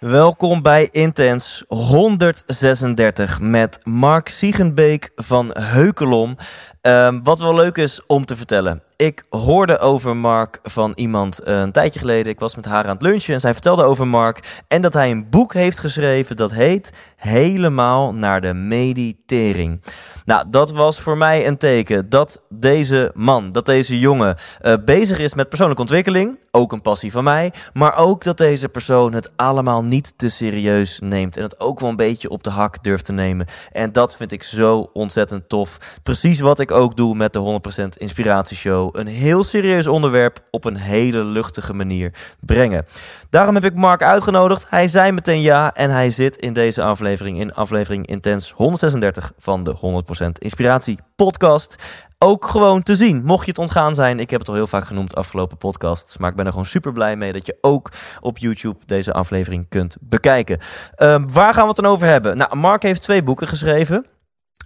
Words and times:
Welkom 0.00 0.62
bij 0.62 0.88
Intens 0.90 1.64
136 1.68 3.40
met 3.40 3.78
Mark 3.84 4.28
Siegenbeek 4.28 5.10
van 5.14 5.50
Heukelom. 5.58 6.36
Ehm, 6.80 7.22
wat 7.22 7.38
wel 7.38 7.54
leuk 7.54 7.76
is 7.76 8.06
om 8.06 8.24
te 8.24 8.36
vertellen. 8.36 8.82
Ik 8.96 9.24
hoorde 9.28 9.78
over 9.78 10.16
Mark 10.16 10.60
van 10.62 10.92
iemand 10.94 11.38
eh, 11.38 11.60
een 11.60 11.72
tijdje 11.72 11.98
geleden. 11.98 12.32
Ik 12.32 12.40
was 12.40 12.56
met 12.56 12.64
haar 12.64 12.84
aan 12.84 12.94
het 12.94 13.02
lunchen 13.02 13.34
en 13.34 13.40
zij 13.40 13.52
vertelde 13.52 13.82
over 13.82 14.06
Mark. 14.06 14.62
En 14.68 14.82
dat 14.82 14.92
hij 14.92 15.10
een 15.10 15.30
boek 15.30 15.54
heeft 15.54 15.78
geschreven 15.78 16.36
dat 16.36 16.52
heet 16.52 16.92
Helemaal 17.16 18.14
naar 18.14 18.40
de 18.40 18.54
meditering. 18.54 19.82
Nou, 20.24 20.44
dat 20.50 20.70
was 20.70 21.00
voor 21.00 21.16
mij 21.16 21.46
een 21.46 21.58
teken 21.58 22.08
dat 22.08 22.40
deze 22.48 23.10
man, 23.14 23.50
dat 23.50 23.66
deze 23.66 23.98
jongen 23.98 24.36
eh, 24.60 24.74
bezig 24.84 25.18
is 25.18 25.34
met 25.34 25.48
persoonlijke 25.48 25.82
ontwikkeling. 25.82 26.38
Ook 26.50 26.72
een 26.72 26.80
passie 26.80 27.12
van 27.12 27.24
mij. 27.24 27.52
Maar 27.72 27.96
ook 27.96 28.24
dat 28.24 28.36
deze 28.36 28.68
persoon 28.68 29.12
het 29.12 29.30
allemaal 29.36 29.84
niet 29.84 30.18
te 30.18 30.28
serieus 30.28 30.98
neemt. 31.02 31.36
En 31.36 31.42
het 31.42 31.60
ook 31.60 31.80
wel 31.80 31.88
een 31.88 31.96
beetje 31.96 32.28
op 32.28 32.42
de 32.42 32.50
hak 32.50 32.82
durft 32.82 33.04
te 33.04 33.12
nemen. 33.12 33.46
En 33.72 33.92
dat 33.92 34.16
vind 34.16 34.32
ik 34.32 34.42
zo 34.42 34.90
ontzettend 34.92 35.48
tof. 35.48 35.98
Precies 36.02 36.40
wat 36.40 36.58
ik 36.58 36.70
ook 36.70 36.96
doe 36.96 37.14
met 37.14 37.32
de 37.32 37.60
100% 37.84 37.88
Inspiratieshow. 37.98 38.85
Een 38.92 39.06
heel 39.06 39.44
serieus 39.44 39.86
onderwerp 39.86 40.38
op 40.50 40.64
een 40.64 40.76
hele 40.76 41.24
luchtige 41.24 41.74
manier 41.74 42.12
brengen. 42.40 42.86
Daarom 43.30 43.54
heb 43.54 43.64
ik 43.64 43.74
Mark 43.74 44.02
uitgenodigd. 44.02 44.66
Hij 44.68 44.88
zei 44.88 45.12
meteen 45.12 45.40
ja 45.40 45.74
en 45.74 45.90
hij 45.90 46.10
zit 46.10 46.36
in 46.36 46.52
deze 46.52 46.82
aflevering, 46.82 47.40
in 47.40 47.54
aflevering 47.54 48.06
Intens 48.06 48.50
136 48.50 49.32
van 49.38 49.64
de 49.64 50.02
100% 50.24 50.26
Inspiratie 50.38 50.98
podcast. 51.16 51.76
Ook 52.18 52.46
gewoon 52.46 52.82
te 52.82 52.96
zien, 52.96 53.24
mocht 53.24 53.44
je 53.44 53.50
het 53.50 53.58
ontgaan 53.58 53.94
zijn. 53.94 54.20
Ik 54.20 54.30
heb 54.30 54.38
het 54.38 54.48
al 54.48 54.54
heel 54.54 54.66
vaak 54.66 54.84
genoemd 54.84 55.14
afgelopen 55.14 55.56
podcasts. 55.56 56.18
Maar 56.18 56.30
ik 56.30 56.36
ben 56.36 56.44
er 56.44 56.50
gewoon 56.50 56.66
super 56.66 56.92
blij 56.92 57.16
mee 57.16 57.32
dat 57.32 57.46
je 57.46 57.58
ook 57.60 57.90
op 58.20 58.38
YouTube 58.38 58.78
deze 58.86 59.12
aflevering 59.12 59.66
kunt 59.68 59.96
bekijken. 60.00 60.58
Ehm, 60.94 61.26
waar 61.32 61.54
gaan 61.54 61.62
we 61.62 61.68
het 61.68 61.76
dan 61.76 61.92
over 61.92 62.06
hebben? 62.06 62.36
Nou, 62.36 62.56
Mark 62.56 62.82
heeft 62.82 63.02
twee 63.02 63.22
boeken 63.22 63.48
geschreven. 63.48 64.06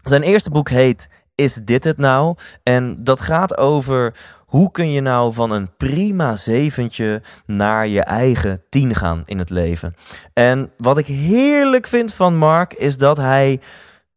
Zijn 0.03 0.23
eerste 0.23 0.51
boek 0.51 0.69
heet 0.69 1.09
Is 1.41 1.55
dit 1.55 1.85
het 1.85 1.97
nou? 1.97 2.37
En 2.63 3.05
dat 3.05 3.21
gaat 3.21 3.57
over 3.57 4.15
hoe 4.47 4.71
kun 4.71 4.91
je 4.91 5.01
nou 5.01 5.33
van 5.33 5.51
een 5.51 5.77
prima 5.77 6.37
zeventje 6.37 7.23
naar 7.47 7.87
je 7.87 8.01
eigen 8.01 8.63
tien 8.69 8.95
gaan 8.95 9.23
in 9.25 9.39
het 9.39 9.51
leven. 9.51 9.95
En 10.33 10.73
wat 10.77 10.99
ik 10.99 11.07
heerlijk 11.07 11.87
vind 11.87 12.15
van 12.15 12.37
Mark 12.37 12.75
is 12.75 12.99
dat 12.99 13.17
hij 13.17 13.61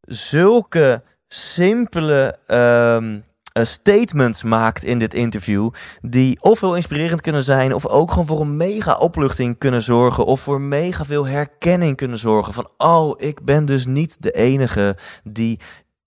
zulke 0.01 1.03
simpele 1.27 2.37
ehm, 2.47 3.19
eh, 3.53 3.63
statements 3.63 4.43
maakt 4.43 4.83
in 4.83 4.99
dit 4.99 5.13
interview. 5.13 5.69
Die 6.01 6.37
of 6.41 6.59
heel 6.59 6.75
inspirerend 6.75 7.21
kunnen 7.21 7.43
zijn. 7.43 7.73
Of 7.73 7.87
ook 7.87 8.09
gewoon 8.09 8.27
voor 8.27 8.41
een 8.41 8.57
mega 8.57 8.95
opluchting 8.95 9.57
kunnen 9.57 9.81
zorgen. 9.81 10.25
Of 10.25 10.41
voor 10.41 10.61
mega 10.61 11.05
veel 11.05 11.27
herkenning 11.27 11.95
kunnen 11.95 12.17
zorgen. 12.17 12.53
Van 12.53 12.69
oh, 12.77 13.13
ik 13.17 13.43
ben 13.45 13.65
dus 13.65 13.85
niet 13.85 14.17
de 14.19 14.31
enige 14.31 14.97
die 15.23 15.59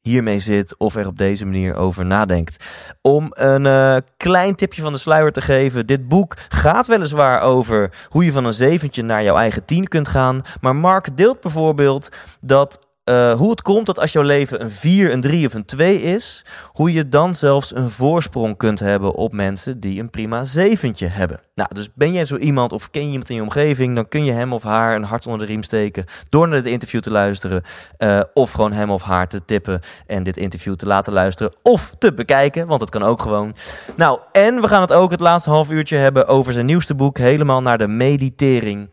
hiermee 0.07 0.39
zit 0.39 0.75
of 0.79 0.97
er 0.97 1.07
op 1.07 1.19
deze 1.19 1.45
manier 1.45 1.75
over 1.75 2.07
nadenkt. 2.07 2.65
Om 3.03 3.27
een 3.31 3.67
eh, 3.67 3.97
klein 4.17 4.55
tipje 4.55 4.83
van 4.83 4.93
de 4.93 4.99
sluier 4.99 5.33
te 5.33 5.41
geven. 5.41 5.87
Dit 5.87 6.09
boek 6.09 6.37
gaat 6.49 6.87
weliswaar 6.87 7.41
over 7.41 7.93
hoe 8.09 8.25
je 8.25 8.33
van 8.33 8.45
een 8.45 8.53
zeventje 8.53 9.03
naar 9.03 9.23
jouw 9.23 9.37
eigen 9.37 9.65
tien 9.65 9.89
kunt 9.89 10.09
gaan. 10.09 10.41
Maar 10.61 10.77
Mark 10.77 11.17
deelt 11.17 11.41
bijvoorbeeld 11.41 12.09
dat 12.41 12.86
uh, 13.11 13.33
hoe 13.33 13.51
het 13.51 13.63
komt 13.63 13.87
dat 13.87 14.01
als 14.01 14.13
jouw 14.13 14.23
leven 14.23 14.63
een 14.63 14.71
4, 14.71 15.13
een 15.13 15.21
3 15.21 15.47
of 15.47 15.55
een 15.55 15.65
2 15.65 16.03
is, 16.03 16.45
hoe 16.73 16.93
je 16.93 17.09
dan 17.09 17.35
zelfs 17.35 17.75
een 17.75 17.91
voorsprong 17.91 18.57
kunt 18.57 18.79
hebben 18.79 19.15
op 19.15 19.33
mensen 19.33 19.81
die 19.81 20.01
een 20.01 20.11
prima 20.11 20.45
zeventje 20.45 21.07
hebben. 21.07 21.41
Nou, 21.55 21.69
dus 21.75 21.89
ben 21.95 22.13
jij 22.13 22.25
zo 22.25 22.37
iemand 22.37 22.73
of 22.73 22.91
ken 22.91 23.03
je 23.03 23.09
iemand 23.09 23.29
in 23.29 23.37
je 23.37 23.43
omgeving, 23.43 23.95
dan 23.95 24.09
kun 24.09 24.25
je 24.25 24.33
hem 24.33 24.53
of 24.53 24.63
haar 24.63 24.97
een 24.97 25.05
hart 25.05 25.27
onder 25.27 25.47
de 25.47 25.53
riem 25.53 25.63
steken 25.63 26.05
door 26.29 26.49
naar 26.49 26.63
dit 26.63 26.73
interview 26.73 27.01
te 27.01 27.11
luisteren. 27.11 27.63
Uh, 27.99 28.21
of 28.35 28.51
gewoon 28.51 28.73
hem 28.73 28.91
of 28.91 29.03
haar 29.03 29.29
te 29.29 29.45
tippen 29.45 29.81
en 30.07 30.23
dit 30.23 30.37
interview 30.37 30.75
te 30.75 30.87
laten 30.87 31.13
luisteren 31.13 31.53
of 31.63 31.95
te 31.99 32.15
bekijken, 32.15 32.67
want 32.67 32.81
dat 32.81 32.91
kan 32.91 33.03
ook 33.03 33.23
gewoon. 33.23 33.55
Nou, 33.97 34.19
en 34.33 34.61
we 34.61 34.69
gaan 34.69 34.81
het 34.81 34.93
ook 34.93 35.11
het 35.11 35.21
laatste 35.21 35.51
half 35.51 35.71
uurtje 35.71 35.97
hebben 35.97 36.27
over 36.27 36.53
zijn 36.53 36.67
nieuwste 36.67 36.95
boek, 36.95 37.19
helemaal 37.19 37.61
naar 37.61 37.79
de 37.79 37.89
meditering. 37.89 38.91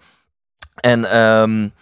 En 0.76 1.18
um, 1.18 1.74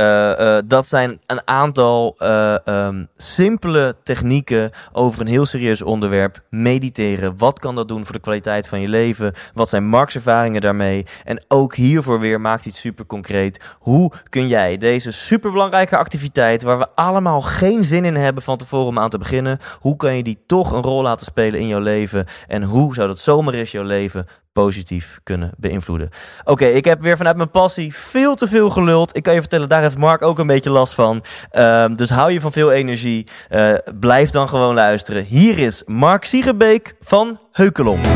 uh, 0.00 0.32
uh, 0.38 0.58
dat 0.64 0.86
zijn 0.86 1.20
een 1.26 1.40
aantal 1.44 2.16
uh, 2.18 2.56
um, 2.64 3.08
simpele 3.16 3.96
technieken 4.02 4.70
over 4.92 5.20
een 5.20 5.26
heel 5.26 5.46
serieus 5.46 5.82
onderwerp. 5.82 6.40
Mediteren. 6.50 7.38
Wat 7.38 7.58
kan 7.58 7.74
dat 7.74 7.88
doen 7.88 8.04
voor 8.04 8.14
de 8.14 8.20
kwaliteit 8.20 8.68
van 8.68 8.80
je 8.80 8.88
leven? 8.88 9.32
Wat 9.52 9.68
zijn 9.68 9.86
Marks 9.86 10.14
ervaringen 10.14 10.60
daarmee? 10.60 11.06
En 11.24 11.44
ook 11.48 11.74
hiervoor 11.74 12.20
weer 12.20 12.40
maakt 12.40 12.66
iets 12.66 12.80
super 12.80 13.06
concreet. 13.06 13.76
Hoe 13.78 14.12
kun 14.28 14.48
jij 14.48 14.76
deze 14.76 15.12
superbelangrijke 15.12 15.96
activiteit, 15.96 16.62
waar 16.62 16.78
we 16.78 16.88
allemaal 16.94 17.40
geen 17.40 17.84
zin 17.84 18.04
in 18.04 18.16
hebben 18.16 18.42
van 18.42 18.56
tevoren 18.56 18.86
om 18.86 18.98
aan 18.98 19.10
te 19.10 19.18
beginnen, 19.18 19.58
hoe 19.80 19.96
kan 19.96 20.16
je 20.16 20.22
die 20.22 20.42
toch 20.46 20.72
een 20.72 20.82
rol 20.82 21.02
laten 21.02 21.26
spelen 21.26 21.60
in 21.60 21.66
jouw 21.66 21.80
leven? 21.80 22.26
En 22.46 22.62
hoe 22.62 22.94
zou 22.94 23.08
dat 23.08 23.18
zomaar 23.18 23.54
eens 23.54 23.70
jouw 23.70 23.84
leven 23.84 24.26
positief 24.54 25.20
kunnen 25.22 25.52
beïnvloeden. 25.56 26.08
Oké, 26.40 26.50
okay, 26.50 26.72
ik 26.72 26.84
heb 26.84 27.02
weer 27.02 27.16
vanuit 27.16 27.36
mijn 27.36 27.50
passie 27.50 27.94
veel 27.94 28.34
te 28.34 28.48
veel 28.48 28.70
geluld. 28.70 29.16
Ik 29.16 29.22
kan 29.22 29.34
je 29.34 29.40
vertellen, 29.40 29.68
daar 29.68 29.82
heeft 29.82 29.98
Mark 29.98 30.22
ook 30.22 30.38
een 30.38 30.46
beetje 30.46 30.70
last 30.70 30.94
van. 30.94 31.24
Um, 31.52 31.96
dus 31.96 32.10
hou 32.10 32.32
je 32.32 32.40
van 32.40 32.52
veel 32.52 32.72
energie. 32.72 33.26
Uh, 33.50 33.72
blijf 33.98 34.30
dan 34.30 34.48
gewoon 34.48 34.74
luisteren. 34.74 35.24
Hier 35.24 35.58
is 35.58 35.82
Mark 35.86 36.24
Siegerbeek 36.24 36.94
van 37.00 37.38
Heukelom. 37.52 38.00
100% 38.02 38.06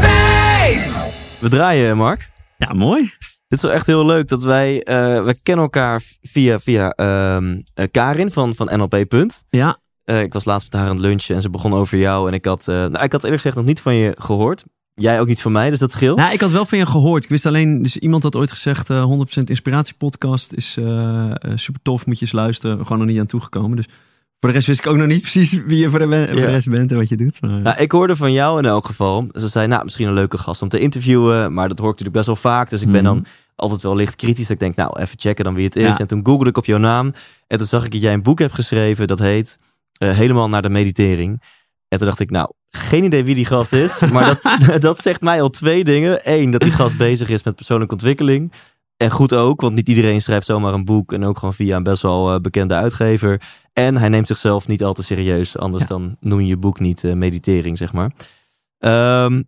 wijs! 0.00 1.04
We 1.38 1.48
draaien, 1.48 1.96
Mark. 1.96 2.28
Ja, 2.58 2.72
mooi. 2.72 3.12
Dit 3.48 3.58
is 3.58 3.62
wel 3.62 3.72
echt 3.72 3.86
heel 3.86 4.06
leuk 4.06 4.28
dat 4.28 4.42
wij, 4.42 4.74
uh, 4.74 5.24
we 5.24 5.36
kennen 5.42 5.64
elkaar 5.64 6.02
via, 6.22 6.58
via 6.58 6.94
um, 7.36 7.62
Karin 7.90 8.30
van, 8.30 8.54
van 8.54 8.78
NLP. 8.78 9.24
Ja. 9.50 9.78
Uh, 10.06 10.22
ik 10.22 10.32
was 10.32 10.44
laatst 10.44 10.72
met 10.72 10.80
haar 10.80 10.88
aan 10.88 10.96
het 10.96 11.04
lunchen 11.04 11.34
en 11.34 11.40
ze 11.40 11.50
begon 11.50 11.74
over 11.74 11.98
jou. 11.98 12.28
En 12.28 12.34
ik 12.34 12.44
had, 12.44 12.66
uh, 12.68 12.74
nou, 12.74 13.04
ik 13.04 13.12
had 13.12 13.22
eerlijk 13.22 13.42
gezegd 13.42 13.56
nog 13.56 13.64
niet 13.64 13.80
van 13.80 13.94
je 13.94 14.14
gehoord. 14.18 14.64
Jij 14.94 15.20
ook 15.20 15.26
niet 15.26 15.42
van 15.42 15.52
mij, 15.52 15.70
dus 15.70 15.78
dat 15.78 15.92
scheelt. 15.92 16.18
Nou, 16.18 16.32
ik 16.32 16.40
had 16.40 16.50
wel 16.50 16.66
van 16.66 16.78
je 16.78 16.86
gehoord. 16.86 17.24
Ik 17.24 17.30
wist 17.30 17.46
alleen, 17.46 17.82
dus 17.82 17.96
iemand 17.96 18.22
had 18.22 18.36
ooit 18.36 18.50
gezegd: 18.50 18.90
uh, 18.90 19.12
100% 19.38 19.42
Inspiratiepodcast 19.42 20.52
is 20.52 20.72
super 21.54 21.82
tof, 21.82 22.06
moet 22.06 22.18
je 22.18 22.24
eens 22.24 22.34
luisteren. 22.34 22.82
Gewoon 22.82 22.98
nog 22.98 23.06
niet 23.06 23.18
aan 23.18 23.26
toegekomen. 23.26 23.76
Dus 23.76 23.86
voor 24.40 24.48
de 24.48 24.54
rest 24.54 24.66
wist 24.66 24.78
ik 24.78 24.86
ook 24.86 24.96
nog 24.96 25.06
niet 25.06 25.20
precies 25.30 25.52
wie 25.52 25.78
je 25.78 25.90
voor 25.90 25.98
de, 25.98 26.06
ja. 26.06 26.26
voor 26.26 26.34
de 26.34 26.46
rest 26.46 26.68
bent 26.68 26.90
en 26.90 26.96
wat 26.96 27.08
je 27.08 27.16
doet. 27.16 27.40
Maar... 27.40 27.60
Nou, 27.60 27.76
ik 27.78 27.92
hoorde 27.92 28.16
van 28.16 28.32
jou 28.32 28.58
in 28.58 28.64
elk 28.64 28.86
geval. 28.86 29.28
Ze 29.32 29.48
zei, 29.48 29.66
nou, 29.66 29.84
misschien 29.84 30.06
een 30.06 30.14
leuke 30.14 30.38
gast 30.38 30.62
om 30.62 30.68
te 30.68 30.78
interviewen. 30.78 31.52
Maar 31.52 31.68
dat 31.68 31.78
hoor 31.78 31.90
ik 31.90 31.98
natuurlijk 31.98 32.26
best 32.26 32.42
wel 32.42 32.52
vaak. 32.52 32.70
Dus 32.70 32.82
ik 32.82 32.92
ben 32.92 33.04
dan 33.04 33.24
altijd 33.56 33.82
wel 33.82 33.96
licht 33.96 34.16
kritisch. 34.16 34.50
Ik 34.50 34.58
denk, 34.58 34.76
nou, 34.76 35.00
even 35.00 35.18
checken 35.18 35.44
dan 35.44 35.54
wie 35.54 35.64
het 35.64 35.76
is. 35.76 35.82
Ja. 35.82 35.98
En 35.98 36.06
toen 36.06 36.26
googelde 36.26 36.50
ik 36.50 36.56
op 36.56 36.64
jouw 36.64 36.78
naam. 36.78 37.12
En 37.46 37.58
toen 37.58 37.66
zag 37.66 37.84
ik 37.84 37.92
dat 37.92 38.00
jij 38.00 38.12
een 38.12 38.22
boek 38.22 38.38
hebt 38.38 38.54
geschreven. 38.54 39.06
Dat 39.06 39.18
heet 39.18 39.58
uh, 39.98 40.10
helemaal 40.10 40.48
naar 40.48 40.62
de 40.62 40.68
meditering. 40.68 41.42
En 41.88 41.98
toen 41.98 42.06
dacht 42.06 42.20
ik, 42.20 42.30
nou, 42.30 42.52
geen 42.68 43.04
idee 43.04 43.24
wie 43.24 43.34
die 43.34 43.44
gast 43.44 43.72
is. 43.72 44.00
Maar 44.00 44.38
dat, 44.42 44.80
dat 44.88 45.00
zegt 45.00 45.20
mij 45.20 45.42
al 45.42 45.50
twee 45.50 45.84
dingen. 45.84 46.20
Eén, 46.22 46.50
dat 46.50 46.60
die 46.60 46.72
gast 46.72 46.96
bezig 46.96 47.28
is 47.28 47.42
met 47.42 47.56
persoonlijke 47.56 47.94
ontwikkeling. 47.94 48.52
En 48.96 49.10
goed 49.10 49.34
ook, 49.34 49.60
want 49.60 49.74
niet 49.74 49.88
iedereen 49.88 50.22
schrijft 50.22 50.46
zomaar 50.46 50.74
een 50.74 50.84
boek. 50.84 51.12
En 51.12 51.24
ook 51.24 51.38
gewoon 51.38 51.54
via 51.54 51.76
een 51.76 51.82
best 51.82 52.02
wel 52.02 52.34
uh, 52.34 52.40
bekende 52.40 52.74
uitgever. 52.74 53.42
En 53.72 53.96
hij 53.96 54.08
neemt 54.08 54.26
zichzelf 54.26 54.66
niet 54.66 54.84
al 54.84 54.92
te 54.92 55.02
serieus. 55.02 55.58
Anders 55.58 55.82
ja. 55.82 55.88
dan 55.88 56.16
noem 56.20 56.40
je 56.40 56.46
je 56.46 56.56
boek 56.56 56.80
niet 56.80 57.02
uh, 57.02 57.12
meditering, 57.12 57.78
zeg 57.78 57.92
maar. 57.92 58.12
Um, 59.24 59.44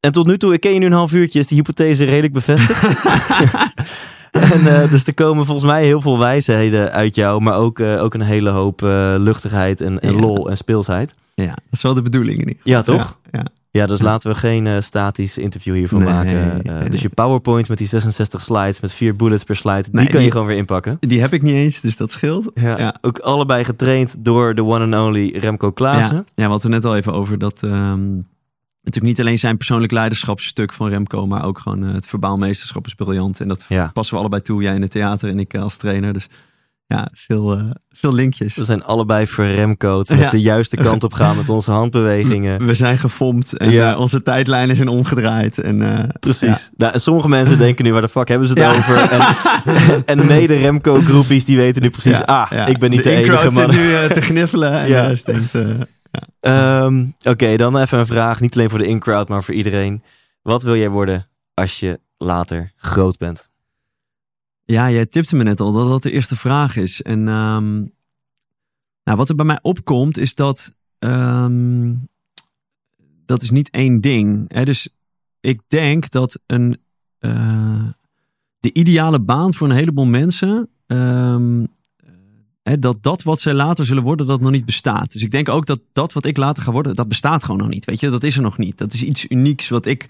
en 0.00 0.12
tot 0.12 0.26
nu 0.26 0.38
toe, 0.38 0.52
ik 0.52 0.60
ken 0.60 0.72
je 0.72 0.78
nu 0.78 0.86
een 0.86 0.92
half 0.92 1.12
uurtje, 1.12 1.38
is 1.38 1.46
die 1.46 1.56
hypothese 1.56 2.04
redelijk 2.04 2.32
bevestigd. 2.32 2.82
En 4.52 4.60
uh, 4.60 4.90
dus 4.90 5.06
er 5.06 5.14
komen 5.14 5.46
volgens 5.46 5.66
mij 5.66 5.84
heel 5.84 6.00
veel 6.00 6.18
wijsheden 6.18 6.92
uit 6.92 7.14
jou, 7.14 7.40
maar 7.40 7.56
ook, 7.56 7.78
uh, 7.78 8.02
ook 8.02 8.14
een 8.14 8.20
hele 8.20 8.50
hoop 8.50 8.82
uh, 8.82 9.14
luchtigheid 9.18 9.80
en, 9.80 10.00
en 10.00 10.20
lol 10.20 10.50
en 10.50 10.56
speelsheid. 10.56 11.14
Ja, 11.34 11.46
dat 11.46 11.56
is 11.70 11.82
wel 11.82 11.94
de 11.94 12.02
bedoeling 12.02 12.38
in 12.38 12.48
ieder 12.48 12.62
geval. 12.62 12.94
Ja, 12.94 12.98
toch? 12.98 13.18
Ja, 13.30 13.38
ja. 13.38 13.46
ja 13.70 13.86
dus 13.86 14.00
laten 14.00 14.30
we 14.30 14.36
geen 14.36 14.82
statisch 14.82 15.38
interview 15.38 15.74
hiervan 15.74 15.98
nee, 15.98 16.12
maken. 16.12 16.60
Nee, 16.64 16.74
nee, 16.74 16.90
dus 16.90 17.02
je 17.02 17.08
PowerPoint 17.08 17.68
met 17.68 17.78
die 17.78 17.86
66 17.86 18.40
slides, 18.40 18.80
met 18.80 18.92
vier 18.92 19.16
bullets 19.16 19.44
per 19.44 19.56
slide, 19.56 19.84
die 19.92 20.08
kan 20.08 20.22
je 20.22 20.30
gewoon 20.30 20.46
weer 20.46 20.56
inpakken. 20.56 20.96
Die 21.00 21.20
heb 21.20 21.32
ik 21.32 21.42
niet 21.42 21.54
eens, 21.54 21.80
dus 21.80 21.96
dat 21.96 22.10
scheelt. 22.10 22.50
Ja, 22.54 22.96
Ook 23.00 23.18
allebei 23.18 23.64
getraind 23.64 24.14
door 24.18 24.54
de 24.54 24.64
one 24.64 24.96
and 24.96 25.06
only 25.06 25.38
Remco 25.38 25.72
Klaassen. 25.72 26.16
Ja, 26.16 26.24
ja 26.34 26.44
we 26.44 26.50
hadden 26.50 26.72
het 26.72 26.82
net 26.82 26.92
al 26.92 26.96
even 26.96 27.12
over 27.12 27.38
dat... 27.38 27.62
Um, 27.62 28.24
natuurlijk 28.84 29.04
niet 29.16 29.20
alleen 29.20 29.38
zijn 29.38 29.56
persoonlijk 29.56 29.92
leiderschapsstuk 29.92 30.72
van 30.72 30.88
Remco, 30.88 31.26
maar 31.26 31.44
ook 31.44 31.58
gewoon 31.58 31.82
het 31.82 32.06
verbaal 32.06 32.36
meesterschap 32.38 32.86
is 32.86 32.94
briljant. 32.94 33.40
En 33.40 33.48
dat 33.48 33.64
Ja. 33.68 33.90
passen 33.92 34.14
we 34.14 34.20
allebei 34.20 34.42
toe. 34.42 34.62
Jij 34.62 34.74
in 34.74 34.82
het 34.82 34.90
theater 34.90 35.28
en 35.28 35.38
ik 35.38 35.54
als 35.56 35.76
trainer. 35.76 36.12
Dus 36.12 36.26
ja, 36.86 37.08
veel, 37.12 37.52
eh, 37.56 37.64
veel 37.92 38.14
linkjes. 38.14 38.56
We 38.56 38.64
zijn 38.64 38.84
allebei 38.84 39.26
verremcoat 39.26 40.08
met 40.08 40.18
Ja. 40.18 40.30
de 40.30 40.40
juiste 40.40 40.76
kant 40.76 41.04
op 41.04 41.12
gaan 41.12 41.36
met 41.36 41.48
onze 41.48 41.70
handbewegingen. 41.80 42.66
We 42.66 42.74
zijn 42.74 42.98
gefomd 42.98 43.56
en 43.56 43.70
Ja. 43.70 43.92
eh, 43.92 44.00
onze 44.00 44.22
tijdlijnen 44.22 44.76
zijn 44.76 44.88
omgedraaid. 44.88 45.58
En, 45.58 45.82
eh, 45.98 46.08
Precies. 46.20 46.70
Nou, 46.76 46.92
en 46.92 47.00
sommige 47.00 47.28
mensen 47.28 47.58
denken 47.58 47.84
nu, 47.84 47.92
waar 47.92 48.00
de 48.00 48.08
fuck 48.08 48.28
hebben 48.28 48.48
ze 48.48 48.54
het 48.54 48.62
Ja. 48.62 48.70
over? 48.78 49.10
En, 49.10 50.02
en 50.20 50.26
mede 50.26 50.54
Remco-groepies, 50.56 51.44
die 51.44 51.56
weten 51.56 51.82
nu 51.82 51.90
precies, 51.90 52.18
ja, 52.18 52.24
ah, 52.24 52.46
ja. 52.50 52.66
ik 52.66 52.78
ben 52.78 52.90
niet 52.90 53.04
de, 53.04 53.10
enige 53.10 53.32
in-crowd 53.32 53.52
man. 53.52 53.70
nu 53.76 53.94
eh, 53.94 54.04
te 54.04 54.20
gniffelen 54.20 54.72
en 54.72 54.88
Ja. 54.88 55.02
de 55.02 55.08
rest 55.08 55.26
denkt... 55.26 55.52
eh, 56.40 56.84
Ehm, 56.84 57.06
Oké, 57.22 57.56
dan 57.56 57.76
even 57.78 57.98
een 57.98 58.06
vraag, 58.06 58.40
niet 58.40 58.54
alleen 58.56 58.70
voor 58.70 58.78
de 58.78 58.86
in-crowd, 58.86 59.28
maar 59.28 59.44
voor 59.44 59.54
iedereen. 59.54 60.02
Wat 60.42 60.62
wil 60.62 60.76
jij 60.76 60.88
worden 60.90 61.26
als 61.54 61.80
je 61.80 62.00
later 62.18 62.72
groot 62.76 63.18
bent? 63.18 63.48
Ja, 64.64 64.90
jij 64.90 65.06
tipte 65.06 65.36
me 65.36 65.42
net 65.42 65.60
al 65.60 65.72
dat 65.72 65.88
dat 65.88 66.02
de 66.02 66.10
eerste 66.10 66.36
vraag 66.36 66.76
is. 66.76 67.02
En 67.02 67.28
ehm, 67.28 67.74
nou, 69.04 69.16
wat 69.18 69.28
er 69.28 69.34
bij 69.34 69.44
mij 69.44 69.58
opkomt 69.62 70.18
is 70.18 70.34
dat 70.34 70.74
ehm, 70.98 71.92
dat 73.26 73.42
is 73.42 73.50
niet 73.50 73.70
één 73.70 74.00
ding. 74.00 74.52
Hè? 74.52 74.64
Dus 74.64 74.88
ik 75.40 75.62
denk 75.68 76.10
dat 76.10 76.40
een, 76.46 76.78
eh, 77.18 77.88
de 78.60 78.72
ideale 78.72 79.20
baan 79.20 79.54
voor 79.54 79.68
een 79.68 79.76
heleboel 79.76 80.06
mensen, 80.06 80.68
dat 82.64 83.02
dat 83.02 83.22
wat 83.22 83.40
zij 83.40 83.54
later 83.54 83.84
zullen 83.84 84.02
worden, 84.02 84.26
dat 84.26 84.40
nog 84.40 84.50
niet 84.50 84.64
bestaat. 84.64 85.12
Dus 85.12 85.22
ik 85.22 85.30
denk 85.30 85.48
ook 85.48 85.66
dat 85.66 85.80
dat 85.92 86.12
wat 86.12 86.24
ik 86.24 86.36
later 86.36 86.62
ga 86.62 86.72
worden, 86.72 86.96
dat 86.96 87.08
bestaat 87.08 87.44
gewoon 87.44 87.60
nog 87.60 87.68
niet. 87.68 87.84
Weet 87.84 88.00
je, 88.00 88.10
dat 88.10 88.24
is 88.24 88.36
er 88.36 88.42
nog 88.42 88.58
niet. 88.58 88.78
Dat 88.78 88.92
is 88.92 89.02
iets 89.02 89.26
unieks 89.28 89.68
wat 89.68 89.86
ik, 89.86 90.06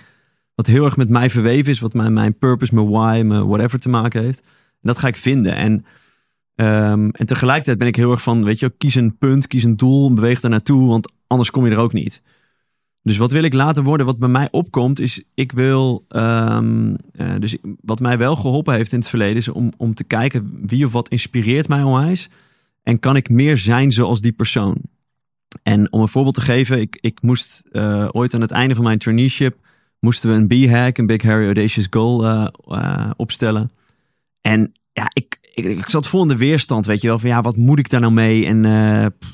wat 0.54 0.66
heel 0.66 0.84
erg 0.84 0.96
met 0.96 1.08
mij 1.08 1.30
verweven 1.30 1.72
is, 1.72 1.80
wat 1.80 1.94
mijn, 1.94 2.12
mijn 2.12 2.38
purpose, 2.38 2.74
mijn 2.74 2.88
why, 2.88 3.22
mijn 3.24 3.46
whatever 3.46 3.78
te 3.78 3.88
maken 3.88 4.22
heeft. 4.22 4.40
En 4.40 4.90
dat 4.90 4.98
ga 4.98 5.08
ik 5.08 5.16
vinden. 5.16 5.54
En, 5.54 5.84
ehm, 6.54 7.08
en 7.08 7.26
tegelijkertijd 7.26 7.78
ben 7.78 7.86
ik 7.86 7.96
heel 7.96 8.10
erg 8.10 8.22
van, 8.22 8.44
weet 8.44 8.58
je, 8.58 8.72
kies 8.78 8.94
een 8.94 9.16
punt, 9.18 9.46
kies 9.46 9.62
een 9.62 9.76
doel, 9.76 10.12
beweeg 10.12 10.40
daar 10.40 10.50
naartoe, 10.50 10.88
want 10.88 11.12
anders 11.26 11.50
kom 11.50 11.64
je 11.64 11.70
er 11.70 11.78
ook 11.78 11.92
niet. 11.92 12.22
Dus 13.02 13.16
wat 13.16 13.32
wil 13.32 13.42
ik 13.42 13.54
later 13.54 13.84
worden? 13.84 14.06
Wat 14.06 14.18
bij 14.18 14.28
mij 14.28 14.48
opkomt, 14.50 15.00
is 15.00 15.22
ik 15.34 15.52
wil. 15.52 16.04
ehm, 16.08 16.94
eh, 17.12 17.34
dus 17.38 17.56
wat 17.80 18.00
mij 18.00 18.18
wel 18.18 18.36
geholpen 18.36 18.74
heeft 18.74 18.92
in 18.92 18.98
het 18.98 19.08
verleden, 19.08 19.36
is 19.36 19.48
om, 19.48 19.72
om 19.76 19.94
te 19.94 20.04
kijken 20.04 20.60
wie 20.66 20.86
of 20.86 20.92
wat 20.92 21.08
inspireert 21.08 21.68
mij 21.68 21.82
onwijs. 21.82 22.28
En 22.84 22.98
kan 22.98 23.16
ik 23.16 23.28
meer 23.30 23.56
zijn 23.56 23.92
zoals 23.92 24.20
die 24.20 24.32
persoon? 24.32 24.76
En 25.62 25.92
om 25.92 26.00
een 26.00 26.08
voorbeeld 26.08 26.34
te 26.34 26.40
geven, 26.40 26.80
ik, 26.80 26.98
ik 27.00 27.22
moest 27.22 27.64
eh, 27.72 28.08
ooit 28.12 28.34
aan 28.34 28.40
het 28.40 28.50
einde 28.50 28.74
van 28.74 28.84
mijn 28.84 28.98
traineeship. 28.98 29.56
moesten 30.00 30.30
we 30.30 30.36
een 30.36 30.68
B-hack, 30.68 30.98
een 30.98 31.06
Big 31.06 31.22
Harry 31.22 31.44
Audacious 31.44 31.86
Goal, 31.90 32.24
eh, 32.24 32.46
eh, 32.64 33.10
opstellen. 33.16 33.70
En 34.40 34.72
ja, 34.92 35.10
ik, 35.12 35.38
ik, 35.54 35.64
ik 35.64 35.88
zat 35.88 36.06
vol 36.06 36.22
in 36.22 36.28
de 36.28 36.36
weerstand, 36.36 36.86
weet 36.86 37.00
je 37.00 37.08
wel. 37.08 37.18
Van 37.18 37.28
ja, 37.28 37.40
wat 37.40 37.56
moet 37.56 37.78
ik 37.78 37.90
daar 37.90 38.00
nou 38.00 38.12
mee? 38.12 38.46
En 38.46 38.60
pff, 39.18 39.32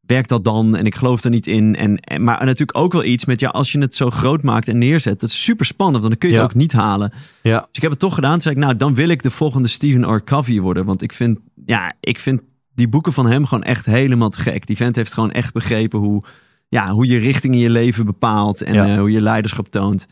werkt 0.00 0.28
dat 0.28 0.44
dan? 0.44 0.76
En 0.76 0.86
ik 0.86 0.94
geloof 0.94 1.24
er 1.24 1.30
niet 1.30 1.46
in. 1.46 1.76
En, 1.76 1.96
en, 1.96 2.24
maar 2.24 2.38
natuurlijk 2.44 2.78
ook 2.78 2.92
wel 2.92 3.04
iets 3.04 3.24
met, 3.24 3.40
ja, 3.40 3.48
als 3.48 3.72
je 3.72 3.78
het 3.78 3.94
zo 3.94 4.10
groot 4.10 4.42
maakt 4.42 4.68
en 4.68 4.78
neerzet, 4.78 5.20
dat 5.20 5.30
is 5.30 5.42
super 5.42 5.66
spannend, 5.66 5.98
want 6.02 6.08
dan 6.08 6.18
kun 6.18 6.28
je 6.28 6.34
het 6.34 6.44
ook 6.44 6.58
niet 6.58 6.72
halen. 6.72 7.12
Ja. 7.42 7.58
Dus 7.58 7.68
ik 7.72 7.82
heb 7.82 7.90
het 7.90 8.00
toch 8.00 8.14
gedaan. 8.14 8.32
Toen 8.32 8.40
zei 8.40 8.54
ik, 8.54 8.60
nou, 8.60 8.76
dan 8.76 8.94
wil 8.94 9.08
ik 9.08 9.22
de 9.22 9.30
volgende 9.30 9.68
Stephen 9.68 10.14
R. 10.14 10.24
Covey 10.24 10.60
worden. 10.60 10.84
Want 10.84 11.02
ik 11.02 11.12
vind, 11.12 11.38
ja, 11.66 11.92
ik 12.00 12.18
vind 12.18 12.42
die 12.74 12.88
boeken 12.88 13.12
van 13.12 13.26
hem 13.26 13.46
gewoon 13.46 13.62
echt 13.64 13.86
helemaal 13.86 14.28
te 14.28 14.38
gek. 14.40 14.66
Die 14.66 14.76
vent 14.76 14.96
heeft 14.96 15.12
gewoon 15.12 15.30
echt 15.32 15.52
begrepen 15.52 15.98
hoe, 15.98 16.22
ja, 16.68 16.90
hoe 16.90 17.06
je 17.06 17.18
richting 17.18 17.54
in 17.54 17.60
je 17.60 17.70
leven 17.70 18.04
bepaalt 18.06 18.62
en 18.62 18.74
Ja. 18.74 18.86
eh, 18.86 18.98
hoe 18.98 19.10
je 19.10 19.20
leiderschap 19.22 19.68
toont. 19.68 20.06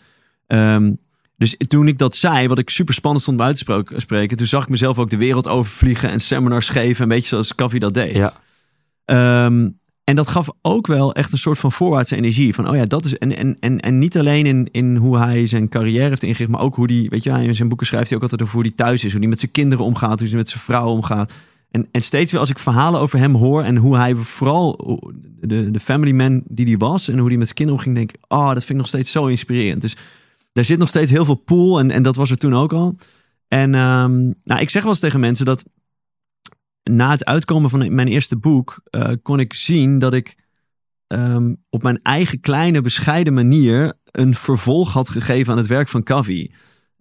Ehm, 0.46 0.92
dus 1.36 1.56
toen 1.68 1.88
ik 1.88 1.98
dat 1.98 2.16
zei, 2.16 2.48
wat 2.48 2.58
ik 2.58 2.70
super 2.70 2.94
spannend 2.94 3.22
stond 3.22 3.36
buiten 3.38 3.58
spro- 3.58 3.98
spreken, 3.98 4.36
toen 4.36 4.46
zag 4.46 4.62
ik 4.62 4.68
mezelf 4.68 4.98
ook 4.98 5.10
de 5.10 5.16
wereld 5.16 5.48
overvliegen 5.48 6.10
en 6.10 6.20
seminars 6.20 6.68
geven. 6.68 7.02
Een 7.02 7.08
beetje 7.08 7.28
zoals 7.28 7.54
Covey 7.54 7.78
dat 7.78 7.94
deed. 7.94 8.14
Ja. 8.16 8.32
Ehm, 9.04 9.68
en 10.04 10.14
dat 10.14 10.28
gaf 10.28 10.48
ook 10.62 10.86
wel 10.86 11.14
echt 11.14 11.32
een 11.32 11.38
soort 11.38 11.58
van 11.58 11.72
voorwaartse 11.72 12.16
energie. 12.16 12.54
Van, 12.54 12.68
oh 12.68 12.76
ja, 12.76 12.86
dat 12.86 13.04
is. 13.04 13.18
En, 13.18 13.36
en, 13.36 13.56
en, 13.60 13.80
en 13.80 13.98
niet 13.98 14.18
alleen 14.18 14.46
in, 14.46 14.68
in 14.70 14.96
hoe 14.96 15.18
hij 15.18 15.46
zijn 15.46 15.68
carrière 15.68 16.08
heeft 16.08 16.22
ingericht, 16.22 16.50
maar 16.50 16.60
ook 16.60 16.74
hoe 16.74 16.86
die. 16.86 17.08
Weet 17.08 17.22
je, 17.22 17.30
hij 17.30 17.44
in 17.44 17.54
zijn 17.54 17.68
boeken 17.68 17.86
schrijft 17.86 18.06
hij 18.08 18.16
ook 18.16 18.22
altijd 18.22 18.42
over 18.42 18.54
hoe 18.54 18.62
hij 18.64 18.72
thuis 18.76 19.04
is. 19.04 19.10
Hoe 19.10 19.20
hij 19.20 19.28
met 19.28 19.40
zijn 19.40 19.52
kinderen 19.52 19.84
omgaat, 19.84 20.18
hoe 20.18 20.28
hij 20.28 20.36
met 20.36 20.48
zijn 20.48 20.60
vrouw 20.62 20.86
omgaat. 20.88 21.32
En, 21.72 21.88
en 21.90 22.02
steeds 22.02 22.30
weer 22.30 22.40
als 22.40 22.50
ik 22.50 22.58
verhalen 22.58 23.00
over 23.00 23.18
hem 23.18 23.34
hoor 23.34 23.62
en 23.62 23.76
hoe 23.76 23.96
hij 23.96 24.14
vooral 24.14 25.00
de, 25.40 25.70
de 25.70 25.80
family 25.80 26.12
man 26.12 26.42
die 26.46 26.66
hij 26.66 26.76
was 26.76 27.08
en 27.08 27.18
hoe 27.18 27.28
hij 27.28 27.36
met 27.36 27.46
zijn 27.46 27.56
kinderen 27.56 27.80
omging, 27.80 27.96
denk 27.96 28.12
ik, 28.12 28.24
oh, 28.28 28.46
dat 28.46 28.58
vind 28.58 28.70
ik 28.70 28.76
nog 28.76 28.86
steeds 28.86 29.10
zo 29.10 29.26
inspirerend. 29.26 29.80
Dus 29.80 29.96
daar 30.52 30.64
zit 30.64 30.78
nog 30.78 30.88
steeds 30.88 31.10
heel 31.10 31.24
veel 31.24 31.34
pool 31.34 31.78
en, 31.78 31.90
en 31.90 32.02
dat 32.02 32.16
was 32.16 32.30
er 32.30 32.36
toen 32.36 32.54
ook 32.54 32.72
al. 32.72 32.96
En 33.48 33.74
ehm, 33.74 34.20
nou, 34.42 34.60
ik 34.60 34.70
zeg 34.70 34.82
wel 34.82 34.90
eens 34.90 35.00
tegen 35.00 35.20
mensen 35.20 35.44
dat 35.44 35.64
na 36.82 37.10
het 37.10 37.24
uitkomen 37.24 37.70
van 37.70 37.94
mijn 37.94 38.08
eerste 38.08 38.36
boek 38.36 38.80
eh, 38.84 39.10
kon 39.22 39.40
ik 39.40 39.52
zien 39.52 39.98
dat 39.98 40.14
ik 40.14 40.36
ehm, 41.06 41.54
op 41.70 41.82
mijn 41.82 41.98
eigen 42.02 42.40
kleine 42.40 42.80
bescheiden 42.80 43.34
manier 43.34 43.92
een 44.04 44.34
vervolg 44.34 44.92
had 44.92 45.08
gegeven 45.08 45.52
aan 45.52 45.58
het 45.58 45.66
werk 45.66 45.88
van 45.88 46.02
Covey. 46.02 46.50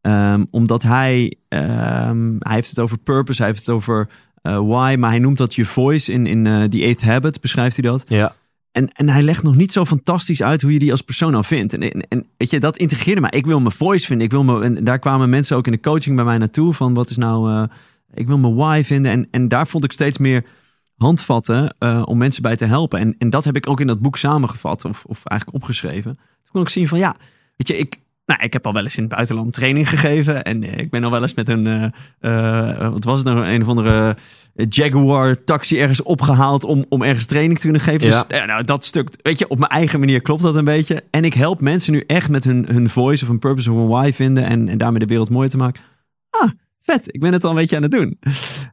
Ehm, 0.01 0.45
omdat 0.49 0.83
hij, 0.83 1.37
hij 1.47 2.39
heeft 2.39 2.69
het 2.69 2.79
over 2.79 2.97
purpose, 2.97 3.41
hij 3.41 3.51
heeft 3.51 3.65
het 3.65 3.75
over 3.75 4.09
why, 4.41 4.95
maar 4.99 5.09
hij 5.09 5.19
noemt 5.19 5.37
dat 5.37 5.55
je 5.55 5.65
voice 5.65 6.11
in, 6.11 6.25
in 6.25 6.47
eh 6.47 6.63
The 6.63 6.81
Eighth 6.81 7.01
Habit, 7.01 7.41
beschrijft 7.41 7.77
hij 7.77 7.89
dat. 7.89 8.05
Ja. 8.07 8.35
En, 8.71 8.91
en 8.93 9.09
hij 9.09 9.21
legt 9.21 9.43
nog 9.43 9.55
niet 9.55 9.71
zo 9.71 9.85
fantastisch 9.85 10.41
uit 10.41 10.61
hoe 10.61 10.71
je 10.71 10.79
die 10.79 10.91
als 10.91 11.01
persoon 11.01 11.31
nou 11.31 11.43
vindt. 11.43 11.73
En, 11.73 11.81
en, 11.81 12.07
en 12.07 12.25
weet 12.37 12.49
je, 12.49 12.59
dat 12.59 12.77
integreerde 12.77 13.21
mij. 13.21 13.29
Ik 13.29 13.45
wil 13.45 13.59
mijn 13.59 13.75
voice 13.75 14.05
vinden. 14.05 14.25
Ik 14.25 14.31
wil 14.31 14.43
me, 14.43 14.63
en 14.63 14.83
daar 14.83 14.99
kwamen 14.99 15.29
mensen 15.29 15.57
ook 15.57 15.65
in 15.65 15.71
de 15.71 15.79
coaching 15.79 16.15
bij 16.15 16.25
mij 16.25 16.37
naartoe. 16.37 16.73
Van 16.73 16.93
wat 16.93 17.09
is 17.09 17.17
nou, 17.17 17.51
eh, 17.51 17.63
ik 18.13 18.27
wil 18.27 18.37
mijn 18.37 18.55
why 18.55 18.81
vinden. 18.83 19.11
En, 19.11 19.27
en 19.31 19.47
daar 19.47 19.67
vond 19.67 19.83
ik 19.83 19.91
steeds 19.91 20.17
meer 20.17 20.45
handvatten 20.97 21.75
eh, 21.79 22.01
om 22.05 22.17
mensen 22.17 22.41
bij 22.41 22.55
te 22.55 22.65
helpen. 22.65 22.99
En, 22.99 23.15
en 23.17 23.29
dat 23.29 23.43
heb 23.43 23.55
ik 23.55 23.67
ook 23.67 23.79
in 23.79 23.87
dat 23.87 24.01
boek 24.01 24.17
samengevat. 24.17 24.85
Of, 24.85 25.03
of 25.05 25.25
eigenlijk 25.25 25.63
opgeschreven. 25.63 26.13
Toen 26.15 26.51
kon 26.51 26.61
ik 26.61 26.69
zien 26.69 26.87
van 26.87 26.99
ja, 26.99 27.15
weet 27.57 27.67
je, 27.67 27.77
ik, 27.77 27.97
nou, 28.31 28.43
ik 28.43 28.53
heb 28.53 28.65
al 28.65 28.73
wel 28.73 28.83
eens 28.83 28.97
in 28.97 29.03
het 29.03 29.13
buitenland 29.13 29.53
training 29.53 29.89
gegeven. 29.89 30.43
En 30.43 30.63
eh, 30.63 30.77
ik 30.77 30.89
ben 30.89 31.03
al 31.03 31.11
wel 31.11 31.21
eens 31.21 31.33
met 31.33 31.49
een, 31.49 31.67
eh, 31.67 32.79
eh, 32.79 32.91
wat 32.91 33.03
was 33.03 33.17
het 33.17 33.27
nou, 33.27 33.45
een 33.45 33.61
of 33.61 33.67
andere 33.67 34.15
Jaguar 34.69 35.43
taxi 35.43 35.79
ergens 35.79 36.03
opgehaald 36.03 36.63
om, 36.63 36.85
om 36.89 37.01
ergens 37.01 37.25
training 37.25 37.55
te 37.55 37.61
kunnen 37.61 37.81
geven. 37.81 38.07
Ja. 38.07 38.25
Dus 38.27 38.37
ja, 38.37 38.45
nou, 38.45 38.63
dat 38.63 38.85
stuk, 38.85 39.09
weet 39.21 39.39
je, 39.39 39.47
op 39.47 39.59
mijn 39.59 39.71
eigen 39.71 39.99
manier 39.99 40.21
klopt 40.21 40.41
dat 40.41 40.55
een 40.55 40.63
beetje. 40.63 41.03
En 41.09 41.25
ik 41.25 41.33
help 41.33 41.61
mensen 41.61 41.93
nu 41.93 42.03
echt 42.07 42.29
met 42.29 42.43
hun, 42.43 42.65
hun 42.69 42.89
voice 42.89 43.23
of 43.23 43.29
een 43.29 43.39
purpose 43.39 43.71
of 43.71 43.77
een 43.77 43.87
why 43.87 44.11
vinden 44.13 44.43
en, 44.43 44.69
en 44.69 44.77
daarmee 44.77 44.99
de 44.99 45.05
wereld 45.05 45.29
mooier 45.29 45.49
te 45.49 45.57
maken. 45.57 45.81
Ah, 46.29 46.49
vet. 46.81 47.13
Ik 47.13 47.19
ben 47.19 47.33
het 47.33 47.43
al 47.43 47.49
een 47.49 47.55
beetje 47.55 47.75
aan 47.75 47.81
het 47.81 47.91
doen. 47.91 48.19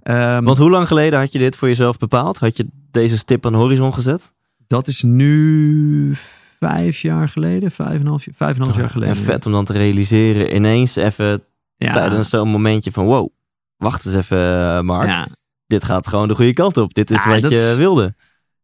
Ehm, 0.03 0.45
Want 0.45 0.59
hoe 0.59 0.71
lang 0.71 0.87
geleden 0.87 1.19
had 1.19 1.33
je 1.33 1.39
dit 1.39 1.57
voor 1.57 1.69
jezelf 1.69 1.99
bepaald? 1.99 2.39
Had 2.39 2.57
je 2.57 2.67
deze 2.91 3.19
stip 3.19 3.47
aan 3.47 3.53
de 3.53 3.59
horizon 3.59 3.95
gezet? 3.95 4.33
dat 4.69 4.87
is 4.87 5.03
nu 5.03 6.17
vijf 6.59 7.01
jaar 7.01 7.29
geleden, 7.29 7.71
vijf 7.71 8.01
en 8.01 8.07
half, 8.07 8.27
vijf 8.35 8.57
en 8.57 8.63
half 8.63 8.77
jaar 8.77 8.91
geleden. 8.91 9.17
En 9.17 9.23
vet 9.23 9.47
om 9.47 9.53
dan 9.53 9.65
te 9.65 9.73
realiseren, 9.73 10.55
ineens 10.55 10.97
even 10.97 11.43
ja. 11.77 11.93
tijdens 11.93 12.29
zo'n 12.29 12.49
momentje 12.49 12.93
van 12.93 13.05
wow, 13.05 13.29
wacht 13.77 14.07
eens 14.07 14.15
even 14.15 14.39
eh, 14.39 14.81
Mark. 14.81 15.09
Ja. 15.09 15.29
Dit 15.67 15.85
gaat 15.85 16.09
gewoon 16.09 16.29
de 16.29 16.35
goede 16.35 16.53
kant 16.53 16.77
op. 16.77 16.95
Dit 16.95 17.11
is 17.11 17.25
Ja, 17.25 17.41
wat 17.41 17.51
je 17.51 17.75
wilde. 17.77 18.15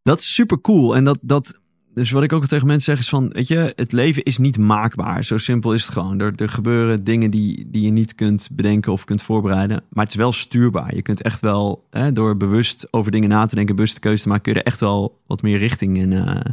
Dat 0.02 0.18
is 0.18 0.34
super 0.34 0.60
cool. 0.60 0.96
En 0.96 1.04
dat, 1.04 1.18
dat, 1.20 1.60
dus 1.94 2.10
wat 2.10 2.22
ik 2.22 2.32
ook 2.32 2.46
tegen 2.46 2.66
mensen 2.66 2.94
zeg 2.94 2.98
is 2.98 3.08
van, 3.08 3.28
weet 3.28 3.48
je, 3.48 3.72
het 3.76 3.92
leven 3.92 4.22
is 4.22 4.38
niet 4.38 4.58
maakbaar. 4.58 5.24
Zo 5.24 5.38
simpel 5.38 5.72
is 5.72 5.84
het 5.84 5.92
gewoon. 5.92 6.20
Er, 6.20 6.32
er 6.36 6.48
gebeuren 6.48 7.04
dingen 7.04 7.30
die, 7.30 7.66
die 7.70 7.82
je 7.82 7.90
niet 7.90 8.14
kunt 8.14 8.48
bedenken 8.52 8.92
of 8.92 9.04
kunt 9.04 9.22
voorbereiden. 9.22 9.82
Maar 9.90 10.04
het 10.04 10.12
is 10.12 10.18
wel 10.18 10.32
stuurbaar. 10.32 10.94
Je 10.94 11.02
kunt 11.02 11.22
echt 11.22 11.40
wel, 11.40 11.86
hè, 11.90 12.12
door 12.12 12.36
bewust 12.36 12.86
over 12.90 13.10
dingen 13.10 13.28
na 13.28 13.46
te 13.46 13.54
denken, 13.54 13.74
bewust 13.74 13.98
keuze 13.98 14.22
te 14.22 14.28
maken, 14.28 14.44
kun 14.44 14.52
je 14.52 14.58
er 14.58 14.66
echt 14.66 14.80
wel 14.80 15.20
wat 15.26 15.42
meer 15.42 15.58
richting 15.58 15.98
in, 15.98 16.12
eh, 16.12 16.52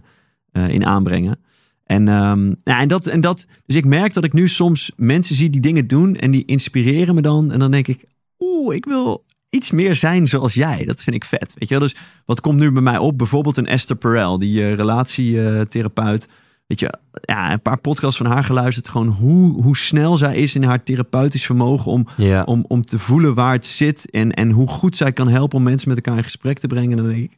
in 0.52 0.86
aanbrengen. 0.86 1.40
En, 1.86 2.08
ehm, 2.08 2.48
ja, 2.64 2.80
en, 2.80 2.88
dat, 2.88 3.08
en 3.08 3.22
dat, 3.22 3.48
dus 3.66 3.76
ik 3.76 3.86
merk 3.86 4.14
dat 4.14 4.24
ik 4.24 4.34
nu 4.34 4.48
soms 4.48 4.92
mensen 4.96 5.36
zie 5.36 5.50
die 5.50 5.62
dingen 5.62 5.88
doen 5.88 6.16
en 6.16 6.32
die 6.32 6.46
inspireren 6.46 7.16
me 7.16 7.22
dan. 7.22 7.52
En 7.52 7.60
dan 7.60 7.72
denk 7.72 7.88
ik, 7.88 8.04
oeh, 8.40 8.76
ik 8.76 8.86
wil 8.86 9.24
iets 9.50 9.72
meer 9.72 9.96
zijn 9.96 10.28
zoals 10.28 10.54
jij. 10.54 10.86
Dat 10.86 11.04
vind 11.04 11.16
ik 11.16 11.26
vet. 11.26 11.54
Weet 11.58 11.70
je 11.70 11.78
wel? 11.80 11.88
Dus 11.88 11.96
wat 12.26 12.42
komt 12.42 12.60
nu 12.60 12.72
bij 12.72 12.82
mij 12.82 12.98
op? 12.98 13.18
Bijvoorbeeld 13.18 13.58
een 13.58 13.68
Esther 13.68 13.96
Perel, 13.96 14.38
die 14.38 14.62
eh, 14.62 14.74
relatietherapeut. 14.76 16.28
Weet 16.68 16.80
je, 16.80 16.94
ja, 17.22 17.52
een 17.52 17.62
paar 17.62 17.80
podcasts 17.82 18.18
van 18.18 18.26
haar 18.26 18.44
geluisterd. 18.44 18.90
Gewoon 18.90 19.08
hoe, 19.08 19.62
hoe 19.64 19.78
snel 19.78 20.18
zij 20.18 20.36
is 20.36 20.56
in 20.56 20.64
haar 20.64 20.84
therapeutisch 20.84 21.46
vermogen 21.46 21.92
om, 21.92 22.08
Ja. 22.18 22.44
om, 22.44 22.66
om 22.68 22.86
te 22.86 23.00
voelen 23.00 23.34
waar 23.34 23.54
het 23.54 23.66
zit. 23.66 24.10
En, 24.10 24.32
en 24.32 24.52
hoe 24.52 24.68
goed 24.68 24.96
zij 24.96 25.14
kan 25.14 25.28
helpen 25.28 25.58
om 25.58 25.64
mensen 25.64 25.90
met 25.90 25.98
elkaar 25.98 26.18
in 26.18 26.24
gesprek 26.24 26.60
te 26.60 26.68
brengen. 26.68 26.92
En 26.92 26.98
dan 26.98 27.08
denk 27.08 27.32
ik, 27.32 27.38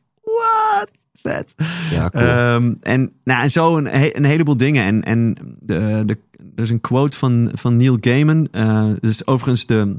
vet. 1.23 1.53
ja, 1.91 2.09
cool. 2.09 2.23
Ehm, 2.23 2.73
en, 2.81 3.11
nou, 3.23 3.41
en 3.43 3.51
zo 3.51 3.77
een, 3.77 3.85
he- 3.85 4.09
een 4.15 4.25
heleboel 4.25 4.57
dingen. 4.57 4.83
En, 4.85 5.03
en 5.03 5.35
de, 5.59 6.03
de, 6.05 6.17
er 6.55 6.63
is 6.63 6.69
een 6.69 6.81
quote 6.81 7.17
van, 7.17 7.49
van 7.53 7.77
Neil 7.77 7.97
Gaiman. 8.01 8.47
Eh 8.51 8.89
dus 8.99 9.27
overigens 9.27 9.65
de, 9.65 9.95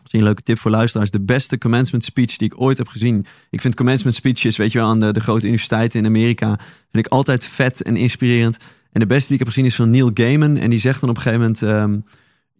misschien 0.00 0.20
een 0.20 0.24
leuke 0.26 0.42
tip 0.42 0.58
voor 0.58 0.70
luisteraars. 0.70 1.10
De 1.10 1.20
beste 1.20 1.58
commencement 1.58 2.04
speech 2.04 2.36
die 2.36 2.52
ik 2.52 2.60
ooit 2.60 2.78
heb 2.78 2.88
gezien. 2.88 3.26
Ik 3.50 3.60
vind 3.60 3.74
commencement 3.74 4.16
speeches, 4.16 4.56
weet 4.56 4.72
je 4.72 4.78
wel, 4.78 4.88
aan 4.88 5.00
de, 5.00 5.12
de 5.12 5.20
grote 5.20 5.44
universiteiten 5.46 6.00
in 6.00 6.06
Amerika. 6.06 6.46
Vind 6.90 7.06
ik 7.06 7.12
altijd 7.12 7.44
vet 7.46 7.82
en 7.82 7.96
inspirerend. 7.96 8.56
En 8.92 9.00
de 9.00 9.06
beste 9.06 9.24
die 9.28 9.32
ik 9.38 9.44
heb 9.44 9.48
gezien 9.48 9.64
is 9.64 9.74
van 9.76 9.90
Neil 9.90 10.10
Gaiman. 10.14 10.56
En 10.56 10.70
die 10.70 10.78
zegt 10.78 11.00
dan 11.00 11.10
op 11.10 11.16
een 11.16 11.22
gegeven 11.22 11.42
moment... 11.44 11.62
ehm, 11.62 11.98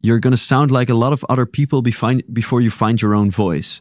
You're 0.00 0.22
gonna 0.22 0.36
sound 0.36 0.70
like 0.70 0.92
a 0.92 0.94
lot 0.94 1.12
of 1.12 1.24
other 1.24 1.46
people 1.46 1.80
before 2.26 2.62
you 2.62 2.70
find 2.70 3.00
your 3.00 3.16
own 3.16 3.30
voice. 3.32 3.80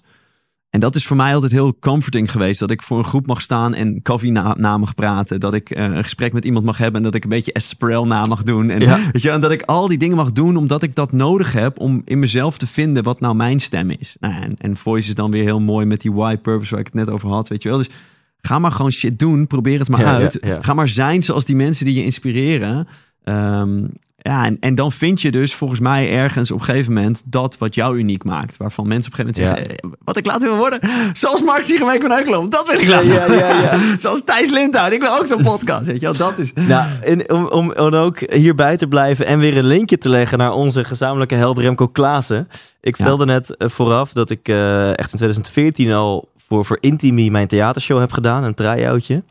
En 0.76 0.82
dat 0.82 0.96
is 0.96 1.06
voor 1.06 1.16
mij 1.18 1.34
altijd 1.34 1.52
heel 1.52 1.78
comforting 1.80 2.32
geweest. 2.32 2.60
Dat 2.60 2.72
ik 2.72 2.82
voor 2.82 2.98
een 2.98 3.04
groep 3.04 3.28
mag 3.28 3.42
staan 3.42 3.74
en 3.74 4.02
koffie 4.02 4.32
na, 4.32 4.78
mag 4.78 4.96
praten. 4.96 5.40
Dat 5.40 5.54
ik 5.54 5.70
eh, 5.70 5.84
een 5.84 6.04
gesprek 6.04 6.34
met 6.34 6.46
iemand 6.46 6.66
mag 6.66 6.78
hebben. 6.78 6.98
En 6.98 7.04
dat 7.04 7.16
ik 7.16 7.24
een 7.24 7.30
beetje 7.30 7.54
Esperel 7.54 8.08
na 8.08 8.26
mag 8.26 8.44
doen. 8.44 8.70
En, 8.70 8.82
Ja. 8.82 9.00
weet 9.12 9.22
je, 9.22 9.30
en 9.30 9.42
dat 9.42 9.52
ik 9.52 9.62
al 9.62 9.88
die 9.88 9.98
dingen 9.98 10.16
mag 10.16 10.32
doen 10.32 10.56
omdat 10.56 10.84
ik 10.84 10.96
dat 10.96 11.12
nodig 11.12 11.54
heb. 11.54 11.80
Om 11.80 12.02
in 12.06 12.20
mezelf 12.20 12.58
te 12.58 12.68
vinden 12.68 13.04
wat 13.04 13.20
nou 13.20 13.36
mijn 13.36 13.60
stem 13.60 13.90
is. 13.90 14.16
Nou, 14.20 14.34
en, 14.42 14.54
en 14.58 14.78
voice 14.78 15.08
is 15.08 15.16
dan 15.16 15.32
weer 15.32 15.44
heel 15.44 15.60
mooi 15.62 15.86
met 15.86 16.02
die 16.02 16.12
why 16.14 16.36
purpose 16.38 16.70
waar 16.72 16.80
ik 16.80 16.86
het 16.86 16.96
net 16.96 17.10
over 17.10 17.30
had. 17.30 17.48
Weet 17.50 17.64
je 17.64 17.70
wel. 17.70 17.78
Dus 17.78 17.90
ga 18.42 18.60
maar 18.60 18.72
gewoon 18.72 18.92
shit 18.92 19.20
doen. 19.20 19.48
Probeer 19.48 19.80
het 19.80 19.90
maar 19.90 20.00
Ja, 20.02 20.16
uit. 20.16 20.38
ja. 20.42 20.58
Ga 20.62 20.74
maar 20.74 20.88
zijn 20.88 21.24
zoals 21.24 21.46
die 21.46 21.56
mensen 21.56 21.86
die 21.86 21.96
je 21.96 22.04
inspireren. 22.04 22.88
Ehm, 23.24 23.84
ja, 24.28 24.46
en, 24.46 24.58
en 24.60 24.76
dan 24.76 24.92
vind 24.92 25.22
je 25.22 25.32
dus 25.32 25.54
volgens 25.54 25.80
mij 25.80 26.12
ergens 26.12 26.52
op 26.52 26.60
een 26.60 26.66
gegeven 26.66 26.94
moment 26.94 27.24
dat 27.26 27.58
wat 27.58 27.76
jou 27.76 27.98
uniek 27.98 28.24
maakt. 28.24 28.58
Waarvan 28.58 28.88
mensen 28.88 29.12
op 29.12 29.20
een 29.20 29.26
gegeven 29.26 29.44
moment 29.54 29.66
zeggen, 29.66 29.92
eh, 29.92 29.98
wat 30.04 30.18
ik 30.18 30.26
later 30.26 30.50
wil 30.50 30.58
worden. 30.58 30.80
Zoals 31.14 31.44
Mark 31.44 31.64
Siegenbeek 31.64 32.02
van 32.02 32.12
Heukelom, 32.12 32.50
dat 32.50 32.68
wil 32.68 32.80
ik 32.80 32.88
laten 32.88 33.14
ja, 33.14 33.32
ja, 33.32 33.62
ja. 33.62 33.80
Zoals 33.98 34.24
Thijs 34.24 34.50
Lindhout, 34.50 34.92
ik 34.92 35.02
wil 35.02 35.20
ook 35.20 35.28
zo'n 35.28 35.44
podcast. 35.44 35.86
Weet 35.86 36.00
je 36.00 36.06
wel, 36.06 36.18
dat 36.18 36.40
is... 36.40 36.54
Nou, 36.54 36.90
en 37.02 37.32
om, 37.32 37.48
om, 37.48 37.72
om 37.72 37.94
ook 37.94 38.32
hierbij 38.32 38.78
te 38.78 38.88
blijven 38.88 39.26
en 39.26 39.40
weer 39.40 39.58
een 39.58 39.66
linkje 39.66 39.98
te 39.98 40.10
leggen 40.10 40.38
naar 40.38 40.52
onze 40.52 40.84
gezamenlijke 40.84 41.36
held 41.36 41.58
Remco 41.58 41.88
Klaassen. 41.88 42.48
Ik 42.82 42.96
vertelde 42.96 43.26
net 43.26 43.58
eh, 43.58 43.70
vooraf 43.70 44.14
dat 44.14 44.30
ik 44.30 44.48
eh, 44.48 44.88
echt 44.88 45.12
in 45.12 45.18
2014 45.18 45.94
al 45.94 46.30
voor, 46.48 46.66
voor 46.66 46.78
Intimi 46.80 47.32
mijn 47.32 47.48
theatershow 47.48 48.00
heb 48.00 48.12
gedaan, 48.12 48.44
een 48.44 48.54
try-outje. 48.54 49.24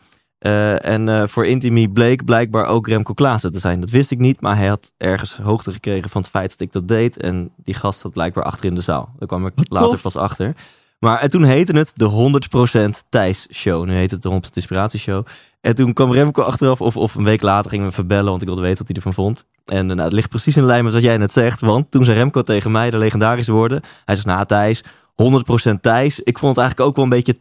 Eh, 0.44 0.84
en 0.84 1.08
eh, 1.08 1.26
voor 1.26 1.46
Intimi 1.46 1.88
bleek 1.88 2.24
blijkbaar 2.24 2.66
ook 2.66 2.88
Remco 2.88 3.14
Klaassen 3.14 3.52
te 3.52 3.58
zijn. 3.58 3.80
Dat 3.80 3.90
wist 3.90 4.10
ik 4.10 4.18
niet, 4.18 4.40
maar 4.40 4.56
hij 4.56 4.66
had 4.66 4.92
ergens 4.96 5.36
hoogte 5.36 5.72
gekregen 5.72 6.10
van 6.10 6.20
het 6.20 6.30
feit 6.30 6.50
dat 6.50 6.60
ik 6.60 6.72
dat 6.72 6.88
deed. 6.88 7.16
En 7.16 7.50
die 7.56 7.74
gast 7.74 8.00
zat 8.00 8.12
blijkbaar 8.12 8.44
achter 8.44 8.64
in 8.64 8.74
de 8.74 8.80
zaal. 8.80 9.12
Daar 9.18 9.28
kwam 9.28 9.46
ik 9.46 9.52
later 9.56 9.88
tof. 9.88 10.02
pas 10.02 10.16
achter. 10.16 10.54
Maar 10.98 11.18
en 11.18 11.30
toen 11.30 11.44
heette 11.44 11.76
het 11.76 11.92
de 11.94 12.04
100% 12.04 13.04
Thijs 13.08 13.48
Show. 13.52 13.84
Nu 13.84 13.92
heet 13.94 14.10
het 14.10 14.22
de 14.22 14.28
100% 14.28 14.34
Inspiratie 14.52 15.00
Show. 15.00 15.26
En 15.60 15.74
toen 15.74 15.92
kwam 15.92 16.12
Remco 16.12 16.42
achteraf, 16.42 16.80
of, 16.80 16.96
of 16.96 17.14
een 17.14 17.24
week 17.24 17.42
later 17.42 17.70
gingen 17.70 17.86
we 17.86 17.92
verbellen, 17.92 18.30
want 18.30 18.40
ik 18.40 18.46
wilde 18.46 18.62
weten 18.62 18.78
wat 18.78 18.86
hij 18.86 18.96
ervan 18.96 19.14
vond. 19.14 19.44
En 19.64 19.90
eh, 19.90 19.96
nou, 19.96 20.00
het 20.00 20.12
ligt 20.12 20.28
precies 20.28 20.56
in 20.56 20.64
lijn 20.64 20.84
met 20.84 20.92
wat 20.92 21.02
jij 21.02 21.16
net 21.16 21.32
zegt. 21.32 21.60
Want 21.60 21.90
toen 21.90 22.04
zei 22.04 22.18
Remco 22.18 22.42
tegen 22.42 22.70
mij 22.70 22.90
de 22.90 22.98
legendarische 22.98 23.52
woorden. 23.52 23.82
Hij 24.04 24.14
zegt, 24.14 24.26
nou 24.26 24.46
Thijs, 24.46 24.82
100% 24.82 25.80
Thijs. 25.80 26.20
Ik 26.20 26.38
vond 26.38 26.56
het 26.56 26.64
eigenlijk 26.64 26.80
ook 26.80 26.96
wel 26.96 27.04
een 27.04 27.10
beetje 27.10 27.36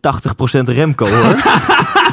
80% 0.70 0.74
Remco 0.74 1.08
hoor. 1.08 1.36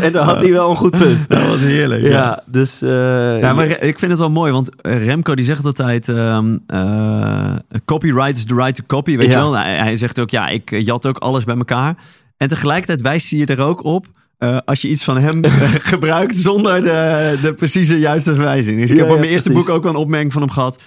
en 0.00 0.12
daar 0.12 0.24
had 0.24 0.42
hij 0.42 0.52
wel 0.52 0.70
een 0.70 0.76
goed 0.76 0.90
punt. 0.96 1.28
Dat 1.28 1.46
was 1.46 1.58
heerlijk. 1.60 2.02
Ja, 2.06 2.42
dus... 2.46 2.82
eh, 2.82 3.40
Ja, 3.40 3.52
maar 3.52 3.66
ik 3.82 3.98
vind 3.98 4.10
het 4.10 4.20
wel 4.20 4.30
mooi, 4.30 4.52
want 4.52 4.70
Remco 4.82 5.34
die 5.34 5.44
zegt 5.44 5.64
altijd: 5.64 6.08
ehm, 6.08 6.56
eh, 6.66 7.54
copyright 7.84 8.36
is 8.36 8.44
the 8.44 8.54
right 8.54 8.74
to 8.76 8.82
copy. 8.86 9.16
Weet 9.16 9.26
Ja. 9.30 9.32
je 9.32 9.38
wel? 9.38 9.52
Hij, 9.56 9.76
hij 9.76 9.96
zegt 9.96 10.20
ook: 10.20 10.30
ja, 10.30 10.48
ik 10.48 10.70
jat 10.80 11.06
ook 11.06 11.18
alles 11.18 11.44
bij 11.44 11.56
elkaar. 11.56 11.94
En 12.36 12.48
tegelijkertijd 12.48 13.00
wijst 13.00 13.30
hij 13.30 13.38
je 13.38 13.46
er 13.46 13.60
ook 13.60 13.84
op. 13.84 14.06
eh, 14.38 14.58
als 14.64 14.82
je 14.82 14.88
iets 14.88 15.04
van 15.04 15.18
hem 15.18 15.44
gebruikt 15.92 16.38
zonder 16.38 16.82
de, 16.82 17.38
de 17.42 17.54
precieze 17.54 17.98
juiste 17.98 18.34
verwijzing. 18.34 18.80
Dus 18.80 18.90
ik 18.90 18.96
heb 18.96 19.10
op 19.10 19.18
mijn 19.18 19.30
eerste 19.30 19.52
boek 19.52 19.68
ook 19.68 19.82
wel 19.82 19.92
een 19.92 19.98
opmerking 19.98 20.32
van 20.32 20.42
hem 20.42 20.50
gehad. 20.50 20.82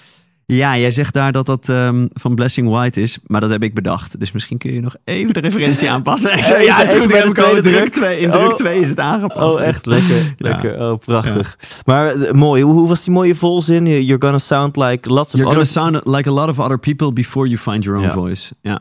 Ja, 0.54 0.78
jij 0.78 0.92
zegt 0.92 1.14
daar 1.14 1.32
dat 1.32 1.46
dat 1.46 1.70
ehm, 1.70 2.06
van 2.14 2.36
Blessing 2.36 2.70
White 2.70 3.02
is, 3.02 3.18
maar 3.26 3.42
dat 3.42 3.50
heb 3.50 3.64
ik 3.64 3.74
bedacht. 3.74 4.20
Dus 4.20 4.32
misschien 4.32 4.58
kun 4.58 4.74
je 4.74 4.82
nog 4.82 4.96
even 5.04 5.34
de 5.34 5.40
referentie 5.40 5.90
aanpassen. 5.96 6.38
Ik 6.38 6.44
zei, 6.44 6.64
ja, 6.64 6.82
is 6.84 6.94
goed, 6.94 7.08
de 7.10 7.14
Remco, 7.20 7.42
tweede 7.44 7.62
druk. 7.62 7.88
2, 7.90 8.20
in 8.20 8.32
druk 8.32 8.48
Oh. 8.52 8.56
2 8.56 8.80
is 8.80 8.90
het 8.90 9.00
aangepast. 9.00 9.56
Oh, 9.56 9.62
echt 9.62 9.86
lekker. 9.86 10.16
Ja. 10.26 10.34
lekker. 10.38 10.80
Oh, 10.80 10.98
prachtig. 11.06 11.58
Maar 11.86 12.08
eh, 12.16 12.32
mooi. 12.32 12.64
Hoe, 12.64 12.74
hoe 12.74 12.88
was 12.88 13.04
die 13.04 13.14
mooie 13.14 13.36
volzin? 13.36 13.86
You're 13.86 14.22
gonna 14.22 14.38
sound 14.38 14.76
like 14.76 15.10
lots 15.10 15.34
of 15.34 15.40
You're 15.40 15.56
gonna 15.56 15.60
others. 15.60 15.72
sound 15.72 16.06
like 16.06 16.30
a 16.30 16.34
lot 16.34 16.50
of 16.50 16.60
other 16.60 16.80
people 16.80 17.14
before 17.14 17.48
you 17.48 17.60
find 17.60 17.84
your 17.84 18.00
own 18.00 18.08
Ja. 18.08 18.14
voice. 18.14 18.54
Ja. 18.62 18.80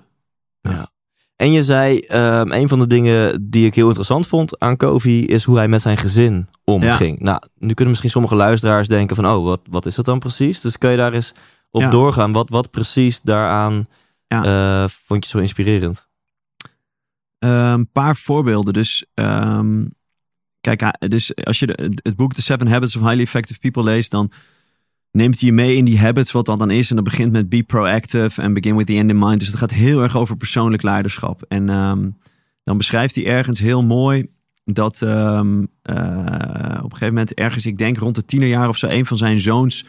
En 1.36 1.52
je 1.52 1.64
zei, 1.64 1.98
ehm, 1.98 2.52
een 2.52 2.68
van 2.68 2.78
de 2.78 2.86
dingen 2.86 3.46
die 3.50 3.66
ik 3.66 3.74
heel 3.74 3.86
interessant 3.86 4.26
vond 4.26 4.58
aan 4.58 4.76
Kofi 4.76 5.24
is 5.26 5.44
hoe 5.44 5.56
hij 5.56 5.68
met 5.68 5.82
zijn 5.82 5.96
gezin 5.96 6.48
omging. 6.64 7.20
Nou, 7.20 7.40
nu 7.58 7.68
kunnen 7.68 7.88
misschien 7.88 8.10
sommige 8.10 8.34
luisteraars 8.34 8.88
denken 8.88 9.16
van, 9.16 9.26
oh, 9.26 9.44
wat, 9.44 9.60
wat 9.70 9.86
is 9.86 9.94
dat 9.94 10.04
dan 10.04 10.18
precies? 10.18 10.60
Dus 10.60 10.78
kun 10.78 10.90
je 10.90 10.96
daar 10.96 11.12
eens 11.12 11.32
op 11.70 11.80
Ja. 11.80 11.90
doorgaan? 11.90 12.32
Wat, 12.32 12.48
wat 12.48 12.70
precies 12.70 13.20
daaraan 13.20 13.86
Ja. 14.26 14.44
eh, 14.82 14.88
vond 14.88 15.24
je 15.24 15.30
zo 15.30 15.38
inspirerend? 15.38 16.08
Een 17.38 17.50
Ehm, 17.50 17.84
paar 17.92 18.16
voorbeelden. 18.16 18.72
Dus, 18.72 19.04
ehm, 19.14 19.84
kijk, 20.60 20.94
dus 21.08 21.34
als 21.36 21.58
je 21.58 21.66
de- 21.66 21.92
het 22.02 22.16
boek 22.16 22.34
The 22.34 22.42
Seven 22.42 22.66
Habits 22.68 22.96
of 22.96 23.02
Highly 23.02 23.22
Effective 23.22 23.58
People 23.58 23.82
leest, 23.84 24.10
dan 24.10 24.30
neemt 25.10 25.40
hij 25.40 25.48
je 25.48 25.54
mee 25.54 25.76
in 25.76 25.84
die 25.84 25.98
habits, 25.98 26.32
wat 26.32 26.46
dat 26.46 26.58
dan 26.58 26.70
is. 26.70 26.90
En 26.90 26.96
dat 26.96 27.04
begint 27.04 27.32
met 27.32 27.48
be 27.48 27.62
proactive 27.62 28.42
en 28.42 28.52
begin 28.54 28.76
with 28.76 28.86
the 28.86 28.94
end 28.94 29.10
in 29.10 29.18
mind. 29.18 29.38
Dus 29.38 29.48
het 29.48 29.56
gaat 29.58 29.70
heel 29.70 30.02
erg 30.02 30.16
over 30.16 30.36
persoonlijk 30.36 30.82
leiderschap. 30.82 31.42
En 31.48 31.68
ehm, 31.68 32.10
dan 32.64 32.76
beschrijft 32.76 33.14
hij 33.14 33.26
ergens 33.26 33.60
heel 33.60 33.82
mooi 33.82 34.26
dat 34.64 35.02
ehm, 35.02 35.64
eh, 35.82 35.96
op 36.76 36.84
een 36.84 36.90
gegeven 36.90 37.06
moment 37.06 37.34
ergens, 37.34 37.66
ik 37.66 37.78
denk 37.78 37.98
rond 37.98 38.14
de 38.14 38.24
tienerjaar 38.24 38.68
of 38.68 38.76
zo, 38.76 38.86
een 38.86 39.06
van 39.06 39.16
zijn 39.18 39.40
zoons 39.40 39.84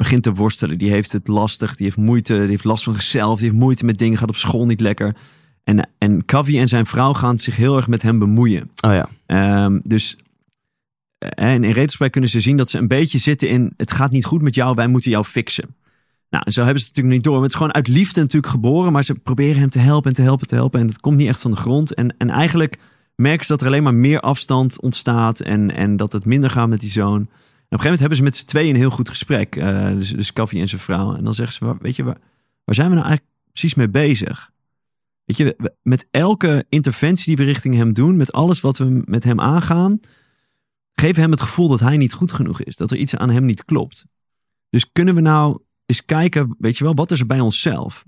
begint 0.00 0.22
te 0.22 0.32
worstelen. 0.32 0.78
Die 0.78 0.90
heeft 0.90 1.12
het 1.12 1.28
lastig, 1.28 1.74
die 1.74 1.84
heeft 1.84 1.96
moeite, 1.96 2.34
die 2.34 2.48
heeft 2.48 2.64
last 2.64 2.84
van 2.84 2.94
zichzelf, 2.94 3.38
die 3.38 3.48
heeft 3.48 3.60
moeite 3.60 3.84
met 3.84 3.98
dingen, 3.98 4.18
gaat 4.18 4.28
op 4.28 4.36
school 4.36 4.66
niet 4.66 4.80
lekker. 4.80 5.16
En, 5.64 5.88
en 5.98 6.24
Kavi 6.24 6.58
en 6.58 6.68
zijn 6.68 6.86
vrouw 6.86 7.12
gaan 7.12 7.38
zich 7.38 7.56
heel 7.56 7.76
erg 7.76 7.88
met 7.88 8.02
hem 8.02 8.18
bemoeien. 8.18 8.70
Oh 8.80 8.92
ja. 8.92 9.08
Ehm, 9.26 9.80
dus 9.84 10.16
eh, 11.18 11.52
en 11.52 11.64
in 11.64 11.70
retrospect 11.70 12.12
kunnen 12.12 12.30
ze 12.30 12.40
zien 12.40 12.56
dat 12.56 12.70
ze 12.70 12.78
een 12.78 12.88
beetje 12.88 13.18
zitten 13.18 13.48
in... 13.48 13.72
het 13.76 13.92
gaat 13.92 14.10
niet 14.10 14.24
goed 14.24 14.42
met 14.42 14.54
jou, 14.54 14.74
wij 14.74 14.86
moeten 14.86 15.10
jou 15.10 15.24
fixen. 15.24 15.74
Nou, 16.30 16.44
en 16.46 16.52
zo 16.52 16.62
hebben 16.62 16.82
ze 16.82 16.86
het 16.86 16.96
natuurlijk 16.96 17.14
niet 17.14 17.24
door. 17.24 17.34
Maar 17.34 17.42
het 17.42 17.52
is 17.52 17.58
gewoon 17.58 17.74
uit 17.74 17.88
liefde 17.88 18.20
natuurlijk 18.20 18.52
geboren... 18.52 18.92
maar 18.92 19.04
ze 19.04 19.14
proberen 19.14 19.60
hem 19.60 19.70
te 19.70 19.78
helpen 19.78 20.10
en 20.10 20.16
te 20.16 20.22
helpen 20.22 20.42
en 20.42 20.48
te 20.48 20.54
helpen... 20.54 20.80
en 20.80 20.86
het 20.86 21.00
komt 21.00 21.16
niet 21.16 21.28
echt 21.28 21.40
van 21.40 21.50
de 21.50 21.56
grond. 21.56 21.94
En, 21.94 22.14
en 22.18 22.30
eigenlijk 22.30 22.78
merken 23.16 23.46
ze 23.46 23.52
dat 23.52 23.60
er 23.60 23.66
alleen 23.66 23.82
maar 23.82 23.94
meer 23.94 24.20
afstand 24.20 24.80
ontstaat... 24.80 25.40
en, 25.40 25.74
en 25.74 25.96
dat 25.96 26.12
het 26.12 26.24
minder 26.24 26.50
gaat 26.50 26.68
met 26.68 26.80
die 26.80 26.90
zoon. 26.90 27.28
Een 27.70 27.78
gegeven 27.78 28.00
moment 28.00 28.00
hebben 28.00 28.16
ze 28.18 28.22
met 28.22 28.36
z'n 28.36 28.44
tweeën 28.46 28.70
een 28.74 28.80
heel 28.80 28.90
goed 28.90 29.08
gesprek. 29.08 29.56
eh, 29.56 29.90
dus, 29.90 30.10
dus 30.10 30.32
en 30.60 30.68
zijn 30.68 30.80
vrouw. 30.80 31.14
En 31.16 31.24
dan 31.24 31.34
zeggen 31.34 31.54
ze, 31.54 31.64
"Waar- 31.64 31.78
weet 31.78 31.96
je, 31.96 32.02
waar, 32.04 32.18
waar 32.64 32.74
zijn 32.74 32.88
we 32.88 32.94
nou 32.94 33.06
eigenlijk 33.06 33.36
precies 33.52 33.74
mee 33.74 33.88
bezig? 33.88 34.50
Weet 35.24 35.36
je, 35.36 35.72
met 35.82 36.06
elke 36.10 36.64
interventie 36.68 37.24
die 37.36 37.36
we 37.46 37.52
richting 37.52 37.74
hem 37.74 37.92
doen... 37.92 38.16
met 38.16 38.32
alles 38.32 38.60
wat 38.60 38.78
we 38.78 39.02
met 39.04 39.24
hem 39.24 39.40
aangaan 39.40 40.00
geven 41.00 41.22
hem 41.22 41.30
het 41.30 41.40
gevoel 41.40 41.68
dat 41.68 41.80
hij 41.80 41.96
niet 41.96 42.12
goed 42.12 42.32
genoeg 42.32 42.62
is. 42.62 42.76
Dat 42.76 42.90
er 42.90 42.96
iets 42.96 43.16
aan 43.16 43.30
hem 43.30 43.44
niet 43.44 43.64
klopt. 43.64 44.04
Dus 44.70 44.92
kunnen 44.92 45.14
we 45.14 45.20
nou 45.20 45.58
eens 45.86 46.04
kijken, 46.04 46.56
weet 46.58 46.78
je 46.78 46.84
wel, 46.84 46.94
wat 46.94 47.10
is 47.10 47.20
er 47.20 47.26
bij 47.26 47.40
onszelf? 47.40 48.04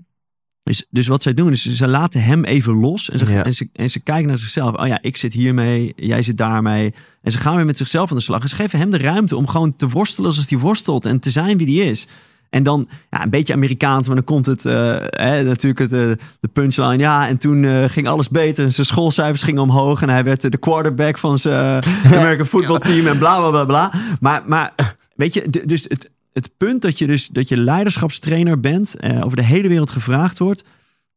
Dus, 0.63 0.85
dus 0.89 1.07
wat 1.07 1.23
zij 1.23 1.33
doen 1.33 1.51
is, 1.51 1.75
ze 1.75 1.87
laten 1.87 2.23
hem 2.23 2.43
even 2.43 2.73
los. 2.73 3.09
En 3.09 3.19
ze, 3.19 3.25
Ja. 3.29 3.43
en, 3.43 3.53
ze, 3.53 3.69
en 3.73 3.89
ze 3.89 3.99
kijken 3.99 4.27
naar 4.27 4.37
zichzelf. 4.37 4.75
Oh 4.75 4.87
ja, 4.87 4.97
ik 5.01 5.17
zit 5.17 5.33
hiermee, 5.33 5.93
jij 5.95 6.21
zit 6.21 6.37
daarmee. 6.37 6.93
En 7.21 7.31
ze 7.31 7.37
gaan 7.37 7.55
weer 7.55 7.65
met 7.65 7.77
zichzelf 7.77 8.09
aan 8.11 8.17
de 8.17 8.23
slag. 8.23 8.41
En 8.41 8.49
ze 8.49 8.55
geven 8.55 8.79
hem 8.79 8.91
de 8.91 8.97
ruimte 8.97 9.35
om 9.35 9.47
gewoon 9.47 9.75
te 9.75 9.87
worstelen 9.89 10.33
zoals 10.33 10.49
hij 10.49 10.59
worstelt. 10.59 11.05
En 11.05 11.19
te 11.19 11.29
zijn 11.31 11.57
wie 11.57 11.79
hij 11.81 11.89
is. 11.89 12.07
En 12.49 12.63
dan, 12.63 12.87
ja, 13.09 13.23
een 13.23 13.29
beetje 13.29 13.53
Amerikaans, 13.53 14.07
maar 14.07 14.15
dan 14.15 14.25
komt 14.25 14.45
het, 14.45 14.65
eh, 14.65 14.73
hè, 15.05 15.43
natuurlijk 15.43 15.79
het, 15.79 15.93
eh, 15.93 16.25
de 16.39 16.47
punchline. 16.53 16.97
Ja, 16.97 17.27
en 17.27 17.37
toen 17.37 17.63
eh, 17.63 17.83
ging 17.87 18.07
alles 18.07 18.29
beter. 18.29 18.71
Zijn 18.71 18.85
schoolcijfers 18.85 19.43
gingen 19.43 19.61
omhoog. 19.61 20.01
En 20.01 20.09
hij 20.09 20.23
werd 20.23 20.51
de 20.51 20.57
quarterback 20.57 21.17
van 21.17 21.39
zijn 21.39 21.83
American 22.05 22.45
football 22.45 22.79
team 22.79 23.07
en 23.07 23.17
bla 23.17 23.37
bla 23.37 23.49
bla 23.49 23.65
bla. 23.65 23.93
Maar, 24.19 24.41
maar 24.45 24.73
weet 25.15 25.33
je, 25.33 25.63
dus 25.65 25.85
het, 25.87 26.09
het 26.33 26.51
punt 26.57 26.81
dat 26.81 26.97
je 26.97 27.07
dus 27.07 27.27
dat 27.27 27.47
je 27.47 27.57
leiderschapstrainer 27.57 28.59
bent, 28.59 28.95
eh, 28.95 29.21
over 29.25 29.37
de 29.37 29.43
hele 29.43 29.67
wereld 29.67 29.89
gevraagd 29.89 30.39
wordt. 30.39 30.63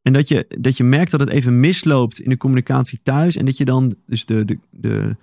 En 0.02 0.12
dat 0.12 0.28
je, 0.28 0.46
dat 0.58 0.76
je 0.76 0.85
merkt 0.85 1.11
dat 1.11 1.20
het 1.20 1.28
even 1.28 1.61
misloopt 1.61 2.20
in 2.20 2.30
de 2.30 2.37
communicatie 2.37 3.00
thuis. 3.02 3.37
En 3.37 3.44
dat 3.44 3.56
je 3.56 3.64
dan 3.64 3.94
dus 4.06 4.26
de, 4.26 4.44
de, 4.44 4.58
de, 4.70 5.16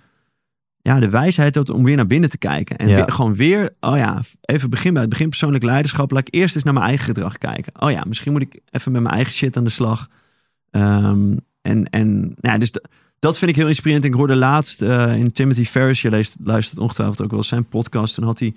ja, 0.82 1.00
de 1.00 1.08
wijsheid 1.08 1.54
hebt 1.54 1.70
om 1.70 1.84
weer 1.84 1.96
naar 1.96 2.06
binnen 2.06 2.30
te 2.30 2.38
kijken. 2.38 2.76
En 2.76 2.88
Ja. 2.88 2.94
weer- 2.94 3.12
gewoon 3.12 3.34
weer, 3.34 3.70
oh 3.80 3.96
ja, 3.96 4.20
even 4.40 4.70
begin 4.70 4.92
bij 4.92 5.00
het 5.02 5.10
begin 5.10 5.28
persoonlijk 5.28 5.64
leiderschap. 5.64 6.10
Laat 6.10 6.28
ik 6.28 6.34
eerst 6.34 6.54
eens 6.54 6.64
naar 6.64 6.74
mijn 6.74 6.86
eigen 6.86 7.04
gedrag 7.04 7.38
kijken. 7.38 7.72
Oh 7.82 7.90
ja, 7.90 8.04
misschien 8.08 8.32
moet 8.32 8.42
ik 8.42 8.60
even 8.70 8.92
met 8.92 9.02
mijn 9.02 9.14
eigen 9.14 9.32
shit 9.32 9.56
aan 9.56 9.64
de 9.64 9.70
slag. 9.70 10.08
Ehm, 10.70 11.36
en, 11.62 11.90
en 11.90 12.20
nou 12.20 12.34
ja, 12.40 12.58
dus 12.58 12.72
dat 13.18 13.38
vind 13.38 13.50
ik 13.50 13.56
heel 13.56 13.68
inspirerend. 13.68 14.04
Ik 14.04 14.14
hoorde 14.14 14.36
laatst 14.36 14.82
eh, 14.82 15.16
in 15.16 15.32
Timothy 15.32 15.64
Ferris, 15.64 16.02
je 16.02 16.10
leest, 16.10 16.36
luistert 16.44 16.78
ongetwijfeld 16.80 17.22
ook 17.22 17.30
wel 17.30 17.42
zijn 17.42 17.64
podcast. 17.68 18.14
Toen 18.14 18.24
had 18.24 18.38
hij, 18.38 18.54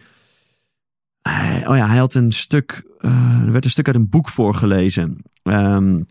hij- 1.29 1.67
oh 1.67 1.75
ja, 1.75 1.87
hij 1.87 1.97
had 1.97 2.13
een 2.13 2.31
stuk, 2.31 2.83
eh, 2.99 3.41
er 3.45 3.51
werd 3.51 3.63
een 3.65 3.69
stuk 3.69 3.87
uit 3.87 3.95
een 3.95 4.09
boek 4.09 4.29
voorgelezen. 4.29 5.17
Ehm, 5.43 6.01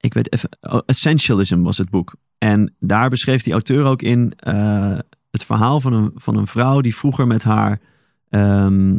ik 0.00 0.14
weet 0.14 0.32
even, 0.32 0.48
oh, 0.60 0.80
Essentialism 0.86 1.60
was 1.60 1.78
het 1.78 1.90
boek. 1.90 2.14
En 2.38 2.74
daar 2.80 3.08
beschreef 3.10 3.42
die 3.42 3.52
auteur 3.52 3.84
ook 3.84 4.02
in 4.02 4.32
eh, 4.36 4.98
het 5.30 5.44
verhaal 5.44 5.80
van 5.80 5.92
een, 5.92 6.10
van 6.14 6.36
een 6.36 6.46
vrouw 6.46 6.80
die 6.80 6.96
vroeger 6.96 7.26
met 7.26 7.42
haar, 7.42 7.80
ehm, 8.28 8.98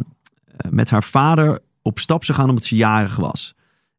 eh, 0.56 0.70
met 0.70 0.90
haar 0.90 1.02
vader 1.02 1.60
op 1.82 1.98
stap 1.98 2.24
zou 2.24 2.38
gaan 2.38 2.48
omdat 2.48 2.64
ze 2.64 2.76
jarig 2.76 3.16
was. 3.16 3.54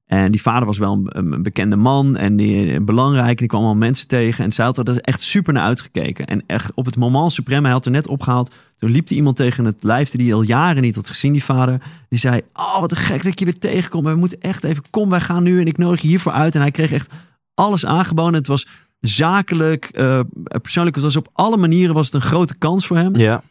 En 0.05 0.31
die 0.31 0.41
vader 0.41 0.65
was 0.65 0.77
wel 0.77 0.93
een, 0.93 1.33
een 1.33 1.43
bekende 1.43 1.75
man 1.75 2.17
en 2.17 2.35
die, 2.35 2.81
belangrijk. 2.81 3.29
En 3.29 3.35
die 3.35 3.47
kwam 3.47 3.61
allemaal 3.61 3.79
mensen 3.79 4.07
tegen. 4.07 4.43
En 4.43 4.51
zij 4.51 4.65
had 4.65 4.87
er 4.87 5.01
echt 5.01 5.21
super 5.21 5.53
naar 5.53 5.63
uitgekeken. 5.63 6.25
En 6.25 6.43
echt 6.47 6.73
op 6.73 6.85
het 6.85 6.97
moment 6.97 7.31
supreme, 7.31 7.63
hij 7.63 7.71
had 7.71 7.85
er 7.85 7.91
net 7.91 8.07
opgehaald. 8.07 8.53
Toen 8.77 8.91
liep 8.91 9.09
er 9.09 9.15
iemand 9.15 9.35
tegen 9.35 9.65
het 9.65 9.83
lijf 9.83 10.09
die 10.09 10.25
hij 10.25 10.33
al 10.35 10.41
jaren 10.41 10.81
niet 10.81 10.95
had 10.95 11.09
gezien, 11.09 11.31
die 11.31 11.43
vader. 11.43 11.81
Die 12.09 12.19
zei, 12.19 12.41
oh 12.53 12.79
wat 12.79 12.91
een 12.91 12.97
gek 12.97 13.23
dat 13.23 13.39
je 13.39 13.45
weer 13.45 13.59
tegenkomt. 13.59 14.05
We 14.05 14.15
moeten 14.15 14.41
echt 14.41 14.63
even, 14.63 14.83
kom 14.89 15.09
wij 15.09 15.21
gaan 15.21 15.43
nu 15.43 15.59
en 15.59 15.67
ik 15.67 15.77
nodig 15.77 16.01
je 16.01 16.07
hiervoor 16.07 16.31
uit. 16.31 16.55
En 16.55 16.61
hij 16.61 16.71
kreeg 16.71 16.91
echt 16.91 17.11
alles 17.53 17.85
aangeboden. 17.85 18.33
Het 18.33 18.47
was 18.47 18.67
zakelijk, 18.99 19.89
uh, 19.93 20.19
persoonlijk. 20.61 20.95
Het 20.95 21.05
was 21.05 21.15
op 21.15 21.29
alle 21.33 21.57
manieren 21.57 21.95
was 21.95 22.05
het 22.05 22.15
een 22.15 22.21
grote 22.21 22.55
kans 22.55 22.87
voor 22.87 22.97
hem. 22.97 23.15
Ja. 23.15 23.33
En 23.33 23.41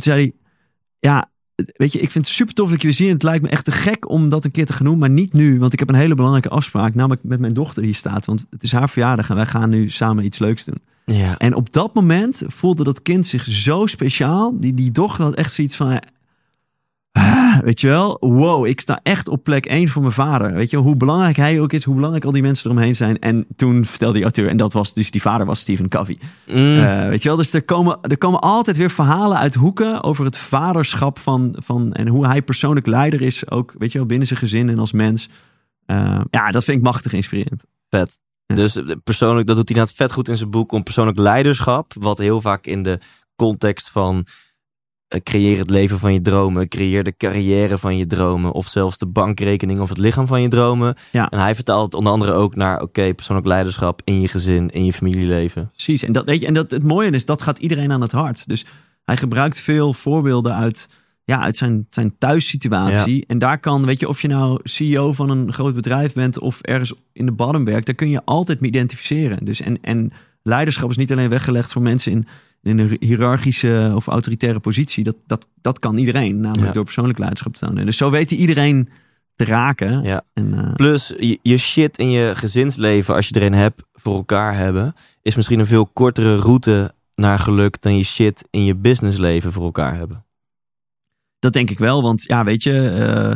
zei 0.00 0.20
hij, 0.20 0.32
ja, 0.98 1.30
weet 1.54 1.92
je, 1.92 2.00
ik 2.00 2.10
vind 2.10 2.26
het 2.26 2.34
super 2.34 2.54
tof 2.54 2.70
dat 2.70 2.80
je 2.80 2.86
weer 2.86 2.96
zie. 2.96 3.08
Het 3.08 3.22
lijkt 3.22 3.42
me 3.42 3.48
echt 3.48 3.64
te 3.64 3.72
gek 3.72 4.08
om 4.08 4.28
dat 4.28 4.44
een 4.44 4.50
keer 4.50 4.66
te 4.66 4.72
gaan 4.72 4.86
doen, 4.86 4.98
maar 4.98 5.10
niet 5.10 5.32
nu. 5.32 5.58
Want 5.58 5.72
ik 5.72 5.78
heb 5.78 5.88
een 5.88 5.94
hele 5.94 6.14
belangrijke 6.14 6.48
afspraak, 6.48 6.94
namelijk 6.94 7.22
met 7.24 7.40
mijn 7.40 7.52
dochter 7.52 7.82
die 7.82 7.90
hier 7.90 7.94
staat. 7.94 8.26
Want 8.26 8.46
het 8.50 8.62
is 8.62 8.72
haar 8.72 8.90
verjaardag 8.90 9.30
en 9.30 9.36
wij 9.36 9.46
gaan 9.46 9.70
nu 9.70 9.90
samen 9.90 10.24
iets 10.24 10.38
leuks 10.38 10.64
doen. 10.64 10.78
Ja. 11.04 11.38
En 11.38 11.54
op 11.54 11.72
dat 11.72 11.94
moment 11.94 12.42
voelde 12.46 12.84
dat 12.84 13.02
kind 13.02 13.26
zich 13.26 13.44
zo 13.44 13.86
speciaal. 13.86 14.60
Die, 14.60 14.74
die 14.74 14.90
dochter 14.90 15.24
had 15.24 15.34
echt 15.34 15.52
zoiets 15.52 15.76
van, 15.76 16.00
weet 17.64 17.80
je 17.80 17.88
wel, 17.88 18.16
wow, 18.20 18.66
ik 18.66 18.80
sta 18.80 19.00
echt 19.02 19.28
op 19.28 19.42
plek 19.42 19.66
1 19.66 19.88
voor 19.88 20.02
mijn 20.02 20.14
vader. 20.14 20.52
Weet 20.52 20.70
je 20.70 20.76
hoe 20.76 20.96
belangrijk 20.96 21.36
hij 21.36 21.60
ook 21.60 21.72
is, 21.72 21.84
hoe 21.84 21.94
belangrijk 21.94 22.24
al 22.24 22.32
die 22.32 22.42
mensen 22.42 22.70
eromheen 22.70 22.96
zijn. 22.96 23.18
En 23.18 23.46
toen 23.56 23.84
vertelde 23.84 24.14
die 24.14 24.22
auteur, 24.22 24.48
en 24.48 24.56
dat 24.56 24.72
was 24.72 24.94
dus 24.94 25.10
die 25.10 25.22
vader 25.22 25.46
was 25.46 25.60
Stephen 25.60 25.88
Covey. 25.88 26.18
Mm. 26.46 26.56
Uh, 26.56 27.08
weet 27.08 27.22
je 27.22 27.28
wel, 27.28 27.36
dus 27.36 27.52
er 27.52 27.64
komen, 27.64 27.98
er 28.00 28.18
komen 28.18 28.40
altijd 28.40 28.76
weer 28.76 28.90
verhalen 28.90 29.38
uit 29.38 29.54
hoeken 29.54 30.02
over 30.02 30.24
het 30.24 30.38
vaderschap 30.38 31.18
van, 31.18 31.56
van 31.58 31.92
en 31.92 32.08
hoe 32.08 32.26
hij 32.26 32.42
persoonlijk 32.42 32.86
leider 32.86 33.22
is, 33.22 33.50
ook 33.50 33.74
weet 33.78 33.92
je 33.92 33.98
wel, 33.98 34.06
binnen 34.06 34.26
zijn 34.26 34.38
gezin 34.38 34.68
en 34.68 34.78
als 34.78 34.92
mens. 34.92 35.28
Uh, 35.86 36.20
ja, 36.30 36.50
dat 36.50 36.64
vind 36.64 36.76
ik 36.78 36.82
machtig 36.82 37.12
inspirerend. 37.12 37.64
Vet. 37.90 38.18
Ja. 38.46 38.54
Dus 38.54 38.82
persoonlijk, 39.04 39.46
dat 39.46 39.56
doet 39.56 39.68
hij 39.68 39.76
inderdaad 39.76 39.96
vet 39.96 40.12
goed 40.12 40.28
in 40.28 40.36
zijn 40.36 40.50
boek 40.50 40.72
om 40.72 40.82
persoonlijk 40.82 41.18
leiderschap, 41.18 41.92
wat 41.98 42.18
heel 42.18 42.40
vaak 42.40 42.66
in 42.66 42.82
de 42.82 42.98
context 43.36 43.90
van 43.90 44.26
creëer 45.22 45.58
het 45.58 45.70
leven 45.70 45.98
van 45.98 46.12
je 46.12 46.22
dromen. 46.22 46.68
Creëer 46.68 47.04
de 47.04 47.16
carrière 47.16 47.78
van 47.78 47.96
je 47.96 48.06
dromen. 48.06 48.52
Of 48.52 48.68
zelfs 48.68 48.98
de 48.98 49.06
bankrekening 49.06 49.80
of 49.80 49.88
het 49.88 49.98
lichaam 49.98 50.26
van 50.26 50.42
je 50.42 50.48
dromen. 50.48 50.94
Ja. 51.10 51.28
En 51.28 51.38
hij 51.38 51.54
vertaalt 51.54 51.84
het 51.84 51.94
onder 51.94 52.12
andere 52.12 52.32
ook 52.32 52.54
naar... 52.56 52.80
oké, 52.80 53.14
persoonlijk 53.14 53.46
leiderschap 53.46 54.00
in 54.04 54.20
je 54.20 54.28
gezin, 54.28 54.70
in 54.70 54.84
je 54.84 54.92
familieleven. 54.92 55.70
Precies. 55.72 56.02
En, 56.02 56.12
dat, 56.12 56.24
weet 56.24 56.40
je, 56.40 56.46
en 56.46 56.54
dat, 56.54 56.70
het 56.70 56.82
mooie 56.82 57.10
is, 57.10 57.24
dat 57.24 57.42
gaat 57.42 57.58
iedereen 57.58 57.92
aan 57.92 58.00
het 58.00 58.12
hart. 58.12 58.48
Dus 58.48 58.64
hij 59.04 59.16
gebruikt 59.16 59.60
veel 59.60 59.92
voorbeelden 59.92 60.54
uit, 60.54 60.88
ja, 61.24 61.40
uit 61.40 61.56
zijn, 61.56 61.86
zijn 61.90 62.14
thuissituatie. 62.18 63.16
Ja. 63.16 63.24
En 63.26 63.38
daar 63.38 63.58
kan, 63.58 63.84
weet 63.86 64.00
je, 64.00 64.08
of 64.08 64.22
je 64.22 64.28
nou 64.28 64.60
CEO 64.62 65.12
van 65.12 65.30
een 65.30 65.52
groot 65.52 65.74
bedrijf 65.74 66.12
bent... 66.12 66.38
of 66.38 66.60
ergens 66.60 66.92
in 67.12 67.26
de 67.26 67.32
bottom 67.32 67.64
werkt, 67.64 67.86
daar 67.86 67.94
kun 67.94 68.10
je 68.10 68.24
altijd 68.24 68.60
mee 68.60 68.70
identificeren. 68.70 69.44
Dus 69.44 69.60
en, 69.60 69.78
en 69.80 70.12
leiderschap 70.42 70.90
is 70.90 70.96
niet 70.96 71.12
alleen 71.12 71.28
weggelegd 71.28 71.72
voor 71.72 71.82
mensen 71.82 72.12
in 72.12 72.26
in 72.64 72.78
een 72.78 72.96
hiërarchische 73.00 73.92
of 73.94 74.06
autoritaire 74.06 74.60
positie. 74.60 75.04
Dat, 75.04 75.16
dat, 75.26 75.48
dat 75.60 75.78
kan 75.78 75.96
iedereen, 75.96 76.40
namelijk 76.40 76.66
Ja. 76.66 76.72
door 76.72 76.84
persoonlijk 76.84 77.18
leiderschap 77.18 77.56
te 77.56 77.66
tonen. 77.66 77.86
Dus 77.86 77.96
zo 77.96 78.10
weet 78.10 78.30
iedereen 78.30 78.88
te 79.34 79.44
raken. 79.44 80.02
Ja. 80.02 80.22
En, 80.32 80.54
eh, 80.54 80.72
Plus, 80.74 81.14
je, 81.18 81.38
je 81.42 81.56
shit 81.56 81.98
in 81.98 82.10
je 82.10 82.32
gezinsleven, 82.34 83.14
als 83.14 83.28
je 83.28 83.34
er 83.34 83.42
een 83.42 83.52
hebt, 83.54 83.82
voor 83.92 84.14
elkaar 84.14 84.56
hebben... 84.56 84.94
is 85.22 85.34
misschien 85.36 85.58
een 85.58 85.66
veel 85.66 85.86
kortere 85.86 86.36
route 86.36 86.94
naar 87.14 87.38
geluk... 87.38 87.82
dan 87.82 87.96
je 87.96 88.04
shit 88.04 88.44
in 88.50 88.64
je 88.64 88.74
businessleven 88.74 89.52
voor 89.52 89.64
elkaar 89.64 89.96
hebben. 89.96 90.24
dat 91.38 91.52
denk 91.52 91.70
ik 91.70 91.78
wel, 91.78 92.02
want 92.02 92.22
ja, 92.22 92.44
weet 92.44 92.62
je, 92.62 92.72
eh, 92.72 93.32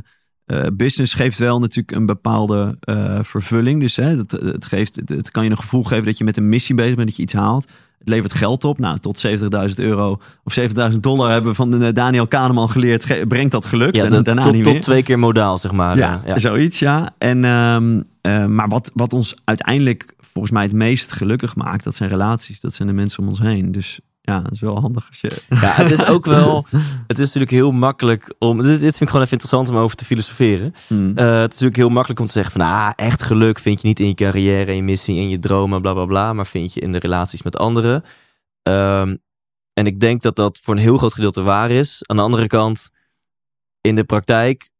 eh, 0.64 0.66
business 0.72 1.14
geeft 1.14 1.38
wel 1.38 1.58
natuurlijk 1.58 1.96
een 1.96 2.06
bepaalde 2.06 2.76
vervulling. 3.22 3.80
Dus 3.80 3.96
hè, 3.96 4.16
het, 4.16 4.30
het, 4.30 4.66
geeft, 4.66 4.96
het, 4.96 5.08
het 5.08 5.30
kan 5.30 5.44
je 5.44 5.50
een 5.50 5.56
gevoel 5.56 5.84
geven 5.84 6.04
dat 6.04 6.18
je 6.18 6.24
met 6.24 6.36
een 6.36 6.48
missie 6.48 6.74
bezig 6.74 6.94
bent, 6.94 7.08
dat 7.08 7.16
je 7.16 7.22
iets 7.22 7.32
haalt. 7.32 7.72
Het 7.98 8.08
levert 8.08 8.32
geld 8.32 8.64
op. 8.64 8.78
Nou, 8.78 8.98
tot 8.98 9.26
70.000 9.26 9.74
euro 9.76 10.20
of 10.44 10.58
70.000 10.92 10.96
dollar 11.00 11.30
hebben 11.30 11.50
we 11.50 11.56
van 11.56 11.70
de 11.70 11.92
Daniel 11.92 12.26
Kahneman 12.26 12.70
geleerd. 12.70 13.04
ge- 13.04 13.24
Brengt 13.28 13.52
dat 13.52 13.66
geluk? 13.66 13.94
Ja, 13.96 14.04
en 14.04 14.22
daarna 14.22 14.42
tot, 14.42 14.52
niet 14.52 14.64
tot 14.64 14.72
meer. 14.72 14.82
twee 14.82 15.02
keer 15.02 15.18
modaal, 15.18 15.58
zeg 15.58 15.72
maar. 15.72 15.96
Ja, 15.96 16.20
Eh, 16.24 16.28
ja. 16.28 16.38
zoiets, 16.38 16.78
ja. 16.78 17.10
En, 17.18 17.44
ehm, 17.44 18.00
eh, 18.20 18.46
maar 18.46 18.68
wat, 18.68 18.90
wat 18.94 19.12
ons 19.12 19.36
uiteindelijk 19.44 20.14
volgens 20.20 20.52
mij 20.52 20.62
het 20.62 20.72
meest 20.72 21.12
gelukkig 21.12 21.56
maakt, 21.56 21.84
dat 21.84 21.94
zijn 21.94 22.08
relaties. 22.10 22.60
Dat 22.60 22.74
zijn 22.74 22.88
de 22.88 22.94
mensen 22.94 23.22
om 23.22 23.28
ons 23.28 23.38
heen. 23.40 23.72
Dus 23.72 24.00
ja, 24.28 24.40
dat 24.40 24.52
is 24.52 24.60
wel 24.60 24.80
handig 24.80 25.08
als 25.08 25.20
je... 25.20 25.42
Ja, 25.48 25.72
het 25.72 25.90
is 25.90 26.04
ook 26.04 26.24
wel. 26.24 26.66
Het 27.06 27.18
is 27.18 27.24
natuurlijk 27.24 27.50
heel 27.50 27.70
makkelijk 27.70 28.34
om. 28.38 28.62
Dit, 28.62 28.66
dit 28.66 28.80
vind 28.80 29.00
ik 29.00 29.08
gewoon 29.08 29.20
even 29.20 29.32
interessant 29.32 29.68
om 29.68 29.76
over 29.76 29.96
te 29.96 30.04
filosoferen. 30.04 30.74
Hmm. 30.86 31.16
Eh, 31.16 31.24
het 31.24 31.52
is 31.52 31.58
natuurlijk 31.60 31.76
heel 31.76 31.88
makkelijk 31.88 32.20
om 32.20 32.26
te 32.26 32.32
zeggen 32.32 32.52
van 32.52 32.60
ah, 32.60 32.90
echt 32.96 33.22
geluk 33.22 33.58
vind 33.58 33.80
je 33.80 33.86
niet 33.86 34.00
in 34.00 34.06
je 34.06 34.14
carrière, 34.14 34.70
in 34.70 34.76
je 34.76 34.82
missie, 34.82 35.16
in 35.16 35.28
je 35.28 35.38
dromen, 35.38 35.80
bla 35.80 35.92
bla 35.92 36.04
bla. 36.04 36.32
Maar 36.32 36.46
vind 36.46 36.74
je 36.74 36.80
in 36.80 36.92
de 36.92 36.98
relaties 36.98 37.42
met 37.42 37.58
anderen. 37.58 38.02
Ehm, 38.62 39.16
en 39.72 39.86
ik 39.86 40.00
denk 40.00 40.22
dat 40.22 40.36
dat 40.36 40.58
voor 40.62 40.74
een 40.74 40.80
heel 40.80 40.96
groot 40.96 41.14
gedeelte 41.14 41.42
waar 41.42 41.70
is. 41.70 42.02
Aan 42.06 42.16
de 42.16 42.22
andere 42.22 42.46
kant, 42.46 42.90
in 43.80 43.94
de 43.94 44.04
praktijk 44.04 44.70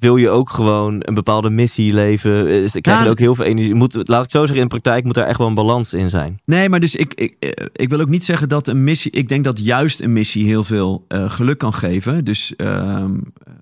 wil 0.00 0.16
je 0.16 0.28
ook 0.28 0.50
gewoon 0.50 0.96
een 0.98 1.14
bepaalde 1.14 1.50
missie 1.50 1.94
leven. 1.94 2.44
Dus 2.44 2.74
ik 2.74 2.82
krijg 2.82 2.98
Ja, 2.98 3.04
er 3.04 3.10
ook 3.10 3.18
heel 3.18 3.34
veel 3.34 3.44
energie. 3.44 3.74
Moet, 3.74 4.08
laat 4.08 4.24
ik 4.24 4.30
zo 4.30 4.38
zeggen, 4.38 4.56
in 4.56 4.62
de 4.62 4.68
praktijk 4.68 5.04
moet 5.04 5.16
er 5.16 5.24
echt 5.24 5.38
wel 5.38 5.46
een 5.46 5.54
balans 5.54 5.94
in 5.94 6.08
zijn. 6.08 6.40
Nee, 6.44 6.68
maar 6.68 6.80
dus 6.80 6.96
ik, 6.96 7.14
ik, 7.14 7.36
eh, 7.38 7.66
ik 7.72 7.88
wil 7.88 8.00
ook 8.00 8.08
niet 8.08 8.24
zeggen 8.24 8.48
dat 8.48 8.68
een 8.68 8.84
missie. 8.84 9.10
Ik 9.10 9.28
denk 9.28 9.44
dat 9.44 9.64
juist 9.64 10.00
een 10.00 10.12
missie 10.12 10.46
heel 10.46 10.64
veel 10.64 11.04
eh, 11.08 11.30
geluk 11.30 11.58
kan 11.58 11.74
geven. 11.74 12.24
Dus 12.24 12.56
ehm, 12.56 13.14
eh, 13.14 13.54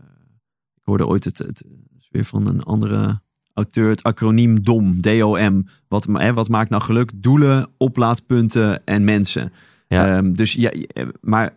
ik 0.74 0.84
hoorde 0.84 1.06
ooit 1.06 1.24
het, 1.24 1.38
het 1.38 1.62
is 1.98 2.08
weer 2.10 2.24
van 2.24 2.46
een 2.46 2.62
andere 2.62 3.20
auteur, 3.58 3.90
het 3.90 4.02
acroniem 4.02 4.62
DOM, 4.62 5.00
D-O-M. 5.00 5.62
Wat, 5.88 6.06
hè, 6.12 6.32
wat 6.32 6.48
maakt 6.48 6.70
nou 6.70 6.82
geluk? 6.82 7.10
Doelen, 7.14 7.68
oplaadpunten 7.76 8.84
en 8.84 9.04
mensen. 9.04 9.52
Ja. 9.88 10.16
Ehm, 10.16 10.32
dus 10.32 10.52
ja, 10.52 10.70
eh, 10.70 11.06
maar 11.20 11.54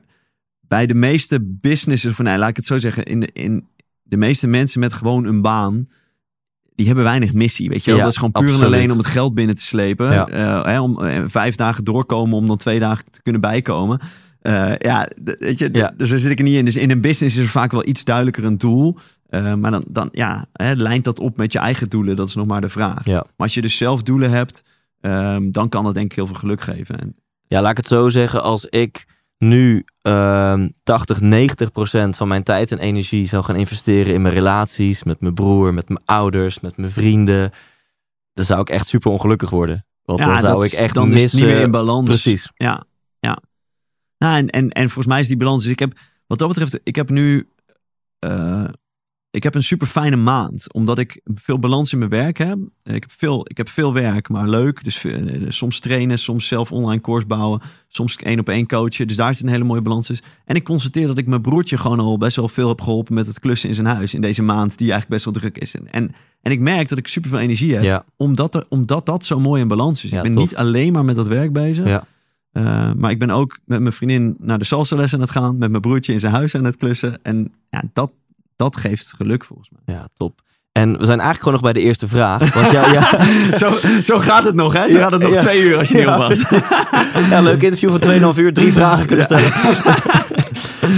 bij 0.72 0.88
de 0.88 0.94
meeste 0.94 1.42
businesses, 1.42 2.12
of 2.12 2.20
nee, 2.20 2.38
laat 2.38 2.50
ik 2.50 2.56
het 2.56 2.66
zo 2.66 2.78
zeggen, 2.78 3.04
in 3.04 3.20
de, 3.20 3.30
in 3.34 3.68
de 4.12 4.18
meeste 4.18 4.48
mensen 4.48 4.80
met 4.80 4.94
gewoon 4.94 5.26
een 5.26 5.42
baan, 5.42 5.88
die 6.76 6.86
hebben 6.86 7.04
weinig 7.04 7.34
missie, 7.34 7.70
weet 7.70 7.84
je 7.84 7.90
wel? 7.92 7.96
Ja, 8.00 8.04
dat 8.04 8.12
is 8.12 8.18
gewoon 8.20 8.46
puur 8.46 8.54
en 8.60 8.66
alleen 8.66 8.92
om 8.92 8.98
het 8.98 9.06
geld 9.06 9.34
binnen 9.34 9.56
te 9.56 9.62
slepen. 9.62 10.12
Ja. 10.12 10.28
Eh, 10.28 10.66
hè, 10.66 10.80
om 10.82 11.02
eh, 11.04 11.24
vijf 11.26 11.56
dagen 11.56 11.84
doorkomen 11.84 12.38
om 12.38 12.48
dan 12.48 12.58
twee 12.58 12.80
dagen 12.80 13.06
te 13.12 13.22
kunnen 13.22 13.42
bijkomen. 13.42 14.00
Eh, 14.42 14.76
ja, 14.78 15.08
weet 15.40 15.60
je, 15.60 15.70
Ja. 15.72 15.94
dus 15.98 16.10
daar 16.10 16.18
zit 16.20 16.32
ik 16.32 16.38
er 16.38 16.44
niet 16.44 16.56
in. 16.56 16.66
Dus 16.66 16.76
in 16.76 16.92
een 16.92 17.02
business 17.02 17.38
is 17.38 17.44
er 17.44 17.50
vaak 17.50 17.72
wel 17.72 17.88
iets 17.88 18.04
duidelijker 18.04 18.44
een 18.44 18.58
doel. 18.58 18.98
Maar 19.30 19.72
dan, 19.72 19.84
dan 19.90 20.10
ja, 20.12 20.46
hè, 20.54 20.74
lijnt 20.74 21.04
dat 21.04 21.20
op 21.20 21.38
met 21.38 21.52
je 21.52 21.60
eigen 21.60 21.90
doelen? 21.90 22.16
Dat 22.16 22.28
is 22.28 22.36
nog 22.36 22.48
maar 22.48 22.62
de 22.62 22.70
vraag. 22.70 23.06
Maar 23.06 23.24
als 23.38 23.54
je 23.54 23.62
dus 23.62 23.78
zelf 23.78 24.04
doelen 24.04 24.32
hebt, 24.32 24.64
ehm, 25.02 25.52
dan 25.52 25.70
kan 25.70 25.84
dat 25.84 25.94
denk 25.94 26.06
ik 26.06 26.16
heel 26.16 26.26
veel 26.28 26.36
geluk 26.36 26.62
geven. 26.62 27.00
En, 27.00 27.16
Ja, 27.48 27.62
laat 27.62 27.72
ik 27.72 27.78
het 27.78 27.88
zo 27.88 28.10
zeggen. 28.10 28.44
Als 28.44 28.66
ik 28.66 29.06
nu 29.42 29.86
ehm 30.02 30.70
80, 30.84 31.22
90 31.22 31.72
procent 31.72 32.18
van 32.18 32.28
mijn 32.28 32.44
tijd 32.44 32.72
en 32.72 32.78
energie 32.80 33.28
zou 33.28 33.44
gaan 33.44 33.56
investeren 33.56 34.14
in 34.14 34.22
mijn 34.22 34.34
relaties, 34.34 35.04
met 35.04 35.22
mijn 35.22 35.34
broer, 35.34 35.74
met 35.74 35.90
mijn 35.90 36.02
ouders, 36.06 36.60
met 36.60 36.78
mijn 36.78 36.92
vrienden, 36.92 37.52
dan 38.34 38.46
zou 38.46 38.62
ik 38.62 38.70
echt 38.70 38.88
super 38.88 39.12
ongelukkig 39.12 39.50
worden. 39.50 39.86
Want 40.04 40.20
dan 40.20 40.38
zou 40.38 40.54
dat 40.54 40.64
ik 40.64 40.72
echt 40.72 40.94
dan 40.94 41.08
is 41.08 41.14
missen. 41.14 41.40
het 41.40 41.48
niet 41.48 41.56
meer 41.56 41.66
in 41.66 41.72
balans. 41.72 42.08
Precies. 42.08 42.52
Ja, 42.56 42.84
ja. 43.20 43.42
Nou, 44.18 44.38
en, 44.38 44.50
en, 44.50 44.70
en 44.70 44.84
volgens 44.86 45.08
mij 45.08 45.20
is 45.20 45.28
die 45.28 45.38
balans. 45.38 45.64
Dus 45.64 45.72
ik 45.72 45.80
heb, 45.80 45.94
wat 46.28 46.40
dat 46.40 46.48
betreft, 46.48 46.80
ik 46.84 46.96
heb 46.96 47.10
nu. 47.10 47.50
eh, 48.20 48.64
ik 49.32 49.44
heb 49.44 49.56
een 49.56 49.64
super 49.64 49.88
fijne 49.88 50.16
maand. 50.16 50.74
Omdat 50.74 50.98
ik 51.00 51.22
veel 51.36 51.60
balans 51.60 51.92
in 51.94 51.98
mijn 51.98 52.10
werk 52.10 52.38
heb. 52.38 52.58
Ik 52.84 53.02
heb 53.02 53.12
veel, 53.12 53.46
ik 53.50 53.58
heb 53.58 53.70
veel 53.70 53.94
werk, 53.94 54.30
maar 54.30 54.50
leuk. 54.50 54.84
Dus 54.84 55.06
eh, 55.06 55.46
soms 55.48 55.80
trainen, 55.80 56.20
soms 56.20 56.48
zelf 56.48 56.72
online 56.72 57.02
course 57.02 57.28
bouwen. 57.28 57.62
Soms 57.88 58.16
één 58.16 58.40
op 58.40 58.50
één 58.50 58.68
coachen. 58.68 59.08
Dus 59.08 59.16
daar 59.16 59.36
zit 59.36 59.44
een 59.44 59.50
hele 59.50 59.64
mooie 59.64 59.82
balans 59.82 60.10
is. 60.10 60.22
En 60.46 60.56
ik 60.56 60.64
constateer 60.64 61.08
dat 61.08 61.18
ik 61.18 61.28
mijn 61.28 61.42
broertje 61.42 61.78
gewoon 61.78 62.00
al 62.00 62.18
best 62.18 62.36
wel 62.36 62.48
veel 62.48 62.68
heb 62.68 62.82
geholpen 62.82 63.14
met 63.14 63.28
het 63.28 63.40
klussen 63.40 63.70
in 63.70 63.76
zijn 63.76 63.88
huis. 63.88 64.14
In 64.14 64.22
deze 64.22 64.44
maand, 64.44 64.78
die 64.78 64.92
eigenlijk 64.92 65.10
best 65.10 65.26
wel 65.26 65.34
druk 65.34 65.58
is. 65.58 65.76
En, 65.76 65.92
en, 65.92 66.12
en 66.42 66.52
ik 66.52 66.60
merk 66.60 66.90
dat 66.90 66.98
ik 66.98 67.08
super 67.08 67.30
veel 67.30 67.40
energie 67.40 67.74
heb. 67.74 67.84
Ja. 67.84 68.06
Omdat, 68.18 68.56
er, 68.56 68.66
omdat 68.70 69.06
dat 69.06 69.26
zo 69.26 69.40
mooi 69.40 69.62
in 69.62 69.68
balans 69.68 70.04
is. 70.04 70.10
Ja, 70.10 70.18
ik 70.18 70.24
ben 70.24 70.34
tof. 70.34 70.42
niet 70.42 70.56
alleen 70.56 70.94
maar 70.94 71.06
met 71.06 71.16
dat 71.16 71.28
werk 71.28 71.54
bezig. 71.54 71.88
Ja. 71.88 72.04
Uh, 72.54 72.92
maar 72.94 73.12
ik 73.12 73.20
ben 73.20 73.30
ook 73.30 73.60
met 73.66 73.80
mijn 73.80 73.94
vriendin 73.94 74.36
naar 74.40 74.58
de 74.58 74.66
salsa 74.66 74.96
les 74.96 75.14
aan 75.14 75.22
het 75.22 75.32
gaan. 75.32 75.58
Met 75.58 75.70
mijn 75.70 75.82
broertje 75.82 76.14
in 76.14 76.20
zijn 76.20 76.34
huis 76.34 76.56
aan 76.56 76.64
het 76.64 76.78
klussen. 76.78 77.20
En 77.24 77.52
ja, 77.70 77.84
dat, 77.94 78.12
dat 78.64 78.78
geeft 78.78 79.14
geluk 79.18 79.46
volgens 79.46 79.70
mij. 79.70 79.96
Ja, 79.96 80.08
top. 80.18 80.42
En 80.72 80.90
we 80.90 81.06
zijn 81.06 81.20
eigenlijk 81.20 81.38
gewoon 81.38 81.54
nog 81.54 81.62
bij 81.62 81.74
de 81.74 81.88
eerste 81.88 82.08
vraag. 82.08 82.54
Want 82.54 82.72
ja, 82.72 82.92
ja, 82.92 83.26
zo, 83.62 83.72
zo 84.04 84.20
gaat 84.20 84.44
het 84.44 84.56
nog, 84.56 84.74
hè? 84.74 84.90
Zo 84.90 84.98
gaat 84.98 85.12
het 85.12 85.22
nog 85.22 85.34
ja. 85.34 85.40
twee 85.40 85.62
uur 85.62 85.78
als 85.78 85.90
je 85.90 85.98
Ja, 85.98 86.18
niet 86.18 86.40
oppast. 86.40 86.64
ja, 87.30 87.42
leuk 87.42 87.62
interview 87.62 87.90
van 87.90 88.34
2,5 88.34 88.40
uur, 88.40 88.54
drie 88.54 88.74
vragen 88.74 89.06
kunnen 89.06 89.26
stellen. 89.26 89.52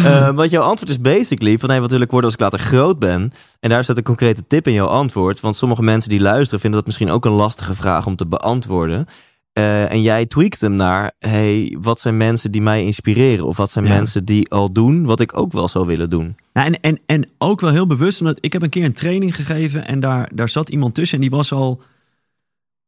Eh, 0.03 0.29
want 0.29 0.51
jouw 0.51 0.63
antwoord 0.63 0.89
is 0.89 1.01
basically 1.01 1.59
van 1.59 1.69
hey, 1.69 1.81
wat 1.81 1.91
wil 1.91 2.01
ik 2.01 2.11
worden 2.11 2.25
als 2.25 2.33
ik 2.33 2.39
later 2.39 2.59
groot 2.59 2.99
ben? 2.99 3.31
En 3.59 3.69
daar 3.69 3.83
zit 3.83 3.97
een 3.97 4.03
concrete 4.03 4.47
tip 4.47 4.67
in 4.67 4.73
jouw 4.73 4.87
antwoord. 4.87 5.39
Want 5.39 5.55
sommige 5.55 5.83
mensen 5.83 6.09
die 6.09 6.21
luisteren 6.21 6.59
vinden 6.59 6.79
dat 6.79 6.87
misschien 6.87 7.11
ook 7.11 7.25
een 7.25 7.31
lastige 7.31 7.75
vraag 7.75 8.05
om 8.05 8.15
te 8.15 8.27
beantwoorden. 8.27 9.05
Eh, 9.53 9.91
en 9.91 10.01
jij 10.01 10.25
tweakt 10.25 10.61
hem 10.61 10.75
naar, 10.75 11.11
hey, 11.19 11.77
wat 11.81 11.99
zijn 11.99 12.17
mensen 12.17 12.51
die 12.51 12.61
mij 12.61 12.83
inspireren? 12.83 13.45
Of 13.45 13.57
wat 13.57 13.71
zijn 13.71 13.85
Ja. 13.85 13.93
mensen 13.95 14.25
die 14.25 14.49
al 14.51 14.71
doen 14.71 15.05
wat 15.05 15.19
ik 15.19 15.37
ook 15.37 15.51
wel 15.51 15.67
zou 15.67 15.85
willen 15.85 16.09
doen? 16.09 16.35
Nou, 16.53 16.67
en, 16.67 16.79
en, 16.81 16.99
en 17.05 17.29
ook 17.37 17.61
wel 17.61 17.71
heel 17.71 17.87
bewust, 17.87 18.19
omdat 18.19 18.37
ik 18.41 18.53
heb 18.53 18.61
een 18.61 18.69
keer 18.69 18.83
een 18.83 18.93
training 18.93 19.35
gegeven 19.35 19.87
en 19.87 19.99
daar, 19.99 20.29
daar 20.33 20.49
zat 20.49 20.69
iemand 20.69 20.93
tussen 20.95 21.15
en 21.17 21.21
die 21.21 21.37
was 21.37 21.51
al, 21.51 21.81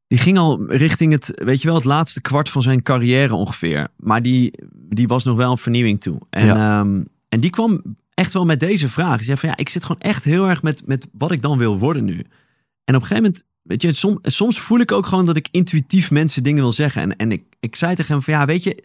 die 0.08 0.17
ging 0.19 0.38
al 0.38 0.65
richting 0.67 1.12
het, 1.12 1.32
weet 1.36 1.62
je 1.62 1.67
wel, 1.67 1.75
het 1.75 1.86
laatste 1.86 2.21
kwart 2.21 2.49
van 2.49 2.62
zijn 2.62 2.84
carrière 2.84 3.36
ongeveer. 3.36 3.88
Maar 3.97 4.21
die, 4.21 4.54
die 4.73 5.08
was 5.08 5.23
nog 5.23 5.38
wel 5.38 5.51
een 5.51 5.58
vernieuwing 5.58 6.01
toe. 6.01 6.19
En, 6.30 6.49
ehm, 6.49 7.04
en 7.30 7.39
die 7.39 7.49
kwam 7.49 7.82
echt 8.13 8.34
wel 8.34 8.45
met 8.45 8.60
deze 8.60 8.89
vraag. 8.89 9.15
Die 9.15 9.25
zei 9.25 9.38
van 9.38 9.49
ja, 9.49 9.58
ik 9.58 9.69
zit 9.69 9.86
gewoon 9.86 10.01
echt 10.01 10.23
heel 10.23 10.45
erg 10.49 10.62
met, 10.62 10.82
met 10.88 11.08
wat 11.12 11.32
ik 11.32 11.41
dan 11.41 11.58
wil 11.58 11.78
worden 11.78 12.06
nu. 12.06 12.17
En 12.84 12.95
op 12.95 13.01
een 13.01 13.08
gegeven 13.08 13.23
moment, 13.23 13.43
weet 13.65 13.82
je, 13.82 13.93
som, 13.93 14.19
soms 14.21 14.60
voel 14.60 14.80
ik 14.80 14.91
ook 14.91 15.06
gewoon 15.06 15.25
dat 15.25 15.36
ik 15.36 15.47
intuïtief 15.51 16.12
mensen 16.12 16.43
dingen 16.43 16.62
wil 16.62 16.71
zeggen. 16.71 17.01
En, 17.01 17.15
en 17.15 17.32
ik, 17.32 17.43
ik 17.60 17.75
zei 17.75 17.95
tegen 17.95 18.13
hem 18.13 18.21
van 18.23 18.34
ja, 18.34 18.45
weet 18.45 18.63
je, 18.63 18.84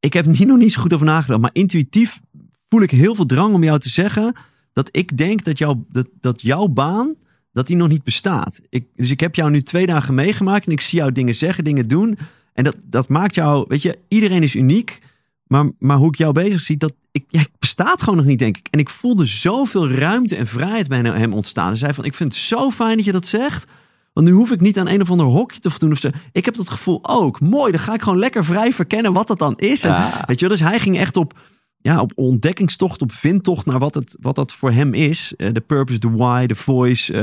ik 0.00 0.12
heb 0.12 0.24
hier 0.24 0.46
nog 0.46 0.58
niet 0.58 0.72
zo 0.72 0.80
goed 0.80 0.94
over 0.94 1.06
nagedacht, 1.06 1.40
maar 1.40 1.50
intuïtief 1.52 2.20
voel 2.68 2.82
ik 2.82 2.90
heel 2.90 3.14
veel 3.14 3.26
drang 3.26 3.54
om 3.54 3.64
jou 3.64 3.78
te 3.78 3.88
zeggen 3.88 4.34
dat 4.72 4.88
ik 4.92 5.16
denk 5.16 5.44
dat, 5.44 5.58
jou, 5.58 5.78
dat, 5.88 6.08
dat 6.20 6.42
jouw 6.42 6.66
baan, 6.66 7.14
dat 7.52 7.66
die 7.66 7.76
nog 7.76 7.88
niet 7.88 8.04
bestaat. 8.04 8.60
Dus 8.96 9.10
ik 9.10 9.20
heb 9.20 9.34
jou 9.34 9.50
nu 9.50 9.62
twee 9.62 9.86
dagen 9.86 10.14
meegemaakt 10.14 10.66
en 10.66 10.72
ik 10.72 10.80
zie 10.80 10.98
jou 10.98 11.12
dingen 11.12 11.34
zeggen, 11.34 11.64
dingen 11.64 11.88
doen. 11.88 12.18
En 12.52 12.64
dat, 12.64 12.76
dat 12.82 13.08
maakt 13.08 13.34
jou, 13.34 13.64
weet 13.68 13.82
je, 13.82 13.98
iedereen 14.08 14.42
is 14.42 14.54
uniek. 14.54 14.98
Maar, 15.46 15.70
maar 15.78 15.96
hoe 15.96 16.08
ik 16.08 16.14
jou 16.14 16.32
bezig 16.32 16.60
zie, 16.60 16.76
dat 16.76 16.94
ik, 17.10 17.48
bestaat 17.58 18.02
gewoon 18.02 18.16
nog 18.16 18.26
niet, 18.26 18.38
denk 18.38 18.56
ik. 18.56 18.68
En 18.70 18.78
ik 18.78 18.88
voelde 18.88 19.26
zoveel 19.26 19.90
ruimte 19.90 20.36
en 20.36 20.46
vrijheid 20.46 20.88
bij 20.88 20.98
hem 20.98 21.32
ontstaan. 21.32 21.66
Hij 21.66 21.76
zei 21.76 21.94
van, 21.94 22.04
ik 22.04 22.14
vind 22.14 22.32
het 22.32 22.42
zo 22.42 22.70
fijn 22.70 22.96
dat 22.96 23.04
je 23.04 23.12
dat 23.12 23.26
zegt. 23.26 23.70
Want 24.12 24.26
nu 24.26 24.32
hoef 24.32 24.50
ik 24.50 24.60
niet 24.60 24.78
aan 24.78 24.88
een 24.88 25.00
of 25.00 25.10
ander 25.10 25.26
hokje 25.26 25.60
te 25.60 25.70
voldoen. 25.70 25.92
Of 25.92 25.98
zo. 25.98 26.10
Ik 26.32 26.44
heb 26.44 26.54
dat 26.56 26.68
gevoel 26.68 26.98
ook. 27.02 27.40
Mooi, 27.40 27.72
dan 27.72 27.80
ga 27.80 27.94
ik 27.94 28.02
gewoon 28.02 28.18
lekker 28.18 28.44
vrij 28.44 28.72
verkennen 28.72 29.12
wat 29.12 29.26
dat 29.26 29.38
dan 29.38 29.56
is. 29.56 29.84
En. 29.84 29.90
Weet 30.26 30.40
je 30.40 30.48
dus 30.48 30.60
hij 30.60 30.80
ging 30.80 30.98
echt 30.98 31.16
op, 31.16 31.38
ja, 31.78 32.00
op 32.00 32.12
ontdekkingstocht, 32.14 33.02
op 33.02 33.12
vindtocht 33.12 33.66
naar 33.66 33.78
wat, 33.78 33.94
het, 33.94 34.16
wat 34.20 34.34
dat 34.34 34.52
voor 34.52 34.70
hem 34.70 34.94
is. 34.94 35.32
Eh, 35.36 35.52
De 35.52 35.60
purpose, 35.60 35.98
de 35.98 36.10
why, 36.10 36.46
de 36.46 36.54
voice. 36.54 37.14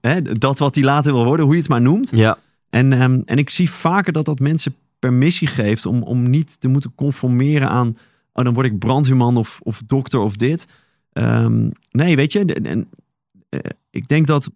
eh, 0.00 0.16
dat 0.38 0.58
wat 0.58 0.74
hij 0.74 0.84
later 0.84 1.12
wil 1.12 1.24
worden, 1.24 1.44
hoe 1.44 1.54
je 1.54 1.60
het 1.60 1.70
maar 1.70 1.80
noemt. 1.82 2.10
Ja, 2.10 2.38
En, 2.70 2.92
ehm, 2.92 3.20
en 3.24 3.38
ik 3.38 3.50
zie 3.50 3.70
vaker 3.70 4.12
dat 4.12 4.24
dat 4.24 4.38
mensen 4.38 4.74
permissie 4.98 5.46
geeft 5.48 5.86
om, 5.86 6.02
om 6.02 6.30
niet 6.30 6.60
te 6.60 6.68
moeten 6.68 6.92
conformeren 6.94 7.68
aan. 7.68 7.96
Oh, 8.32 8.44
dan 8.44 8.54
word 8.54 8.66
ik 8.66 8.78
brandweerman 8.78 9.36
of, 9.36 9.60
of 9.62 9.82
dokter 9.86 10.20
of 10.20 10.36
dit. 10.36 10.66
Ehm, 11.12 11.68
nee, 11.90 12.16
weet 12.16 12.32
je. 12.32 12.44
En, 12.44 12.88
eh, 13.48 13.58
ik 13.90 14.08
denk 14.08 14.26
dat. 14.26 14.50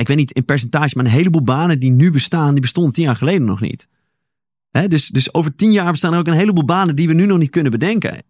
Ik 0.00 0.08
weet 0.08 0.16
niet 0.16 0.32
in 0.32 0.44
percentage, 0.44 0.96
maar 0.96 1.04
een 1.04 1.10
heleboel 1.10 1.42
banen 1.42 1.78
die 1.80 1.90
nu 1.90 2.10
bestaan, 2.10 2.52
die 2.52 2.60
bestonden 2.60 2.92
tien 2.92 3.04
jaar 3.04 3.16
geleden 3.16 3.44
nog 3.44 3.60
niet. 3.60 3.88
Hè, 4.70 4.88
dus, 4.88 5.08
dus 5.08 5.34
over 5.34 5.54
tien 5.54 5.72
jaar 5.72 5.90
bestaan 5.90 6.12
er 6.12 6.18
ook 6.18 6.26
een 6.26 6.32
heleboel 6.32 6.64
banen 6.64 6.96
die 6.96 7.08
we 7.08 7.14
nu 7.14 7.26
nog 7.26 7.38
niet 7.38 7.50
kunnen 7.50 7.72
bedenken. 7.72 8.22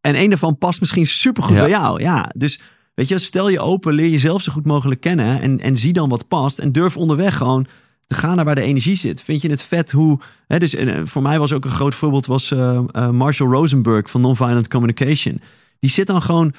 En 0.00 0.20
een 0.20 0.28
daarvan 0.28 0.58
past 0.58 0.80
misschien 0.80 1.06
supergoed 1.06 1.54
Ja. 1.54 1.60
bij 1.60 1.70
jou. 1.70 2.00
Ja, 2.00 2.30
dus 2.36 2.60
weet 2.94 3.08
je, 3.08 3.18
stel 3.18 3.48
je 3.48 3.60
open, 3.60 3.94
leer 3.94 4.08
jezelf 4.08 4.42
zo 4.42 4.52
goed 4.52 4.66
mogelijk 4.66 5.00
kennen 5.00 5.40
en, 5.40 5.60
en 5.60 5.76
zie 5.76 5.92
dan 5.92 6.08
wat 6.08 6.28
past. 6.28 6.58
En 6.58 6.72
durf 6.72 6.96
onderweg 6.96 7.36
gewoon 7.36 7.66
te 8.06 8.14
gaan 8.14 8.36
naar 8.36 8.44
waar 8.44 8.54
de 8.54 8.62
energie 8.62 8.94
zit. 8.94 9.22
Vind 9.22 9.42
je 9.42 9.50
het 9.50 9.62
vet 9.62 9.92
hoe... 9.92 10.20
Hè, 10.46 10.58
dus, 10.58 10.74
eh, 10.74 11.00
voor 11.04 11.22
mij 11.22 11.38
was 11.38 11.52
ook 11.52 11.64
een 11.64 11.70
groot 11.70 11.94
voorbeeld 11.94 12.26
was, 12.26 12.50
eh, 12.50 12.84
eh, 12.90 13.10
Marshall 13.10 13.50
Rosenberg 13.50 14.10
van 14.10 14.20
Nonviolent 14.20 14.68
Communication. 14.68 15.40
Die 15.80 15.90
zit 15.90 16.06
dan 16.06 16.22
gewoon 16.22 16.52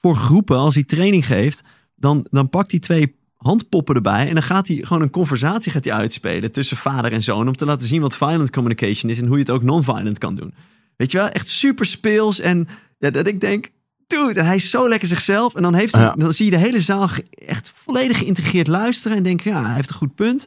voor 0.00 0.16
groepen, 0.16 0.56
als 0.56 0.74
hij 0.74 0.84
training 0.84 1.26
geeft, 1.26 1.62
dan, 1.94 2.26
dan 2.30 2.48
pakt 2.48 2.70
hij 2.70 2.80
twee 2.80 3.20
handpoppen 3.42 3.94
erbij 3.94 4.28
en 4.28 4.34
dan 4.34 4.42
gaat 4.42 4.68
hij 4.68 4.76
gewoon 4.82 5.02
een 5.02 5.10
conversatie 5.10 5.72
gaat 5.72 5.84
hij 5.84 5.94
uitspelen 5.94 6.52
tussen 6.52 6.76
vader 6.76 7.12
en 7.12 7.22
zoon 7.22 7.48
om 7.48 7.56
te 7.56 7.64
laten 7.64 7.86
zien 7.86 8.00
wat 8.00 8.16
violent 8.16 8.50
communication 8.50 9.10
is 9.10 9.18
en 9.18 9.26
hoe 9.26 9.34
je 9.36 9.42
het 9.42 9.50
ook 9.50 9.62
non-violent 9.62 10.18
kan 10.18 10.34
doen. 10.34 10.54
Weet 10.96 11.10
je 11.10 11.18
wel, 11.18 11.28
echt 11.28 11.48
super 11.48 11.86
speels 11.86 12.40
en 12.40 12.68
ja, 12.98 13.10
dat 13.10 13.26
ik 13.26 13.40
denk, 13.40 13.70
dude, 14.06 14.42
hij 14.42 14.56
is 14.56 14.70
zo 14.70 14.88
lekker 14.88 15.08
zichzelf 15.08 15.54
en 15.54 15.62
dan, 15.62 15.74
heeft 15.74 15.94
hij, 15.94 16.04
Ja. 16.04 16.14
dan 16.16 16.32
zie 16.32 16.44
je 16.44 16.50
de 16.50 16.56
hele 16.56 16.80
zaal 16.80 17.08
echt 17.46 17.72
volledig 17.74 18.18
geïntegreerd 18.18 18.66
luisteren 18.66 19.16
en 19.16 19.22
denk 19.22 19.40
ja, 19.40 19.64
hij 19.64 19.74
heeft 19.74 19.88
een 19.90 19.94
goed 19.96 20.14
punt. 20.14 20.46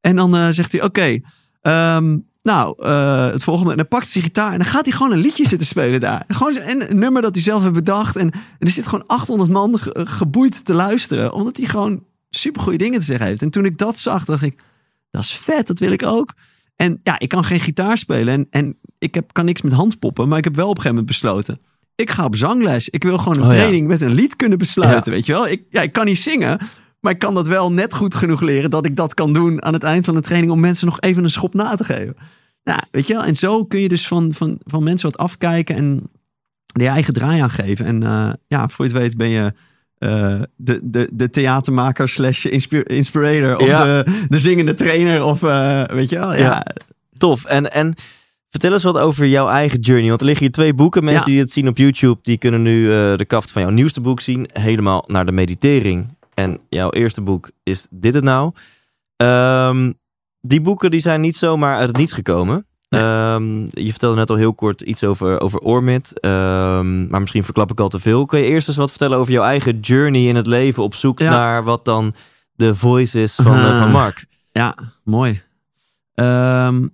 En 0.00 0.16
dan 0.16 0.36
eh, 0.36 0.48
zegt 0.50 0.72
hij, 0.72 0.82
oké, 0.82 1.18
ehm, 1.60 2.18
nou, 2.42 2.74
eh, 2.84 3.26
het 3.30 3.42
volgende. 3.42 3.70
En 3.70 3.76
dan 3.76 3.88
pakt 3.88 4.02
hij 4.02 4.12
zijn 4.12 4.24
gitaar 4.24 4.52
en 4.52 4.58
dan 4.58 4.66
gaat 4.68 4.84
hij 4.84 4.94
gewoon 4.94 5.12
een 5.12 5.18
liedje 5.18 5.48
zitten 5.48 5.66
spelen 5.66 6.00
daar. 6.00 6.24
En 6.26 6.34
Gewoon 6.34 6.56
een, 6.56 6.90
een 6.90 6.98
nummer 6.98 7.22
dat 7.22 7.34
hij 7.34 7.42
zelf 7.42 7.62
heeft 7.62 7.74
bedacht. 7.74 8.16
En, 8.16 8.30
en 8.30 8.40
er 8.58 8.70
zit 8.70 8.86
gewoon 8.86 9.06
800 9.06 9.50
man 9.50 9.78
ge- 9.78 10.00
geboeid 10.08 10.64
te 10.64 10.74
luisteren. 10.74 11.32
Omdat 11.32 11.56
hij 11.56 11.66
gewoon 11.66 12.04
super 12.36 12.62
goede 12.62 12.78
dingen 12.78 12.98
te 12.98 13.04
zeggen 13.04 13.26
heeft. 13.26 13.42
En 13.42 13.50
toen 13.50 13.64
ik 13.64 13.78
dat 13.78 13.98
zag, 13.98 14.24
dacht 14.24 14.42
ik, 14.42 14.62
dat 15.10 15.22
is 15.22 15.32
vet, 15.32 15.66
dat 15.66 15.78
wil 15.78 15.92
ik 15.92 16.06
ook. 16.06 16.34
En 16.76 17.00
ja, 17.02 17.18
ik 17.18 17.28
kan 17.28 17.44
geen 17.44 17.60
gitaar 17.60 17.98
spelen. 17.98 18.34
En, 18.34 18.46
en 18.50 18.78
ik 18.98 19.14
heb, 19.14 19.32
kan 19.32 19.44
niks 19.44 19.62
met 19.62 19.72
handpoppen. 19.72 20.28
Maar 20.28 20.38
ik 20.38 20.44
heb 20.44 20.54
wel 20.54 20.68
op 20.68 20.76
een 20.76 20.82
gegeven 20.82 21.04
moment 21.04 21.20
besloten. 21.20 21.60
Ik 21.94 22.10
ga 22.10 22.24
op 22.24 22.36
zangles. 22.36 22.88
Ik 22.88 23.02
wil 23.02 23.18
gewoon 23.18 23.36
een 23.36 23.42
Oh 23.42 23.48
ja. 23.48 23.54
training 23.54 23.86
met 23.86 24.00
een 24.00 24.12
lied 24.12 24.36
kunnen 24.36 24.58
besluiten. 24.58 25.12
Weet 25.12 25.26
je 25.26 25.32
wel? 25.32 25.48
Ik, 25.48 25.62
ja, 25.68 25.82
ik 25.82 25.92
kan 25.92 26.04
niet 26.04 26.18
zingen. 26.18 26.60
Maar 27.00 27.12
ik 27.12 27.18
kan 27.18 27.34
dat 27.34 27.48
wel 27.48 27.72
net 27.72 27.94
goed 27.94 28.14
genoeg 28.14 28.40
leren 28.40 28.70
dat 28.70 28.86
ik 28.86 28.96
dat 28.96 29.14
kan 29.14 29.32
doen 29.32 29.62
aan 29.62 29.72
het 29.72 29.82
eind 29.82 30.04
van 30.04 30.14
de 30.14 30.20
training 30.20 30.52
om 30.52 30.60
mensen 30.60 30.86
nog 30.86 31.00
even 31.00 31.24
een 31.24 31.30
schop 31.30 31.54
na 31.54 31.74
te 31.74 31.84
geven. 31.84 32.16
Nou, 32.64 32.80
weet 32.90 33.06
je 33.06 33.12
wel, 33.12 33.24
en 33.24 33.36
zo 33.36 33.64
kun 33.64 33.80
je 33.80 33.88
dus 33.88 34.06
van, 34.06 34.32
van, 34.32 34.58
van 34.64 34.82
mensen 34.82 35.10
wat 35.10 35.18
afkijken 35.18 35.76
en 35.76 36.10
je 36.66 36.88
eigen 36.88 37.14
draai 37.14 37.40
aan 37.40 37.50
geven. 37.50 37.86
En 37.86 38.02
eh, 38.02 38.32
ja, 38.46 38.68
voor 38.68 38.84
je 38.86 38.90
het 38.90 39.00
weet 39.00 39.16
ben 39.16 39.28
je 39.28 39.52
eh, 40.02 40.42
de, 40.56 40.80
de, 40.82 41.08
de 41.12 41.30
theatermaker 41.30 42.08
slash 42.08 42.44
inspi- 42.44 42.82
inspirator 42.86 43.56
of 43.56 43.66
Ja. 43.66 43.84
de, 43.84 44.24
de 44.28 44.38
zingende 44.38 44.74
trainer 44.74 45.24
of 45.24 45.42
eh, 45.42 45.84
weet 45.86 46.08
je 46.08 46.18
wel. 46.18 46.32
Ja, 46.32 46.38
Ja. 46.38 46.66
tof. 47.18 47.44
En, 47.44 47.72
en 47.72 47.94
vertel 48.50 48.72
eens 48.72 48.82
wat 48.82 48.98
over 48.98 49.26
jouw 49.26 49.48
eigen 49.48 49.78
journey. 49.80 50.08
Want 50.08 50.20
er 50.20 50.26
liggen 50.26 50.44
hier 50.44 50.54
twee 50.54 50.74
boeken. 50.74 51.04
Mensen 51.04 51.20
Ja. 51.26 51.32
die 51.32 51.40
het 51.40 51.52
zien 51.52 51.68
op 51.68 51.76
YouTube, 51.76 52.18
die 52.22 52.38
kunnen 52.38 52.62
nu 52.62 52.92
eh, 52.92 53.16
de 53.16 53.24
kaft 53.24 53.50
van 53.50 53.62
jouw 53.62 53.70
nieuwste 53.70 54.00
boek 54.00 54.20
zien. 54.20 54.48
Helemaal 54.52 55.04
naar 55.06 55.26
de 55.26 55.32
meditering. 55.32 56.06
En 56.34 56.58
jouw 56.68 56.90
eerste 56.90 57.20
boek 57.20 57.50
is 57.62 57.86
Dit 57.90 58.14
het 58.14 58.24
nou. 58.24 58.52
Ehm, 59.16 59.92
die 60.40 60.60
boeken 60.60 60.90
die 60.90 61.00
zijn 61.00 61.20
niet 61.20 61.36
zomaar 61.36 61.76
uit 61.76 61.88
het 61.88 61.96
niets 61.96 62.12
gekomen. 62.12 62.66
Nee. 62.92 63.00
Ehm, 63.00 63.60
je 63.84 63.90
vertelde 63.90 64.16
net 64.16 64.30
al 64.30 64.36
heel 64.36 64.54
kort 64.54 64.80
iets 64.80 65.04
over, 65.04 65.40
over 65.40 65.58
Ormit. 65.58 66.20
Ehm, 66.20 67.06
maar 67.08 67.20
misschien 67.20 67.44
verklap 67.44 67.70
ik 67.70 67.80
al 67.80 67.88
te 67.88 67.98
veel. 67.98 68.26
Kun 68.26 68.38
je 68.38 68.44
eerst 68.44 68.68
eens 68.68 68.76
wat 68.76 68.90
vertellen 68.90 69.18
over 69.18 69.32
jouw 69.32 69.44
eigen 69.44 69.80
journey 69.80 70.22
in 70.26 70.36
het 70.36 70.46
leven 70.46 70.82
op 70.82 70.94
zoek 70.94 71.18
Ja. 71.18 71.30
naar 71.30 71.64
wat 71.64 71.84
dan 71.84 72.14
de 72.54 72.74
voice 72.74 73.22
is 73.22 73.34
van, 73.34 73.58
eh, 73.58 73.78
van. 73.78 73.90
Mark? 73.90 74.24
Ja, 74.52 74.76
mooi. 75.04 75.42
Ehm, 76.14 76.86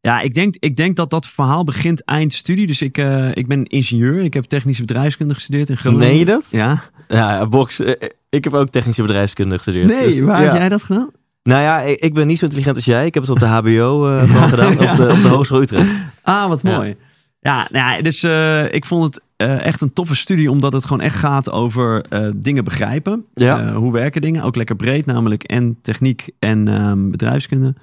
ja, 0.00 0.20
ik 0.20 0.34
denk, 0.34 0.54
ik 0.58 0.76
denk 0.76 0.96
dat 0.96 1.10
dat 1.10 1.26
verhaal 1.26 1.64
begint 1.64 2.04
eind 2.04 2.32
studie. 2.32 2.66
Dus 2.66 2.82
ik, 2.82 2.98
eh, 2.98 3.28
ik 3.36 3.46
ben 3.46 3.64
ingenieur. 3.64 4.20
Ik 4.24 4.34
heb 4.34 4.44
technische 4.44 4.84
bedrijfskunde 4.84 5.34
gestudeerd 5.34 5.70
in 5.70 5.76
Groningen. 5.76 6.06
Meen 6.08 6.18
je 6.18 6.24
dat? 6.24 6.48
Ja. 6.50 6.82
Ja, 7.08 7.46
box. 7.46 7.80
eh, 7.80 8.08
Ik 8.30 8.44
heb 8.44 8.54
ook 8.54 8.68
technische 8.68 9.02
bedrijfskunde 9.02 9.54
gestudeerd. 9.56 9.86
Nee, 9.86 10.04
Dus, 10.04 10.20
waar 10.20 10.42
ja. 10.42 10.48
heb 10.48 10.56
jij 10.56 10.68
dat 10.68 10.82
gedaan? 10.82 11.10
Nou 11.48 11.60
ja, 11.62 11.80
ik, 11.80 12.00
ik 12.00 12.14
ben 12.14 12.26
niet 12.26 12.38
zo 12.38 12.44
intelligent 12.44 12.76
als 12.76 12.84
jij. 12.84 13.06
Ik 13.06 13.14
heb 13.14 13.22
het 13.22 13.32
op 13.32 13.38
de 13.38 13.46
HBO 13.46 14.08
eh 14.08 14.48
gedaan, 14.50 14.72
op, 14.72 14.96
de, 14.96 15.12
op 15.12 15.22
de 15.22 15.28
Hogeschool 15.28 15.60
Utrecht. 15.60 16.00
Ah, 16.22 16.48
wat 16.48 16.62
mooi. 16.62 16.96
Ja, 17.40 17.68
nou 17.70 17.94
ja, 17.96 18.02
dus 18.02 18.22
eh, 18.22 18.72
ik 18.74 18.84
vond 18.84 19.04
het 19.04 19.24
eh, 19.36 19.64
echt 19.64 19.80
een 19.80 19.92
toffe 19.92 20.16
studie, 20.16 20.50
omdat 20.50 20.72
het 20.72 20.84
gewoon 20.84 21.00
echt 21.00 21.16
gaat 21.16 21.50
over 21.50 22.04
dingen 22.36 22.64
begrijpen. 22.64 23.24
Ja. 23.34 23.72
Hoe 23.72 23.92
werken 23.92 24.20
dingen? 24.20 24.42
Ook 24.42 24.56
lekker 24.56 24.76
breed, 24.76 25.06
namelijk 25.06 25.42
en 25.42 25.78
techniek 25.82 26.30
en 26.38 26.68
ehm, 26.68 27.10
bedrijfskunde. 27.10 27.74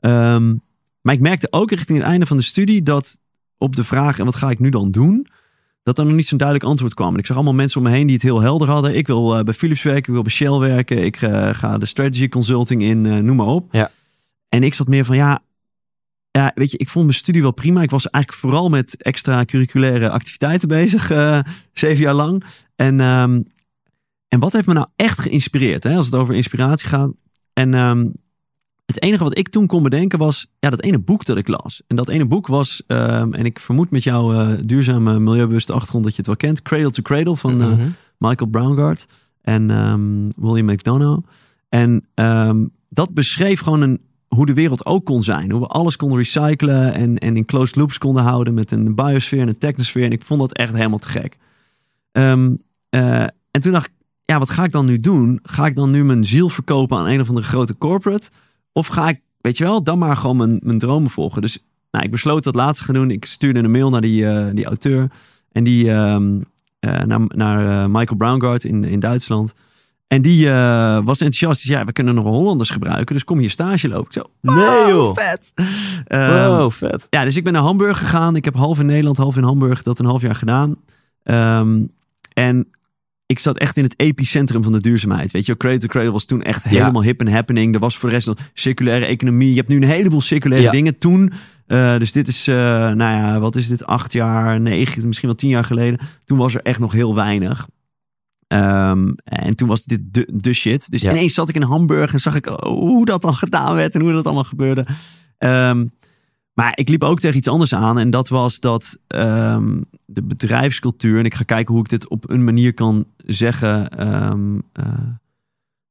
Ehm, 0.00 0.54
maar 1.00 1.14
ik 1.14 1.20
merkte 1.20 1.48
ook 1.50 1.70
richting 1.70 1.98
het 1.98 2.06
einde 2.06 2.26
van 2.26 2.36
de 2.36 2.42
studie 2.42 2.82
dat 2.82 3.18
op 3.58 3.76
de 3.76 3.84
vraag: 3.84 4.18
en 4.18 4.24
wat 4.24 4.36
ga 4.36 4.50
ik 4.50 4.58
nu 4.58 4.68
dan 4.68 4.90
doen? 4.90 5.26
Dat 5.82 5.98
er 5.98 6.04
nog 6.04 6.14
niet 6.14 6.26
zo'n 6.26 6.38
duidelijk 6.38 6.68
antwoord 6.68 6.94
kwam. 6.94 7.12
En 7.12 7.18
ik 7.18 7.26
zag 7.26 7.36
allemaal 7.36 7.54
mensen 7.54 7.80
om 7.80 7.86
me 7.86 7.92
heen 7.92 8.06
die 8.06 8.14
het 8.14 8.24
heel 8.24 8.40
helder 8.40 8.68
hadden. 8.68 8.96
Ik 8.96 9.06
wil 9.06 9.36
eh, 9.36 9.44
bij 9.44 9.54
Philips 9.54 9.82
werken, 9.82 10.02
ik 10.02 10.12
wil 10.12 10.22
bij 10.22 10.32
Shell 10.32 10.58
werken, 10.58 11.04
ik 11.04 11.22
eh, 11.22 11.54
ga 11.54 11.78
de 11.78 11.86
strategy 11.86 12.28
consulting 12.28 12.82
in, 12.82 13.06
eh, 13.06 13.18
noem 13.18 13.36
maar 13.36 13.46
op. 13.46 13.74
Ja. 13.74 13.90
En 14.48 14.62
ik 14.62 14.74
zat 14.74 14.88
meer 14.88 15.04
van 15.04 15.16
ja, 15.16 15.42
ja, 16.30 16.52
weet 16.54 16.70
je, 16.70 16.78
ik 16.78 16.88
vond 16.88 17.04
mijn 17.04 17.16
studie 17.16 17.42
wel 17.42 17.52
prima. 17.52 17.82
Ik 17.82 17.90
was 17.90 18.10
eigenlijk 18.10 18.44
vooral 18.44 18.68
met 18.68 19.02
extra-curriculaire 19.02 20.10
activiteiten 20.10 20.68
bezig, 20.68 21.06
zeven 21.72 22.02
jaar 22.02 22.14
lang. 22.14 22.44
En, 22.74 23.00
ehm, 23.00 23.40
en 24.28 24.38
wat 24.38 24.52
heeft 24.52 24.66
me 24.66 24.74
nou 24.74 24.86
echt 24.96 25.18
geïnspireerd, 25.18 25.84
hè, 25.84 25.96
als 25.96 26.06
het 26.06 26.14
over 26.14 26.34
inspiratie 26.34 26.88
gaat? 26.88 27.12
En 27.52 27.74
ehm, 27.74 28.08
het 28.94 29.02
enige 29.02 29.24
wat 29.24 29.38
ik 29.38 29.48
toen 29.48 29.66
kon 29.66 29.82
bedenken 29.82 30.18
was, 30.18 30.46
ja, 30.58 30.70
dat 30.70 30.82
ene 30.82 30.98
boek 30.98 31.24
dat 31.24 31.36
ik 31.36 31.48
las. 31.48 31.82
En 31.86 31.96
dat 31.96 32.08
ene 32.08 32.26
boek 32.26 32.46
was, 32.46 32.82
ehm, 32.86 33.32
en 33.32 33.44
ik 33.44 33.58
vermoed 33.58 33.90
met 33.90 34.02
jouw 34.02 34.32
eh, 34.32 34.58
duurzame, 34.64 35.18
milieubewuste 35.18 35.72
achtergrond 35.72 36.04
dat 36.04 36.12
je 36.12 36.18
het 36.18 36.26
wel 36.26 36.36
kent, 36.36 36.62
Cradle 36.62 36.90
to 36.90 37.02
Cradle 37.02 37.36
van 37.36 37.60
eh, 37.60 37.68
Mhm. 37.68 37.88
Michael 38.18 38.50
Braungart 38.50 39.06
en 39.40 39.70
ehm, 39.70 40.28
William 40.36 40.66
McDonough. 40.66 41.26
En 41.68 42.04
ehm, 42.14 42.64
dat 42.88 43.14
beschreef 43.14 43.60
gewoon 43.60 43.80
een, 43.80 44.00
hoe 44.28 44.46
de 44.46 44.54
wereld 44.54 44.86
ook 44.86 45.04
kon 45.04 45.22
zijn. 45.22 45.50
Hoe 45.50 45.60
we 45.60 45.66
alles 45.66 45.96
konden 45.96 46.18
recyclen 46.18 46.94
en, 46.94 47.18
en 47.18 47.36
in 47.36 47.44
closed 47.44 47.76
loops 47.76 47.98
konden 47.98 48.22
houden 48.22 48.54
met 48.54 48.70
een 48.70 48.94
biosfeer 48.94 49.40
en 49.40 49.48
een 49.48 49.58
technosfeer. 49.58 50.04
En 50.04 50.12
ik 50.12 50.22
vond 50.22 50.40
dat 50.40 50.52
echt 50.52 50.72
helemaal 50.74 50.98
te 50.98 51.08
gek. 51.08 51.36
Eh, 52.12 53.22
en 53.50 53.60
toen 53.60 53.72
dacht 53.72 53.86
ik, 53.86 53.92
ja, 54.24 54.38
wat 54.38 54.50
ga 54.50 54.64
ik 54.64 54.72
dan 54.72 54.86
nu 54.86 54.96
doen? 54.96 55.38
Ga 55.42 55.66
ik 55.66 55.76
dan 55.76 55.90
nu 55.90 56.04
mijn 56.04 56.24
ziel 56.24 56.48
verkopen 56.48 56.98
aan 56.98 57.06
een 57.06 57.20
of 57.20 57.28
andere 57.28 57.46
grote 57.46 57.78
corporate? 57.78 58.30
Of 58.72 58.86
ga 58.86 59.08
ik 59.08 59.20
weet 59.42 59.58
je 59.58 59.64
wel, 59.64 59.82
dan 59.82 59.98
maar 59.98 60.16
gewoon 60.16 60.36
mijn, 60.36 60.58
mijn 60.62 60.78
dromen 60.78 61.10
volgen. 61.10 61.40
Dus 61.42 61.58
nou, 61.90 62.04
ik 62.04 62.10
besloot 62.10 62.44
dat 62.44 62.54
laatste 62.54 62.84
te 62.84 62.92
gaan 62.92 63.00
doen. 63.00 63.10
Ik 63.10 63.24
stuurde 63.24 63.58
een 63.58 63.70
mail 63.70 63.90
naar 63.90 64.00
die, 64.00 64.26
eh, 64.28 64.46
die 64.54 64.64
auteur. 64.64 65.10
En 65.52 65.64
die 65.64 65.90
ehm, 65.90 66.40
eh, 66.80 67.02
naar, 67.02 67.20
naar 67.28 67.66
eh, 67.66 67.86
Michael 67.88 68.16
Braungart 68.16 68.64
in, 68.64 68.84
in 68.84 69.00
Duitsland. 69.00 69.54
En 70.06 70.22
die 70.22 70.48
was 71.04 71.20
enthousiast. 71.20 71.60
Die 71.60 71.66
zei, 71.66 71.78
ja, 71.78 71.84
we 71.86 71.92
kunnen 71.92 72.14
nog 72.14 72.24
Hollanders 72.24 72.70
gebruiken. 72.70 73.14
Dus 73.14 73.24
kom 73.24 73.38
hier 73.38 73.50
stage 73.50 73.88
lopen. 73.88 74.04
Ik 74.06 74.12
zo, 74.12 74.22
Nee, 74.40 74.54
wow, 74.54 74.88
joh. 74.88 75.14
vet. 75.14 75.52
Ehm, 76.06 76.46
Wow, 76.46 76.70
vet. 76.70 77.06
ja, 77.10 77.24
dus 77.24 77.36
ik 77.36 77.44
ben 77.44 77.52
naar 77.52 77.62
Hamburg 77.62 77.98
gegaan. 77.98 78.36
Ik 78.36 78.44
heb 78.44 78.54
half 78.54 78.78
in 78.78 78.86
Nederland, 78.86 79.16
half 79.16 79.36
in 79.36 79.42
Hamburg. 79.42 79.82
Dat 79.82 79.98
een 79.98 80.04
half 80.06 80.22
jaar 80.22 80.34
gedaan. 80.34 80.76
Ehm, 81.22 81.84
en 82.32 82.68
ik 83.32 83.38
zat 83.38 83.58
echt 83.58 83.76
in 83.76 83.82
het 83.82 83.94
epicentrum 83.96 84.62
van 84.62 84.72
de 84.72 84.80
duurzaamheid. 84.80 85.32
Weet 85.32 85.46
je, 85.46 85.56
Cradle 85.56 85.78
to 85.78 85.86
Cradle 85.86 86.12
was 86.12 86.24
toen 86.24 86.42
echt 86.42 86.64
Ja. 86.64 86.70
helemaal 86.70 87.02
hip 87.02 87.20
en 87.20 87.28
happening. 87.28 87.74
Er 87.74 87.80
was 87.80 87.96
voor 87.96 88.08
de 88.08 88.14
rest 88.14 88.26
nog 88.26 88.36
circulaire 88.54 89.04
economie. 89.06 89.50
Je 89.50 89.56
hebt 89.56 89.68
nu 89.68 89.76
een 89.76 89.82
heleboel 89.84 90.20
circulaire 90.20 90.66
Ja. 90.66 90.72
dingen. 90.72 90.98
Toen, 90.98 91.32
eh, 91.66 91.98
dus 91.98 92.12
dit 92.12 92.28
is, 92.28 92.48
eh, 92.48 92.54
nou 92.92 92.96
ja, 92.98 93.40
wat 93.40 93.56
is 93.56 93.68
dit? 93.68 93.86
Acht 93.86 94.12
jaar, 94.12 94.60
negen, 94.60 95.06
misschien 95.06 95.28
wel 95.28 95.36
tien 95.38 95.48
jaar 95.50 95.64
geleden. 95.64 96.00
Toen 96.24 96.38
was 96.38 96.54
er 96.54 96.62
echt 96.62 96.78
nog 96.80 96.92
heel 96.92 97.14
weinig. 97.14 97.68
Ehm, 98.46 99.12
en 99.24 99.56
toen 99.56 99.68
was 99.68 99.84
dit 99.84 100.00
de, 100.04 100.28
de 100.32 100.52
shit. 100.52 100.90
Dus 100.90 101.02
Ja. 101.02 101.10
ineens 101.10 101.34
zat 101.34 101.48
ik 101.48 101.54
in 101.54 101.62
Hamburg 101.62 102.12
en 102.12 102.20
zag 102.20 102.34
ik 102.34 102.46
oh, 102.46 102.58
hoe 102.78 103.04
dat 103.04 103.22
dan 103.22 103.34
gedaan 103.34 103.74
werd 103.74 103.94
en 103.94 104.00
hoe 104.00 104.12
dat 104.12 104.24
allemaal 104.24 104.44
gebeurde. 104.44 104.86
Ehm, 105.38 105.84
maar 106.52 106.72
ik 106.74 106.88
liep 106.88 107.04
ook 107.04 107.20
tegen 107.20 107.36
iets 107.36 107.48
anders 107.48 107.74
aan. 107.74 107.98
En 107.98 108.10
dat 108.10 108.28
was 108.28 108.60
dat 108.60 108.98
ehm, 109.06 109.80
de 110.06 110.22
bedrijfscultuur. 110.22 111.18
En 111.18 111.24
ik 111.24 111.34
ga 111.34 111.44
kijken 111.44 111.74
hoe 111.74 111.82
ik 111.82 111.88
dit 111.88 112.08
op 112.08 112.30
een 112.30 112.44
manier 112.44 112.74
kan 112.74 113.06
zeggen. 113.16 113.88
ehm, 113.88 114.58
eh, 114.72 114.86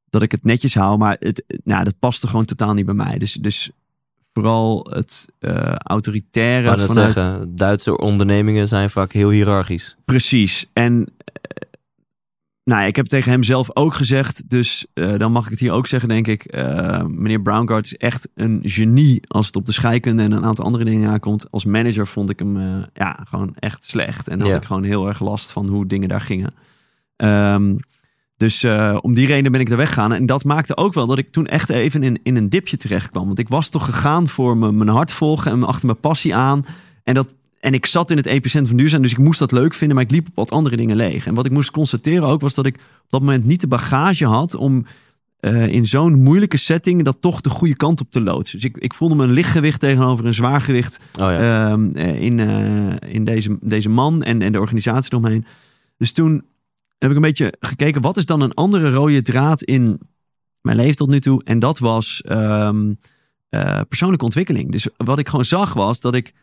dat 0.10 0.21
ik 0.21 0.32
het 0.32 0.43
netjes 0.43 0.76
hou. 0.76 0.97
Maar 0.97 1.15
het, 1.19 1.43
nou, 1.63 1.84
dat 1.84 2.00
paste 2.00 2.28
gewoon 2.28 2.45
totaal 2.45 2.74
niet 2.74 2.86
bij 2.86 2.93
mij. 2.93 3.17
Dus, 3.17 3.34
dus 3.34 3.71
vooral 4.34 4.88
het 4.89 5.28
eh 5.39 5.76
autoritaire. 5.76 6.67
Maar 6.67 6.78
dat 6.78 6.88
vanuit, 6.88 7.13
zeggen, 7.13 7.56
Duitse 7.56 7.97
ondernemingen 7.97 8.67
zijn 8.67 8.89
vaak 8.89 9.12
heel 9.12 9.30
hiërarchisch. 9.30 9.95
Precies. 10.06 10.65
En 10.74 11.13
nou, 12.63 12.86
ik 12.86 12.95
heb 12.95 13.06
tegen 13.06 13.32
hem 13.32 13.43
zelf 13.43 13.76
ook 13.76 13.93
gezegd, 13.93 14.50
dus 14.50 14.86
eh, 14.93 15.17
dan 15.17 15.32
mag 15.32 15.43
ik 15.43 15.50
het 15.52 15.60
hier 15.60 15.71
ook 15.71 15.88
zeggen, 15.88 16.10
denk 16.10 16.28
ik. 16.28 16.43
eh, 16.43 17.06
meneer 17.06 17.41
Braungart 17.41 17.86
is 17.86 17.95
echt 17.95 18.30
een 18.36 18.60
genie 18.63 19.21
als 19.28 19.45
het 19.45 19.56
op 19.56 19.65
de 19.65 19.71
scheikunde 19.71 20.24
en 20.24 20.32
een 20.32 20.45
aantal 20.45 20.65
andere 20.65 20.84
dingen 20.84 21.10
aankomt. 21.10 21.52
Als 21.52 21.65
manager 21.65 22.08
vond 22.08 22.30
ik 22.30 22.39
hem 22.39 22.58
eh, 22.58 22.84
ja, 22.93 23.19
gewoon 23.28 23.56
echt 23.56 23.84
slecht. 23.84 24.28
En 24.28 24.41
had 24.41 24.56
ik 24.56 24.65
gewoon 24.65 24.84
heel 24.84 25.08
erg 25.08 25.19
last 25.19 25.52
van 25.52 25.67
hoe 25.67 25.86
dingen 25.86 26.10
daar 26.10 26.21
gingen. 26.21 26.54
Ehm, 27.15 27.76
dus 28.38 28.65
om 29.02 29.13
die 29.13 29.28
reden 29.28 29.52
ben 29.52 29.62
ik 29.62 29.69
er 29.69 29.78
weggegaan. 29.78 30.13
En 30.13 30.26
dat 30.26 30.43
maakte 30.43 30.78
ook 30.78 30.93
wel 30.93 31.08
dat 31.08 31.17
ik 31.17 31.30
toen 31.30 31.45
echt 31.45 31.69
even 31.69 32.04
in, 32.04 32.19
in 32.24 32.36
een 32.36 32.50
dipje 32.50 32.78
terecht 32.78 33.10
kwam. 33.10 33.26
Want 33.26 33.39
ik 33.39 33.50
was 33.50 33.69
toch 33.69 33.86
gegaan 33.86 34.30
voor 34.30 34.58
mijn, 34.58 34.78
mijn 34.78 34.89
hart 34.89 35.12
volgen 35.12 35.52
en 35.52 35.63
achter 35.63 35.86
mijn 35.86 36.00
passie 36.00 36.36
aan. 36.36 36.65
En, 37.04 37.13
dat, 37.13 37.36
en 37.62 37.74
ik 37.74 37.86
zat 37.86 38.12
in 38.12 38.17
het 38.17 38.26
epicentrum 38.26 38.67
van 38.67 38.78
duurzaam, 38.78 39.02
dus 39.02 39.12
ik 39.12 39.17
moest 39.17 39.39
dat 39.39 39.52
leuk 39.52 39.74
vinden. 39.74 39.95
Maar 39.95 40.06
ik 40.06 40.12
liep 40.12 40.28
op 40.28 40.36
wat 40.36 40.52
andere 40.52 40.76
dingen 40.76 40.95
leeg. 40.95 41.28
En 41.28 41.34
wat 41.34 41.45
ik 41.45 41.52
moest 41.52 41.71
constateren 41.71 42.28
ook 42.28 42.41
was 42.41 42.54
dat 42.54 42.65
ik 42.65 42.76
op 42.76 43.10
dat 43.10 43.19
moment 43.19 43.45
niet 43.45 43.62
de 43.62 43.67
bagage 43.67 44.26
had 44.26 44.56
om 44.56 44.86
eh, 45.39 45.67
in 45.67 45.86
zo'n 45.86 46.21
moeilijke 46.21 46.58
setting 46.58 47.04
dat 47.04 47.21
toch 47.21 47.41
de 47.41 47.50
goede 47.50 47.76
kant 47.76 48.02
op 48.02 48.12
te 48.12 48.21
loodsen. 48.21 48.60
Dus 48.60 48.69
ik, 48.69 48.78
ik 48.78 48.93
voelde 48.93 49.15
me 49.15 49.24
een 49.24 49.32
lichtgewicht 49.32 49.80
tegenover 49.80 50.26
een 50.26 50.34
zwaargewicht 50.34 51.00
Oh 51.21 51.32
ja. 51.32 51.69
ehm, 51.71 51.89
eh, 51.93 52.21
in, 52.21 52.39
eh, 52.39 53.13
in 53.13 53.24
deze, 53.24 53.58
deze 53.62 53.89
man 53.89 54.24
en, 54.24 54.41
en 54.41 54.52
de 54.52 54.60
organisatie 54.60 55.12
eromheen. 55.12 55.45
Dus 55.97 56.12
toen 56.12 56.43
heb 56.97 57.10
ik 57.10 57.15
een 57.15 57.21
beetje 57.21 57.54
gekeken, 57.60 58.02
wat 58.02 58.17
is 58.17 58.26
dan 58.26 58.41
een 58.41 58.54
andere 58.54 58.91
rode 58.91 59.21
draad 59.21 59.63
in 59.63 60.00
mijn 60.62 60.78
leven 60.78 60.95
tot 60.95 61.10
nu 61.10 61.19
toe? 61.19 61.43
En 61.43 61.60
dat 61.60 61.80
was 61.80 62.21
ehm, 62.21 62.93
eh, 63.50 63.82
persoonlijke 63.88 64.26
ontwikkeling. 64.26 64.71
Dus 64.71 64.88
wat 64.97 65.19
ik 65.19 65.30
gewoon 65.30 65.45
zag 65.45 65.74
was 65.74 66.00
dat 66.00 66.15
ik 66.15 66.34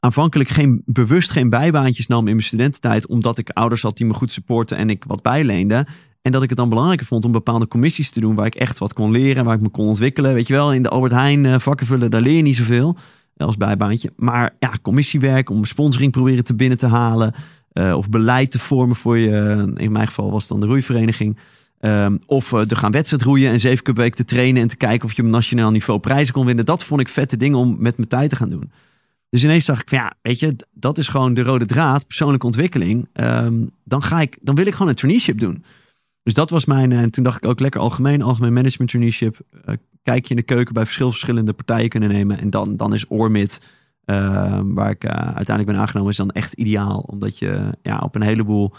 aanvankelijk 0.00 0.48
geen, 0.48 0.82
bewust 0.84 1.30
geen 1.30 1.48
bijbaantjes 1.48 2.06
nam 2.06 2.26
in 2.26 2.34
mijn 2.34 2.46
studententijd, 2.46 3.06
omdat 3.06 3.38
ik 3.38 3.50
ouders 3.50 3.82
had 3.82 3.96
die 3.96 4.06
me 4.06 4.14
goed 4.14 4.32
supporten 4.32 4.76
en 4.76 4.90
ik 4.90 5.04
wat 5.06 5.22
bijleende. 5.22 5.86
En 6.22 6.32
dat 6.32 6.42
ik 6.42 6.48
het 6.48 6.58
dan 6.58 6.68
belangrijker 6.68 7.06
vond 7.06 7.24
om 7.24 7.32
bepaalde 7.32 7.68
commissies 7.68 8.10
te 8.10 8.20
doen 8.20 8.34
waar 8.34 8.46
ik 8.46 8.54
echt 8.54 8.78
wat 8.78 8.92
kon 8.92 9.10
leren, 9.10 9.44
waar 9.44 9.54
ik 9.54 9.60
me 9.60 9.68
kon 9.68 9.86
ontwikkelen. 9.86 10.34
Weet 10.34 10.46
je 10.46 10.52
wel, 10.52 10.72
in 10.72 10.82
de 10.82 10.88
Albert 10.88 11.12
Heijn 11.12 11.46
eh, 11.46 11.58
vakken 11.58 11.86
vullen, 11.86 12.10
daar 12.10 12.20
leer 12.20 12.36
je 12.36 12.42
niet 12.42 12.56
zoveel 12.56 12.96
eh, 13.36 13.46
als 13.46 13.56
bijbaantje. 13.56 14.12
Maar 14.16 14.56
ja, 14.58 14.72
commissiewerk 14.82 15.50
om 15.50 15.64
sponsoring 15.64 16.12
proberen 16.12 16.44
te 16.44 16.54
binnen 16.54 16.78
te 16.78 16.86
halen. 16.86 17.34
eh, 17.72 17.96
of 17.96 18.10
beleid 18.10 18.50
te 18.50 18.58
vormen 18.58 18.96
voor 18.96 19.18
je. 19.18 19.72
In 19.76 19.92
mijn 19.92 20.06
geval 20.06 20.30
was 20.30 20.40
het 20.40 20.50
dan 20.50 20.60
de 20.60 20.66
roeivereniging. 20.66 21.36
Ehm, 21.80 22.16
of 22.26 22.52
eh, 22.52 22.60
te 22.60 22.76
gaan 22.76 22.90
wedstrijd 22.90 23.22
roeien 23.22 23.50
en 23.50 23.60
zeven 23.60 23.84
keer 23.84 23.94
per 23.94 24.02
week 24.02 24.14
te 24.14 24.24
trainen 24.24 24.62
en 24.62 24.68
te 24.68 24.76
kijken 24.76 25.08
of 25.08 25.12
je 25.12 25.22
op 25.22 25.28
nationaal 25.28 25.70
niveau 25.70 26.00
prijzen 26.00 26.34
kon 26.34 26.46
winnen. 26.46 26.64
Dat 26.64 26.84
vond 26.84 27.00
ik 27.00 27.08
vette 27.08 27.36
dingen 27.36 27.58
om 27.58 27.76
met 27.78 27.96
mijn 27.96 28.08
tijd 28.08 28.30
te 28.30 28.36
gaan 28.36 28.48
doen. 28.48 28.70
Dus 29.30 29.44
ineens 29.44 29.64
zag 29.64 29.80
ik, 29.80 29.88
van, 29.88 29.98
ja, 29.98 30.14
weet 30.22 30.38
je, 30.38 30.56
dat 30.72 30.98
is 30.98 31.08
gewoon 31.08 31.34
de 31.34 31.42
rode 31.42 31.66
draad, 31.66 32.06
persoonlijke 32.06 32.46
ontwikkeling. 32.46 33.08
Ehm, 33.12 33.64
dan, 33.84 34.02
ga 34.02 34.20
ik, 34.20 34.38
dan 34.40 34.54
wil 34.54 34.66
ik 34.66 34.72
gewoon 34.72 34.88
een 34.88 34.94
traineeship 34.94 35.38
doen. 35.38 35.64
Dus 36.22 36.34
dat 36.34 36.50
was 36.50 36.64
mijn, 36.64 36.92
en 36.92 37.10
toen 37.10 37.24
dacht 37.24 37.44
ik 37.44 37.50
ook 37.50 37.60
lekker 37.60 37.80
algemeen, 37.80 38.22
algemeen 38.22 38.52
management 38.52 38.90
traineeship. 38.90 39.38
Eh, 39.64 39.74
kijk 40.02 40.24
je 40.24 40.30
in 40.30 40.36
de 40.36 40.42
keuken 40.42 40.74
bij 40.74 40.84
verschil, 40.84 41.10
verschillende 41.10 41.52
partijen 41.52 41.88
kunnen 41.88 42.08
nemen. 42.08 42.38
En 42.38 42.50
dan, 42.50 42.76
dan 42.76 42.94
is 42.94 43.06
Ormit, 43.08 43.62
eh, 44.04 44.60
waar 44.64 44.90
ik 44.90 45.04
eh, 45.04 45.10
uiteindelijk 45.10 45.66
ben 45.66 45.76
aangenomen, 45.76 46.10
is 46.10 46.16
dan 46.16 46.30
echt 46.30 46.52
ideaal. 46.52 46.98
Omdat 46.98 47.38
je 47.38 47.74
ja, 47.82 47.98
op 47.98 48.14
een 48.14 48.22
heleboel, 48.22 48.74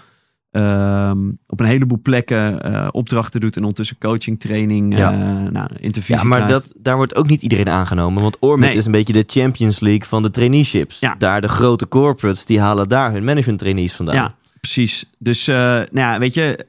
ehm, 0.52 1.30
op 1.48 1.60
een 1.60 1.66
heleboel 1.66 2.00
plekken 2.02 2.62
eh, 2.64 2.88
opdrachten 2.92 3.40
doet. 3.40 3.56
En 3.56 3.62
ondertussen 3.62 3.98
coaching, 3.98 4.40
training, 4.40 4.98
Ja. 4.98 5.12
eh 5.12 5.52
nou, 5.52 5.70
intervisie 5.80 6.16
Ja, 6.16 6.24
maar 6.24 6.46
krijgt. 6.46 6.64
dat, 6.64 6.74
daar 6.84 6.96
wordt 6.96 7.16
ook 7.16 7.28
niet 7.28 7.42
iedereen 7.42 7.70
aangenomen. 7.70 8.22
Want 8.22 8.38
Ormit 8.40 8.70
Nee. 8.70 8.78
is 8.78 8.86
een 8.86 8.92
beetje 8.92 9.14
de 9.14 9.24
Champions 9.28 9.80
League 9.80 10.08
van 10.08 10.22
de 10.22 10.30
traineeships. 10.30 11.00
Ja. 11.00 11.16
Daar 11.18 11.42
de 11.42 11.48
grote 11.48 11.88
corporates, 11.88 12.46
die 12.46 12.60
halen 12.60 12.90
daar 12.90 13.12
hun 13.12 13.24
management 13.24 13.60
trainees 13.60 13.94
vandaan. 13.96 14.16
Ja, 14.16 14.36
precies. 14.60 15.06
Dus, 15.20 15.48
eh, 15.48 15.56
nou 15.56 15.88
ja, 15.92 16.20
weet 16.20 16.34
je, 16.34 16.66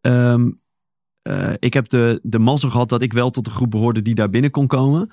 ehm, 0.00 0.50
eh, 1.22 1.52
ik 1.58 1.74
heb 1.74 1.88
de, 1.88 2.20
de 2.22 2.38
mazzel 2.38 2.70
gehad 2.70 2.88
dat 2.88 3.02
ik 3.02 3.12
wel 3.12 3.30
tot 3.30 3.44
de 3.44 3.50
groep 3.50 3.70
behoorde 3.70 4.02
die 4.02 4.14
daar 4.14 4.30
binnen 4.30 4.50
kon 4.50 4.66
komen. 4.66 5.10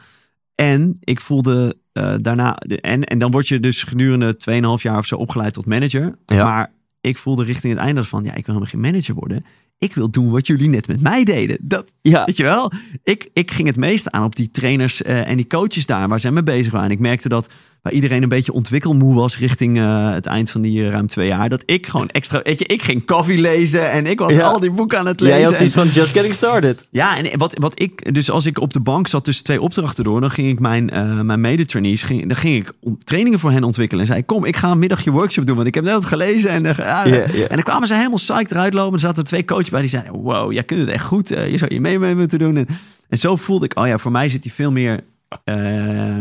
En 0.55 0.97
ik 0.99 1.19
voelde 1.21 1.75
daarna, 2.21 2.55
de, 2.67 2.81
en, 2.81 3.03
en 3.03 3.19
dan 3.19 3.31
word 3.31 3.47
je 3.47 3.59
dus 3.59 3.83
gedurende 3.83 4.35
2,5 4.37 4.81
jaar 4.83 4.97
of 4.97 5.05
zo 5.05 5.15
opgeleid 5.15 5.53
tot 5.53 5.65
manager. 5.65 6.17
Ja. 6.25 6.43
Maar 6.43 6.71
ik 7.05 7.17
voelde 7.17 7.43
richting 7.43 7.73
het 7.73 7.81
einde 7.81 8.03
van, 8.03 8.23
ja, 8.23 8.29
ik 8.29 8.45
wil 8.45 8.55
helemaal 8.55 8.69
geen 8.69 8.79
manager 8.91 9.15
worden. 9.15 9.43
Ik 9.77 9.95
wil 9.95 10.09
doen 10.11 10.31
wat 10.31 10.47
jullie 10.47 10.69
net 10.69 10.87
met 10.87 11.01
mij 11.01 11.23
deden. 11.23 11.57
Dat, 11.61 11.93
Ja. 12.01 12.25
Weet 12.25 12.37
je 12.37 12.43
wel? 12.43 12.71
Ik, 13.03 13.29
ik 13.33 13.51
ging 13.51 13.67
het 13.67 13.77
meeste 13.77 14.11
aan 14.11 14.23
op 14.23 14.35
die 14.35 14.51
trainers 14.51 15.01
eh, 15.01 15.27
en 15.27 15.35
die 15.35 15.47
coaches 15.47 15.85
daar 15.85 16.07
waar 16.07 16.19
zij 16.19 16.31
mee 16.31 16.43
bezig 16.43 16.71
waren. 16.71 16.87
En 16.87 16.93
ik 16.95 16.99
merkte 16.99 17.29
dat 17.29 17.49
waar 17.85 17.93
iedereen 17.93 18.23
een 18.23 18.29
beetje 18.29 18.53
ontwikkelmoe 18.53 19.15
was 19.15 19.37
richting 19.37 19.77
eh, 19.77 20.13
het 20.13 20.25
eind 20.25 20.51
van 20.51 20.61
die 20.61 20.83
eh, 20.83 20.89
ruim 20.89 21.07
twee 21.07 21.27
jaar. 21.27 21.49
Dat 21.49 21.63
ik 21.65 21.87
gewoon 21.87 22.09
extra, 22.09 22.39
weet 22.43 22.59
je, 22.59 22.65
ik 22.65 22.81
ging 22.81 23.05
koffie 23.05 23.41
lezen 23.41 23.91
en 23.91 24.05
ik 24.05 24.19
was 24.19 24.33
Ja. 24.33 24.41
al 24.41 24.59
die 24.59 24.71
boeken 24.71 24.97
aan 24.99 25.05
het 25.05 25.19
lezen. 25.19 25.37
Jij 25.37 25.45
had 25.45 25.55
zoiets 25.55 25.73
van 25.73 25.87
just 25.87 26.11
getting 26.11 26.33
started. 26.33 26.87
ja, 26.91 27.17
en 27.17 27.37
wat, 27.37 27.57
wat 27.59 27.79
ik, 27.81 28.13
dus 28.13 28.31
als 28.31 28.45
ik 28.45 28.59
op 28.59 28.73
de 28.73 28.79
bank 28.79 29.07
zat 29.07 29.23
tussen 29.23 29.43
twee 29.43 29.61
opdrachten 29.61 30.03
door, 30.03 30.21
dan 30.21 30.31
ging 30.31 30.49
ik 30.49 30.59
mijn, 30.59 30.89
eh 30.89 31.19
mijn 31.21 31.41
mede-trainees, 31.41 32.03
ging, 32.03 32.27
dan 32.27 32.35
ging 32.35 32.55
ik 32.55 32.71
trainingen 33.03 33.39
voor 33.39 33.51
hen 33.51 33.63
ontwikkelen. 33.63 34.01
En 34.05 34.11
zei, 34.11 34.25
kom, 34.25 34.45
ik 34.45 34.55
ga 34.55 34.71
een 34.71 34.79
middag 34.79 35.03
je 35.03 35.11
workshop 35.11 35.45
doen, 35.45 35.55
want 35.55 35.67
ik 35.67 35.75
heb 35.75 35.83
net 35.83 35.93
wat 35.93 36.05
gelezen. 36.05 36.49
En, 36.49 36.65
en 36.65 37.47
dan 37.49 37.63
kwamen 37.63 37.87
ze 37.87 37.93
helemaal 37.93 38.15
psyched 38.17 38.51
eruit 38.51 38.73
lopen. 38.73 38.93
Er 38.93 38.99
zaten 38.99 39.23
twee 39.25 39.45
coaches 39.45 39.69
bij 39.69 39.81
die 39.81 39.89
zeiden, 39.89 40.13
wow, 40.13 40.51
jij 40.51 40.63
kunt 40.63 40.79
het 40.79 40.89
echt 40.89 41.05
goed. 41.05 41.27
je 41.29 41.57
zou 41.57 41.73
je 41.73 41.81
mee, 41.81 41.99
mee 41.99 42.15
moeten 42.15 42.39
doen. 42.39 42.57
En, 42.57 42.67
en 43.09 43.17
zo 43.17 43.35
voelde 43.35 43.65
ik, 43.65 43.77
oh 43.79 43.87
ja, 43.87 43.97
voor 43.97 44.11
mij 44.11 44.29
zit 44.29 44.43
hij 44.43 44.53
veel 44.53 44.71
meer, 44.71 44.99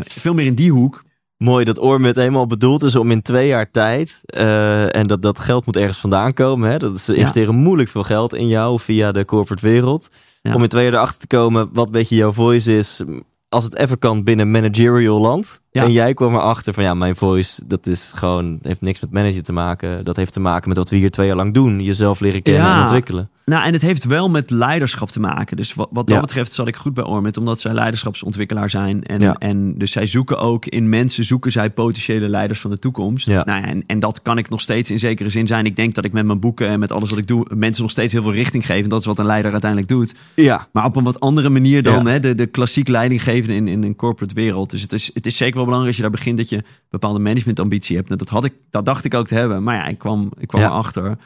veel 0.02 0.34
meer 0.34 0.46
in 0.46 0.54
die 0.54 0.70
hoek. 0.72 1.03
Mooi 1.36 1.64
dat 1.64 1.78
Ormit 1.78 2.16
helemaal 2.16 2.46
bedoeld 2.46 2.82
is 2.82 2.96
om 2.96 3.10
in 3.10 3.22
twee 3.22 3.46
jaar 3.46 3.70
tijd. 3.70 4.20
eh, 4.24 4.96
en 4.96 5.06
dat, 5.06 5.22
dat 5.22 5.38
geld 5.38 5.66
moet 5.66 5.76
ergens 5.76 5.98
vandaan 5.98 6.32
komen. 6.32 6.70
Hè? 6.70 6.78
Dat 6.78 7.00
ze 7.00 7.12
Ja. 7.12 7.18
investeren 7.18 7.54
moeilijk 7.54 7.88
veel 7.88 8.02
geld 8.02 8.34
in 8.34 8.46
jou 8.48 8.80
via 8.80 9.12
de 9.12 9.24
corporate 9.24 9.66
wereld. 9.66 10.08
Ja. 10.42 10.54
Om 10.54 10.62
in 10.62 10.68
twee 10.68 10.84
jaar 10.84 10.92
erachter 10.92 11.18
te 11.18 11.26
komen 11.36 11.68
wat 11.72 11.86
een 11.86 11.92
beetje 11.92 12.16
jouw 12.16 12.32
voice 12.32 12.78
is. 12.78 13.00
Als 13.48 13.64
het 13.64 13.76
even 13.76 13.98
kan 13.98 14.22
binnen 14.24 14.50
managerial 14.50 15.20
land. 15.20 15.60
Ja. 15.70 15.82
En 15.84 15.92
jij 15.92 16.14
kwam 16.14 16.34
erachter 16.34 16.74
van 16.74 16.82
ja, 16.84 16.94
mijn 16.94 17.16
voice, 17.16 17.62
dat 17.66 17.86
is 17.86 18.12
gewoon, 18.14 18.58
heeft 18.62 18.80
niks 18.80 19.00
met 19.00 19.10
managen 19.12 19.42
te 19.42 19.52
maken. 19.52 20.04
Dat 20.04 20.16
heeft 20.16 20.32
te 20.32 20.40
maken 20.40 20.68
met 20.68 20.76
wat 20.78 20.90
we 20.90 20.96
hier 20.96 21.10
twee 21.10 21.26
jaar 21.26 21.36
lang 21.36 21.54
doen. 21.54 21.80
Jezelf 21.82 22.20
leren 22.20 22.42
kennen 22.42 22.72
en 22.74 22.80
ontwikkelen. 22.80 23.30
Nou, 23.44 23.64
en 23.64 23.72
het 23.72 23.82
heeft 23.82 24.04
wel 24.04 24.30
met 24.30 24.50
leiderschap 24.50 25.10
te 25.10 25.20
maken. 25.20 25.56
Dus 25.56 25.74
wat, 25.74 25.88
wat 25.92 26.06
dat 26.06 26.14
Ja. 26.14 26.20
betreft 26.20 26.52
zat 26.52 26.68
ik 26.68 26.76
goed 26.76 26.94
bij 26.94 27.04
Ormit, 27.04 27.36
omdat 27.36 27.60
zij 27.60 27.72
leiderschapsontwikkelaar 27.72 28.70
zijn. 28.70 29.02
En, 29.04 29.20
Ja. 29.20 29.34
en 29.38 29.78
dus 29.78 29.92
zij 29.92 30.06
zoeken 30.06 30.38
ook 30.38 30.66
in 30.66 30.88
mensen, 30.88 31.24
zoeken 31.24 31.52
zij 31.52 31.70
potentiële 31.70 32.28
leiders 32.28 32.60
van 32.60 32.70
de 32.70 32.78
toekomst. 32.78 33.26
Ja. 33.26 33.44
Nou 33.44 33.60
ja, 33.60 33.66
en, 33.66 33.82
en 33.86 33.98
dat 33.98 34.22
kan 34.22 34.38
ik 34.38 34.48
nog 34.48 34.60
steeds 34.60 34.90
in 34.90 34.98
zekere 34.98 35.28
zin 35.28 35.46
zijn. 35.46 35.66
Ik 35.66 35.76
denk 35.76 35.94
dat 35.94 36.04
ik 36.04 36.12
met 36.12 36.24
mijn 36.26 36.40
boeken 36.40 36.68
en 36.68 36.78
met 36.78 36.92
alles 36.92 37.10
wat 37.10 37.18
ik 37.18 37.26
doe, 37.26 37.46
mensen 37.54 37.82
nog 37.82 37.90
steeds 37.90 38.12
heel 38.12 38.22
veel 38.22 38.32
richting 38.32 38.66
geef. 38.66 38.82
En 38.82 38.88
dat 38.88 39.00
is 39.00 39.06
wat 39.06 39.18
een 39.18 39.26
leider 39.26 39.52
uiteindelijk 39.52 39.90
doet. 39.90 40.14
Ja. 40.34 40.68
Maar 40.72 40.84
op 40.84 40.96
een 40.96 41.04
wat 41.04 41.20
andere 41.20 41.48
manier 41.48 41.82
dan 41.82 42.06
hè, 42.06 42.20
de, 42.20 42.34
de 42.34 42.46
klassiek 42.46 42.88
leidinggevende 42.88 43.54
in, 43.54 43.68
in 43.68 43.82
een 43.82 43.96
corporate 43.96 44.34
wereld. 44.34 44.70
Dus 44.70 44.82
het 44.82 44.92
is, 44.92 45.10
het 45.14 45.26
is 45.26 45.36
zeker 45.36 45.54
wel 45.54 45.64
belangrijk 45.64 45.86
als 45.88 46.04
je 46.04 46.10
daar 46.10 46.18
begint 46.20 46.36
dat 46.36 46.48
je 46.48 46.62
bepaalde 46.90 47.18
managementambitie 47.18 47.96
hebt. 47.96 48.10
En 48.10 48.16
dat, 48.18 48.28
had 48.28 48.44
ik, 48.44 48.52
dat 48.70 48.84
dacht 48.84 49.04
ik 49.04 49.14
ook 49.14 49.26
te 49.26 49.34
hebben. 49.34 49.62
Maar 49.62 49.74
ja, 49.74 49.86
ik 49.86 49.98
kwam, 49.98 50.30
ik 50.38 50.48
kwam 50.48 50.62
erachter. 50.62 51.16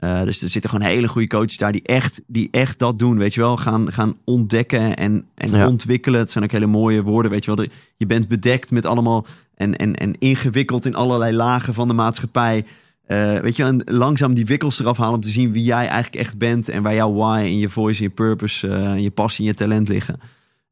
Uh, 0.00 0.22
dus 0.22 0.42
er 0.42 0.48
zitten 0.48 0.70
gewoon 0.70 0.86
hele 0.86 1.08
goede 1.08 1.26
coaches 1.28 1.58
daar 1.58 1.72
die 1.72 1.82
echt, 1.82 2.22
die 2.26 2.48
echt 2.50 2.78
dat 2.78 2.98
doen. 2.98 3.18
Weet 3.18 3.34
je 3.34 3.40
wel, 3.40 3.56
gaan, 3.56 3.92
gaan 3.92 4.16
ontdekken 4.24 4.96
en, 4.96 5.24
en 5.34 5.50
Ja. 5.56 5.66
ontwikkelen. 5.68 6.20
Het 6.20 6.30
zijn 6.30 6.44
ook 6.44 6.50
hele 6.50 6.66
mooie 6.66 7.02
woorden. 7.02 7.30
Weet 7.30 7.44
je 7.44 7.54
wel, 7.54 7.66
je 7.96 8.06
bent 8.06 8.28
bedekt 8.28 8.70
met 8.70 8.86
allemaal 8.86 9.26
en, 9.54 9.76
en, 9.76 9.94
en 9.94 10.18
ingewikkeld 10.18 10.84
in 10.84 10.94
allerlei 10.94 11.32
lagen 11.32 11.74
van 11.74 11.88
de 11.88 11.94
maatschappij. 11.94 12.64
Eh, 13.06 13.38
weet 13.38 13.56
je, 13.56 13.64
en 13.64 13.82
langzaam 13.84 14.34
die 14.34 14.46
wikkels 14.46 14.80
eraf 14.80 14.96
halen 14.96 15.14
om 15.14 15.20
te 15.20 15.28
zien 15.28 15.52
wie 15.52 15.64
jij 15.64 15.86
eigenlijk 15.86 16.14
echt 16.14 16.38
bent 16.38 16.68
en 16.68 16.82
waar 16.82 16.94
jouw 16.94 17.12
why 17.12 17.38
en 17.38 17.58
je 17.58 17.68
voice 17.68 17.98
en 18.02 18.08
je 18.08 18.14
purpose 18.14 18.68
eh, 18.68 18.84
en 18.90 19.02
je 19.02 19.10
passie 19.10 19.44
en 19.44 19.50
je 19.50 19.56
talent 19.56 19.88
liggen. 19.88 20.20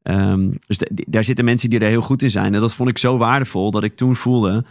Ehm, 0.03 0.51
dus 0.67 0.79
daar 0.89 1.23
zitten 1.23 1.45
mensen 1.45 1.69
die 1.69 1.79
er 1.79 1.89
heel 1.89 2.01
goed 2.01 2.21
in 2.21 2.31
zijn. 2.31 2.53
En 2.53 2.61
dat 2.61 2.73
vond 2.73 2.89
ik 2.89 2.97
zo 2.97 3.17
waardevol 3.17 3.71
dat 3.71 3.83
ik 3.83 3.95
toen 3.95 4.15
voelde, 4.15 4.65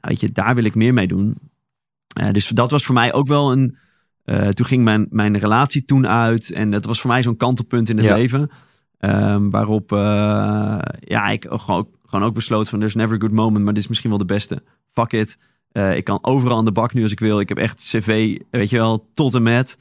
weet 0.00 0.20
je, 0.20 0.32
daar 0.32 0.54
wil 0.54 0.64
ik 0.64 0.74
meer 0.74 0.92
mee 0.94 1.06
doen. 1.06 1.34
Eh, 2.16 2.30
dus 2.32 2.48
dat 2.48 2.70
was 2.70 2.84
voor 2.84 2.94
mij 2.94 3.12
ook 3.12 3.26
wel 3.26 3.52
een. 3.52 3.76
Eh, 4.26 4.48
toen 4.48 4.66
ging 4.66 4.84
mijn, 4.84 5.06
mijn 5.10 5.38
relatie 5.38 5.84
toen 5.84 6.06
uit. 6.06 6.50
En 6.52 6.70
dat 6.70 6.84
was 6.84 7.00
voor 7.00 7.10
mij 7.10 7.22
zo'n 7.22 7.36
kantelpunt 7.36 7.88
in 7.88 7.96
het 7.96 8.06
Ja. 8.06 8.14
leven. 8.16 8.50
Ehm, 8.98 9.50
waarop 9.50 9.92
eh, 9.92 9.98
ja, 11.00 11.26
ik 11.28 11.46
gewoon, 11.48 11.78
ook- 11.78 11.94
gewoon 12.06 12.26
ook 12.28 12.34
besloot 12.34 12.68
van... 12.68 12.78
there's 12.78 12.94
never 12.94 13.16
a 13.16 13.20
good 13.20 13.32
moment, 13.32 13.64
maar 13.64 13.74
dit 13.74 13.82
is 13.82 13.88
misschien 13.88 14.10
wel 14.10 14.18
de 14.18 14.24
beste. 14.24 14.62
Fuck 14.92 15.12
it. 15.12 15.38
Eh, 15.72 15.96
ik 15.96 16.04
kan 16.04 16.18
overal 16.24 16.56
aan 16.56 16.64
de 16.64 16.72
bak 16.72 16.94
nu 16.94 17.02
als 17.02 17.10
ik 17.12 17.20
wil. 17.20 17.40
Ik 17.40 17.48
heb 17.48 17.58
echt 17.58 17.82
cv, 17.88 18.38
weet 18.50 18.70
je 18.70 18.76
wel, 18.76 19.08
tot 19.14 19.34
en 19.34 19.42
met. 19.42 19.78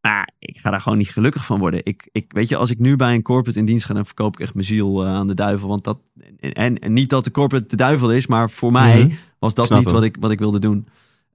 Maar 0.00 0.30
ik 0.38 0.58
ga 0.58 0.70
daar 0.70 0.80
gewoon 0.80 0.98
niet 0.98 1.10
gelukkig 1.10 1.44
van 1.44 1.58
worden. 1.58 1.80
Ik, 1.84 2.08
ik, 2.12 2.24
weet 2.32 2.48
je, 2.48 2.56
als 2.56 2.70
ik 2.70 2.78
nu 2.78 2.96
bij 2.96 3.14
een 3.14 3.22
corporate 3.22 3.58
in 3.58 3.64
dienst 3.64 3.86
ga... 3.86 3.94
dan 3.94 4.06
verkoop 4.06 4.34
ik 4.34 4.40
echt 4.40 4.54
mijn 4.54 4.66
ziel 4.66 5.06
aan 5.06 5.26
de 5.26 5.34
duivel. 5.34 5.68
Want 5.68 5.84
dat, 5.84 5.98
en, 6.40 6.52
en, 6.52 6.78
en 6.78 6.92
niet 6.92 7.10
dat 7.10 7.24
de 7.24 7.30
corporate 7.30 7.66
de 7.68 7.76
duivel 7.76 8.12
is... 8.12 8.26
maar 8.26 8.50
voor 8.50 8.72
mij 8.72 8.98
Mhm. 9.04 9.14
was 9.38 9.54
dat 9.54 9.70
niet 9.70 9.90
wat 9.90 10.02
ik, 10.04 10.16
wat 10.20 10.30
ik 10.30 10.38
wilde 10.38 10.58
doen. 10.58 10.86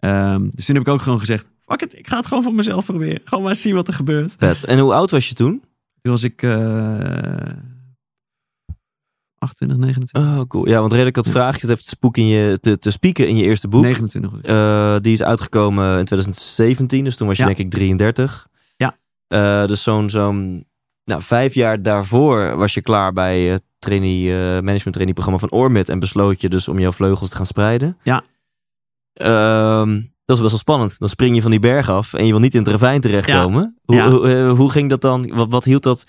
Ehm, 0.04 0.50
dus 0.52 0.66
toen 0.66 0.76
heb 0.76 0.88
ik 0.88 0.94
ook 0.94 1.02
gewoon 1.02 1.20
gezegd... 1.20 1.50
fuck 1.66 1.82
it, 1.82 1.98
ik 1.98 2.08
ga 2.08 2.18
het 2.18 2.28
gewoon 2.28 2.44
voor 2.44 2.54
mezelf 2.54 2.86
proberen. 2.86 3.22
Gewoon 3.24 3.44
maar 3.44 3.56
zien 3.56 3.76
wat 3.76 3.88
er 3.88 3.94
gebeurt. 3.94 4.36
Vet. 4.38 4.63
En 4.63 4.80
hoe 4.80 4.94
oud 4.94 5.12
was 5.12 5.28
je 5.30 5.34
toen? 5.34 5.63
Toen 6.02 6.12
was 6.12 6.24
ik 6.24 6.44
eh 6.44 6.52
28, 9.38 9.78
29. 9.78 10.22
Oh, 10.22 10.48
cool. 10.48 10.68
Ja, 10.68 10.80
want 10.80 10.92
reden 10.92 11.08
ik 11.08 11.13
dat 11.13 11.30
vraag, 11.30 11.54
je 11.54 11.60
zit 11.60 11.70
even 11.70 11.84
te, 11.84 11.89
spook 11.89 12.18
in 12.18 12.28
je, 12.28 12.60
te, 12.60 12.80
te 12.80 12.92
spieken 12.92 13.28
in 13.28 13.36
je 13.36 13.44
eerste 13.44 13.68
boek. 13.68 13.84
29 13.84 14.32
was 14.32 14.39
ik. 14.39 14.48
Eh, 14.48 14.96
die 15.02 15.13
is 15.13 15.24
uitgekomen 15.24 16.00
in 16.00 16.06
2017, 16.06 17.04
dus 17.04 17.16
toen 17.16 17.28
was 17.28 17.38
je 17.38 17.42
Ja. 17.42 17.48
denk 17.48 17.60
ik 17.60 17.70
33. 17.70 18.48
Ja. 18.78 18.98
Eh, 19.28 19.68
dus 19.68 19.84
zo'n 19.84 20.10
zo'n 20.10 20.66
nou, 21.06 21.22
vijf 21.22 21.54
jaar 21.54 21.82
daarvoor 21.82 22.56
was 22.58 22.74
je 22.74 22.82
klaar 22.82 23.13
bij 23.13 23.42
het 23.42 23.63
trainee, 23.80 24.30
eh, 24.30 24.38
management 24.38 24.94
trainee 24.94 25.13
programma 25.13 25.39
van 25.39 25.52
Ormit 25.52 25.89
en 25.89 26.00
besloot 26.00 26.42
je 26.42 26.50
dus 26.50 26.68
om 26.68 26.80
jouw 26.80 26.92
vleugels 26.92 27.30
te 27.30 27.36
gaan 27.36 27.46
spreiden. 27.46 27.98
Ja. 28.04 28.24
Ehm, 29.13 29.93
dat 30.26 30.36
is 30.36 30.41
best 30.41 30.49
wel 30.52 30.60
spannend. 30.60 30.99
Dan 30.99 31.10
spring 31.10 31.36
je 31.36 31.41
van 31.41 31.52
die 31.52 31.60
berg 31.60 31.89
af 31.89 32.13
en 32.13 32.26
je 32.26 32.32
wil 32.32 32.39
niet 32.41 32.54
in 32.54 32.60
het 32.60 32.69
ravijn 32.71 33.02
terechtkomen. 33.02 33.78
Hoe, 33.86 33.95
Ja. 33.95 34.10
hoe, 34.10 34.28
eh, 34.34 34.52
hoe 34.52 34.69
ging 34.71 34.89
dat 34.89 35.02
dan? 35.02 35.32
Wat, 35.34 35.49
wat 35.49 35.63
hield 35.63 35.84
dat 35.84 36.04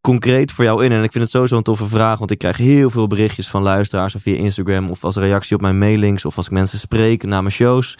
concreet 0.00 0.52
voor 0.52 0.64
jou 0.64 0.84
in? 0.84 0.92
En 0.92 1.02
ik 1.02 1.10
vind 1.12 1.24
het 1.24 1.32
sowieso 1.32 1.56
een 1.56 1.62
toffe 1.62 1.86
vraag, 1.86 2.18
want 2.18 2.30
ik 2.30 2.38
krijg 2.38 2.56
heel 2.56 2.90
veel 2.90 3.06
berichtjes 3.06 3.48
van 3.48 3.62
luisteraars 3.62 4.14
of 4.14 4.22
via 4.22 4.36
Instagram 4.36 4.90
of 4.90 5.04
als 5.04 5.16
reactie 5.16 5.56
op 5.56 5.62
mijn 5.62 5.78
mailings 5.78 6.24
of 6.24 6.36
als 6.36 6.46
ik 6.46 6.52
mensen 6.52 6.78
spreek 6.78 7.22
na 7.22 7.40
mijn 7.40 7.54
shows, 7.54 7.94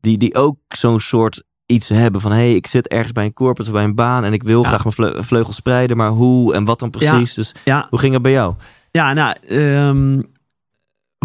die, 0.00 0.18
die 0.18 0.34
ook 0.34 0.56
zo'n 0.68 1.00
soort 1.00 1.42
iets 1.66 1.88
hebben 1.88 2.20
van 2.20 2.30
hé, 2.30 2.36
hey, 2.36 2.54
ik 2.54 2.66
zit 2.66 2.88
ergens 2.88 3.12
bij 3.12 3.24
een 3.24 3.32
corporate 3.32 3.70
of 3.70 3.76
bij 3.76 3.84
een 3.84 3.94
baan 3.94 4.24
en 4.24 4.32
ik 4.32 4.42
wil 4.42 4.62
Ja. 4.62 4.68
graag 4.68 4.82
mijn 4.82 4.94
vleu- 4.94 5.22
vleugels 5.22 5.56
spreiden, 5.56 5.96
maar 5.96 6.10
hoe 6.10 6.54
en 6.54 6.64
wat 6.64 6.78
dan 6.78 6.90
precies? 6.90 7.34
Dus 7.34 7.54
Ja, 7.64 7.86
hoe 7.90 7.98
ging 7.98 8.12
het 8.12 8.22
bij 8.22 8.32
jou? 8.32 8.54
ja 8.90 9.12
nou, 9.12 9.34
ehm, 9.48 10.22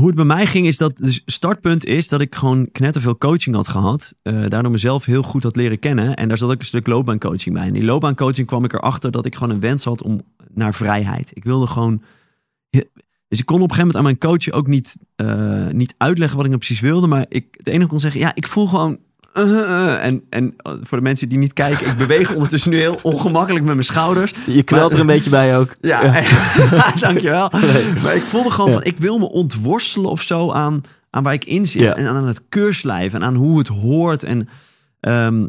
hoe 0.02 0.10
het 0.10 0.20
bij 0.28 0.36
mij 0.36 0.46
ging 0.46 0.68
is 0.68 0.78
dat 0.78 0.98
het 0.98 1.22
startpunt 1.26 1.86
is 1.86 2.08
dat 2.08 2.22
ik 2.22 2.36
gewoon 2.36 2.72
knetterveel 2.72 3.18
coaching 3.18 3.56
had 3.56 3.68
gehad. 3.68 4.16
eh, 4.22 4.46
daardoor 4.48 4.72
mezelf 4.72 5.06
heel 5.06 5.24
goed 5.24 5.44
had 5.44 5.56
leren 5.56 5.80
kennen. 5.80 6.16
En 6.16 6.28
daar 6.28 6.38
zat 6.38 6.52
ook 6.52 6.60
een 6.60 6.66
stuk 6.66 6.88
loopbaancoaching 6.88 7.56
bij. 7.56 7.68
En 7.68 7.74
die 7.74 7.84
loopbaancoaching 7.84 8.48
kwam 8.48 8.64
ik 8.64 8.74
erachter 8.74 9.12
dat 9.12 9.26
ik 9.26 9.36
gewoon 9.36 9.54
een 9.54 9.60
wens 9.60 9.84
had 9.84 10.04
om 10.04 10.22
naar 10.54 10.74
vrijheid. 10.74 11.32
Ik 11.36 11.44
wilde 11.44 11.68
gewoon... 11.68 12.02
Dus 13.28 13.40
ik 13.40 13.46
kon 13.46 13.62
op 13.62 13.70
een 13.70 13.76
gegeven 13.76 13.94
moment 13.94 13.96
aan 13.96 14.04
mijn 14.04 14.18
coach 14.18 14.52
ook 14.52 14.68
niet, 14.68 14.98
eh, 15.16 15.68
niet 15.68 15.96
uitleggen 15.98 16.38
wat 16.38 16.46
ik 16.46 16.52
nou 16.52 16.66
precies 16.66 16.84
wilde. 16.84 17.08
Maar 17.08 17.26
ik, 17.30 17.46
het 17.52 17.68
enige 17.68 17.90
kon 17.90 18.00
zeggen, 18.00 18.20
ja, 18.20 18.36
ik 18.36 18.48
voel 18.48 18.68
gewoon... 18.68 19.00
eh, 19.34 19.60
eh, 19.60 20.06
en, 20.06 20.24
en 20.30 20.54
eh, 20.58 20.74
voor 20.82 20.98
de 20.98 21.04
mensen 21.04 21.30
die 21.30 21.38
niet 21.38 21.54
kijken, 21.54 21.88
ik 21.88 21.98
beweeg 21.98 22.34
ondertussen 22.34 22.72
nu 22.72 22.80
heel 22.80 23.00
ongemakkelijk 23.02 23.66
met 23.66 23.74
mijn 23.74 23.86
schouders. 23.86 24.34
Je 24.46 24.64
Maar- 24.72 24.92
er 24.92 25.00
een 25.00 25.06
beetje 25.06 25.30
bij 25.30 25.58
ook. 25.58 25.76
Ja, 25.82 26.24
dankjewel. 27.00 27.52
Maar 28.04 28.16
ik 28.16 28.22
voelde 28.22 28.52
gewoon 28.52 28.72
van, 28.72 28.84
ik 28.84 28.98
wil 28.98 29.18
me 29.18 29.30
ontworstelen 29.30 30.10
of 30.10 30.22
zo 30.22 30.52
aan, 30.52 30.82
aan 31.10 31.24
waar 31.24 31.34
ik 31.34 31.46
in 31.46 31.66
zit. 31.66 31.82
Ja. 31.82 31.96
En 31.96 32.08
aan 32.08 32.28
het 32.28 32.42
keurslijf 32.50 33.14
en 33.14 33.24
aan 33.24 33.36
hoe 33.36 33.58
het 33.58 33.68
hoort. 33.68 34.24
En, 34.24 34.50
ehm, 35.00 35.46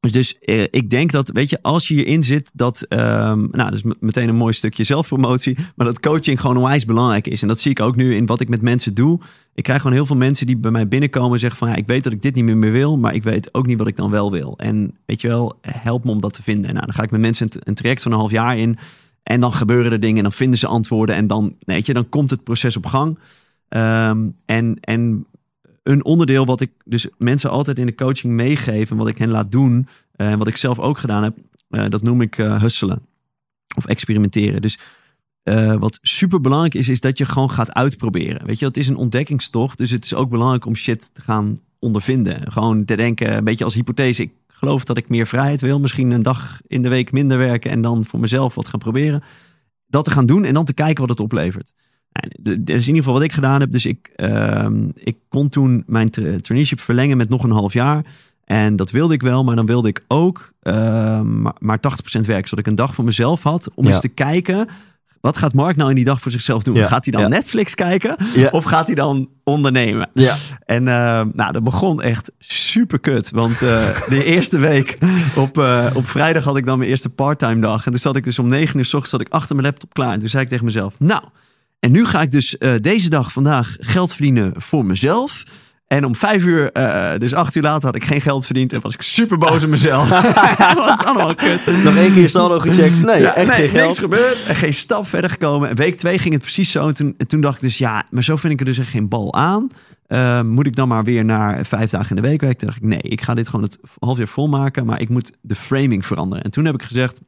dus 0.00 0.38
eh, 0.38 0.62
ik 0.62 0.90
denk 0.90 1.12
dat, 1.12 1.30
weet 1.32 1.50
je, 1.50 1.58
als 1.62 1.88
je 1.88 1.94
hierin 1.94 2.22
zit, 2.22 2.50
dat, 2.54 2.82
ehm, 2.82 3.38
nou, 3.38 3.70
dat 3.70 3.72
is 3.72 3.82
meteen 4.00 4.28
een 4.28 4.36
mooi 4.36 4.52
stukje 4.52 4.84
zelfpromotie, 4.84 5.56
maar 5.76 5.86
dat 5.86 6.00
coaching 6.00 6.40
gewoon 6.40 6.56
onwijs 6.56 6.84
belangrijk 6.84 7.26
is. 7.26 7.42
En 7.42 7.48
dat 7.48 7.60
zie 7.60 7.70
ik 7.70 7.80
ook 7.80 7.96
nu 7.96 8.14
in 8.14 8.26
wat 8.26 8.40
ik 8.40 8.48
met 8.48 8.62
mensen 8.62 8.94
doe. 8.94 9.20
Ik 9.54 9.62
krijg 9.62 9.80
gewoon 9.80 9.96
heel 9.96 10.06
veel 10.06 10.16
mensen 10.16 10.46
die 10.46 10.56
bij 10.56 10.70
mij 10.70 10.88
binnenkomen 10.88 11.32
en 11.32 11.38
zeggen 11.38 11.58
van, 11.58 11.68
ja, 11.68 11.74
ik 11.74 11.86
weet 11.86 12.04
dat 12.04 12.12
ik 12.12 12.22
dit 12.22 12.34
niet 12.34 12.44
meer, 12.44 12.56
meer 12.56 12.72
wil, 12.72 12.98
maar 12.98 13.14
ik 13.14 13.22
weet 13.22 13.54
ook 13.54 13.66
niet 13.66 13.78
wat 13.78 13.86
ik 13.86 13.96
dan 13.96 14.10
wel 14.10 14.30
wil. 14.30 14.54
En 14.58 14.96
weet 15.06 15.20
je 15.20 15.28
wel, 15.28 15.58
help 15.60 16.04
me 16.04 16.10
om 16.10 16.20
dat 16.20 16.32
te 16.32 16.42
vinden. 16.42 16.68
En 16.68 16.74
nou, 16.74 16.86
dan 16.86 16.94
ga 16.94 17.02
ik 17.02 17.10
met 17.10 17.20
mensen 17.20 17.46
een, 17.50 17.60
een 17.64 17.74
traject 17.74 18.02
van 18.02 18.12
een 18.12 18.18
half 18.18 18.30
jaar 18.30 18.58
in. 18.58 18.78
En 19.22 19.40
dan 19.40 19.52
gebeuren 19.52 19.92
er 19.92 20.00
dingen 20.00 20.16
en 20.16 20.22
dan 20.22 20.32
vinden 20.32 20.58
ze 20.58 20.66
antwoorden. 20.66 21.14
En 21.14 21.26
dan, 21.26 21.54
weet 21.58 21.86
je, 21.86 21.92
dan 21.92 22.08
komt 22.08 22.30
het 22.30 22.44
proces 22.44 22.76
op 22.76 22.86
gang. 22.86 23.18
Ehm, 23.68 24.28
en, 24.46 24.76
en 24.80 25.26
een 25.82 26.04
onderdeel 26.04 26.44
wat 26.44 26.60
ik 26.60 26.70
dus 26.84 27.06
mensen 27.18 27.50
altijd 27.50 27.78
in 27.78 27.86
de 27.86 27.94
coaching 27.94 28.32
meegeef... 28.32 28.90
en 28.90 28.96
wat 28.96 29.08
ik 29.08 29.18
hen 29.18 29.30
laat 29.30 29.52
doen, 29.52 29.88
eh, 30.12 30.30
en 30.30 30.38
wat 30.38 30.48
ik 30.48 30.56
zelf 30.56 30.78
ook 30.78 30.98
gedaan 30.98 31.22
heb... 31.22 31.36
eh, 31.68 31.88
dat 31.88 32.02
noem 32.02 32.20
ik 32.20 32.38
eh 32.38 32.60
husselen 32.60 33.02
of 33.76 33.86
experimenteren. 33.86 34.62
Dus 34.62 34.78
eh, 35.42 35.76
wat 35.76 35.98
super 36.02 36.40
belangrijk 36.40 36.74
is, 36.74 36.88
is 36.88 37.00
dat 37.00 37.18
je 37.18 37.24
gewoon 37.24 37.50
gaat 37.50 37.72
uitproberen. 37.72 38.46
Weet 38.46 38.58
je, 38.58 38.66
het 38.66 38.76
is 38.76 38.88
een 38.88 38.96
ontdekkingstocht, 38.96 39.78
dus 39.78 39.90
het 39.90 40.04
is 40.04 40.14
ook 40.14 40.30
belangrijk 40.30 40.66
om 40.66 40.74
shit 40.76 41.14
te 41.14 41.22
gaan 41.22 41.58
ondervinden. 41.78 42.52
Gewoon 42.52 42.84
te 42.84 42.96
denken, 42.96 43.36
een 43.36 43.44
beetje 43.44 43.64
als 43.64 43.74
hypothese. 43.74 44.22
Ik 44.22 44.32
geloof 44.46 44.84
dat 44.84 44.96
ik 44.96 45.08
meer 45.08 45.26
vrijheid 45.26 45.60
wil. 45.60 45.80
Misschien 45.80 46.10
een 46.10 46.22
dag 46.22 46.60
in 46.66 46.82
de 46.82 46.88
week 46.88 47.12
minder 47.12 47.38
werken 47.38 47.70
en 47.70 47.80
dan 47.80 48.04
voor 48.04 48.20
mezelf 48.20 48.54
wat 48.54 48.66
gaan 48.66 48.78
proberen. 48.78 49.22
Dat 49.86 50.04
te 50.04 50.10
gaan 50.10 50.26
doen 50.26 50.44
en 50.44 50.54
dan 50.54 50.64
te 50.64 50.72
kijken 50.72 51.00
wat 51.00 51.08
het 51.08 51.20
oplevert. 51.20 51.72
Dat 52.40 52.54
is 52.54 52.62
in 52.64 52.76
ieder 52.76 52.94
geval 52.96 53.12
wat 53.12 53.22
ik 53.22 53.32
gedaan 53.32 53.60
heb. 53.60 53.72
Dus 53.72 53.86
ik, 53.86 54.10
ehm, 54.16 54.88
ik 54.94 55.16
kon 55.28 55.48
toen 55.48 55.82
mijn 55.86 56.10
tra- 56.10 56.36
traineeship 56.40 56.80
verlengen 56.80 57.16
met 57.16 57.28
nog 57.28 57.42
een 57.44 57.50
half 57.50 57.72
jaar. 57.72 58.04
En 58.44 58.76
dat 58.76 58.90
wilde 58.90 59.14
ik 59.14 59.22
wel, 59.22 59.44
maar 59.44 59.56
dan 59.56 59.66
wilde 59.66 59.88
ik 59.88 60.04
ook 60.08 60.52
ehm, 60.62 61.42
maar, 61.42 61.54
maar 61.58 61.80
80% 61.80 62.26
werken. 62.26 62.48
Zodat 62.48 62.64
ik 62.64 62.70
een 62.70 62.76
dag 62.78 62.94
voor 62.94 63.04
mezelf 63.04 63.42
had 63.42 63.70
om 63.74 63.84
Ja. 63.84 63.90
eens 63.90 64.00
te 64.00 64.08
kijken... 64.08 64.68
Wat 65.20 65.36
gaat 65.36 65.54
Mark 65.54 65.76
nou 65.76 65.88
in 65.88 65.94
die 65.96 66.04
dag 66.04 66.20
voor 66.20 66.30
zichzelf 66.32 66.62
doen? 66.62 66.74
Ja, 66.74 66.86
Gaat 66.86 67.04
hij 67.04 67.12
dan 67.12 67.22
ja. 67.22 67.28
Netflix 67.28 67.74
kijken? 67.74 68.16
Of 68.50 68.64
gaat 68.64 68.86
hij 68.86 68.94
dan 68.94 69.28
ondernemen? 69.44 70.10
Ja. 70.14 70.36
En 70.64 70.88
eh, 70.88 71.22
nou, 71.32 71.52
dat 71.52 71.62
begon 71.64 72.02
echt 72.02 72.32
super 72.38 73.00
kut. 73.00 73.30
Want 73.30 73.52
eh, 73.62 73.98
de 74.08 74.24
eerste 74.34 74.58
week 74.58 74.98
op, 75.36 75.58
eh, 75.58 75.86
op 75.94 76.06
vrijdag 76.06 76.44
had 76.44 76.56
ik 76.56 76.66
dan 76.66 76.78
mijn 76.78 76.90
eerste 76.90 77.08
parttime 77.08 77.60
dag. 77.60 77.84
En 77.84 77.90
toen 77.90 78.00
zat 78.00 78.16
ik 78.16 78.24
dus 78.24 78.38
om 78.38 78.48
negen 78.48 78.78
uur 78.78 78.84
s 78.84 78.94
ochtends 78.94 79.10
zat 79.10 79.20
ik 79.20 79.28
achter 79.28 79.54
mijn 79.56 79.66
laptop 79.66 79.94
klaar. 79.94 80.12
En 80.12 80.18
toen 80.20 80.28
zei 80.28 80.42
ik 80.42 80.48
tegen 80.48 80.64
mezelf, 80.64 80.94
nou, 80.98 81.22
en 81.80 81.90
nu 81.92 82.04
ga 82.04 82.22
ik 82.22 82.30
dus 82.30 82.58
eh, 82.58 82.74
deze 82.80 83.08
dag 83.10 83.32
vandaag 83.32 83.76
geld 83.78 84.12
verdienen 84.12 84.52
voor 84.56 84.84
mezelf. 84.84 85.42
En 85.86 86.04
om 86.04 86.14
vijf 86.14 86.44
uur, 86.44 86.72
eh, 86.72 87.18
dus 87.18 87.34
acht 87.34 87.54
uur 87.54 87.62
later, 87.62 87.84
had 87.84 87.94
ik 87.94 88.04
geen 88.04 88.20
geld 88.20 88.44
verdiend. 88.46 88.72
En 88.72 88.80
was 88.80 88.94
ik 88.94 89.02
super 89.02 89.38
boos 89.38 89.64
op 89.64 89.70
mezelf. 89.70 90.08
was 90.74 90.96
het 90.96 91.04
allemaal 91.04 91.34
kut. 91.34 91.66
Nog 91.84 91.96
één 91.96 92.12
keer 92.12 92.28
saldo 92.28 92.58
gecheckt. 92.58 93.00
Nee, 93.00 93.20
Ja, 93.20 93.34
echt 93.34 93.48
nee, 93.48 93.56
geen 93.56 93.68
geld. 93.68 93.86
niks 93.86 93.98
gebeurd. 93.98 94.46
En 94.46 94.54
geen 94.54 94.74
stap 94.74 95.06
verder 95.06 95.30
gekomen. 95.30 95.68
En 95.68 95.76
week 95.76 95.96
twee 95.96 96.18
ging 96.18 96.34
het 96.34 96.42
precies 96.42 96.70
zo. 96.70 96.88
En 96.88 96.94
toen, 96.94 97.14
en 97.16 97.26
toen 97.26 97.40
dacht 97.40 97.54
ik 97.56 97.62
dus, 97.62 97.78
ja, 97.78 98.04
maar 98.10 98.22
zo 98.22 98.36
vind 98.36 98.52
ik 98.52 98.58
er 98.60 98.64
dus 98.64 98.78
echt 98.78 98.90
geen 98.90 99.08
bal 99.08 99.34
aan. 99.34 99.68
Eh, 100.06 100.42
moet 100.42 100.66
ik 100.66 100.76
dan 100.76 100.88
maar 100.88 101.04
weer 101.04 101.24
naar 101.24 101.66
vijf 101.66 101.90
dagen 101.90 102.16
in 102.16 102.22
de 102.22 102.28
week 102.28 102.40
werken? 102.40 102.58
Toen 102.58 102.68
dacht 102.68 102.82
ik, 102.82 102.88
nee, 102.88 103.12
ik 103.12 103.20
ga 103.20 103.34
dit 103.34 103.48
gewoon 103.48 103.64
het 103.64 103.78
half 103.98 104.18
jaar 104.18 104.28
volmaken. 104.28 104.86
Maar 104.86 105.00
ik 105.00 105.08
moet 105.08 105.32
de 105.40 105.54
framing 105.54 106.06
veranderen. 106.06 106.44
En 106.44 106.50
toen 106.50 106.64
heb 106.64 106.74
ik 106.74 106.82
gezegd, 106.82 107.20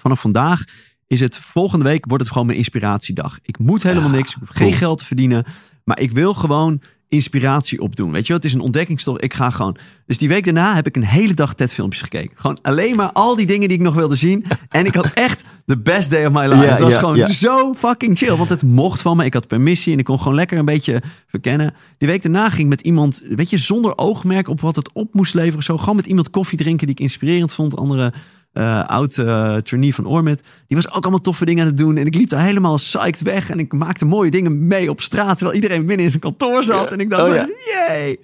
vanaf 0.00 0.20
vandaag 0.20 0.64
is 1.06 1.20
het 1.20 1.38
volgende 1.38 1.84
week 1.84 2.04
wordt 2.06 2.22
het 2.22 2.32
gewoon 2.32 2.46
mijn 2.46 2.58
inspiratiedag. 2.58 3.38
Ik 3.42 3.58
moet 3.58 3.82
helemaal 3.82 4.08
niks. 4.08 4.32
Ik 4.32 4.38
hoef 4.38 4.48
geen 4.48 4.72
geld 4.72 4.98
te 4.98 5.04
verdienen. 5.04 5.44
Maar 5.84 6.00
ik 6.00 6.12
wil 6.12 6.34
gewoon 6.34 6.80
inspiratie 7.14 7.80
opdoen. 7.80 8.12
Weet 8.12 8.22
je 8.22 8.28
wel, 8.28 8.36
het 8.36 8.46
is 8.46 8.52
een 8.52 8.60
ontdekkingstocht. 8.60 9.22
Ik 9.22 9.34
ga 9.34 9.50
gewoon. 9.50 9.76
Dus 10.06 10.18
die 10.18 10.28
week 10.28 10.44
daarna 10.44 10.74
heb 10.74 10.86
ik 10.86 10.96
een 10.96 11.04
hele 11.04 11.34
dag 11.34 11.54
TED-filmpjes 11.54 12.02
gekeken. 12.02 12.38
Gewoon 12.38 12.58
alleen 12.62 12.96
maar 12.96 13.12
al 13.12 13.36
die 13.36 13.46
dingen 13.46 13.68
die 13.68 13.76
ik 13.76 13.84
nog 13.84 13.94
wilde 13.94 14.14
zien. 14.14 14.44
En 14.68 14.86
ik 14.86 14.94
had 14.94 15.12
echt 15.12 15.44
de 15.66 15.78
best 15.78 16.10
day 16.10 16.26
of 16.26 16.32
my 16.32 16.46
life. 16.46 16.64
Ja, 16.64 16.70
het 16.70 16.80
was 16.80 16.92
ja, 16.92 16.98
gewoon 16.98 17.16
ja. 17.16 17.28
zo 17.28 17.74
fucking 17.74 18.18
chill. 18.18 18.36
Want 18.36 18.48
het 18.48 18.62
mocht 18.62 19.00
van 19.02 19.16
me. 19.16 19.24
Ik 19.24 19.34
had 19.34 19.46
permissie 19.46 19.92
en 19.92 19.98
ik 19.98 20.04
kon 20.04 20.18
gewoon 20.18 20.34
lekker 20.34 20.58
een 20.58 20.64
beetje 20.64 21.02
verkennen. 21.26 21.74
Die 21.98 22.08
week 22.08 22.22
daarna 22.22 22.48
ging 22.48 22.62
ik 22.62 22.68
met 22.68 22.80
iemand, 22.80 23.22
weet 23.28 23.50
je, 23.50 23.56
zonder 23.56 23.98
oogmerk 23.98 24.48
op 24.48 24.60
wat 24.60 24.76
het 24.76 24.92
op 24.92 25.14
moest 25.14 25.34
leveren. 25.34 25.62
Zo 25.62 25.78
gewoon 25.78 25.96
met 25.96 26.06
iemand 26.06 26.30
koffie 26.30 26.58
drinken 26.58 26.86
die 26.86 26.96
ik 26.96 27.02
inspirerend 27.02 27.54
vond. 27.54 27.76
Andere 27.76 28.12
eh, 28.54 28.84
oud 28.84 29.16
uh, 29.16 29.56
trainee 29.56 29.94
van 29.94 30.06
Ormit. 30.06 30.42
Die 30.66 30.76
was 30.76 30.88
ook 30.88 31.02
allemaal 31.02 31.20
toffe 31.20 31.44
dingen 31.44 31.62
aan 31.62 31.68
het 31.68 31.78
doen. 31.78 31.96
En 31.96 32.06
ik 32.06 32.14
liep 32.14 32.28
daar 32.28 32.44
helemaal 32.44 32.74
psyched 32.74 33.22
weg. 33.22 33.50
En 33.50 33.58
ik 33.58 33.72
maakte 33.72 34.04
mooie 34.04 34.30
dingen 34.30 34.66
mee 34.66 34.90
op 34.90 35.00
straat. 35.00 35.36
Terwijl 35.36 35.54
iedereen 35.54 35.86
binnen 35.86 36.04
in 36.04 36.10
zijn 36.10 36.22
kantoor 36.22 36.64
zat. 36.64 36.92
En 36.92 37.00
ik 37.00 37.10
dacht, 37.10 37.28
oh, 37.28 37.34
ja. 37.34 37.46
jee. 37.88 38.18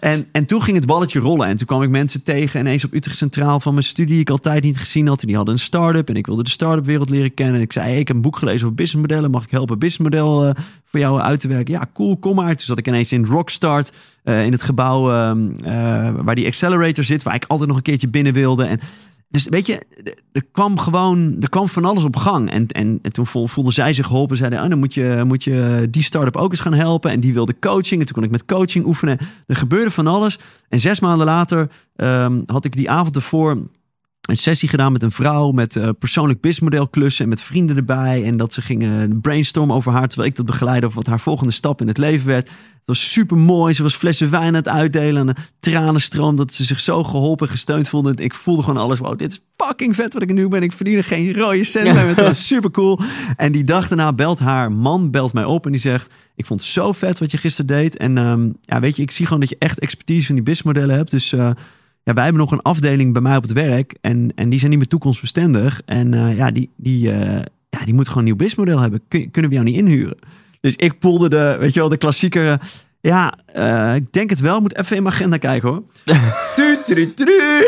En, 0.00 0.26
en 0.32 0.46
toen 0.46 0.62
ging 0.62 0.76
het 0.76 0.86
balletje 0.86 1.20
rollen. 1.20 1.46
En 1.46 1.56
toen 1.56 1.66
kwam 1.66 1.82
ik 1.82 1.88
mensen 1.88 2.22
tegen. 2.22 2.60
Ineens 2.60 2.84
op 2.84 2.94
Utrecht 2.94 3.16
Centraal 3.16 3.60
van 3.60 3.72
mijn 3.72 3.84
studie. 3.84 4.12
Die 4.12 4.20
ik 4.20 4.30
altijd 4.30 4.62
niet 4.62 4.78
gezien 4.78 5.06
had. 5.06 5.20
En 5.20 5.26
die 5.26 5.36
hadden 5.36 5.54
een 5.54 5.60
start-up. 5.60 6.08
En 6.08 6.16
ik 6.16 6.26
wilde 6.26 6.42
de 6.42 6.50
start-up 6.50 6.84
wereld 6.84 7.10
leren 7.10 7.34
kennen. 7.34 7.54
En 7.54 7.60
ik 7.60 7.72
zei, 7.72 7.86
hey, 7.88 7.98
ik 7.98 8.06
heb 8.06 8.16
een 8.16 8.22
boek 8.22 8.38
gelezen 8.38 8.62
over 8.62 8.74
businessmodellen. 8.74 9.30
Mag 9.30 9.44
ik 9.44 9.50
helpen 9.50 9.78
businessmodel 9.78 10.46
uh, 10.46 10.50
voor 10.84 11.00
jou 11.00 11.20
uit 11.20 11.40
te 11.40 11.48
werken? 11.48 11.74
Ja, 11.74 11.88
cool, 11.94 12.16
kom 12.16 12.34
maar. 12.34 12.56
Toen 12.56 12.66
zat 12.66 12.78
ik 12.78 12.88
ineens 12.88 13.12
in 13.12 13.24
Rockstart. 13.24 13.92
in 14.24 14.52
het 14.52 14.62
gebouw 14.62 15.10
ehm, 15.10 16.22
waar 16.24 16.34
die 16.34 16.46
accelerator 16.46 17.04
zit. 17.04 17.22
Waar 17.22 17.34
ik 17.34 17.44
altijd 17.46 17.68
nog 17.68 17.76
een 17.76 17.82
keertje 17.82 18.08
binnen 18.08 18.32
wilde. 18.32 18.64
En 18.64 18.80
dus 19.30 19.46
weet 19.48 19.66
je, 19.66 19.82
er 20.32 20.44
kwam 20.52 20.78
gewoon, 20.78 21.36
er 21.40 21.48
kwam 21.48 21.68
van 21.68 21.84
alles 21.84 22.04
op 22.04 22.16
gang. 22.16 22.50
En, 22.50 22.66
en, 22.66 22.98
en 23.02 23.12
toen 23.12 23.26
voelden 23.26 23.72
zij 23.72 23.92
zich 23.92 24.06
geholpen. 24.06 24.36
Zeiden, 24.36 24.62
oh, 24.62 24.68
dan 24.68 24.78
moet 24.78 24.94
je, 24.94 25.22
moet 25.26 25.44
je 25.44 25.86
die 25.90 26.02
start-up 26.02 26.36
ook 26.36 26.50
eens 26.50 26.60
gaan 26.60 26.74
helpen. 26.74 27.10
En 27.10 27.20
die 27.20 27.32
wilde 27.32 27.58
coaching. 27.58 28.00
En 28.00 28.06
toen 28.06 28.14
kon 28.14 28.24
ik 28.24 28.30
met 28.30 28.44
coaching 28.44 28.86
oefenen. 28.86 29.18
Er 29.46 29.56
gebeurde 29.56 29.90
van 29.90 30.06
alles. 30.06 30.38
En 30.68 30.80
zes 30.80 31.00
maanden 31.00 31.26
later 31.26 31.68
um, 31.96 32.42
had 32.46 32.64
ik 32.64 32.76
die 32.76 32.90
avond 32.90 33.16
ervoor 33.16 33.68
een 34.28 34.36
sessie 34.36 34.68
gedaan 34.68 34.92
met 34.92 35.02
een 35.02 35.12
vrouw 35.12 35.50
met 35.50 35.76
uh, 35.76 35.88
persoonlijk 35.98 36.40
businessmodel 36.40 36.88
klussen 36.88 37.24
en 37.24 37.30
met 37.30 37.42
vrienden 37.42 37.76
erbij. 37.76 38.24
En 38.24 38.36
dat 38.36 38.52
ze 38.52 38.62
gingen 38.62 39.20
brainstormen 39.20 39.76
over 39.76 39.92
haar, 39.92 40.08
terwijl 40.08 40.30
ik 40.30 40.36
dat 40.36 40.46
begeleidde 40.46 40.86
over 40.86 40.98
wat 40.98 41.06
haar 41.06 41.20
volgende 41.20 41.52
stap 41.52 41.80
in 41.80 41.88
het 41.88 41.98
leven 41.98 42.26
werd. 42.26 42.48
Het 42.48 42.86
was 42.96 43.12
super 43.12 43.36
mooi. 43.36 43.74
Ze 43.74 43.82
was 43.82 43.94
flessen 43.94 44.30
wijn 44.30 44.46
aan 44.46 44.54
het 44.54 44.68
uitdelen 44.68 45.28
en 45.28 45.34
tranenstroom 45.60 46.36
dat 46.36 46.52
ze 46.52 46.64
zich 46.64 46.80
zo 46.80 47.04
geholpen 47.04 47.46
en 47.46 47.52
gesteund 47.52 47.88
voelde. 47.88 48.14
Ik 48.14 48.34
voelde 48.34 48.62
gewoon 48.62 48.82
alles. 48.82 48.98
Wow, 48.98 49.18
dit 49.18 49.32
is 49.32 49.40
fucking 49.56 49.94
vet 49.94 50.12
wat 50.12 50.22
ik 50.22 50.32
nu 50.32 50.48
ben. 50.48 50.62
Ik 50.62 50.72
verdien 50.72 51.04
geen 51.04 51.34
rode 51.34 51.64
cent 51.64 51.86
ja. 51.86 51.94
Het 51.94 52.20
was 52.20 52.46
super 52.46 52.70
cool. 52.70 53.00
En 53.36 53.52
die 53.52 53.64
dag 53.64 53.88
daarna 53.88 54.12
belt 54.12 54.38
haar 54.38 54.72
man, 54.72 55.10
belt 55.10 55.32
mij 55.32 55.44
op 55.44 55.66
en 55.66 55.72
die 55.72 55.80
zegt, 55.80 56.12
ik 56.34 56.46
vond 56.46 56.60
het 56.60 56.68
zo 56.68 56.92
vet 56.92 57.18
wat 57.18 57.30
je 57.30 57.38
gisteren 57.38 57.66
deed. 57.66 57.96
En 57.96 58.16
um, 58.16 58.56
ja, 58.62 58.80
weet 58.80 58.96
je, 58.96 59.02
ik 59.02 59.10
zie 59.10 59.24
gewoon 59.24 59.40
dat 59.40 59.50
je 59.50 59.56
echt 59.58 59.78
expertise 59.78 60.26
van 60.26 60.34
die 60.34 60.44
businessmodellen 60.44 60.96
hebt. 60.96 61.10
Dus... 61.10 61.32
Uh, 61.32 61.50
ja, 62.08 62.14
wij 62.14 62.24
hebben 62.24 62.42
nog 62.42 62.52
een 62.52 62.62
afdeling 62.62 63.12
bij 63.12 63.22
mij 63.22 63.36
op 63.36 63.42
het 63.42 63.52
werk. 63.52 63.94
En, 64.00 64.32
en 64.34 64.48
die 64.48 64.58
zijn 64.58 64.70
niet 64.70 64.78
meer 64.78 64.88
toekomstbestendig. 64.88 65.82
En 65.84 66.14
uh, 66.14 66.36
ja, 66.36 66.50
die, 66.50 66.70
die, 66.76 67.08
uh, 67.08 67.34
ja, 67.70 67.84
die 67.84 67.94
moet 67.94 68.06
gewoon 68.06 68.18
een 68.18 68.24
nieuw 68.24 68.36
businessmodel 68.36 68.80
hebben. 68.80 69.00
Kun, 69.08 69.30
kunnen 69.30 69.50
we 69.50 69.56
jou 69.56 69.68
niet 69.68 69.78
inhuren? 69.78 70.18
Dus 70.60 70.76
ik 70.76 70.98
poelde 70.98 71.28
de, 71.28 71.56
weet 71.60 71.74
je 71.74 71.80
wel, 71.80 71.88
de 71.88 71.96
klassieke 71.96 72.58
ja, 73.00 73.34
uh, 73.56 73.94
ik 73.94 74.12
denk 74.12 74.30
het 74.30 74.40
wel. 74.40 74.60
Moet 74.60 74.76
even 74.76 74.96
in 74.96 75.02
mijn 75.02 75.14
agenda 75.14 75.36
kijken 75.36 75.68
hoor. 75.68 75.82
tu, 76.56 76.78
tu, 76.86 77.14
tu, 77.14 77.64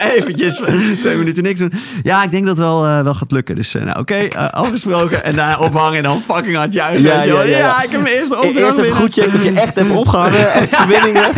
Eventjes 0.16 0.60
twee 1.00 1.16
minuten 1.16 1.42
niks 1.42 1.58
doen. 1.58 1.72
Ja, 2.02 2.22
ik 2.22 2.30
denk 2.30 2.46
dat 2.46 2.58
wel, 2.58 2.86
uh, 2.86 3.02
wel 3.02 3.14
gaat 3.14 3.30
lukken. 3.30 3.54
Dus 3.54 3.74
uh, 3.74 3.84
nou, 3.84 3.98
oké, 3.98 4.28
okay, 4.28 4.48
afgesproken. 4.50 5.24
En 5.24 5.34
daarna 5.34 5.58
ophangen 5.58 5.96
en 5.96 6.02
dan 6.02 6.22
fucking 6.26 6.56
hard 6.56 6.72
juichen. 6.72 7.02
Ja, 7.02 7.22
ja, 7.22 7.42
ja, 7.42 7.58
ja, 7.58 7.82
ik 7.82 7.90
heb 7.90 8.02
mijn 8.02 8.14
eerste 8.14 8.34
opdracht 8.34 8.56
Eerst 8.56 8.78
even 8.78 8.92
goed 8.92 9.12
checken 9.12 9.34
of 9.34 9.44
je 9.44 9.52
echt 9.52 9.74
hebt 9.74 9.90
opgehangen. 9.90 10.52
Echt 10.62 10.76
verbindingen. 10.76 11.30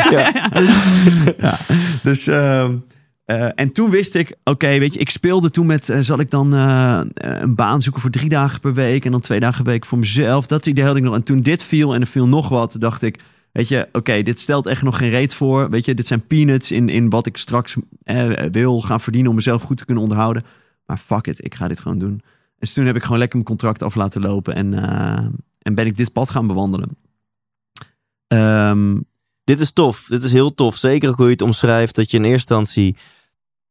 Ja. 1.39 1.57
Dus... 2.05 2.29
Uh, 2.29 2.69
uh, 3.27 3.51
en 3.55 3.73
toen 3.73 3.91
wist 3.91 4.15
ik, 4.15 4.37
oké, 4.45 4.79
weet 4.79 4.95
je, 4.95 5.01
ik 5.01 5.11
speelde 5.11 5.51
toen 5.51 5.67
met, 5.67 5.89
uh, 5.89 5.97
zal 6.01 6.21
ik 6.21 6.31
dan 6.31 6.55
uh, 6.55 7.01
een 7.15 7.55
baan 7.55 7.83
zoeken 7.83 8.03
voor 8.03 8.11
drie 8.11 8.29
dagen 8.29 8.61
per 8.61 8.75
week 8.75 9.05
en 9.05 9.11
dan 9.11 9.21
twee 9.21 9.41
dagen 9.41 9.65
per 9.65 9.73
week 9.73 9.87
voor 9.87 9.99
mezelf. 9.99 10.47
Dat 10.47 10.67
idee 10.67 10.85
had 10.85 10.97
ik 10.97 11.03
nog. 11.03 11.15
En 11.15 11.23
toen 11.23 11.41
dit 11.41 11.63
viel 11.63 11.95
en 11.95 12.01
er 12.01 12.07
viel 12.07 12.29
nog 12.29 12.49
wat, 12.49 12.77
dacht 12.79 13.03
ik, 13.03 13.21
weet 13.53 13.69
je, 13.69 13.89
oké, 13.93 14.23
dit 14.23 14.41
stelt 14.41 14.67
echt 14.67 14.83
nog 14.83 14.99
geen 14.99 15.11
reet 15.11 15.35
voor. 15.35 15.71
Weet 15.71 15.85
je, 15.85 15.95
dit 15.95 16.07
zijn 16.07 16.27
peanuts 16.27 16.73
in, 16.73 16.89
in 16.89 17.11
wat 17.11 17.27
ik 17.27 17.37
straks 17.37 17.77
wil 18.51 18.81
gaan 18.81 19.01
verdienen 19.01 19.31
om 19.31 19.37
mezelf 19.37 19.63
goed 19.63 19.77
te 19.77 19.85
kunnen 19.85 20.03
onderhouden. 20.03 20.45
Maar 20.87 20.99
fuck 20.99 21.27
it, 21.27 21.45
ik 21.45 21.55
ga 21.55 21.69
dit 21.69 21.81
gewoon 21.81 21.99
doen. 21.99 22.23
Dus 22.59 22.73
toen 22.73 22.87
heb 22.87 22.97
ik 22.97 23.03
gewoon 23.03 23.19
lekker 23.19 23.37
mijn 23.37 23.49
contract 23.49 23.83
af 23.83 23.95
laten 23.95 24.21
lopen 24.21 24.55
en, 24.55 24.75
en 25.59 25.75
ben 25.75 25.87
ik 25.87 25.97
dit 25.97 26.13
pad 26.13 26.31
gaan 26.31 26.47
bewandelen. 26.47 26.97
Um, 28.29 29.05
dit 29.45 29.61
is 29.61 29.73
tof. 29.73 30.07
Dit 30.09 30.23
is 30.23 30.33
heel 30.33 30.55
tof. 30.55 30.77
Zeker 30.77 31.09
ook 31.09 31.17
hoe 31.17 31.27
je 31.27 31.33
het 31.33 31.43
omschrijft. 31.43 31.95
Dat 31.95 32.11
je 32.11 32.17
in 32.17 32.25
eerste 32.25 32.55
instantie. 32.55 32.97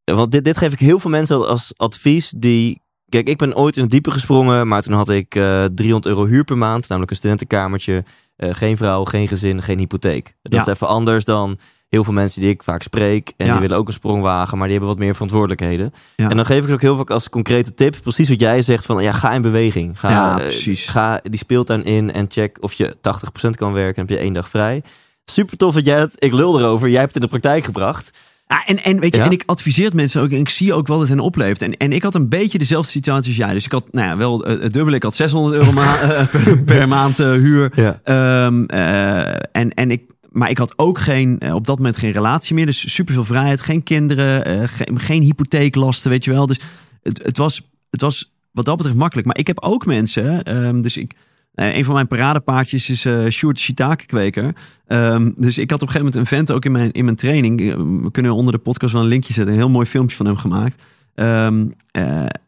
Want 0.04 0.32
dit, 0.32 0.44
dit 0.44 0.58
geef 0.58 0.74
ik 0.74 0.80
heel 0.80 1.00
veel 1.00 1.10
mensen 1.10 1.48
als 1.48 1.74
advies. 1.78 2.34
Die. 2.38 2.82
Kijk, 3.10 3.28
ik 3.28 3.38
ben 3.38 3.56
ooit 3.56 3.76
in 3.76 3.82
het 3.82 3.92
diepe 3.92 4.12
gesprongen. 4.12 4.68
Maar 4.68 4.82
toen 4.82 4.94
had 4.94 5.10
ik 5.10 5.36
uh, 5.36 5.64
eh, 5.64 5.72
300 5.76 6.14
euro 6.14 6.26
huur 6.26 6.44
per 6.44 6.58
maand. 6.58 6.88
Namelijk 6.88 7.12
een 7.12 7.18
studentenkamertje. 7.18 8.04
Uh, 8.38 8.50
geen 8.54 8.78
vrouw, 8.78 9.04
geen 9.04 9.28
gezin, 9.28 9.62
geen 9.62 9.78
hypotheek. 9.78 10.36
Dat 10.42 10.68
is 10.68 10.74
even 10.74 10.88
anders 10.88 11.24
dan 11.24 11.60
heel 11.94 12.04
veel 12.04 12.14
mensen 12.14 12.42
die 12.42 12.50
ik 12.50 12.64
vaak 12.64 12.84
spreek. 12.84 13.34
En 13.38 13.52
die 13.52 13.60
willen 13.60 13.78
ook 13.78 13.88
een 13.88 13.94
sprong 13.94 14.22
wagen, 14.22 14.58
maar 14.58 14.68
die 14.68 14.78
hebben 14.78 14.96
wat 14.96 15.04
meer 15.04 15.14
verantwoordelijkheden. 15.14 15.94
En 16.16 16.36
dan 16.36 16.46
geef 16.46 16.66
ik 16.66 16.74
ook 16.74 16.82
heel 16.82 16.98
vaak 16.98 17.10
als 17.10 17.30
concrete 17.30 17.74
tip, 17.74 17.96
precies 18.02 18.30
wat 18.30 18.40
jij 18.40 18.62
zegt, 18.62 18.86
van 18.86 19.04
ja, 19.04 19.12
ga 19.12 19.32
in 19.32 19.42
beweging. 19.42 20.00
Ga, 20.00 20.36
precies. 20.38 20.88
ga 20.88 21.20
die 21.24 21.40
speeltuin 21.40 21.84
in 21.84 22.14
en 22.14 22.26
check 22.30 22.58
of 22.62 22.74
je 22.74 22.96
80% 22.96 23.50
kan 23.50 23.74
werken. 23.74 23.96
En 23.96 24.08
heb 24.08 24.18
je 24.18 24.24
één 24.24 24.34
dag 24.34 24.50
vrij. 24.50 24.84
Super 25.26 25.58
tof 25.58 25.74
dat 25.74 25.86
jij 25.86 26.00
het, 26.00 26.16
ik 26.18 26.34
lul 26.34 26.60
erover, 26.60 26.90
jij 26.90 27.00
hebt 27.00 27.14
het 27.14 27.24
in 27.24 27.30
de 27.30 27.40
praktijk 27.40 27.66
gebracht. 27.66 28.18
Ja, 28.48 28.66
en, 28.66 28.84
en 28.84 29.00
weet 29.00 29.16
je, 29.16 29.22
en 29.22 29.32
ik 29.32 29.44
adviseer 29.46 29.96
mensen 29.96 30.22
ook 30.22 30.32
en 30.32 30.40
ik 30.40 30.50
zie 30.50 30.74
ook 30.74 30.88
wat 30.88 31.00
het 31.00 31.10
hen 31.10 31.20
oplevert. 31.20 31.62
En, 31.62 31.78
en 31.78 31.92
ik 31.92 32.04
had 32.04 32.16
een 32.16 32.30
beetje 32.30 32.58
dezelfde 32.58 32.92
situatie 32.92 33.28
als 33.28 33.38
jij. 33.38 33.54
Dus 33.54 33.66
ik 33.66 33.72
had, 33.72 33.88
nou 33.92 34.08
ja, 34.08 34.18
wel 34.18 34.40
het 34.40 34.74
dubbele. 34.74 34.96
Ik 34.96 35.04
had 35.04 35.16
600 35.16 35.56
euro 35.56 35.72
ma 35.72 36.00
eh, 36.02 36.26
per, 36.66 36.88
maand 36.88 37.20
uh, 37.20 37.32
huur. 37.32 37.72
Ja. 37.76 38.46
Um, 38.46 38.66
uh, 38.72 39.36
en, 39.52 39.74
en 39.74 39.92
ik, 39.92 40.04
maar 40.32 40.50
ik 40.50 40.58
had 40.58 40.74
ook 40.76 41.00
geen, 41.00 41.54
op 41.54 41.66
dat 41.66 41.78
moment 41.78 41.98
geen 41.98 42.12
relatie 42.12 42.56
meer. 42.56 42.66
Dus 42.66 42.94
superveel 42.94 43.24
vrijheid, 43.24 43.62
geen 43.62 43.84
kinderen, 43.84 44.70
geen, 44.70 45.00
geen 45.00 45.22
hypotheeklasten, 45.22 46.10
weet 46.10 46.24
je 46.24 46.32
wel. 46.32 46.48
Dus 46.48 46.60
het, 47.04 47.24
het, 47.24 47.38
was, 47.38 47.62
het 47.90 48.02
was 48.02 48.34
wat 48.52 48.66
dat 48.66 48.78
betreft 48.78 48.98
makkelijk. 48.98 49.28
Maar 49.28 49.38
ik 49.38 49.48
heb 49.48 49.62
ook 49.62 49.86
mensen, 49.86 50.56
um, 50.58 50.82
dus 50.82 50.98
ik 50.98 51.16
uh, 51.56 51.76
een 51.76 51.84
van 51.84 51.94
mijn 51.94 52.08
paradepaardjes 52.08 52.90
is 52.90 53.06
uh, 53.06 53.30
Sjoerd 53.30 53.60
Shiitake 53.60 54.06
kweker. 54.06 54.56
Um, 54.88 55.34
dus 55.38 55.58
ik 55.58 55.70
had 55.70 55.82
op 55.82 55.88
een 55.88 55.94
gegeven 55.94 56.14
moment 56.14 56.16
een 56.16 56.38
vent 56.38 56.52
ook 56.52 56.66
in 56.66 56.72
mijn, 56.72 56.92
in 56.92 57.06
mijn 57.06 57.16
training. 57.16 57.62
Eh, 57.62 57.76
we 57.76 58.12
kunnen 58.12 58.34
onder 58.34 58.54
de 58.54 58.60
podcast 58.60 58.94
wel 58.94 59.02
een 59.02 59.08
linkje 59.08 59.34
zetten. 59.34 59.54
Een 59.54 59.60
heel 59.60 59.70
mooi 59.70 59.86
filmpje 59.86 60.16
van 60.16 60.26
hem 60.26 60.38
gemaakt. 60.38 60.82
Uh, 61.16 61.46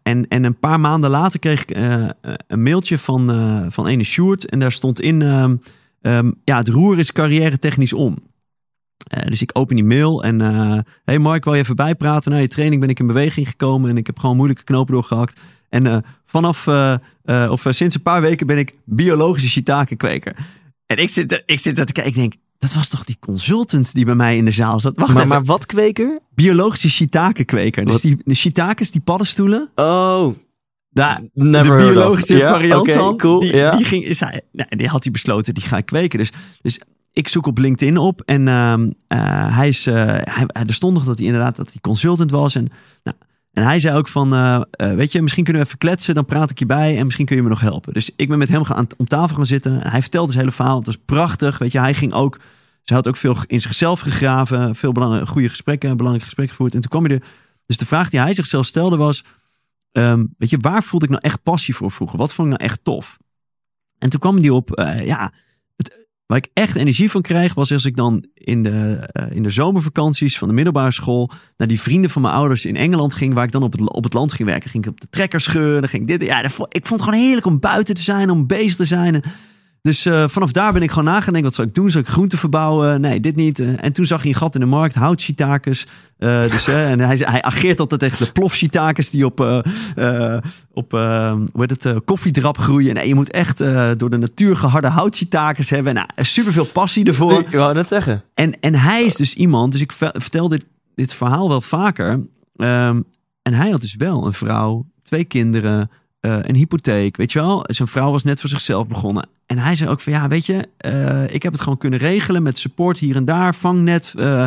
en, 0.03 0.27
en 0.27 0.43
een 0.43 0.59
paar 0.59 0.79
maanden 0.79 1.09
later 1.09 1.39
kreeg 1.39 1.61
ik 1.61 1.77
een 2.47 2.63
mailtje 2.63 2.97
van, 2.97 3.71
van 3.71 3.87
ene 3.87 4.03
Sjoerd. 4.03 4.49
En 4.49 4.59
daar 4.59 4.71
stond 4.71 5.01
in... 5.01 5.21
Um, 5.21 5.61
ja, 6.43 6.57
het 6.57 6.67
roer 6.67 6.99
is 6.99 7.11
carrière 7.11 7.59
technisch 7.59 7.93
om. 7.93 8.17
Dus 9.27 9.41
ik 9.41 9.49
open 9.53 9.75
die 9.75 9.85
mail 9.85 10.23
en... 10.23 10.39
hey 11.03 11.19
Mark, 11.19 11.43
wil 11.43 11.53
je 11.53 11.59
even 11.59 11.75
bijpraten? 11.75 12.31
Na 12.31 12.37
je 12.37 12.47
training 12.47 12.81
ben 12.81 12.89
ik 12.89 12.99
in 12.99 13.07
beweging 13.07 13.47
gekomen... 13.47 13.89
en 13.89 13.97
ik 13.97 14.05
heb 14.05 14.19
gewoon 14.19 14.35
moeilijke 14.35 14.63
knopen 14.63 14.93
doorgehakt. 14.93 15.39
En 15.69 16.05
vanaf 16.25 16.67
uh, 16.67 16.97
of 17.49 17.65
uh, 17.65 17.73
sinds 17.73 17.95
een 17.95 18.01
paar 18.01 18.21
weken 18.21 18.47
ben 18.47 18.57
ik 18.57 18.73
biologische 18.85 19.49
shiitake 19.49 19.95
kweker. 19.95 20.35
En 20.85 20.97
ik 20.97 21.09
zit, 21.09 21.43
ik 21.45 21.59
zit 21.59 21.79
er 21.79 21.85
te 21.85 21.93
kijken. 21.93 22.11
Ik 22.11 22.17
denk, 22.17 22.33
dat 22.57 22.73
was 22.73 22.87
toch 22.87 23.03
die 23.03 23.17
consultant 23.19 23.93
die 23.93 24.05
bij 24.05 24.15
mij 24.15 24.37
in 24.37 24.45
de 24.45 24.51
zaal 24.51 24.79
zat. 24.79 24.97
Wacht 24.97 25.13
maar, 25.13 25.27
maar 25.27 25.43
wat 25.43 25.65
kweker? 25.65 26.19
Biologische 26.35 26.89
shiitake 26.89 27.43
kweker. 27.43 27.85
Dus 27.85 28.01
die 28.01 28.17
de 28.23 28.33
shiitakes, 28.33 28.91
die 28.91 29.01
paddenstoelen. 29.01 29.69
Oh. 29.75 30.35
Daar, 30.89 31.21
Never 31.33 31.77
de 31.77 31.83
biologische 31.83 32.39
variant 32.39 32.85
yeah, 32.85 33.07
okay, 33.07 33.15
Cool, 33.15 33.39
die, 33.39 33.55
yeah. 33.55 33.77
die, 33.77 33.85
ging, 33.85 34.05
is 34.05 34.19
hij, 34.19 34.41
nou, 34.51 34.75
die 34.75 34.87
had 34.87 35.03
hij 35.03 35.11
besloten, 35.11 35.53
die 35.53 35.63
ga 35.63 35.77
ik 35.77 35.85
kweken. 35.85 36.19
Dus, 36.19 36.31
dus 36.61 36.79
ik 37.15 37.27
zoek 37.27 37.45
op 37.45 37.57
LinkedIn 37.57 37.97
op 37.97 38.21
en 38.21 38.47
uh, 38.47 38.73
uh, 38.77 39.55
hij 39.57 39.67
is, 39.67 39.87
uh, 39.87 39.95
hij, 40.05 40.45
er 40.47 40.73
stond 40.73 40.93
nog 40.93 41.03
dat 41.03 41.17
hij 41.17 41.27
inderdaad 41.27 41.55
dat 41.55 41.71
hij 41.71 41.81
consultant 41.81 42.31
was. 42.31 42.55
En 42.55 42.67
nou, 43.03 43.17
en 43.53 43.63
hij 43.63 43.79
zei 43.79 43.97
ook 43.97 44.07
van, 44.07 44.33
uh, 44.33 44.61
weet 44.71 45.11
je, 45.11 45.21
misschien 45.21 45.43
kunnen 45.43 45.61
we 45.61 45.67
even 45.67 45.79
kletsen, 45.79 46.15
dan 46.15 46.25
praat 46.25 46.49
ik 46.49 46.59
je 46.59 46.65
bij 46.65 46.97
en 46.97 47.03
misschien 47.03 47.25
kun 47.25 47.35
je 47.35 47.43
me 47.43 47.49
nog 47.49 47.59
helpen. 47.59 47.93
Dus 47.93 48.11
ik 48.15 48.27
ben 48.27 48.37
met 48.37 48.49
hem 48.49 48.63
gaan, 48.63 48.87
om 48.97 49.07
tafel 49.07 49.35
gaan 49.35 49.45
zitten. 49.45 49.81
En 49.81 49.91
hij 49.91 50.01
vertelde 50.01 50.31
zijn 50.31 50.43
hele 50.43 50.55
verhaal. 50.55 50.77
Het 50.77 50.85
was 50.85 50.97
prachtig. 51.05 51.57
Weet 51.57 51.71
je, 51.71 51.79
hij 51.79 51.93
ging 51.93 52.13
ook, 52.13 52.39
ze 52.81 52.93
had 52.93 53.07
ook 53.07 53.17
veel 53.17 53.35
in 53.47 53.61
zichzelf 53.61 53.99
gegraven, 53.99 54.75
veel 54.75 54.93
goede 55.25 55.49
gesprekken, 55.49 55.89
belangrijke 55.89 56.25
gesprekken 56.25 56.55
gevoerd. 56.55 56.73
En 56.73 56.81
toen 56.81 56.89
kwam 56.89 57.05
hij 57.05 57.15
er. 57.15 57.23
Dus 57.65 57.77
de 57.77 57.85
vraag 57.85 58.09
die 58.09 58.19
hij 58.19 58.33
zichzelf 58.33 58.65
stelde 58.65 58.97
was, 58.97 59.23
um, 59.91 60.33
weet 60.37 60.49
je, 60.49 60.57
waar 60.61 60.83
voelde 60.83 61.05
ik 61.05 61.11
nou 61.11 61.23
echt 61.23 61.43
passie 61.43 61.75
voor 61.75 61.91
vroeger? 61.91 62.17
Wat 62.17 62.33
vond 62.33 62.51
ik 62.51 62.57
nou 62.57 62.69
echt 62.69 62.83
tof? 62.83 63.17
En 63.97 64.09
toen 64.09 64.19
kwam 64.19 64.37
hij 64.37 64.49
op, 64.49 64.69
ja, 65.03 65.31
Waar 66.25 66.37
ik 66.37 66.47
echt 66.53 66.75
energie 66.75 67.11
van 67.11 67.21
krijg, 67.21 67.53
was 67.53 67.71
als 67.71 67.85
ik 67.85 67.95
dan 67.95 68.25
in 68.33 68.63
de, 68.63 69.09
uh, 69.13 69.35
in 69.35 69.43
de 69.43 69.49
zomervakanties 69.49 70.37
van 70.37 70.47
de 70.47 70.53
middelbare 70.53 70.91
school 70.91 71.31
naar 71.57 71.67
die 71.67 71.81
vrienden 71.81 72.09
van 72.09 72.21
mijn 72.21 72.33
ouders 72.33 72.65
in 72.65 72.75
Engeland 72.75 73.13
ging, 73.13 73.33
waar 73.33 73.45
ik 73.45 73.51
dan 73.51 73.63
op 73.63 73.71
het, 73.71 73.89
op 73.89 74.03
het 74.03 74.13
land 74.13 74.33
ging 74.33 74.49
werken. 74.49 74.69
Ging 74.69 74.85
ik 74.85 74.91
op 74.91 75.01
de 75.01 75.09
trekker 75.09 75.41
scheuren, 75.41 75.89
ging 75.89 76.01
ik 76.01 76.07
dit. 76.07 76.29
Ja, 76.29 76.43
ik 76.43 76.85
vond 76.85 76.89
het 76.89 77.01
gewoon 77.01 77.19
heerlijk 77.19 77.45
om 77.45 77.59
buiten 77.59 77.95
te 77.95 78.01
zijn, 78.01 78.29
om 78.29 78.47
bezig 78.47 78.75
te 78.75 78.85
zijn. 78.85 79.23
Dus 79.85 80.05
uh, 80.05 80.23
vanaf 80.27 80.51
daar 80.51 80.73
ben 80.73 80.81
ik 80.81 80.89
gewoon 80.89 81.03
nagedacht, 81.03 81.43
wat 81.43 81.53
zou 81.53 81.67
ik 81.67 81.73
doen? 81.73 81.89
Zou 81.91 82.03
ik 82.03 82.09
groenten 82.09 82.37
verbouwen? 82.37 83.01
Nee, 83.01 83.19
dit 83.19 83.35
niet. 83.35 83.59
Uh, 83.59 83.83
en 83.83 83.93
toen 83.93 84.05
zag 84.05 84.21
hij 84.21 84.31
een 84.31 84.37
gat 84.37 84.53
in 84.53 84.59
de 84.59 84.65
markt, 84.65 84.95
hout-shiitakes. 84.95 85.87
Uh, 86.19 86.41
dus, 86.41 86.67
en 86.67 86.99
hij, 86.99 87.17
hij 87.17 87.41
ageert 87.41 87.79
altijd 87.79 87.99
tegen 87.99 88.25
de 88.25 88.31
plof-shiitakes 88.31 89.09
die 89.09 89.25
op, 89.25 89.39
op 90.73 90.91
hoe 90.91 91.49
heet 91.53 91.83
het, 91.83 92.03
koffiedrap 92.05 92.57
groeien. 92.57 92.93
Nee, 92.93 93.07
je 93.07 93.15
moet 93.15 93.31
echt 93.31 93.57
door 93.97 94.09
de 94.09 94.17
natuur 94.17 94.55
geharde 94.55 94.87
hout-shiitakes 94.87 95.69
hebben. 95.69 95.93
Nou, 95.93 96.07
superveel 96.15 96.65
passie 96.65 97.05
ervoor. 97.05 97.39
Ik 97.39 97.49
wou 97.49 97.73
net 97.73 97.87
zeggen. 97.87 98.23
En, 98.33 98.59
en 98.59 98.75
hij 98.75 99.03
is 99.03 99.15
dus 99.15 99.33
iemand, 99.33 99.71
dus 99.71 99.81
ik 99.81 99.91
vertel 99.91 100.47
dit, 100.47 100.65
dit 100.95 101.13
verhaal 101.13 101.49
wel 101.49 101.61
vaker. 101.61 102.11
Um, 102.55 103.05
en 103.41 103.53
hij 103.53 103.69
had 103.69 103.81
dus 103.81 103.95
wel 103.95 104.25
een 104.25 104.33
vrouw, 104.33 104.85
twee 105.03 105.23
kinderen, 105.23 105.89
eh, 106.25 106.37
een 106.41 106.55
hypotheek. 106.55 107.17
Weet 107.17 107.31
je 107.31 107.39
wel, 107.39 107.63
zijn 107.67 107.87
vrouw 107.87 108.11
was 108.11 108.23
net 108.23 108.39
voor 108.39 108.49
zichzelf 108.49 108.87
begonnen. 108.87 109.27
En 109.45 109.57
hij 109.57 109.75
zei 109.75 109.89
ook 109.89 110.01
van 110.01 110.13
ja, 110.13 110.27
weet 110.27 110.45
je, 110.45 110.67
eh, 110.77 111.33
ik 111.33 111.43
heb 111.43 111.51
het 111.51 111.61
gewoon 111.61 111.77
kunnen 111.77 111.99
regelen 111.99 112.43
met 112.43 112.57
support 112.57 112.97
hier 112.97 113.15
en 113.15 113.25
daar, 113.25 113.55
vangnet 113.55 114.13
eh, 114.17 114.45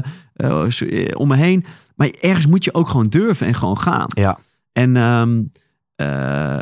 om 1.12 1.28
me 1.28 1.36
heen. 1.36 1.64
Maar 1.96 2.10
ergens 2.20 2.46
moet 2.46 2.64
je 2.64 2.74
ook 2.74 2.88
gewoon 2.88 3.08
durven 3.08 3.46
en 3.46 3.54
gewoon 3.54 3.78
gaan. 3.78 4.06
Ja. 4.08 4.38
En, 4.72 4.96
ehm, 4.96 5.42
eh, 5.94 6.58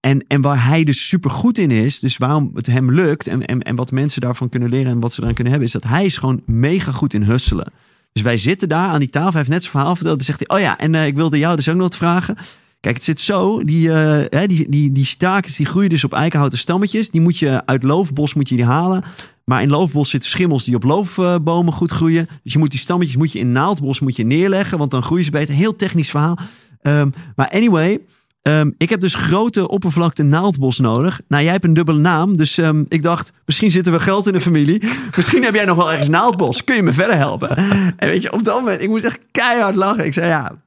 en, 0.00 0.24
en 0.28 0.40
waar 0.40 0.66
hij 0.66 0.84
dus 0.84 1.08
super 1.08 1.30
goed 1.30 1.58
in 1.58 1.70
is, 1.70 1.98
dus 1.98 2.16
waarom 2.16 2.50
het 2.54 2.66
hem 2.66 2.92
lukt 2.92 3.26
en, 3.26 3.46
en, 3.46 3.62
en 3.62 3.76
wat 3.76 3.90
mensen 3.90 4.20
daarvan 4.20 4.48
kunnen 4.48 4.68
leren 4.68 4.92
en 4.92 5.00
wat 5.00 5.12
ze 5.12 5.20
eraan 5.20 5.34
kunnen 5.34 5.52
hebben, 5.52 5.70
is 5.70 5.80
dat 5.80 5.90
hij 5.90 6.04
is 6.04 6.18
gewoon 6.18 6.42
mega 6.46 6.92
goed 6.92 7.14
in 7.14 7.22
husselen. 7.22 7.72
Dus 8.12 8.22
wij 8.22 8.36
zitten 8.36 8.68
daar 8.68 8.88
aan 8.88 8.98
die 8.98 9.10
tafel, 9.10 9.30
hij 9.30 9.38
heeft 9.38 9.50
net 9.50 9.60
zijn 9.60 9.72
verhaal 9.72 9.96
verteld. 9.96 10.16
Dan 10.16 10.26
zegt 10.26 10.44
hij, 10.46 10.56
oh 10.56 10.62
ja, 10.62 10.78
en 10.78 10.94
ik 10.94 11.16
wilde 11.16 11.38
jou 11.38 11.56
dus 11.56 11.68
ook 11.68 11.74
nog 11.74 11.82
wat 11.82 11.96
vragen. 11.96 12.36
Kijk, 12.84 12.96
het 12.96 13.04
zit 13.04 13.20
zo, 13.20 13.64
die, 13.64 13.92
eh, 13.92 14.40
hè, 14.40 14.46
die, 14.46 14.68
die, 14.68 14.92
die 14.92 15.04
stakens 15.04 15.56
die 15.56 15.66
groeien 15.66 15.88
dus 15.88 16.04
op 16.04 16.12
eikenhouten 16.12 16.58
stammetjes. 16.58 17.10
Die 17.10 17.20
moet 17.20 17.38
je 17.38 17.66
uit 17.66 17.82
loofbos 17.82 18.34
moet 18.34 18.48
je 18.48 18.56
die 18.56 18.64
halen. 18.64 19.04
Maar 19.44 19.62
in 19.62 19.70
loofbos 19.70 20.10
zitten 20.10 20.30
schimmels 20.30 20.64
die 20.64 20.74
op 20.74 20.84
loofbomen 20.84 21.72
goed 21.72 21.90
groeien. 21.90 22.28
Dus 22.42 22.52
je 22.52 22.58
moet 22.58 22.70
die 22.70 22.80
stammetjes 22.80 23.16
moet 23.16 23.32
je 23.32 23.38
in 23.38 23.52
naaldbos 23.52 24.00
moet 24.00 24.16
je 24.16 24.24
neerleggen, 24.24 24.78
want 24.78 24.90
dan 24.90 25.02
groeien 25.02 25.24
ze 25.24 25.30
beter. 25.30 25.54
Heel 25.54 25.76
technisch 25.76 26.10
verhaal. 26.10 26.38
Ehm, 26.82 27.10
maar 27.36 27.48
anyway, 27.48 27.98
ehm, 28.42 28.70
ik 28.78 28.90
heb 28.90 29.00
dus 29.00 29.14
grote 29.14 29.68
oppervlakte 29.68 30.22
naaldbos 30.22 30.78
nodig. 30.78 31.20
Nou, 31.28 31.42
jij 31.42 31.52
hebt 31.52 31.64
een 31.64 31.74
dubbele 31.74 32.00
naam, 32.00 32.36
dus 32.36 32.58
ehm, 32.58 32.84
ik 32.88 33.02
dacht, 33.02 33.32
misschien 33.46 33.70
zitten 33.70 33.92
we 33.92 34.00
geld 34.00 34.26
in 34.26 34.32
de 34.32 34.40
familie. 34.40 34.82
Misschien 35.16 35.44
heb 35.44 35.54
jij 35.54 35.64
nog 35.64 35.76
wel 35.76 35.90
ergens 35.90 36.08
naaldbos. 36.08 36.64
Kun 36.64 36.76
je 36.76 36.82
me 36.82 36.92
verder 36.92 37.16
helpen? 37.16 37.56
En 37.96 38.08
weet 38.08 38.22
je, 38.22 38.32
op 38.32 38.44
dat 38.44 38.58
moment, 38.58 38.82
ik 38.82 38.88
moest 38.88 39.04
echt 39.04 39.18
keihard 39.30 39.74
lachen. 39.74 40.04
Ik 40.04 40.14
zei, 40.14 40.28
ja, 40.28 40.62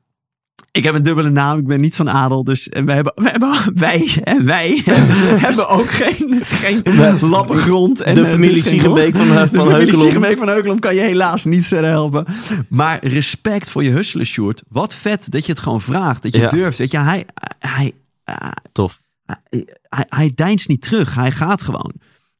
ik 0.78 0.84
heb 0.84 0.96
een 0.96 1.04
dubbele 1.04 1.30
naam, 1.30 1.58
ik 1.58 1.68
ben 1.68 1.82
niet 1.82 1.96
van 1.96 2.10
adel. 2.10 2.44
Dus 2.44 2.70
en 2.70 2.86
we 2.86 2.92
hebben, 2.92 3.14
we 3.16 3.30
hebben, 3.30 3.72
wij, 3.74 4.18
en 4.24 4.46
wij 4.46 4.82
hebben 5.46 5.70
ook 5.70 5.90
geen, 5.90 6.42
geen 6.44 6.82
lappen 7.30 7.58
grond. 7.58 8.02
En, 8.02 8.14
de 8.16 8.22
eh, 8.22 8.30
familie 8.30 8.56
dus 8.56 8.66
Siegenbeek 8.66 9.16
van, 9.16 9.28
eh, 9.28 9.34
de 9.34 9.40
van 9.40 9.48
familie 9.50 9.74
Heukelom. 9.76 10.02
Siegenbeek 10.02 10.38
van 10.38 10.48
Heukelom 10.48 10.80
kan 10.80 10.96
je 10.96 11.02
helaas 11.02 11.46
niet 11.46 11.66
verder 11.68 11.90
helpen. 11.90 12.26
Maar 12.70 13.06
respect 13.06 13.70
voor 13.70 13.84
je 13.84 13.90
husselen, 13.90 14.26
Sjoerd. 14.26 14.64
Wat 14.68 14.96
vet 14.96 15.32
dat 15.32 15.46
je 15.46 15.52
het 15.52 15.62
gewoon 15.62 15.82
vraagt. 15.82 16.24
Dat 16.24 16.34
je 16.34 16.40
Ja. 16.42 16.50
durft. 16.50 16.78
Weet 16.78 16.92
je, 16.92 16.98
hij, 16.98 17.26
hij, 17.60 17.92
hij, 18.24 18.54
Tof. 18.72 19.02
hij, 19.26 19.66
hij, 19.90 20.06
hij 20.10 20.32
deinst 20.36 20.68
niet 20.68 20.82
terug. 20.82 21.16
Hij 21.16 21.32
gaat 21.32 21.62
gewoon. 21.62 21.94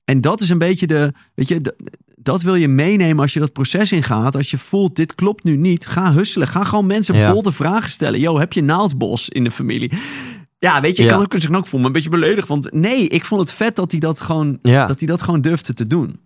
En 0.08 0.22
dat 0.22 0.42
is 0.42 0.50
een 0.50 0.58
beetje 0.58 0.88
de, 0.88 1.14
weet 1.34 1.48
je, 1.48 1.76
dat 2.16 2.42
wil 2.42 2.56
je 2.56 2.68
meenemen 2.68 3.20
als 3.20 3.34
je 3.34 3.40
dat 3.40 3.54
proces 3.54 3.92
ingaat. 3.92 4.36
Als 4.36 4.52
je 4.52 4.58
voelt, 4.58 4.96
dit 4.96 5.16
klopt 5.16 5.44
nu 5.44 5.56
niet. 5.58 5.86
Ga 5.86 6.14
husselen. 6.14 6.48
Ga 6.48 6.64
gewoon 6.64 6.86
mensen 6.86 7.16
Ja. 7.16 7.32
bolte 7.32 7.52
vragen 7.52 7.90
stellen. 7.90 8.20
Yo, 8.20 8.40
heb 8.40 8.54
je 8.54 8.62
naaldbos 8.64 9.30
in 9.30 9.44
de 9.44 9.52
familie? 9.52 9.92
Ja, 10.60 10.82
weet 10.82 10.96
je, 10.98 11.04
ik 11.04 11.10
Ja. 11.10 11.16
kan 11.16 11.24
ook 11.26 11.42
zich 11.42 11.52
ook 11.52 11.68
voelen, 11.68 11.88
een 11.88 11.94
beetje 11.94 12.10
beledigd. 12.10 12.48
Want 12.48 12.72
nee, 12.74 13.08
ik 13.08 13.26
vond 13.26 13.42
het 13.42 13.52
vet 13.52 13.76
dat 13.76 13.92
hij 13.92 14.00
dat 14.00 14.22
gewoon, 14.22 14.60
Ja. 14.62 14.86
dat 14.86 15.00
hij 15.00 15.08
dat 15.08 15.22
gewoon 15.22 15.42
durfde 15.42 15.74
te 15.74 15.88
doen. 15.88 16.20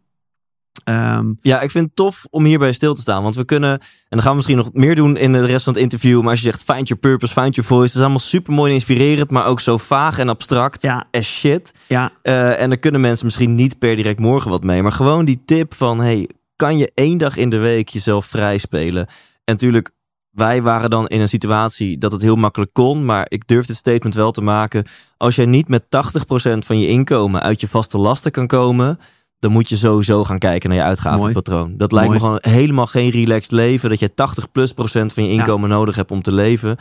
Ehm, 0.83 1.33
Ja, 1.41 1.61
ik 1.61 1.71
vind 1.71 1.85
het 1.85 1.95
tof 1.95 2.25
om 2.29 2.45
hierbij 2.45 2.71
stil 2.71 2.93
te 2.93 3.01
staan. 3.01 3.23
Want 3.23 3.35
we 3.35 3.45
kunnen, 3.45 3.71
en 3.71 3.79
dan 4.09 4.19
gaan 4.21 4.29
we 4.29 4.35
misschien 4.35 4.57
nog 4.57 4.69
meer 4.73 4.95
doen 4.95 5.17
in 5.17 5.31
de 5.31 5.45
rest 5.45 5.63
van 5.63 5.73
het 5.73 5.81
interview. 5.81 6.21
Maar 6.21 6.29
als 6.29 6.39
je 6.41 6.45
zegt, 6.45 6.63
find 6.63 6.87
your 6.87 7.01
purpose, 7.01 7.33
find 7.41 7.55
your 7.55 7.69
voice. 7.69 7.85
Dat 7.87 7.95
is 7.95 8.01
allemaal 8.01 8.19
super 8.19 8.53
mooi 8.53 8.69
en 8.69 8.75
inspirerend, 8.75 9.29
maar 9.29 9.45
ook 9.45 9.59
zo 9.59 9.77
vaag 9.77 10.17
en 10.19 10.29
abstract 10.29 10.81
Ja. 10.81 11.05
as 11.11 11.27
shit. 11.27 11.71
ja, 11.87 12.11
Eh, 12.21 12.61
en 12.61 12.69
daar 12.69 12.77
kunnen 12.77 13.01
mensen 13.01 13.25
misschien 13.25 13.55
niet 13.55 13.79
per 13.79 13.95
direct 13.95 14.19
morgen 14.19 14.49
wat 14.49 14.63
mee. 14.63 14.81
Maar 14.81 14.91
gewoon 14.91 15.25
die 15.25 15.41
tip 15.45 15.73
van, 15.73 15.99
hey, 16.01 16.29
kan 16.55 16.77
je 16.77 16.91
één 16.93 17.17
dag 17.17 17.37
in 17.37 17.49
de 17.49 17.57
week 17.57 17.89
jezelf 17.89 18.25
vrij 18.25 18.57
spelen? 18.57 19.07
En 19.43 19.53
natuurlijk, 19.53 19.91
wij 20.31 20.61
waren 20.61 20.89
dan 20.89 21.07
in 21.07 21.21
een 21.21 21.27
situatie 21.27 21.97
dat 21.97 22.11
het 22.11 22.21
heel 22.21 22.35
makkelijk 22.35 22.73
kon. 22.73 23.05
Maar 23.05 23.25
ik 23.29 23.47
durf 23.47 23.65
dit 23.65 23.75
statement 23.75 24.15
wel 24.15 24.31
te 24.31 24.41
maken. 24.41 24.85
Als 25.17 25.35
jij 25.35 25.45
niet 25.45 25.67
met 25.67 25.89
80% 25.89 26.65
van 26.65 26.79
je 26.79 26.87
inkomen 26.87 27.41
uit 27.41 27.61
je 27.61 27.67
vaste 27.67 27.97
lasten 27.97 28.31
kan 28.31 28.47
komen... 28.47 28.99
dan 29.41 29.51
moet 29.51 29.69
je 29.69 29.77
sowieso 29.77 30.23
gaan 30.23 30.37
kijken 30.37 30.69
naar 30.69 30.77
je 30.77 30.83
uitgavenpatroon. 30.83 31.77
Dat 31.77 31.91
lijkt 31.91 32.11
me 32.11 32.19
gewoon 32.19 32.37
helemaal 32.41 32.85
geen 32.85 33.09
relaxed 33.09 33.51
leven. 33.51 33.89
Dat 33.89 33.99
je 33.99 34.13
80 34.13 34.51
plus 34.51 34.73
procent 34.73 35.13
van 35.13 35.23
je 35.23 35.29
inkomen 35.29 35.69
nodig 35.69 35.95
hebt 35.95 36.11
om 36.11 36.21
te 36.21 36.31
leven. 36.31 36.77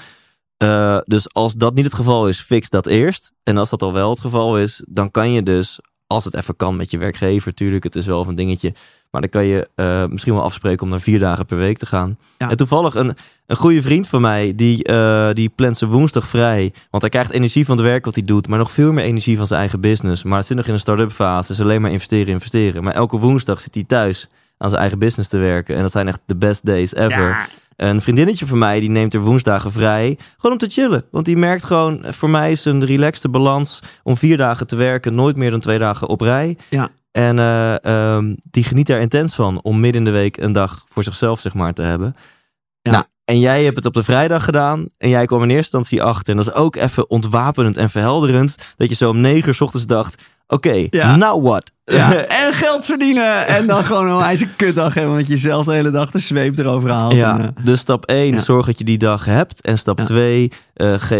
Eh, 0.56 0.98
dus 1.04 1.32
als 1.32 1.54
dat 1.54 1.74
niet 1.74 1.84
het 1.84 1.94
geval 1.94 2.28
is, 2.28 2.40
fix 2.40 2.68
dat 2.68 2.86
eerst. 2.86 3.32
En 3.42 3.56
als 3.56 3.70
dat 3.70 3.82
al 3.82 3.92
wel 3.92 4.10
het 4.10 4.20
geval 4.20 4.58
is, 4.58 4.84
dan 4.88 5.10
kan 5.10 5.30
je 5.30 5.42
dus, 5.42 5.80
als 6.10 6.24
het 6.24 6.34
even 6.34 6.56
kan 6.56 6.76
met 6.76 6.90
je 6.90 6.98
werkgever, 6.98 7.48
natuurlijk, 7.48 7.84
het 7.84 7.94
is 7.94 8.06
wel 8.06 8.26
een 8.26 8.34
dingetje. 8.34 8.72
Maar 9.10 9.20
dan 9.20 9.30
kan 9.30 9.44
je 9.44 9.68
eh, 9.74 10.06
misschien 10.06 10.34
wel 10.34 10.42
afspreken 10.42 10.82
om 10.82 10.88
naar 10.88 11.00
vier 11.00 11.18
dagen 11.18 11.46
per 11.46 11.56
week 11.56 11.78
te 11.78 11.86
gaan. 11.86 12.18
Ja. 12.38 12.50
En 12.50 12.56
toevallig 12.56 12.94
een, 12.94 13.16
een 13.46 13.56
goede 13.56 13.82
vriend 13.82 14.08
van 14.08 14.20
mij, 14.20 14.52
die, 14.54 14.84
eh, 14.84 15.28
die 15.32 15.48
plant 15.48 15.76
zijn 15.76 15.90
woensdag 15.90 16.26
vrij. 16.26 16.72
Want 16.90 17.02
hij 17.02 17.10
krijgt 17.10 17.30
energie 17.30 17.64
van 17.64 17.76
het 17.76 17.86
werk 17.86 18.04
wat 18.04 18.14
hij 18.14 18.24
doet, 18.24 18.48
maar 18.48 18.58
nog 18.58 18.70
veel 18.70 18.92
meer 18.92 19.04
energie 19.04 19.36
van 19.36 19.46
zijn 19.46 19.60
eigen 19.60 19.80
business. 19.80 20.22
Maar 20.22 20.38
het 20.38 20.46
zit 20.46 20.56
nog 20.56 20.66
in 20.66 20.72
een 20.72 20.80
start-up 20.80 21.12
fase, 21.12 21.52
is 21.52 21.60
alleen 21.60 21.80
maar 21.80 21.90
investeren, 21.90 22.32
investeren. 22.32 22.82
Maar 22.82 22.94
elke 22.94 23.18
woensdag 23.18 23.60
zit 23.60 23.74
hij 23.74 23.84
thuis 23.84 24.28
aan 24.58 24.68
zijn 24.68 24.80
eigen 24.80 24.98
business 24.98 25.28
te 25.28 25.38
werken. 25.38 25.76
En 25.76 25.82
dat 25.82 25.92
zijn 25.92 26.08
echt 26.08 26.20
de 26.26 26.36
best 26.36 26.66
days 26.66 26.94
ever. 26.94 27.28
Ja. 27.28 27.48
Een 27.80 28.00
vriendinnetje 28.00 28.46
van 28.46 28.58
mij, 28.58 28.80
die 28.80 28.90
neemt 28.90 29.14
er 29.14 29.20
woensdagen 29.20 29.72
vrij. 29.72 30.18
Gewoon 30.36 30.52
om 30.52 30.68
te 30.68 30.74
chillen. 30.74 31.04
Want 31.10 31.24
die 31.24 31.36
merkt 31.36 31.64
gewoon, 31.64 32.04
voor 32.04 32.30
mij 32.30 32.50
is 32.50 32.64
een 32.64 32.84
relaxte 32.84 33.28
balans 33.28 33.82
om 34.02 34.16
vier 34.16 34.36
dagen 34.36 34.66
te 34.66 34.76
werken. 34.76 35.14
Nooit 35.14 35.36
meer 35.36 35.50
dan 35.50 35.60
twee 35.60 35.78
dagen 35.78 36.08
op 36.08 36.20
rij. 36.20 36.56
Ja. 36.68 36.90
En 37.12 37.38
eh, 37.38 37.84
ehm, 37.84 38.34
die 38.42 38.64
geniet 38.64 38.86
daar 38.86 39.00
intens 39.00 39.34
van 39.34 39.62
om 39.62 39.80
midden 39.80 40.00
in 40.00 40.12
de 40.12 40.18
week 40.18 40.36
een 40.36 40.52
dag 40.52 40.84
voor 40.88 41.02
zichzelf 41.02 41.40
zeg 41.40 41.54
maar 41.54 41.72
te 41.72 41.82
hebben. 41.82 42.14
Ja. 42.82 42.90
Nou, 42.90 43.04
en 43.24 43.38
jij 43.38 43.64
hebt 43.64 43.76
het 43.76 43.86
op 43.86 43.94
de 43.94 44.04
vrijdag 44.04 44.44
gedaan. 44.44 44.88
En 44.98 45.08
jij 45.08 45.26
kwam 45.26 45.42
in 45.42 45.50
eerste 45.50 45.76
instantie 45.76 46.02
achter. 46.02 46.30
En 46.30 46.36
dat 46.36 46.46
is 46.46 46.60
ook 46.60 46.76
even 46.76 47.10
ontwapenend 47.10 47.76
en 47.76 47.90
verhelderend. 47.90 48.54
Dat 48.76 48.88
je 48.88 48.94
zo 48.94 49.10
om 49.10 49.20
negen 49.20 49.48
uur 49.48 49.54
's 49.54 49.60
ochtends 49.60 49.86
dacht. 49.86 50.22
Oké, 50.52 50.86
Ja. 50.90 51.16
now 51.16 51.44
what? 51.44 51.70
Ja, 51.84 52.12
en 52.44 52.52
geld 52.52 52.84
verdienen. 52.84 53.46
En 53.46 53.66
dan 53.66 53.84
gewoon 53.84 54.10
een 54.10 54.16
wijze 54.16 54.48
kutdag 54.56 54.94
hebben. 54.94 55.14
Want 55.14 55.28
je 55.28 55.36
zelf 55.36 55.66
de 55.66 55.72
hele 55.72 55.90
dag 55.90 56.10
de 56.10 56.18
zweep 56.18 56.58
erover 56.58 56.90
haalt. 56.90 57.12
Ja, 57.14 57.38
En, 57.38 57.54
eh, 57.56 57.64
dus 57.64 57.80
stap 57.80 58.04
1, 58.04 58.32
ja. 58.34 58.38
zorg 58.40 58.66
dat 58.66 58.78
je 58.78 58.84
die 58.84 58.98
dag 58.98 59.24
hebt. 59.24 59.60
En 59.62 59.78
stap 59.78 59.98
Ja. 59.98 60.04
2, 60.04 60.50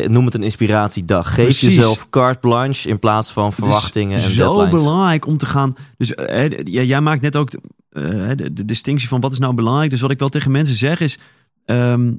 noem 0.07 0.25
het 0.25 0.35
een 0.35 0.43
inspiratiedag. 0.43 1.27
Geef 1.35 1.45
Precies. 1.45 1.75
jezelf 1.75 2.11
carte 2.11 2.39
blanche 2.41 2.89
in 2.89 2.99
plaats 2.99 3.31
van 3.31 3.45
het 3.45 3.53
is 3.53 3.59
verwachtingen 3.65 4.15
en 4.23 4.31
zo 4.31 4.45
deadlines. 4.55 4.83
belangrijk 4.83 5.27
om 5.27 5.37
te 5.37 5.47
gaan. 5.47 5.75
Dus 5.97 6.15
eh, 6.15 6.51
jij 6.65 7.01
maakt 7.01 7.23
net 7.23 7.37
ook 7.37 7.51
de, 7.51 7.61
eh, 7.91 8.03
de, 8.37 8.53
de 8.53 8.65
distinctie 8.65 9.09
van 9.09 9.21
wat 9.21 9.33
is 9.33 9.39
nou 9.39 9.55
belangrijk. 9.55 9.91
Dus 9.91 10.01
wat 10.01 10.11
ik 10.11 10.19
wel 10.19 10.29
tegen 10.29 10.51
mensen 10.51 10.77
zeg 10.77 11.01
is. 11.01 11.19
ehm, 11.65 12.13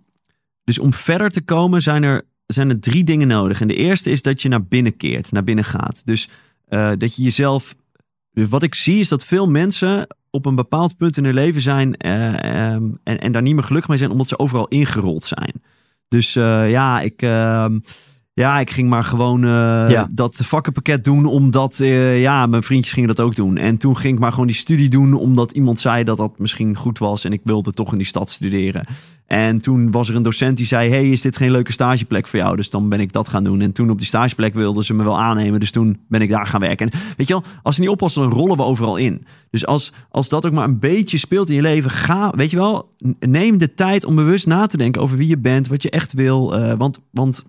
dus 0.64 0.80
om 0.80 0.94
verder 0.94 1.30
te 1.30 1.42
komen 1.42 1.82
zijn 1.82 2.04
er, 2.04 2.22
zijn 2.48 2.70
er 2.70 2.80
drie 2.80 3.04
dingen 3.04 3.28
nodig. 3.28 3.62
En 3.62 3.68
de 3.68 3.76
eerste 3.76 4.10
is 4.12 4.22
dat 4.22 4.42
je 4.42 4.50
naar 4.50 4.64
binnen 4.64 4.98
keert, 4.98 5.32
naar 5.32 5.44
binnen 5.44 5.66
gaat. 5.66 6.02
Dus 6.06 6.30
eh, 6.72 6.92
dat 6.98 7.16
je 7.16 7.24
jezelf. 7.24 7.76
Wat 8.32 8.64
ik 8.64 8.76
zie 8.76 9.00
is 9.00 9.08
dat 9.08 9.26
veel 9.26 9.48
mensen 9.48 10.08
op 10.30 10.46
een 10.46 10.56
bepaald 10.56 10.98
punt 10.98 11.18
in 11.18 11.24
hun 11.24 11.34
leven 11.34 11.62
zijn 11.62 11.98
eh, 11.98 12.74
ehm, 12.74 12.84
en, 13.04 13.20
en 13.20 13.32
daar 13.32 13.42
niet 13.42 13.54
meer 13.54 13.64
gelukkig 13.64 13.90
mee 13.90 13.98
zijn, 13.98 14.12
omdat 14.12 14.28
ze 14.28 14.40
overal 14.40 14.68
ingerold 14.68 15.24
zijn. 15.24 15.54
Dus 16.08 16.36
eh, 16.36 16.70
ja, 16.70 17.02
ik, 17.02 17.22
ehm, 17.22 17.80
ja, 18.42 18.60
ik 18.60 18.70
ging 18.72 18.90
maar 18.90 19.04
gewoon 19.04 19.44
eh, 19.44 19.50
Ja. 19.90 20.08
dat 20.12 20.40
vakkenpakket 20.44 21.04
doen, 21.04 21.26
omdat 21.26 21.80
eh, 21.80 22.22
ja, 22.22 22.46
mijn 22.46 22.64
vriendjes 22.64 22.94
gingen 22.94 23.08
dat 23.16 23.20
ook 23.20 23.36
doen. 23.36 23.58
En 23.58 23.78
toen 23.78 23.98
ging 23.98 24.14
ik 24.14 24.20
maar 24.20 24.32
gewoon 24.32 24.48
die 24.48 24.56
studie 24.56 24.90
doen, 24.90 25.14
omdat 25.14 25.52
iemand 25.52 25.80
zei 25.80 26.04
dat 26.04 26.18
dat 26.18 26.40
misschien 26.40 26.76
goed 26.76 27.00
was 27.00 27.24
en 27.26 27.32
ik 27.32 27.42
wilde 27.44 27.72
toch 27.72 27.92
in 27.92 27.98
die 27.98 28.08
stad 28.08 28.30
studeren. 28.30 28.86
En 29.26 29.62
toen 29.62 29.92
was 29.92 30.10
er 30.10 30.16
een 30.16 30.22
docent 30.24 30.58
die 30.58 30.66
zei: 30.66 30.90
Hey, 30.90 31.10
is 31.10 31.22
dit 31.22 31.38
geen 31.38 31.52
leuke 31.52 31.72
stageplek 31.72 32.28
voor 32.28 32.40
jou? 32.40 32.56
Dus 32.56 32.70
dan 32.70 32.90
ben 32.90 33.00
ik 33.00 33.12
dat 33.14 33.30
gaan 33.30 33.44
doen. 33.44 33.62
En 33.62 33.72
toen 33.72 33.90
op 33.90 33.98
die 33.98 34.08
stageplek 34.08 34.54
wilden 34.54 34.84
ze 34.84 34.94
me 34.94 35.04
wel 35.04 35.20
aannemen. 35.20 35.60
Dus 35.60 35.72
toen 35.72 36.00
ben 36.08 36.22
ik 36.22 36.30
daar 36.30 36.48
gaan 36.48 36.60
werken. 36.60 36.90
En 36.90 37.00
weet 37.18 37.28
je 37.28 37.34
wel, 37.34 37.44
als 37.64 37.76
ze 37.76 37.82
niet 37.82 37.90
oppassen, 37.90 38.22
dan 38.22 38.32
rollen 38.32 38.58
we 38.58 38.64
overal 38.64 38.96
in. 38.98 39.26
Dus 39.50 39.66
als, 39.66 39.94
als 40.10 40.30
dat 40.30 40.46
ook 40.46 40.52
maar 40.52 40.66
een 40.68 40.80
beetje 40.80 41.18
speelt 41.18 41.50
in 41.50 41.56
je 41.56 41.62
leven, 41.62 41.92
ga, 41.92 42.32
weet 42.36 42.52
je 42.52 42.58
wel, 42.58 42.90
neem 43.20 43.58
de 43.58 43.74
tijd 43.74 44.06
om 44.06 44.16
bewust 44.16 44.48
na 44.48 44.66
te 44.66 44.78
denken 44.78 45.02
over 45.02 45.18
wie 45.18 45.28
je 45.28 45.38
bent, 45.38 45.68
wat 45.68 45.82
je 45.84 45.90
echt 45.90 46.14
wil. 46.14 46.56
eh, 46.56 46.74
want, 46.78 47.00
want 47.12 47.46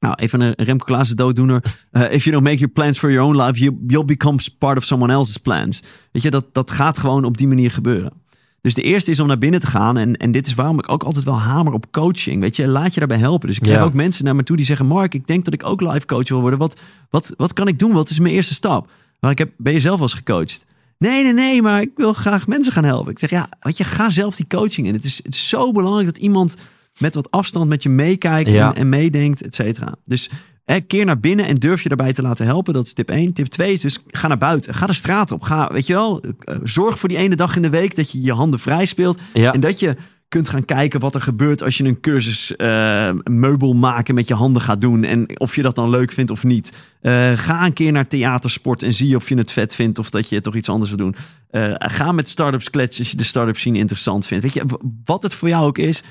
nou, 0.00 0.14
even 0.14 0.40
een 0.40 0.52
Remco 0.56 0.84
Klaassen 0.84 1.16
dooddoener. 1.16 1.62
Eh, 1.90 2.12
if 2.12 2.24
you 2.24 2.30
don't 2.30 2.44
make 2.44 2.58
your 2.58 2.72
plans 2.72 2.98
for 2.98 3.10
your 3.10 3.26
own 3.28 3.42
life, 3.42 3.60
you, 3.60 3.78
you'll 3.86 4.04
become 4.04 4.38
part 4.58 4.76
of 4.78 4.84
someone 4.84 5.12
else's 5.12 5.36
plans. 5.36 5.82
Weet 6.12 6.22
je, 6.22 6.30
dat, 6.30 6.44
dat 6.52 6.70
gaat 6.70 6.98
gewoon 6.98 7.24
op 7.24 7.36
die 7.36 7.48
manier 7.48 7.70
gebeuren. 7.70 8.12
Dus 8.60 8.74
de 8.74 8.82
eerste 8.82 9.10
is 9.10 9.20
om 9.20 9.26
naar 9.26 9.38
binnen 9.38 9.60
te 9.60 9.66
gaan. 9.66 9.96
En, 9.96 10.16
en 10.16 10.32
dit 10.32 10.46
is 10.46 10.54
waarom 10.54 10.78
ik 10.78 10.88
ook 10.88 11.02
altijd 11.02 11.24
wel 11.24 11.38
hamer 11.38 11.72
op 11.72 11.92
coaching. 11.92 12.40
Weet 12.40 12.56
je, 12.56 12.66
laat 12.66 12.92
je 12.94 12.98
daarbij 12.98 13.18
helpen. 13.18 13.48
Dus 13.48 13.56
ik 13.56 13.62
krijg 13.62 13.78
Ja. 13.78 13.84
ook 13.84 13.92
mensen 13.92 14.24
naar 14.24 14.36
me 14.36 14.42
toe 14.42 14.56
die 14.56 14.66
zeggen... 14.66 14.86
Mark, 14.86 15.14
ik 15.14 15.26
denk 15.26 15.44
dat 15.44 15.54
ik 15.54 15.64
ook 15.64 15.80
life 15.80 16.06
coach 16.06 16.28
wil 16.28 16.40
worden. 16.40 16.58
Wat, 16.58 16.80
wat, 17.10 17.34
wat 17.36 17.52
kan 17.52 17.68
ik 17.68 17.78
doen? 17.78 17.92
Wat 17.92 18.10
is 18.10 18.18
mijn 18.18 18.34
eerste 18.34 18.54
stap? 18.54 18.90
Maar 19.20 19.30
ik 19.30 19.38
heb, 19.38 19.50
ben 19.56 19.72
je 19.72 19.80
zelf 19.80 19.98
wel 19.98 20.08
eens 20.08 20.16
gecoacht? 20.16 20.64
Nee, 20.98 21.22
nee, 21.22 21.32
nee, 21.32 21.62
maar 21.62 21.80
ik 21.80 21.90
wil 21.96 22.12
graag 22.12 22.46
mensen 22.46 22.72
gaan 22.72 22.84
helpen. 22.84 23.12
Ik 23.12 23.18
zeg, 23.18 23.30
ja, 23.30 23.48
weet 23.60 23.76
je, 23.76 23.84
ga 23.84 24.08
zelf 24.10 24.36
die 24.36 24.46
coaching 24.46 24.86
in. 24.86 24.92
Het 24.94 25.04
is, 25.04 25.16
het 25.22 25.34
is 25.34 25.48
zo 25.48 25.72
belangrijk 25.72 26.06
dat 26.06 26.18
iemand 26.18 26.56
met 26.98 27.14
wat 27.14 27.30
afstand 27.30 27.68
met 27.68 27.82
je 27.82 27.88
meekijkt 27.88 28.50
Ja. 28.50 28.68
en, 28.68 28.74
en 28.76 28.88
meedenkt, 28.88 29.42
et 29.42 29.54
cetera. 29.54 29.94
Dus 30.04 30.30
hè, 30.64 30.80
keer 30.80 31.04
naar 31.04 31.20
binnen 31.20 31.46
en 31.46 31.54
durf 31.54 31.82
je 31.82 31.88
daarbij 31.88 32.12
te 32.12 32.22
laten 32.22 32.46
helpen. 32.46 32.72
Dat 32.74 32.86
is 32.86 32.92
tip 32.92 33.10
1. 33.10 33.32
Tip 33.32 33.46
2 33.46 33.72
is 33.72 33.80
dus 33.80 33.98
ga 34.06 34.28
naar 34.28 34.38
buiten. 34.38 34.74
Ga 34.74 34.86
de 34.86 34.92
straat 34.92 35.32
op. 35.32 35.42
Ga, 35.42 35.68
weet 35.72 35.86
je 35.86 35.92
wel, 35.92 36.20
eh, 36.20 36.56
zorg 36.62 36.98
voor 36.98 37.08
die 37.08 37.18
ene 37.18 37.36
dag 37.36 37.56
in 37.56 37.62
de 37.62 37.70
week 37.70 37.96
dat 37.96 38.10
je 38.12 38.22
je 38.22 38.32
handen 38.32 38.60
vrij 38.60 38.84
speelt. 38.84 39.18
Ja. 39.34 39.52
En 39.52 39.60
dat 39.60 39.80
je 39.80 39.96
kunt 40.28 40.48
gaan 40.48 40.64
kijken 40.64 41.00
wat 41.00 41.14
er 41.14 41.20
gebeurt 41.20 41.62
als 41.62 41.76
je 41.76 41.84
een 41.84 42.00
cursus 42.00 42.52
uh, 42.56 43.10
meubel 43.24 43.74
maken 43.74 44.14
met 44.14 44.28
je 44.28 44.34
handen 44.34 44.62
gaat 44.62 44.80
doen. 44.80 45.04
En 45.04 45.40
of 45.40 45.56
je 45.56 45.62
dat 45.62 45.74
dan 45.74 45.90
leuk 45.90 46.12
vindt 46.12 46.30
of 46.30 46.44
niet. 46.44 46.72
Uh, 47.02 47.32
ga 47.36 47.64
een 47.64 47.72
keer 47.72 47.92
naar 47.92 48.06
theatersport 48.08 48.82
en 48.82 48.92
zie 48.92 49.16
of 49.16 49.28
je 49.28 49.34
het 49.34 49.52
vet 49.52 49.74
vindt 49.74 49.98
of 49.98 50.10
dat 50.10 50.28
je 50.28 50.40
toch 50.40 50.54
iets 50.54 50.68
anders 50.68 50.90
wil 50.90 50.98
doen. 50.98 51.14
Uh, 51.50 51.74
ga 51.78 52.12
met 52.12 52.28
startups 52.28 52.70
kletsen 52.70 53.00
als 53.02 53.10
je 53.10 53.16
de 53.16 53.22
start-up 53.24 53.56
scene 53.56 53.78
interessant 53.78 54.26
vindt. 54.26 54.44
Weet 54.44 54.54
je, 54.54 54.78
wat 55.04 55.22
het 55.22 55.34
voor 55.34 55.48
jou 55.48 55.66
ook 55.66 55.78
is. 55.78 56.02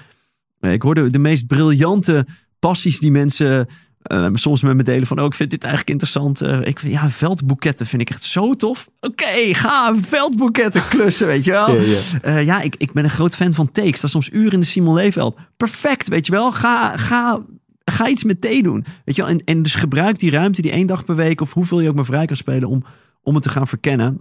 Ik 0.59 0.81
hoorde 0.81 1.09
de 1.09 1.19
meest 1.19 1.47
briljante 1.47 2.27
passies 2.59 2.99
die 2.99 3.11
mensen 3.11 3.67
uh, 4.11 4.27
soms 4.33 4.61
met 4.61 4.75
me 4.75 4.83
delen 4.83 5.07
van, 5.07 5.19
oh, 5.19 5.25
ik 5.25 5.33
vind 5.33 5.49
dit 5.49 5.63
eigenlijk 5.63 5.91
interessant. 5.91 6.43
Uh, 6.43 6.61
ik 6.61 6.79
vind, 6.79 6.93
ja, 6.93 7.09
veldboeketten 7.09 7.85
vind 7.85 8.01
ik 8.01 8.09
echt 8.09 8.23
zo 8.23 8.55
tof. 8.55 8.89
Oké, 8.99 9.53
ga 9.53 9.95
veldboeketten 9.95 10.87
klussen, 10.87 11.27
weet 11.27 11.43
je 11.43 11.51
wel. 11.51 11.81
Ja. 11.81 12.57
Uh, 12.59 12.63
ik, 12.63 12.75
ik 12.77 12.91
ben 12.91 13.03
een 13.03 13.09
groot 13.09 13.35
fan 13.35 13.53
van 13.53 13.71
takes. 13.71 13.91
Dat 13.91 14.03
is 14.03 14.11
soms 14.11 14.29
uren 14.31 14.51
in 14.51 14.59
de 14.59 14.65
Simon 14.65 14.93
Leefveld. 14.93 15.37
Perfect, 15.57 16.07
weet 16.07 16.25
je 16.25 16.31
wel. 16.31 16.51
Ga, 16.51 16.97
ga, 16.97 17.41
ga 17.85 18.07
iets 18.07 18.23
met 18.23 18.41
thee 18.41 18.63
doen. 18.63 18.85
Weet 19.05 19.15
je 19.15 19.21
wel. 19.21 19.31
En, 19.31 19.39
en 19.43 19.61
dus 19.61 19.75
gebruik 19.75 20.19
die 20.19 20.31
ruimte, 20.31 20.61
die 20.61 20.71
één 20.71 20.87
dag 20.87 21.05
per 21.05 21.15
week... 21.15 21.41
of 21.41 21.53
hoeveel 21.53 21.79
je 21.79 21.89
ook 21.89 21.95
maar 21.95 22.05
vrij 22.05 22.25
kan 22.25 22.35
spelen... 22.35 22.69
om, 22.69 22.83
om 23.21 23.33
het 23.33 23.43
te 23.43 23.49
gaan 23.49 23.67
verkennen. 23.67 24.17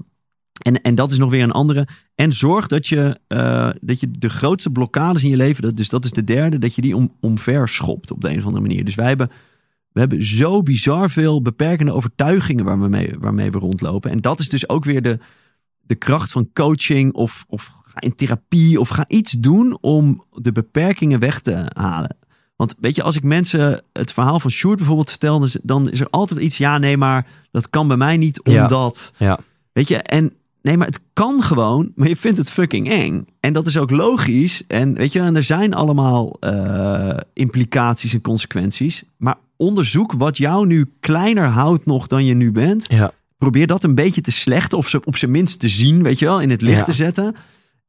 En, 0.62 0.82
en 0.82 0.94
dat 0.94 1.12
is 1.12 1.18
nog 1.18 1.30
weer 1.30 1.42
een 1.42 1.50
andere. 1.50 1.88
En 2.14 2.32
zorg 2.32 2.66
dat 2.66 2.86
je, 2.86 3.20
uh, 3.28 3.70
dat 3.80 4.00
je 4.00 4.10
de 4.10 4.28
grootste 4.28 4.70
blokkades 4.70 5.24
in 5.24 5.30
je 5.30 5.36
leven... 5.36 5.62
Dat, 5.62 5.76
dus 5.76 5.88
dat 5.88 6.04
is 6.04 6.10
de 6.10 6.24
derde, 6.24 6.58
dat 6.58 6.74
je 6.74 6.82
die 6.82 6.96
om, 6.96 7.12
omver 7.20 7.68
schopt 7.68 8.10
op 8.10 8.20
de 8.20 8.30
een 8.30 8.38
of 8.38 8.44
andere 8.44 8.62
manier. 8.62 8.84
Dus 8.84 8.94
wij 8.94 9.08
hebben 9.08 9.30
we 9.96 10.02
hebben 10.02 10.24
zo 10.24 10.62
bizar 10.62 11.10
veel 11.10 11.42
beperkende 11.42 11.92
overtuigingen 11.92 12.64
waar 12.64 12.80
we 12.80 12.88
mee, 12.88 13.14
waarmee 13.18 13.50
we 13.50 13.58
rondlopen. 13.58 14.10
En 14.10 14.18
dat 14.18 14.38
is 14.40 14.48
dus 14.48 14.68
ook 14.68 14.84
weer 14.84 15.02
de, 15.02 15.18
de 15.80 15.94
kracht 15.94 16.32
van 16.32 16.50
coaching 16.52 17.12
of, 17.12 17.44
of 17.48 17.72
ga 17.84 18.00
in 18.00 18.14
therapie 18.14 18.80
of 18.80 18.88
ga 18.88 19.04
iets 19.08 19.32
doen 19.32 19.78
om 19.80 20.24
de 20.32 20.52
beperkingen 20.52 21.20
weg 21.20 21.40
te 21.40 21.70
halen. 21.74 22.16
Want 22.56 22.74
weet 22.80 22.96
je, 22.96 23.02
als 23.02 23.16
ik 23.16 23.22
mensen 23.22 23.82
het 23.92 24.12
verhaal 24.12 24.40
van 24.40 24.50
Sjoerd 24.50 24.76
bijvoorbeeld 24.76 25.10
vertel, 25.10 25.46
dan 25.62 25.90
is 25.90 26.00
er 26.00 26.10
altijd 26.10 26.40
iets, 26.40 26.58
ja 26.58 26.78
nee, 26.78 26.96
maar 26.96 27.26
dat 27.50 27.70
kan 27.70 27.88
bij 27.88 27.96
mij 27.96 28.16
niet 28.16 28.42
omdat... 28.42 29.12
Ja. 29.18 29.26
ja. 29.26 29.38
Weet 29.72 29.88
je, 29.88 29.96
en 29.96 30.32
nee, 30.66 30.76
maar 30.76 30.86
het 30.86 31.00
kan 31.12 31.42
gewoon, 31.42 31.92
maar 31.94 32.08
je 32.08 32.16
vindt 32.16 32.38
het 32.38 32.50
fucking 32.50 32.90
eng. 32.90 33.26
En 33.40 33.52
dat 33.52 33.66
is 33.66 33.76
ook 33.76 33.90
logisch. 33.90 34.62
En 34.66 34.94
weet 34.94 35.12
je, 35.12 35.20
en 35.20 35.36
er 35.36 35.42
zijn 35.42 35.74
allemaal 35.74 36.36
uh, 36.40 37.16
implicaties 37.32 38.14
en 38.14 38.20
consequenties. 38.20 39.02
Maar 39.16 39.36
onderzoek 39.56 40.12
wat 40.12 40.36
jou 40.36 40.66
nu 40.66 40.92
kleiner 41.00 41.46
houdt 41.46 41.86
nog 41.86 42.06
dan 42.06 42.24
je 42.24 42.34
nu 42.34 42.52
bent. 42.52 42.86
Ja. 42.88 43.12
Probeer 43.38 43.66
dat 43.66 43.84
een 43.84 43.94
beetje 43.94 44.20
te 44.20 44.30
slechten 44.30 44.78
of 44.78 44.94
op 44.94 45.16
zijn 45.16 45.30
minst 45.30 45.60
te 45.60 45.68
zien, 45.68 46.02
weet 46.02 46.18
je 46.18 46.24
wel, 46.24 46.40
in 46.40 46.50
het 46.50 46.62
licht 46.62 46.84
te 46.84 46.92
zetten. 46.92 47.34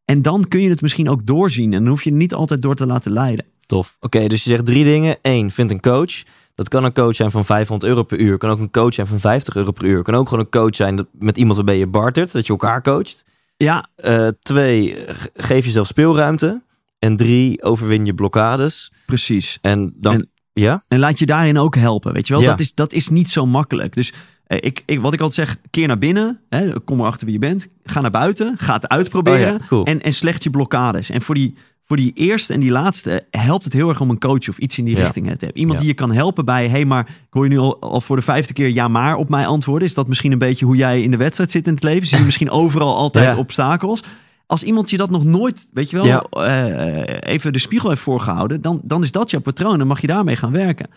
En 0.05 0.21
dan 0.21 0.47
kun 0.47 0.61
je 0.61 0.69
het 0.69 0.81
misschien 0.81 1.09
ook 1.09 1.25
doorzien. 1.25 1.73
En 1.73 1.79
dan 1.79 1.87
hoef 1.87 2.03
je 2.03 2.11
niet 2.11 2.33
altijd 2.33 2.61
door 2.61 2.75
te 2.75 2.85
laten 2.85 3.11
leiden. 3.11 3.45
Tof. 3.65 3.97
Oké, 3.99 4.27
dus 4.27 4.43
je 4.43 4.49
zegt 4.49 4.65
drie 4.65 4.83
dingen. 4.83 5.17
Eén, 5.21 5.51
vind 5.51 5.71
een 5.71 5.81
coach. 5.81 6.23
Dat 6.57 6.69
kan 6.69 6.83
een 6.83 6.93
coach 6.93 7.15
zijn 7.15 7.31
van 7.31 7.45
500 7.45 7.91
euro 7.91 8.03
per 8.03 8.19
uur. 8.19 8.37
Kan 8.37 8.49
ook 8.49 8.59
een 8.59 8.71
coach 8.71 8.93
zijn 8.93 9.07
van 9.07 9.19
50 9.19 9.55
euro 9.55 9.71
per 9.71 9.85
uur. 9.85 10.03
Kan 10.03 10.15
ook 10.15 10.29
gewoon 10.29 10.43
een 10.43 10.61
coach 10.61 10.75
zijn 10.75 11.07
met 11.11 11.37
iemand 11.37 11.55
waarbij 11.55 11.77
je 11.77 11.87
bartert. 11.87 12.31
Dat 12.31 12.45
je 12.45 12.51
elkaar 12.51 12.81
coacht. 12.81 13.25
Ja. 13.57 13.89
Uh, 14.05 14.27
twee, 14.41 15.05
geef 15.33 15.65
jezelf 15.65 15.87
speelruimte. 15.87 16.61
En 16.99 17.15
drie, 17.15 17.63
overwin 17.63 18.05
je 18.05 18.13
blokkades. 18.13 18.91
Precies. 19.05 19.57
En 19.61 19.93
dan... 19.95 20.25
Ja? 20.53 20.83
En 20.87 20.99
laat 20.99 21.19
je 21.19 21.25
daarin 21.25 21.57
ook 21.57 21.75
helpen. 21.75 22.13
Weet 22.13 22.27
je 22.27 22.33
wel, 22.33 22.43
dat, 22.43 22.59
is, 22.59 22.73
dat 22.73 22.93
is 22.93 23.09
niet 23.09 23.29
zo 23.29 23.45
makkelijk. 23.45 23.93
Dus 23.93 24.13
eh, 24.43 24.57
ik, 24.61 24.83
ik, 24.85 24.99
wat 24.99 25.13
ik 25.13 25.21
altijd 25.21 25.47
zeg, 25.47 25.57
keer 25.69 25.87
naar 25.87 25.97
binnen. 25.97 26.41
Hè, 26.49 26.79
kom 26.79 26.99
erachter 26.99 27.25
wie 27.25 27.33
je 27.33 27.39
bent. 27.39 27.67
Ga 27.83 28.01
naar 28.01 28.11
buiten. 28.11 28.57
Ga 28.57 28.73
het 28.73 28.87
uitproberen. 28.87 29.53
Oh 29.53 29.59
ja, 29.59 29.67
cool. 29.67 29.85
en, 29.85 30.01
en 30.01 30.13
slecht 30.13 30.43
je 30.43 30.49
blokkades. 30.49 31.09
En 31.09 31.21
voor 31.21 31.35
die, 31.35 31.55
voor 31.87 31.97
die 31.97 32.11
eerste 32.15 32.53
en 32.53 32.59
die 32.59 32.71
laatste 32.71 33.25
helpt 33.31 33.63
het 33.63 33.73
heel 33.73 33.89
erg 33.89 34.01
om 34.01 34.09
een 34.09 34.19
coach 34.19 34.49
of 34.49 34.57
iets 34.57 34.77
in 34.77 34.85
die 34.85 34.95
Ja. 34.95 35.01
richting 35.03 35.25
te 35.25 35.31
hebben. 35.45 35.57
Iemand 35.57 35.73
Ja. 35.73 35.79
die 35.79 35.87
je 35.87 35.93
kan 35.99 36.11
helpen 36.11 36.45
bij, 36.45 36.63
hé, 36.63 36.69
hey, 36.69 36.85
maar 36.85 37.07
ik 37.09 37.27
hoor 37.29 37.43
je 37.43 37.49
nu 37.49 37.57
al, 37.57 37.79
al 37.81 38.01
voor 38.01 38.15
de 38.15 38.21
vijfde 38.21 38.53
keer 38.53 38.69
ja 38.69 38.87
maar 38.87 39.15
op 39.15 39.29
mij 39.29 39.45
antwoorden. 39.47 39.87
Is 39.87 39.93
dat 39.93 40.07
misschien 40.07 40.31
een 40.31 40.37
beetje 40.37 40.65
hoe 40.65 40.75
jij 40.75 41.01
in 41.01 41.11
de 41.11 41.17
wedstrijd 41.17 41.51
zit 41.51 41.67
in 41.67 41.73
het 41.73 41.83
leven? 41.83 42.07
Zie 42.07 42.17
je 42.17 42.23
misschien 42.25 42.49
overal 42.61 42.95
altijd 42.95 43.31
Ja. 43.33 43.37
obstakels? 43.37 44.03
Als 44.45 44.63
iemand 44.63 44.89
je 44.89 44.97
dat 44.97 45.09
nog 45.09 45.23
nooit, 45.23 45.69
weet 45.73 45.89
je 45.89 46.01
wel, 46.01 46.29
eh, 46.45 47.33
even 47.33 47.53
de 47.53 47.59
spiegel 47.59 47.89
heeft 47.89 48.01
voorgehouden, 48.01 48.61
dan, 48.61 48.81
dan 48.83 49.03
is 49.03 49.11
dat 49.11 49.29
jouw 49.31 49.39
patroon. 49.41 49.77
Dan 49.77 49.87
mag 49.87 50.01
je 50.01 50.07
daarmee 50.07 50.35
gaan 50.35 50.51
werken. 50.51 50.87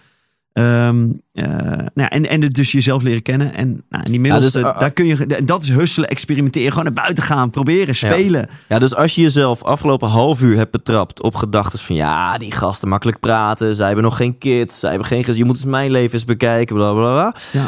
Eh, 0.52 0.64
nou 1.42 1.90
ja, 1.94 2.10
en, 2.10 2.28
en 2.28 2.40
dus 2.40 2.72
jezelf 2.72 3.02
leren 3.02 3.22
kennen. 3.22 3.54
En 3.54 3.82
nou, 3.88 4.04
in 4.04 4.10
die 4.10 4.20
middelste, 4.20 4.60
dus, 4.60 4.70
uh, 4.70 4.78
daar 4.78 4.90
kun 4.90 5.06
je, 5.06 5.44
dat 5.44 5.62
is 5.62 5.68
husselen, 5.68 6.08
experimenteren, 6.08 6.68
gewoon 6.68 6.84
naar 6.84 7.02
buiten 7.02 7.24
gaan, 7.24 7.50
proberen, 7.50 7.94
spelen. 7.94 8.48
Ja, 8.68 8.78
dus 8.78 8.94
als 8.94 9.14
je 9.14 9.20
jezelf 9.20 9.62
afgelopen 9.62 10.08
half 10.08 10.42
uur 10.42 10.56
hebt 10.56 10.70
betrapt 10.70 11.22
op 11.22 11.34
gedachten 11.34 11.78
van 11.78 11.96
ja, 11.96 12.38
die 12.38 12.52
gasten 12.52 12.88
makkelijk 12.88 13.20
praten, 13.20 13.76
zij 13.76 13.86
hebben 13.86 14.04
nog 14.04 14.16
geen 14.16 14.38
kids, 14.38 14.78
zij 14.78 14.90
hebben 14.90 15.08
geen 15.08 15.36
je 15.36 15.44
moet 15.44 15.56
eens 15.56 15.64
mijn 15.64 15.90
leven 15.90 16.14
eens 16.14 16.24
bekijken, 16.24 16.76
bla 16.76 16.92
bla 16.92 17.12
bla. 17.12 17.34
Ja. 17.52 17.66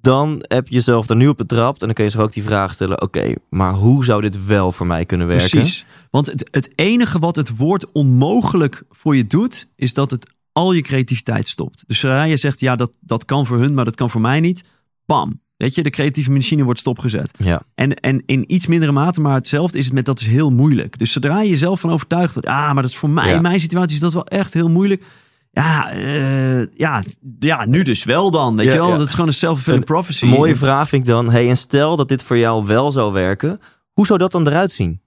Dan 0.00 0.44
heb 0.48 0.68
je 0.68 0.74
jezelf 0.74 1.08
er 1.08 1.16
nu 1.16 1.28
op 1.28 1.36
betrapt 1.36 1.80
en 1.80 1.86
dan 1.86 1.94
kun 1.94 2.04
je 2.04 2.10
jezelf 2.10 2.26
ook 2.28 2.34
die 2.34 2.42
vraag 2.42 2.74
stellen: 2.74 3.02
oké, 3.02 3.34
maar 3.50 3.72
hoe 3.72 4.04
zou 4.04 4.20
dit 4.20 4.46
wel 4.46 4.72
voor 4.72 4.86
mij 4.86 5.04
kunnen 5.04 5.26
werken? 5.26 5.50
Precies. 5.50 5.86
Want 6.10 6.26
het, 6.26 6.48
het 6.50 6.72
enige 6.74 7.18
wat 7.18 7.36
het 7.36 7.56
woord 7.56 7.92
onmogelijk 7.92 8.82
voor 8.90 9.16
je 9.16 9.26
doet, 9.26 9.68
is 9.76 9.94
dat 9.94 10.10
het 10.10 10.34
al 10.54 10.72
je 10.72 10.80
creativiteit 10.82 11.48
stopt. 11.48 11.84
Dus 11.86 11.98
zodra 11.98 12.22
je 12.22 12.36
zegt, 12.36 12.60
ja, 12.60 12.76
dat, 12.76 12.96
dat 13.00 13.24
kan 13.24 13.46
voor 13.46 13.58
hun, 13.58 13.74
maar 13.74 13.84
dat 13.84 13.94
kan 13.94 14.10
voor 14.10 14.20
mij 14.20 14.40
niet. 14.40 14.64
Pam. 15.06 15.40
Weet 15.56 15.74
je, 15.74 15.82
de 15.82 15.90
creatieve 15.90 16.30
machine 16.32 16.62
wordt 16.62 16.80
stopgezet. 16.80 17.30
Ja. 17.38 17.62
En, 17.74 17.94
en 17.94 18.22
in 18.26 18.52
iets 18.54 18.66
mindere 18.66 18.92
mate, 18.92 19.20
maar 19.20 19.34
hetzelfde 19.34 19.78
is 19.78 19.84
het 19.84 19.94
met 19.94 20.04
dat 20.04 20.20
is 20.20 20.26
heel 20.26 20.50
moeilijk. 20.50 20.98
Dus 20.98 21.12
zodra 21.12 21.40
je 21.40 21.48
jezelf 21.48 21.80
van 21.80 21.90
overtuigt 21.90 22.34
dat, 22.34 22.46
ah, 22.46 22.72
maar 22.72 22.82
dat 22.82 22.90
is 22.90 22.96
voor 22.96 23.10
mij, 23.10 23.28
Ja. 23.28 23.34
in 23.34 23.42
mijn 23.42 23.60
situatie 23.60 23.94
is 23.94 24.00
dat 24.00 24.12
wel 24.12 24.26
echt 24.26 24.54
heel 24.54 24.68
moeilijk. 24.70 25.04
Ja, 25.50 25.90
eh, 25.90 26.66
ja, 26.76 27.02
ja, 27.38 27.64
nu 27.66 27.82
dus 27.82 28.04
wel 28.04 28.30
dan. 28.30 28.56
Weet 28.56 28.66
Ja, 28.66 28.72
je 28.72 28.78
wel, 28.78 28.98
dat 28.98 29.06
is 29.06 29.12
gewoon 29.12 29.28
een 29.28 29.34
self-fulfilling 29.34 29.84
prophecy. 29.84 30.24
Een 30.24 30.30
mooie 30.30 30.56
vraag 30.56 30.88
vind 30.88 31.02
ik 31.02 31.08
dan: 31.08 31.30
hey, 31.30 31.48
en 31.48 31.56
stel 31.56 31.96
dat 31.96 32.08
dit 32.08 32.22
voor 32.22 32.38
jou 32.38 32.66
wel 32.66 32.90
zou 32.90 33.12
werken, 33.12 33.60
hoe 33.92 34.06
zou 34.06 34.18
dat 34.18 34.32
dan 34.32 34.46
eruit 34.46 34.72
zien? 34.72 35.00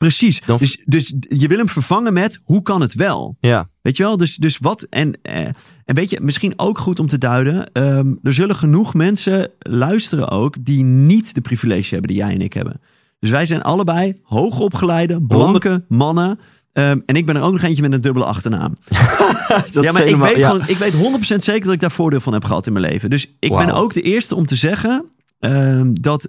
Precies. 0.00 0.40
Dan- 0.46 0.58
Dus, 0.58 0.82
dus 0.84 1.12
je 1.28 1.48
wil 1.48 1.58
hem 1.58 1.68
vervangen 1.68 2.12
met 2.12 2.40
hoe 2.44 2.62
kan 2.62 2.80
het 2.80 2.94
wel? 2.94 3.36
Ja, 3.40 3.68
Weet 3.82 3.96
je 3.96 4.02
wel? 4.02 4.16
Dus, 4.16 4.36
dus 4.36 4.58
wat. 4.58 4.82
En, 4.82 5.18
eh, 5.22 5.44
en 5.84 5.94
weet 5.94 6.10
je, 6.10 6.20
misschien 6.22 6.52
ook 6.56 6.78
goed 6.78 6.98
om 7.00 7.06
te 7.06 7.18
duiden. 7.18 7.72
ehm, 7.72 8.12
er 8.22 8.32
zullen 8.34 8.56
genoeg 8.56 8.94
mensen 8.94 9.50
luisteren 9.58 10.28
ook. 10.28 10.54
die 10.60 10.82
niet 10.84 11.34
de 11.34 11.40
privilege 11.40 11.88
hebben 11.94 12.08
die 12.14 12.22
jij 12.22 12.32
en 12.34 12.40
ik 12.40 12.52
hebben. 12.52 12.80
Dus 13.18 13.30
wij 13.30 13.46
zijn 13.46 13.62
allebei 13.62 14.14
hoogopgeleide, 14.22 15.22
blanke 15.22 15.84
mannen. 15.88 16.38
Ehm, 16.72 17.00
en 17.06 17.14
ik 17.16 17.26
ben 17.26 17.36
er 17.36 17.42
ook 17.42 17.52
nog 17.52 17.62
eentje 17.62 17.82
met 17.82 17.92
een 17.92 18.00
dubbele 18.00 18.24
achternaam. 18.24 18.76
dat 19.72 19.84
ja, 19.84 19.92
maar 19.92 20.06
ik 20.06 20.16
weet, 20.16 20.36
ja. 20.36 20.50
gewoon, 20.50 20.68
ik 20.68 20.76
weet 20.76 20.92
100% 20.92 21.44
zeker 21.44 21.64
dat 21.64 21.74
ik 21.74 21.80
daar 21.80 21.90
voordeel 21.90 22.20
van 22.20 22.32
heb 22.32 22.44
gehad 22.44 22.66
in 22.66 22.72
mijn 22.72 22.84
leven. 22.84 23.10
Dus 23.10 23.34
ik 23.38 23.50
ben 23.50 23.70
ook 23.74 23.92
de 23.92 24.02
eerste 24.02 24.34
om 24.34 24.46
te 24.46 24.54
zeggen 24.56 25.04
ehm, 25.38 25.92
dat. 25.92 26.28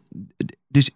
Dus 0.67 0.89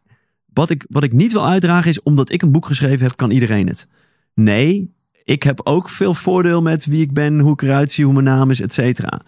wat 0.55 0.69
ik, 0.69 0.85
wat 0.89 1.03
ik 1.03 1.13
niet 1.13 1.31
wil 1.31 1.47
uitdragen 1.47 1.89
is, 1.89 2.01
omdat 2.01 2.31
ik 2.31 2.41
een 2.41 2.51
boek 2.51 2.65
geschreven 2.65 3.05
heb, 3.05 3.15
kan 3.15 3.31
iedereen 3.31 3.67
het. 3.67 3.87
Nee, 4.33 4.93
ik 5.23 5.43
heb 5.43 5.61
ook 5.63 5.89
veel 5.89 6.13
voordeel 6.13 6.61
met 6.61 6.85
wie 6.85 7.01
ik 7.01 7.13
ben, 7.13 7.39
hoe 7.39 7.53
ik 7.53 7.61
eruit 7.61 7.91
zie, 7.91 8.05
hoe 8.05 8.13
mijn 8.13 8.25
naam 8.25 8.49
is, 8.49 8.61
et 8.61 8.73
cetera. 8.73 9.21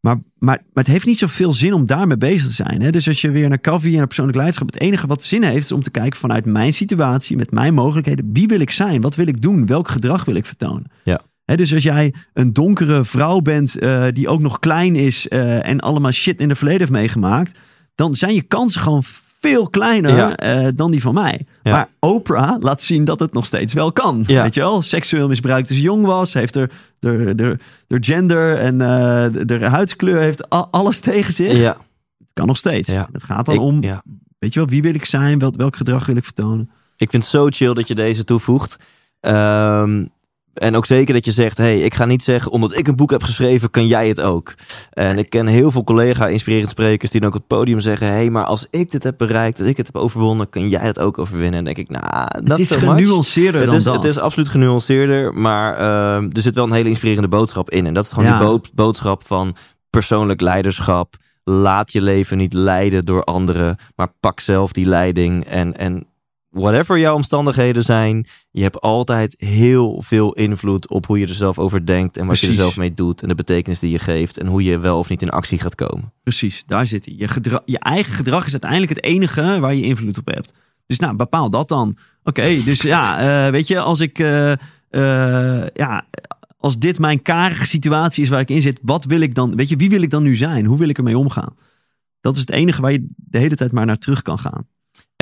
Maar, 0.00 0.14
maar, 0.14 0.58
maar 0.72 0.84
het 0.84 0.86
heeft 0.86 1.06
niet 1.06 1.18
zoveel 1.18 1.52
zin 1.52 1.72
om 1.72 1.86
daarmee 1.86 2.16
bezig 2.16 2.46
te 2.46 2.52
zijn. 2.52 2.82
Hè? 2.82 2.90
Dus 2.90 3.08
als 3.08 3.20
je 3.20 3.30
weer 3.30 3.48
naar 3.48 3.60
Covey 3.60 3.90
en 3.90 3.96
naar 3.96 4.06
persoonlijk 4.06 4.36
leiderschap... 4.36 4.72
het 4.72 4.80
enige 4.80 5.06
wat 5.06 5.24
zin 5.24 5.42
heeft 5.42 5.64
is 5.64 5.72
om 5.72 5.82
te 5.82 5.90
kijken 5.90 6.18
vanuit 6.18 6.44
mijn 6.44 6.72
situatie... 6.72 7.36
met 7.36 7.50
mijn 7.50 7.74
mogelijkheden. 7.74 8.30
Wie 8.32 8.46
wil 8.46 8.60
ik 8.60 8.70
zijn? 8.70 9.00
Wat 9.00 9.14
wil 9.14 9.26
ik 9.26 9.42
doen? 9.42 9.66
Welk 9.66 9.88
gedrag 9.88 10.24
wil 10.24 10.34
ik 10.34 10.46
vertonen? 10.46 10.90
Ja. 11.04 11.20
Dus 11.44 11.72
als 11.72 11.82
jij 11.82 12.14
een 12.32 12.52
donkere 12.52 13.04
vrouw 13.04 13.40
bent 13.40 13.78
eh, 13.78 14.04
die 14.12 14.28
ook 14.28 14.40
nog 14.40 14.58
klein 14.58 14.96
is... 14.96 15.28
eh, 15.28 15.68
en 15.68 15.80
allemaal 15.80 16.10
shit 16.10 16.40
in 16.40 16.48
de 16.48 16.56
verleden 16.56 16.80
heeft 16.80 16.92
meegemaakt... 16.92 17.58
dan 17.94 18.14
zijn 18.14 18.34
je 18.34 18.42
kansen 18.42 18.80
gewoon 18.80 19.02
veel 19.42 19.68
kleiner 19.70 20.14
Ja. 20.16 20.36
eh, 20.36 20.68
dan 20.74 20.90
die 20.90 21.00
van 21.02 21.14
mij. 21.14 21.46
Ja. 21.62 21.72
Maar 21.72 21.88
Oprah 21.98 22.60
laat 22.62 22.82
zien 22.82 23.04
dat 23.04 23.18
het 23.20 23.32
nog 23.32 23.46
steeds 23.46 23.72
wel 23.72 23.92
kan. 23.92 24.24
Ja. 24.26 24.42
Weet 24.42 24.54
je 24.54 24.60
wel? 24.60 24.82
Seksueel 24.82 25.28
misbruikt 25.28 25.66
toen 25.68 25.76
ze 25.76 25.82
jong 25.82 26.04
was. 26.06 26.34
Heeft 26.34 26.56
er 26.56 26.70
de, 26.98 27.32
de, 27.36 27.56
de 27.86 27.96
gender 28.00 28.58
en 28.58 28.80
eh, 28.80 29.26
de, 29.46 29.58
huidskleur 29.64 30.20
heeft 30.20 30.48
alles 30.50 31.00
tegen 31.00 31.32
zich. 31.32 31.58
ja. 31.58 31.76
Het 32.18 32.32
kan 32.32 32.46
nog 32.46 32.56
steeds. 32.56 32.90
Het 33.12 33.22
gaat 33.24 33.46
dan 33.46 33.54
Ik- 33.54 33.60
om, 33.60 33.82
ja. 33.82 34.02
weet 34.38 34.52
je 34.52 34.60
wel, 34.60 34.68
wie 34.68 34.82
wil 34.82 34.94
ik 34.94 35.04
zijn? 35.04 35.38
Wel, 35.38 35.52
welk 35.56 35.76
gedrag 35.76 36.06
wil 36.06 36.16
ik 36.16 36.24
vertonen? 36.24 36.70
Ik 36.96 37.10
vind 37.10 37.22
het 37.22 37.32
zo 37.32 37.46
chill 37.50 37.74
dat 37.74 37.88
je 37.88 37.94
deze 37.94 38.24
toevoegt. 38.24 38.76
Ehm, 39.20 40.04
en 40.54 40.76
ook 40.76 40.86
zeker 40.86 41.14
dat 41.14 41.24
je 41.24 41.32
zegt: 41.32 41.56
hey, 41.58 41.80
ik 41.80 41.94
ga 41.94 42.04
niet 42.04 42.24
zeggen, 42.24 42.52
omdat 42.52 42.76
ik 42.76 42.88
een 42.88 42.96
boek 42.96 43.10
heb 43.10 43.22
geschreven, 43.22 43.70
kan 43.70 43.86
jij 43.86 44.08
het 44.08 44.20
ook. 44.20 44.54
En 44.90 45.18
ik 45.18 45.30
ken 45.30 45.46
heel 45.46 45.70
veel 45.70 45.84
collega 45.84 46.28
inspirerend 46.28 46.70
sprekers 46.70 47.10
die 47.10 47.20
dan 47.20 47.28
ook 47.30 47.34
op 47.36 47.40
het 47.48 47.58
podium 47.58 47.80
zeggen: 47.80 48.06
hey, 48.06 48.30
maar 48.30 48.44
als 48.44 48.66
ik 48.70 48.90
dit 48.90 49.02
heb 49.02 49.14
bereikt, 49.18 49.58
als 49.60 49.68
ik 49.68 49.76
het 49.76 49.86
heb 49.86 49.96
overwonnen, 49.96 50.48
kan 50.48 50.68
jij 50.68 50.80
het 50.86 50.98
ook 50.98 51.18
overwinnen. 51.18 51.58
En 51.58 51.64
denk 51.64 51.76
ik, 51.78 51.88
nou, 51.88 52.44
dat 52.44 52.58
is 52.58 52.70
genuanceerder 52.70 53.60
Het 53.60 53.68
dan 53.70 53.78
is, 53.78 53.84
dat. 53.84 53.94
het 53.94 54.04
is 54.04 54.18
absoluut 54.18 54.48
genuanceerder, 54.48 55.34
maar 55.34 55.76
ehm, 55.76 56.28
er 56.32 56.42
zit 56.42 56.54
wel 56.54 56.64
een 56.64 56.72
hele 56.72 56.88
inspirerende 56.88 57.28
boodschap 57.28 57.70
in. 57.70 57.86
En 57.86 57.94
dat 57.94 58.04
is 58.04 58.12
gewoon 58.12 58.28
Ja. 58.28 58.38
die 58.38 58.46
bo- 58.48 58.60
boodschap 58.74 59.26
van 59.26 59.56
persoonlijk 59.90 60.40
leiderschap. 60.40 61.14
Laat 61.44 61.92
je 61.92 62.02
leven 62.02 62.36
niet 62.36 62.52
leiden 62.52 63.04
door 63.04 63.24
anderen, 63.24 63.76
maar 63.96 64.12
pak 64.20 64.40
zelf 64.40 64.72
die 64.72 64.86
leiding 64.86 65.44
en, 65.46 65.76
en 65.76 66.06
whatever 66.52 66.98
jouw 66.98 67.14
omstandigheden 67.14 67.82
zijn, 67.82 68.26
je 68.50 68.62
hebt 68.62 68.80
altijd 68.80 69.34
heel 69.38 70.02
veel 70.02 70.32
invloed 70.32 70.88
op 70.88 71.06
hoe 71.06 71.18
je 71.18 71.26
er 71.26 71.34
zelf 71.34 71.58
over 71.58 71.86
denkt 71.86 72.16
en 72.16 72.26
wat 72.26 72.40
je 72.40 72.46
er 72.46 72.52
zelf 72.52 72.76
mee 72.76 72.94
doet 72.94 73.22
en 73.22 73.28
de 73.28 73.34
betekenis 73.34 73.78
die 73.78 73.90
je 73.90 73.98
geeft 73.98 74.38
en 74.38 74.46
hoe 74.46 74.62
je 74.62 74.78
wel 74.78 74.98
of 74.98 75.08
niet 75.08 75.22
in 75.22 75.30
actie 75.30 75.58
gaat 75.58 75.74
komen. 75.74 76.12
Precies, 76.22 76.62
daar 76.66 76.86
zit 76.86 77.04
hij. 77.04 77.14
Je, 77.18 77.28
gedra- 77.28 77.62
je 77.64 77.78
eigen 77.78 78.14
gedrag 78.14 78.46
is 78.46 78.52
uiteindelijk 78.52 78.92
het 78.92 79.04
enige 79.04 79.60
waar 79.60 79.74
je 79.74 79.82
invloed 79.82 80.18
op 80.18 80.26
hebt. 80.26 80.52
Dus 80.86 80.98
nou, 80.98 81.16
bepaal 81.16 81.50
dat 81.50 81.68
dan. 81.68 81.96
Oké, 82.24 82.58
dus 82.64 82.82
ja, 82.82 83.18
eh, 83.46 83.52
weet 83.52 83.68
je, 83.68 83.80
als 83.80 84.00
ik, 84.00 84.18
eh, 84.18 84.52
eh, 84.90 85.66
ja, 85.74 86.06
als 86.58 86.78
dit 86.78 86.98
mijn 86.98 87.22
karige 87.22 87.66
situatie 87.66 88.22
is 88.22 88.28
waar 88.28 88.40
ik 88.40 88.50
in 88.50 88.62
zit, 88.62 88.80
wat 88.82 89.04
wil 89.04 89.20
ik 89.20 89.34
dan, 89.34 89.56
weet 89.56 89.68
je, 89.68 89.76
wie 89.76 89.90
wil 89.90 90.02
ik 90.02 90.10
dan 90.10 90.22
nu 90.22 90.36
zijn? 90.36 90.64
Hoe 90.64 90.78
wil 90.78 90.88
ik 90.88 90.98
ermee 90.98 91.18
omgaan? 91.18 91.54
Dat 92.20 92.34
is 92.34 92.40
het 92.40 92.50
enige 92.50 92.80
waar 92.80 92.92
je 92.92 93.06
de 93.16 93.38
hele 93.38 93.56
tijd 93.56 93.72
maar 93.72 93.86
naar 93.86 93.98
terug 93.98 94.22
kan 94.22 94.38
gaan. 94.38 94.66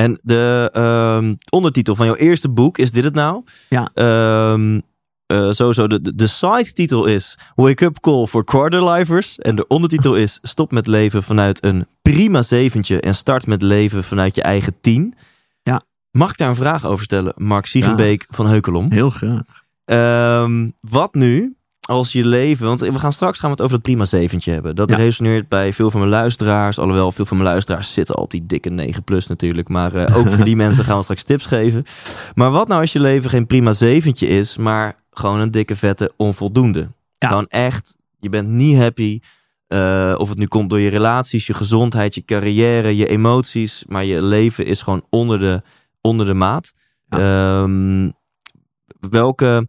En 0.00 0.20
de 0.22 0.70
ehm, 0.72 1.34
ondertitel 1.50 1.96
van 1.96 2.06
jouw 2.06 2.14
eerste 2.14 2.48
boek, 2.48 2.78
is 2.78 2.90
dit 2.90 3.04
het 3.04 3.14
nou? 3.14 3.44
Ja. 3.68 3.90
Ehm, 3.94 4.80
eh, 5.26 5.50
sowieso, 5.50 5.86
de, 5.86 6.00
de, 6.00 6.16
de 6.16 6.26
site-titel 6.26 7.06
is 7.06 7.38
Wake 7.54 7.84
Up 7.84 8.00
Call 8.00 8.26
for 8.26 8.44
Quarterlifers. 8.44 9.38
En 9.38 9.56
de 9.56 9.66
ondertitel 9.66 10.14
is 10.14 10.38
Stop 10.42 10.72
met 10.72 10.86
leven 10.86 11.22
vanuit 11.22 11.64
een 11.64 11.86
prima 12.02 12.42
zeventje 12.42 13.00
en 13.00 13.14
start 13.14 13.46
met 13.46 13.62
leven 13.62 14.04
vanuit 14.04 14.34
je 14.34 14.42
eigen 14.42 14.80
tien. 14.80 15.14
Ja. 15.62 15.82
Mag 16.10 16.30
ik 16.30 16.36
daar 16.36 16.48
een 16.48 16.54
vraag 16.54 16.86
over 16.86 17.04
stellen? 17.04 17.32
Mark 17.36 17.66
Siegenbeek 17.66 18.26
van 18.28 18.46
Heukelom. 18.46 18.92
Heel 18.92 19.10
graag. 19.10 19.42
Ehm, 19.84 20.70
wat 20.80 21.14
nu 21.14 21.56
als 21.88 22.12
je 22.12 22.26
leven, 22.26 22.66
want 22.66 22.80
we 22.80 22.98
gaan 22.98 23.12
straks 23.12 23.38
gaan 23.38 23.50
we 23.50 23.54
het 23.54 23.64
over 23.64 23.74
dat 23.74 23.84
prima 23.84 24.04
zeventje 24.04 24.52
hebben. 24.52 24.74
Dat 24.76 24.90
Ja. 24.90 24.96
resoneert 24.96 25.48
bij 25.48 25.72
veel 25.72 25.90
van 25.90 26.00
mijn 26.00 26.12
luisteraars. 26.12 26.78
Alhoewel 26.78 27.12
veel 27.12 27.24
van 27.24 27.36
mijn 27.36 27.48
luisteraars 27.48 27.92
zitten 27.92 28.14
al 28.14 28.22
op 28.22 28.30
die 28.30 28.46
dikke 28.46 28.70
9 28.70 29.04
plus 29.04 29.26
natuurlijk. 29.26 29.68
Maar 29.68 29.94
eh, 29.94 30.16
ook 30.16 30.30
voor 30.32 30.44
die 30.44 30.56
mensen 30.64 30.84
gaan 30.84 30.96
we 30.96 31.02
straks 31.02 31.22
tips 31.22 31.46
geven. 31.46 31.84
Maar 32.34 32.50
wat 32.50 32.68
nou 32.68 32.80
als 32.80 32.92
je 32.92 33.00
leven 33.00 33.30
geen 33.30 33.46
prima 33.46 33.72
zeventje 33.72 34.26
is, 34.26 34.56
maar 34.56 34.96
gewoon 35.10 35.40
een 35.40 35.50
dikke 35.50 35.76
vette 35.76 36.12
onvoldoende? 36.16 36.90
Ja. 37.18 37.28
Gewoon 37.28 37.46
echt, 37.48 37.96
je 38.18 38.28
bent 38.28 38.48
niet 38.48 38.76
happy. 38.76 39.20
eh, 39.66 40.14
of 40.18 40.28
het 40.28 40.38
nu 40.38 40.46
komt 40.46 40.70
door 40.70 40.80
je 40.80 40.90
relaties, 40.90 41.46
je 41.46 41.54
gezondheid, 41.54 42.14
je 42.14 42.24
carrière, 42.24 42.96
je 42.96 43.06
emoties. 43.08 43.84
Maar 43.88 44.04
je 44.04 44.22
leven 44.22 44.66
is 44.66 44.82
gewoon 44.82 45.04
onder 45.10 45.38
de, 45.38 45.62
onder 46.00 46.26
de 46.26 46.34
maat. 46.34 46.72
Ehm, 47.08 48.10
welke, 49.10 49.66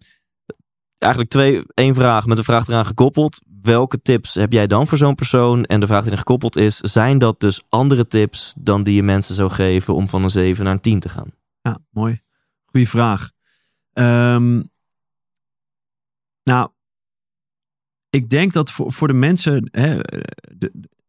eigenlijk 1.01 1.31
twee, 1.31 1.63
één 1.73 1.93
vraag 1.93 2.25
met 2.25 2.37
een 2.37 2.43
vraag 2.43 2.67
eraan 2.67 2.85
gekoppeld. 2.85 3.41
Welke 3.61 4.01
tips 4.01 4.33
heb 4.33 4.51
jij 4.51 4.67
dan 4.67 4.87
voor 4.87 4.97
zo'n 4.97 5.15
persoon? 5.15 5.65
En 5.65 5.79
de 5.79 5.87
vraag 5.87 5.99
die 5.99 6.07
eraan 6.07 6.17
gekoppeld 6.17 6.55
is, 6.55 6.77
zijn 6.77 7.17
dat 7.17 7.39
dus 7.39 7.63
andere 7.69 8.07
tips 8.07 8.53
dan 8.57 8.83
die 8.83 8.95
je 8.95 9.03
mensen 9.03 9.35
zou 9.35 9.49
geven 9.49 9.93
om 9.95 10.07
van 10.07 10.23
een 10.23 10.29
7 10.29 10.63
naar 10.63 10.73
een 10.73 10.79
10 10.79 10.99
te 10.99 11.09
gaan? 11.09 11.31
Ja, 11.61 11.77
mooi. 11.89 12.21
Goeie 12.65 12.89
vraag. 12.89 13.31
Ehm, 13.93 14.61
nou, 16.43 16.69
ik 18.09 18.29
denk 18.29 18.53
dat 18.53 18.71
voor, 18.71 18.91
voor 18.91 19.07
de 19.07 19.13
mensen 19.13 19.67
hè, 19.71 19.99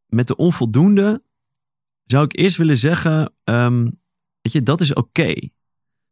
met 0.07 0.27
de 0.27 0.37
onvoldoende 0.37 1.23
zou 2.05 2.25
ik 2.25 2.37
eerst 2.37 2.57
willen 2.57 2.77
zeggen, 2.77 3.35
ehm, 3.45 3.83
weet 4.41 4.53
je, 4.53 4.63
dat 4.63 4.81
is 4.81 4.95
oké. 4.95 5.35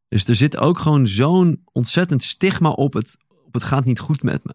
Dus 0.09 0.25
er 0.25 0.37
zit 0.37 0.57
ook 0.57 0.79
gewoon 0.79 1.07
zo'n 1.07 1.63
ontzettend 1.73 2.23
stigma 2.23 2.71
op 2.71 2.93
het, 2.93 3.17
op 3.51 3.61
het 3.61 3.71
gaat 3.71 3.85
niet 3.85 3.99
goed 3.99 4.23
met 4.23 4.45
me. 4.45 4.55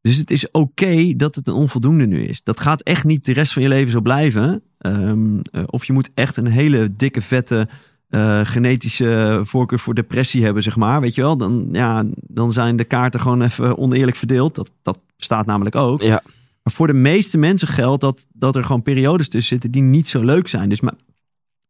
Dus 0.00 0.16
het 0.16 0.30
is 0.30 0.50
oké 0.50 1.12
dat 1.16 1.34
het 1.34 1.48
een 1.48 1.54
onvoldoende 1.54 2.06
nu 2.06 2.24
is. 2.24 2.42
Dat 2.42 2.60
gaat 2.60 2.82
echt 2.82 3.04
niet 3.04 3.24
de 3.24 3.32
rest 3.32 3.52
van 3.52 3.62
je 3.62 3.68
leven 3.68 3.92
zo 3.92 4.00
blijven. 4.00 4.62
Ehm, 4.78 5.40
eh, 5.52 5.62
of 5.66 5.84
je 5.84 5.92
moet 5.92 6.10
echt 6.14 6.36
een 6.36 6.46
hele 6.46 6.90
dikke, 6.96 7.20
vette 7.22 7.68
eh, 8.08 8.40
genetische 8.44 9.40
voorkeur 9.42 9.78
voor 9.78 9.94
depressie 9.94 10.44
hebben, 10.44 10.62
zeg 10.62 10.76
maar. 10.76 11.00
Weet 11.00 11.14
je 11.14 11.20
wel, 11.20 11.36
dan, 11.36 11.68
ja, 11.72 12.04
dan 12.14 12.52
zijn 12.52 12.76
de 12.76 12.84
kaarten 12.84 13.20
gewoon 13.20 13.42
even 13.42 13.78
oneerlijk 13.78 14.16
verdeeld. 14.16 14.54
Dat, 14.54 14.70
dat 14.82 14.98
staat 15.16 15.46
namelijk 15.46 15.76
ook. 15.76 16.02
Ja. 16.02 16.22
Maar 16.62 16.72
voor 16.72 16.86
de 16.86 16.92
meeste 16.92 17.38
mensen 17.38 17.68
geldt 17.68 18.00
dat, 18.00 18.26
dat 18.32 18.56
er 18.56 18.64
gewoon 18.64 18.82
periodes 18.82 19.28
tussen 19.28 19.52
zitten 19.52 19.70
die 19.70 19.82
niet 19.82 20.08
zo 20.08 20.22
leuk 20.24 20.48
zijn. 20.48 20.68
Dus 20.68 20.80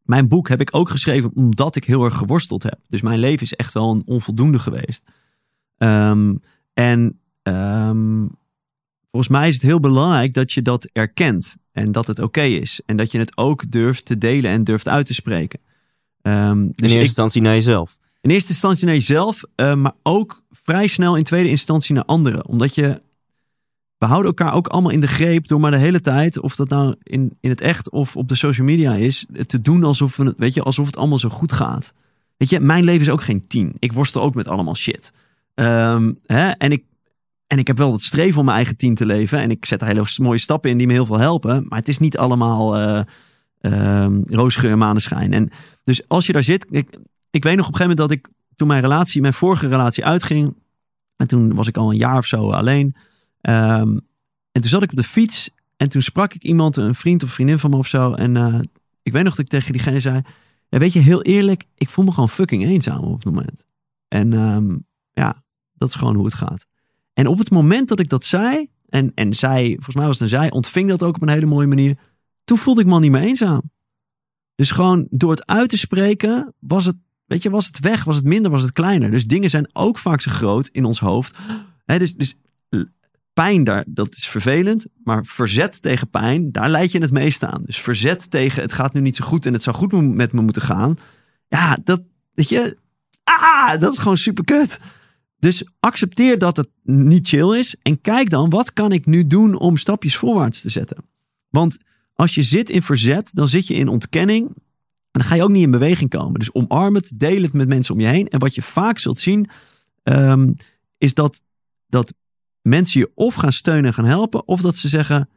mijn, 0.03 0.29
boek 0.29 0.49
heb 0.49 0.61
ik 0.61 0.75
ook 0.75 0.91
geschreven 0.91 1.31
omdat 1.35 1.77
ik 1.77 1.85
heel 1.85 2.05
erg 2.05 2.15
geworsteld 2.15 2.63
heb. 2.63 2.79
Dus 2.89 3.03
mijn 3.03 3.19
leven 3.19 3.43
is 3.43 3.55
echt 3.55 3.73
wel 3.73 3.91
een 3.91 4.03
onvoldoende 4.07 4.59
geweest. 4.59 5.03
Ehm, 5.77 6.35
en 6.75 7.19
ehm, 7.43 8.27
volgens 9.11 9.33
mij 9.33 9.49
is 9.49 9.55
het 9.55 9.63
heel 9.63 9.81
belangrijk 9.81 10.35
dat 10.35 10.53
je 10.53 10.63
dat 10.63 10.89
erkent. 10.93 11.57
En 11.73 11.93
dat 11.93 12.07
het 12.07 12.19
oké 12.19 12.41
is. 12.43 12.81
En 12.87 12.97
dat 12.97 13.13
je 13.13 13.19
het 13.19 13.37
ook 13.37 13.71
durft 13.71 14.05
te 14.05 14.19
delen 14.19 14.51
en 14.51 14.65
durft 14.65 14.89
uit 14.89 15.07
te 15.07 15.15
spreken. 15.15 15.61
Ehm, 16.23 16.59
In 16.61 16.67
dus 16.75 16.81
eerste 16.83 16.99
ik, 16.99 17.05
instantie 17.05 17.43
naar 17.43 17.55
jezelf. 17.55 17.99
in 18.21 18.31
eerste 18.31 18.51
instantie 18.51 18.85
naar 18.87 18.95
jezelf, 18.95 19.43
eh, 19.55 19.75
maar 19.75 19.93
ook 20.03 20.43
vrij 20.51 20.87
snel 20.87 21.17
in 21.17 21.23
tweede 21.25 21.49
instantie 21.49 21.95
naar 21.95 22.05
anderen. 22.05 22.47
Omdat 22.47 22.75
je, 22.75 23.01
we 23.99 24.07
houden 24.07 24.29
elkaar 24.37 24.53
ook 24.55 24.67
allemaal 24.69 24.91
in 24.91 25.01
de 25.01 25.07
greep 25.09 25.49
door 25.49 25.61
maar 25.61 25.71
de 25.71 25.77
hele 25.77 26.01
tijd, 26.01 26.41
of 26.41 26.57
dat 26.57 26.69
nou 26.69 26.95
in, 27.03 27.37
in 27.41 27.51
het 27.51 27.61
echt 27.61 27.91
of 27.91 28.17
op 28.17 28.29
de 28.29 28.35
social 28.35 28.67
media 28.67 28.95
is, 28.95 29.27
te 29.47 29.61
doen 29.61 29.85
alsof, 29.85 30.17
we, 30.17 30.25
het- 30.25 30.35
weet 30.39 30.55
je, 30.55 30.63
alsof 30.63 30.87
het 30.87 30.97
allemaal 30.97 31.19
zo 31.19 31.29
goed 31.29 31.53
gaat. 31.53 31.93
Weet 32.37 32.51
je, 32.51 32.61
mijn 32.61 32.85
leven 32.85 33.01
is 33.01 33.11
ook 33.11 33.23
geen 33.23 33.47
tien. 33.47 33.73
Ik 33.79 33.93
worstel 33.93 34.23
ook 34.23 34.35
met 34.35 34.49
allemaal 34.49 34.75
shit. 34.77 35.13
Ehm, 35.55 36.13
hè? 36.27 36.51
En, 36.51 36.73
ik, 36.73 36.85
en 37.47 37.59
ik 37.59 37.67
heb 37.67 37.79
wel 37.79 37.93
het 37.93 38.03
streven 38.03 38.39
om 38.39 38.45
mijn 38.45 38.57
eigen 38.57 38.77
tien 38.77 38.95
te 38.95 39.07
leven. 39.07 39.39
En 39.39 39.51
ik 39.51 39.65
zet 39.65 39.81
er 39.81 39.87
hele 39.87 40.05
mooie 40.17 40.39
stappen 40.39 40.71
in 40.71 40.79
die 40.79 40.87
me 40.87 40.93
heel 40.93 41.07
veel 41.07 41.19
helpen. 41.19 41.67
Maar 41.69 41.79
het 41.79 41.89
is 41.89 41.99
niet 41.99 42.19
allemaal 42.19 42.77
eh 42.77 43.01
ehm, 43.61 44.23
roosgeur 44.27 44.71
en 44.71 44.79
maneschijn. 44.79 45.33
En 45.33 45.51
dus 45.85 46.09
als 46.09 46.27
je 46.27 46.33
daar 46.33 46.43
zit, 46.43 46.67
ik, 46.71 46.99
ik 47.31 47.43
weet 47.43 47.57
nog 47.57 47.67
op 47.67 47.73
een 47.73 47.79
gegeven 47.81 47.97
moment 47.97 47.99
dat 47.99 48.11
ik 48.11 48.29
toen 48.57 48.69
mijn 48.69 48.81
relatie, 48.81 49.21
mijn 49.21 49.33
vorige 49.33 49.69
relatie 49.69 50.05
uitging. 50.05 50.57
En 51.17 51.27
toen 51.27 51.55
was 51.55 51.69
ik 51.69 51.77
al 51.77 51.91
een 51.91 51.97
jaar 51.97 52.19
of 52.19 52.27
zo 52.27 52.51
alleen. 52.51 52.95
Ehm, 53.41 53.99
en 54.53 54.61
toen 54.61 54.71
zat 54.71 54.83
ik 54.83 54.91
op 54.91 54.97
de 54.97 55.03
fiets. 55.03 55.51
En 55.77 55.89
toen 55.89 56.03
sprak 56.03 56.35
ik 56.35 56.43
iemand, 56.43 56.77
een 56.77 56.95
vriend 56.95 57.23
of 57.23 57.31
vriendin 57.31 57.59
van 57.59 57.71
me 57.71 57.77
of 57.77 57.87
zo. 57.87 58.13
En 58.13 58.37
eh, 58.37 58.61
ik 59.03 59.13
weet 59.13 59.25
nog 59.25 59.35
dat 59.35 59.45
ik 59.45 59.51
tegen 59.51 59.73
diegene 59.73 60.01
zei. 60.01 60.21
Weet 60.69 60.93
je, 60.93 61.01
heel 61.01 61.23
eerlijk, 61.23 61.65
ik 61.75 61.89
voel 61.89 62.05
me 62.05 62.11
gewoon 62.13 62.29
fucking 62.29 62.65
eenzaam 62.65 63.05
op 63.05 63.15
het 63.15 63.25
moment. 63.25 63.65
En 64.09 64.31
ja, 65.13 65.44
dat 65.85 65.95
is 65.95 66.01
gewoon 66.01 66.15
hoe 66.15 66.25
het 66.25 66.35
gaat. 66.35 66.67
En 67.13 67.27
op 67.27 67.39
het 67.39 67.51
moment 67.51 67.89
dat 67.89 68.01
ik 68.01 68.09
dat 68.09 68.25
zei, 68.25 68.69
en, 68.89 69.13
en 69.15 69.35
zij, 69.35 69.73
volgens 69.75 69.97
mij 69.97 70.07
was 70.07 70.19
het 70.19 70.23
een 70.23 70.39
zij, 70.39 70.51
ontving 70.51 70.89
dat 70.89 71.03
ook 71.03 71.15
op 71.15 71.23
een 71.23 71.29
hele 71.29 71.47
mooie 71.47 71.67
manier. 71.67 71.99
Toen 72.45 72.59
voelde 72.59 72.81
ik 72.81 72.87
me 72.87 72.93
al 72.93 72.99
niet 72.99 73.11
meer 73.11 73.23
eenzaam. 73.23 73.63
Dus 74.55 74.71
gewoon 74.71 75.07
door 75.11 75.31
het 75.31 75.47
uit 75.47 75.69
te 75.69 75.79
spreken, 75.79 76.55
was 76.59 76.85
het, 76.85 76.97
weet 77.27 77.43
je, 77.43 77.51
was 77.51 77.67
het 77.67 77.81
weg, 77.81 78.05
was 78.05 78.17
het 78.17 78.25
minder, 78.25 78.51
was 78.51 78.63
het 78.63 78.73
kleiner. 78.73 79.11
Dus 79.11 79.27
dingen 79.27 79.51
zijn 79.51 79.69
ook 79.73 79.99
vaak 79.99 80.21
zo 80.21 80.31
groot 80.31 80.69
in 80.69 80.85
ons 80.85 81.01
hoofd. 81.01 81.37
Dus, 81.85 82.15
dus 82.15 82.35
pijn, 83.33 83.65
daar, 83.65 83.85
dat 83.87 84.15
is 84.15 84.29
vervelend. 84.29 84.87
Maar 85.05 85.25
verzet 85.25 85.83
tegen 85.83 86.11
pijn, 86.11 86.53
daar 86.53 86.71
leid 86.71 86.93
je 86.93 87.01
het 87.01 87.13
meest 87.13 87.45
aan. 87.45 87.63
Dus 87.63 87.79
verzet 87.79 88.31
tegen 88.31 88.63
het 88.63 88.73
gaat 88.73 88.93
nu 88.93 89.01
niet 89.01 89.17
zo 89.17 89.25
goed 89.25 89.47
en 89.47 89.53
het 89.53 89.63
zou 89.63 89.77
goed 89.77 90.15
met 90.15 90.33
me 90.33 90.43
moeten 90.43 90.63
gaan. 90.63 90.97
Ja, 91.49 91.79
dat, 91.85 92.03
weet 92.35 92.49
je, 92.49 92.77
ah, 93.25 93.81
dat 93.81 93.93
is 93.93 93.99
gewoon 93.99 94.17
super 94.17 94.45
kut. 94.45 94.81
Dus 95.45 95.65
accepteer 95.81 96.39
dat 96.39 96.57
het 96.57 96.71
niet 96.83 97.29
chill 97.29 97.59
is. 97.59 97.77
En 97.83 98.01
kijk 98.01 98.31
dan, 98.31 98.51
wat 98.51 98.73
kan 98.73 98.93
ik 98.93 99.07
nu 99.07 99.27
doen 99.27 99.59
om 99.59 99.77
stapjes 99.77 100.17
voorwaarts 100.17 100.61
te 100.61 100.71
zetten? 100.71 100.97
Want 101.49 101.79
als 102.15 102.35
je 102.35 102.43
zit 102.43 102.71
in 102.71 102.83
verzet, 102.83 103.31
dan 103.35 103.49
zit 103.49 103.67
je 103.67 103.75
in 103.75 103.89
ontkenning. 103.89 104.47
En 104.49 104.57
dan 105.11 105.25
ga 105.25 105.35
je 105.35 105.43
ook 105.43 105.51
niet 105.51 105.63
in 105.63 105.71
beweging 105.71 106.11
komen. 106.11 106.39
Dus 106.39 106.53
omarm 106.53 106.95
het, 106.95 107.11
deel 107.15 107.43
het 107.43 107.53
met 107.53 107.69
mensen 107.69 107.95
om 107.95 108.01
je 108.01 108.07
heen. 108.07 108.29
En 108.29 108.39
wat 108.39 108.55
je 108.55 108.63
vaak 108.63 108.99
zult 108.99 109.19
zien, 109.19 109.49
ehm, 110.03 110.53
is 110.99 111.15
dat, 111.15 111.43
dat 111.87 112.15
mensen 112.63 113.01
je 113.01 113.11
of 113.15 113.35
gaan 113.35 113.53
steunen 113.53 113.85
en 113.85 113.95
gaan 113.95 114.05
helpen. 114.05 114.49
Of 114.49 114.61
dat 114.61 114.77
ze 114.77 114.89
zeggen, 114.89 115.29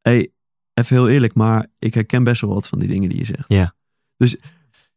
hey, 0.00 0.30
even 0.74 0.96
heel 0.96 1.08
eerlijk, 1.08 1.34
maar 1.34 1.66
ik 1.78 1.94
herken 1.94 2.24
best 2.24 2.40
wel 2.40 2.54
wat 2.54 2.68
van 2.68 2.78
die 2.78 2.88
dingen 2.88 3.08
die 3.08 3.18
je 3.18 3.24
zegt. 3.24 3.48
Ja. 3.48 3.74
Dus 4.16 4.36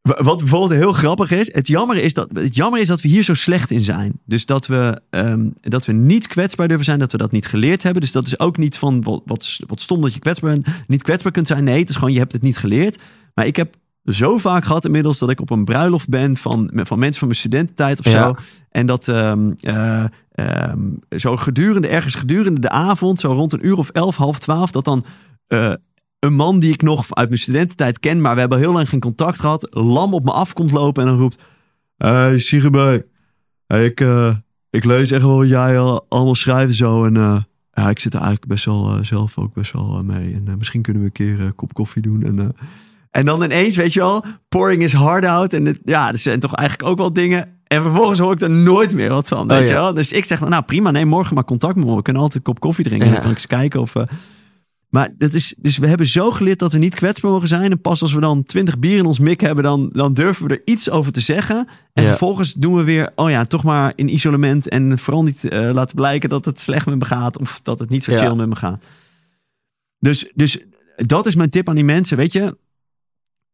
wat 0.04 0.38
bijvoorbeeld 0.38 0.72
heel 0.72 0.94
grappig 0.94 1.32
is, 1.32 1.54
het 1.54 1.68
jammer 1.68 1.98
is 1.98 2.14
dat, 2.14 2.30
het 2.34 2.56
jammer 2.56 2.80
is 2.80 2.88
dat 2.88 3.02
we 3.02 3.08
hier 3.08 3.24
zo 3.24 3.34
slecht 3.34 3.72
in 3.72 3.82
zijn. 3.82 4.20
Dus 4.26 4.46
dat 4.46 4.68
we, 4.68 5.02
ehm, 5.10 5.50
dat 5.62 5.86
we 5.86 5.94
niet 5.94 6.28
kwetsbaar 6.28 6.68
durven 6.68 6.86
zijn, 6.86 7.00
dat 7.00 7.12
we 7.12 7.18
dat 7.18 7.32
niet 7.32 7.46
geleerd 7.48 7.84
hebben. 7.84 8.02
Dus 8.02 8.12
dat 8.12 8.26
is 8.26 8.40
ook 8.40 8.58
niet 8.58 8.78
van 8.78 9.04
wat, 9.04 9.22
wat, 9.26 9.60
wat 9.68 9.82
stom 9.82 10.02
dat 10.02 10.14
je 10.14 10.20
kwetsbaar 10.20 10.52
bent, 10.52 10.68
niet 10.88 11.04
kwetsbaar 11.04 11.32
kunt 11.32 11.48
zijn. 11.48 11.64
Nee, 11.64 11.80
het 11.80 11.90
is 11.90 11.96
gewoon 11.96 12.14
je 12.14 12.20
hebt 12.20 12.32
het 12.34 12.42
niet 12.42 12.58
geleerd. 12.58 13.02
Maar 13.34 13.46
ik 13.46 13.56
heb 13.56 13.76
zo 14.06 14.38
vaak 14.38 14.66
gehad 14.66 14.86
inmiddels 14.86 15.20
dat 15.20 15.30
ik 15.30 15.42
op 15.42 15.50
een 15.50 15.66
bruiloft 15.66 16.10
ben 16.10 16.38
van, 16.38 16.72
van 16.74 17.00
mensen 17.00 17.20
van 17.20 17.28
mijn 17.28 17.40
studententijd 17.40 18.00
of 18.00 18.06
Ja. 18.06 18.12
zo. 18.12 18.36
En 18.70 18.86
dat 18.86 19.08
ehm, 19.08 19.52
eh, 19.60 20.04
ehm, 20.32 20.80
zo 21.18 21.38
gedurende, 21.38 21.88
ergens 21.88 22.16
gedurende 22.16 22.60
de 22.62 22.70
avond, 22.70 23.20
zo 23.20 23.32
rond 23.34 23.54
een 23.54 23.66
uur 23.66 23.78
of 23.78 23.90
elf, 23.90 24.16
half 24.16 24.40
twaalf, 24.40 24.72
dat 24.72 24.86
dan 24.86 25.06
eh, 25.48 25.74
een 26.24 26.34
man 26.34 26.60
die 26.60 26.74
ik 26.74 26.82
nog 26.82 27.16
uit 27.16 27.28
mijn 27.30 27.40
studententijd 27.42 28.00
ken, 28.00 28.22
maar 28.22 28.34
we 28.34 28.40
hebben 28.40 28.58
heel 28.60 28.74
lang 28.74 28.90
geen 28.90 29.00
contact 29.00 29.40
gehad, 29.40 29.68
lam 29.70 30.14
op 30.14 30.24
me 30.24 30.32
af 30.32 30.54
komt 30.54 30.72
lopen 30.72 31.04
en 31.04 31.10
dan 31.10 31.18
roept: 31.18 31.44
Hey, 31.98 32.40
Sigebe, 32.40 33.06
hey, 33.68 33.86
ik, 33.86 34.00
eh, 34.02 34.36
ik 34.70 34.84
lees 34.84 35.12
echt 35.12 35.24
wel 35.24 35.38
wat 35.38 35.50
jij 35.50 35.80
al- 35.80 36.06
allemaal 36.10 36.36
schrijft 36.36 36.70
en 36.70 36.76
zo. 36.76 37.06
En 37.06 37.18
eh, 37.18 37.38
ja, 37.74 37.90
ik 37.90 38.00
zit 38.00 38.14
er 38.14 38.20
eigenlijk 38.20 38.48
best 38.50 38.66
wel 38.66 38.90
eh, 38.98 39.04
zelf 39.04 39.38
ook 39.38 39.54
best 39.54 39.72
wel 39.72 40.04
mee. 40.06 40.34
En 40.46 40.58
misschien 40.58 40.82
kunnen 40.82 41.02
we 41.02 41.08
een 41.08 41.14
keer 41.14 41.40
een 41.42 41.56
kop 41.56 41.74
koffie 41.74 42.02
doen. 42.02 42.24
En, 42.24 42.56
En 43.12 43.26
dan 43.26 43.44
ineens, 43.44 43.76
weet 43.76 43.94
je 43.94 44.00
wel, 44.00 44.24
pouring 44.50 44.84
is 44.84 44.94
hard 44.94 45.26
out. 45.26 45.54
En 45.54 45.66
het, 45.66 45.80
ja, 45.86 46.12
er 46.12 46.18
zijn 46.18 46.40
toch 46.40 46.54
eigenlijk 46.56 46.90
ook 46.90 46.98
wel 46.98 47.14
dingen. 47.14 47.48
En 47.68 47.82
vervolgens 47.82 48.20
hoor 48.20 48.32
ik 48.34 48.42
er 48.42 48.50
nooit 48.50 48.94
meer 48.94 49.10
wat 49.10 49.28
van, 49.28 49.48
weet 49.48 49.58
Oh, 49.58 49.64
ja. 49.64 49.70
je 49.70 49.74
wel. 49.80 49.94
Dus 49.94 50.12
ik 50.12 50.26
zeg, 50.26 50.40
nou 50.40 50.64
prima, 50.64 50.92
neem 50.92 51.08
morgen 51.08 51.36
maar 51.36 51.44
contact 51.46 51.76
met 51.76 51.86
me. 51.86 51.96
We 51.96 52.02
kunnen 52.02 52.22
altijd 52.22 52.40
een 52.48 52.54
kop 52.54 52.60
koffie 52.62 52.86
drinken. 52.86 53.08
Ja. 53.08 53.14
Dan 53.14 53.22
kan 53.22 53.32
ik 53.32 53.38
eens 53.38 53.48
kijken 53.48 53.80
of... 53.82 53.94
maar 54.94 55.14
dat 55.18 55.34
is, 55.34 55.54
dus 55.58 55.78
we 55.78 55.88
hebben 55.88 56.08
zo 56.08 56.32
geleerd 56.32 56.60
dat 56.60 56.72
we 56.72 56.78
niet 56.78 56.96
kwetsbaar 56.96 57.32
mogen 57.32 57.48
zijn. 57.48 57.72
En 57.72 57.82
pas 57.82 58.02
als 58.02 58.14
we 58.14 58.20
dan 58.20 58.44
twintig 58.44 58.80
bier 58.80 58.98
in 58.98 59.06
ons 59.06 59.20
mik 59.20 59.42
hebben, 59.42 59.64
dan, 59.64 59.90
dan 59.94 60.14
durven 60.14 60.48
we 60.48 60.54
er 60.54 60.62
iets 60.66 60.90
over 60.90 61.12
te 61.12 61.20
zeggen. 61.22 61.68
En 61.94 62.04
Ja. 62.04 62.10
vervolgens 62.10 62.54
doen 62.54 62.76
we 62.76 62.84
weer, 62.84 63.12
oh 63.16 63.30
ja, 63.30 63.46
toch 63.46 63.64
maar 63.64 63.94
in 63.96 64.14
isolement. 64.14 64.70
En 64.70 64.98
vooral 65.00 65.24
niet 65.24 65.44
eh, 65.46 65.70
laten 65.72 65.96
blijken 65.96 66.30
dat 66.30 66.46
het 66.46 66.60
slecht 66.60 66.86
met 66.86 67.00
me 67.00 67.06
gaat. 67.06 67.40
Of 67.40 67.60
dat 67.64 67.80
het 67.80 67.90
niet 67.90 68.04
zo 68.04 68.12
Ja. 68.12 68.18
chill 68.18 68.36
met 68.36 68.50
me 68.50 68.56
gaat. 68.56 68.86
Dus, 70.00 70.32
dus 70.36 70.58
dat 70.96 71.26
is 71.26 71.36
mijn 71.36 71.50
tip 71.50 71.70
aan 71.70 71.76
die 71.76 71.84
mensen. 71.84 72.18
Weet 72.18 72.32
je, 72.34 72.58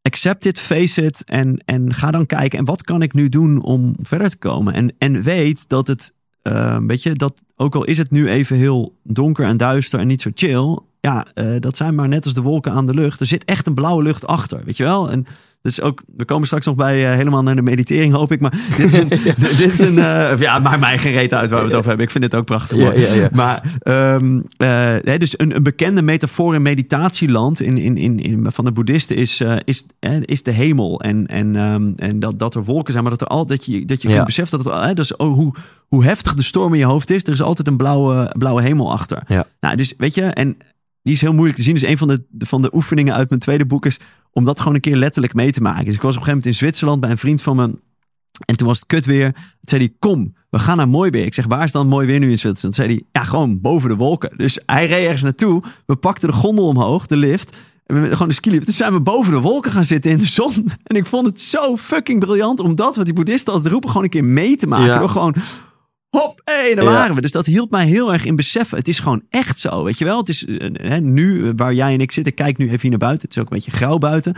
accept 0.02 0.44
it, 0.44 0.58
face 0.58 1.02
it. 1.02 1.24
En, 1.24 1.62
en 1.64 1.94
ga 1.94 2.10
dan 2.10 2.26
kijken. 2.26 2.58
En 2.58 2.64
wat 2.64 2.82
kan 2.82 3.02
ik 3.02 3.12
nu 3.12 3.28
doen 3.28 3.62
om 3.62 3.94
verder 4.02 4.30
te 4.30 4.38
komen? 4.38 4.74
En, 4.74 4.94
en 4.98 5.22
weet 5.22 5.68
dat 5.68 5.86
het, 5.86 6.12
eh, 6.42 6.78
weet 6.86 7.02
je, 7.02 7.12
dat 7.12 7.42
ook 7.56 7.74
al 7.74 7.84
is 7.84 7.98
het 7.98 8.10
nu 8.10 8.28
even 8.28 8.56
heel 8.56 8.96
donker 9.02 9.46
en 9.46 9.56
duister 9.56 10.00
en 10.00 10.06
niet 10.06 10.22
zo 10.22 10.30
chill. 10.34 10.78
Ja, 11.00 11.26
eh, 11.34 11.46
dat 11.60 11.76
zijn 11.76 11.94
maar 11.94 12.08
net 12.08 12.24
als 12.24 12.34
de 12.34 12.42
wolken 12.42 12.72
aan 12.72 12.86
de 12.86 12.94
lucht. 12.94 13.20
Er 13.20 13.26
zit 13.26 13.44
echt 13.44 13.66
een 13.66 13.74
blauwe 13.74 14.02
lucht 14.02 14.26
achter, 14.26 14.60
weet 14.64 14.76
je 14.76 14.82
wel? 14.84 15.10
En 15.10 15.26
dus 15.62 15.80
ook, 15.80 16.02
we 16.16 16.24
komen 16.24 16.46
straks 16.46 16.66
nog 16.66 16.74
bij 16.74 17.10
eh, 17.10 17.16
helemaal 17.16 17.42
naar 17.42 17.54
de 17.56 17.62
meditering, 17.62 18.12
hoop 18.12 18.32
ik. 18.32 18.40
Maar 18.40 18.50
dit 18.76 18.92
is 18.92 18.98
een, 18.98 19.08
dit 19.58 19.72
is 19.72 19.78
een 19.78 19.98
eh, 19.98 20.38
ja, 20.38 20.58
maakt 20.58 20.80
mij 20.80 20.98
geen 20.98 21.12
reet 21.12 21.34
uit 21.34 21.50
waar 21.50 21.60
we 21.60 21.66
het 21.66 21.74
over 21.74 21.88
hebben. 21.88 22.06
Ik 22.06 22.12
vind 22.12 22.24
dit 22.24 22.34
ook 22.34 22.44
prachtig 22.46 22.76
Ja, 22.78 22.84
mooi. 22.84 23.00
ja, 23.00 23.14
ja. 23.14 23.28
Maar 23.32 23.62
ehm, 23.82 24.40
eh, 24.56 25.18
dus 25.18 25.38
een, 25.38 25.56
een 25.56 25.62
bekende 25.62 26.02
metafoor 26.02 26.54
in 26.54 26.62
meditatieland 26.62 27.60
in, 27.60 27.78
in, 27.78 27.96
in, 27.96 28.18
in, 28.18 28.46
van 28.50 28.64
de 28.64 28.72
boeddhisten 28.72 29.16
is, 29.16 29.42
is, 29.64 29.84
is 30.20 30.42
de 30.42 30.50
hemel. 30.50 31.00
En, 31.00 31.26
en, 31.26 31.56
ehm, 31.56 31.92
en 31.96 32.18
dat, 32.18 32.38
dat 32.38 32.54
er 32.54 32.64
wolken 32.64 32.92
zijn, 32.92 33.04
maar 33.04 33.12
dat, 33.18 33.20
er 33.20 33.36
al, 33.36 33.46
dat 33.46 33.64
je, 33.64 33.84
dat 33.84 34.02
je 34.02 34.08
Ja. 34.08 34.14
kunt 34.14 34.26
beseffen 34.26 34.62
dat 34.62 34.84
het, 34.86 34.96
dus, 34.96 35.16
oh, 35.16 35.34
hoe, 35.34 35.54
hoe 35.88 36.04
heftig 36.04 36.34
de 36.34 36.42
storm 36.42 36.72
in 36.72 36.78
je 36.78 36.84
hoofd 36.84 37.10
is, 37.10 37.22
er 37.24 37.32
is 37.32 37.42
altijd 37.42 37.68
een 37.68 37.76
blauwe, 37.76 38.34
blauwe 38.38 38.62
hemel 38.62 38.92
achter. 38.92 39.22
Ja. 39.26 39.44
Nou, 39.60 39.76
dus 39.76 39.94
weet 39.96 40.14
je, 40.14 40.22
en 40.22 40.56
die 41.02 41.14
is 41.14 41.20
heel 41.20 41.32
moeilijk 41.32 41.56
te 41.56 41.62
zien. 41.62 41.74
Dus 41.74 41.82
een 41.82 41.98
van 41.98 42.08
de, 42.08 42.24
van 42.38 42.62
de 42.62 42.74
oefeningen 42.74 43.14
uit 43.14 43.28
mijn 43.28 43.40
tweede 43.40 43.66
boek 43.66 43.86
is 43.86 43.98
om 44.32 44.44
dat 44.44 44.58
gewoon 44.58 44.74
een 44.74 44.80
keer 44.80 44.96
letterlijk 44.96 45.34
mee 45.34 45.52
te 45.52 45.60
maken. 45.62 45.84
Dus 45.84 45.94
ik 45.94 46.02
was 46.02 46.16
op 46.16 46.20
een 46.20 46.24
gegeven 46.26 46.38
moment 46.38 46.46
in 46.46 46.66
Zwitserland 46.66 47.00
bij 47.00 47.10
een 47.10 47.18
vriend 47.18 47.42
van 47.42 47.56
me. 47.56 47.78
En 48.44 48.56
toen 48.56 48.66
was 48.66 48.78
het 48.78 48.86
kut 48.86 49.06
weer. 49.06 49.32
Toen 49.32 49.42
zei 49.60 49.82
hij, 49.82 49.94
kom, 49.98 50.34
we 50.50 50.58
gaan 50.58 50.76
naar 50.76 50.88
mooi 50.88 51.10
weer. 51.10 51.24
Ik 51.24 51.34
zeg, 51.34 51.46
waar 51.46 51.64
is 51.64 51.72
dan 51.72 51.88
mooi 51.88 52.06
weer 52.06 52.18
nu 52.18 52.30
in 52.30 52.38
Zwitserland? 52.38 52.76
Toen 52.76 52.86
zei 52.86 52.88
hij, 52.88 53.02
ja, 53.12 53.28
gewoon 53.28 53.60
boven 53.60 53.88
de 53.88 53.96
wolken. 53.96 54.36
Dus 54.36 54.60
hij 54.66 54.86
reed 54.86 55.04
ergens 55.04 55.22
naartoe. 55.22 55.62
We 55.86 55.96
pakten 55.96 56.28
de 56.28 56.34
gondel 56.34 56.66
omhoog, 56.66 57.06
de 57.06 57.16
lift. 57.16 57.56
En 57.86 58.02
we 58.02 58.10
gewoon 58.10 58.28
de 58.28 58.34
skilift. 58.34 58.64
Toen 58.64 58.74
zijn 58.74 58.92
we 58.92 59.00
boven 59.00 59.32
de 59.32 59.40
wolken 59.40 59.72
gaan 59.72 59.84
zitten 59.84 60.10
in 60.10 60.18
de 60.18 60.26
zon. 60.26 60.52
En 60.82 60.96
ik 60.96 61.06
vond 61.06 61.26
het 61.26 61.40
zo 61.40 61.76
fucking 61.76 62.20
briljant 62.20 62.60
om 62.60 62.74
dat 62.74 62.96
wat 62.96 63.04
die 63.04 63.14
boeddhisten 63.14 63.52
altijd 63.52 63.72
roepen, 63.72 63.88
gewoon 63.88 64.04
een 64.04 64.10
keer 64.10 64.24
mee 64.24 64.56
te 64.56 64.66
maken. 64.66 64.86
Ja. 64.86 64.98
Door 64.98 65.08
gewoon, 65.08 65.34
hop, 66.10 66.40
hé, 66.44 66.74
daar 66.74 66.84
Ja. 66.84 66.90
waren 66.90 67.14
we. 67.14 67.20
Dus 67.20 67.32
dat 67.32 67.46
hielp 67.46 67.70
mij 67.70 67.86
heel 67.86 68.12
erg 68.12 68.24
in 68.24 68.36
beseffen. 68.36 68.78
Het 68.78 68.88
is 68.88 68.98
gewoon 68.98 69.22
echt 69.30 69.58
zo, 69.58 69.84
weet 69.84 69.98
je 69.98 70.04
wel. 70.04 70.18
Het 70.18 70.28
is 70.28 70.44
eh, 70.46 70.68
hè, 70.72 71.00
nu, 71.00 71.46
eh, 71.46 71.52
waar 71.56 71.74
jij 71.74 71.92
en 71.94 72.00
ik 72.00 72.12
zitten, 72.12 72.34
kijk 72.34 72.58
nu 72.58 72.66
even 72.66 72.80
hier 72.80 72.90
naar 72.90 72.98
buiten. 72.98 73.28
Het 73.28 73.36
is 73.36 73.42
ook 73.42 73.50
een 73.50 73.56
beetje 73.56 73.70
grauw 73.70 73.98
buiten. 73.98 74.34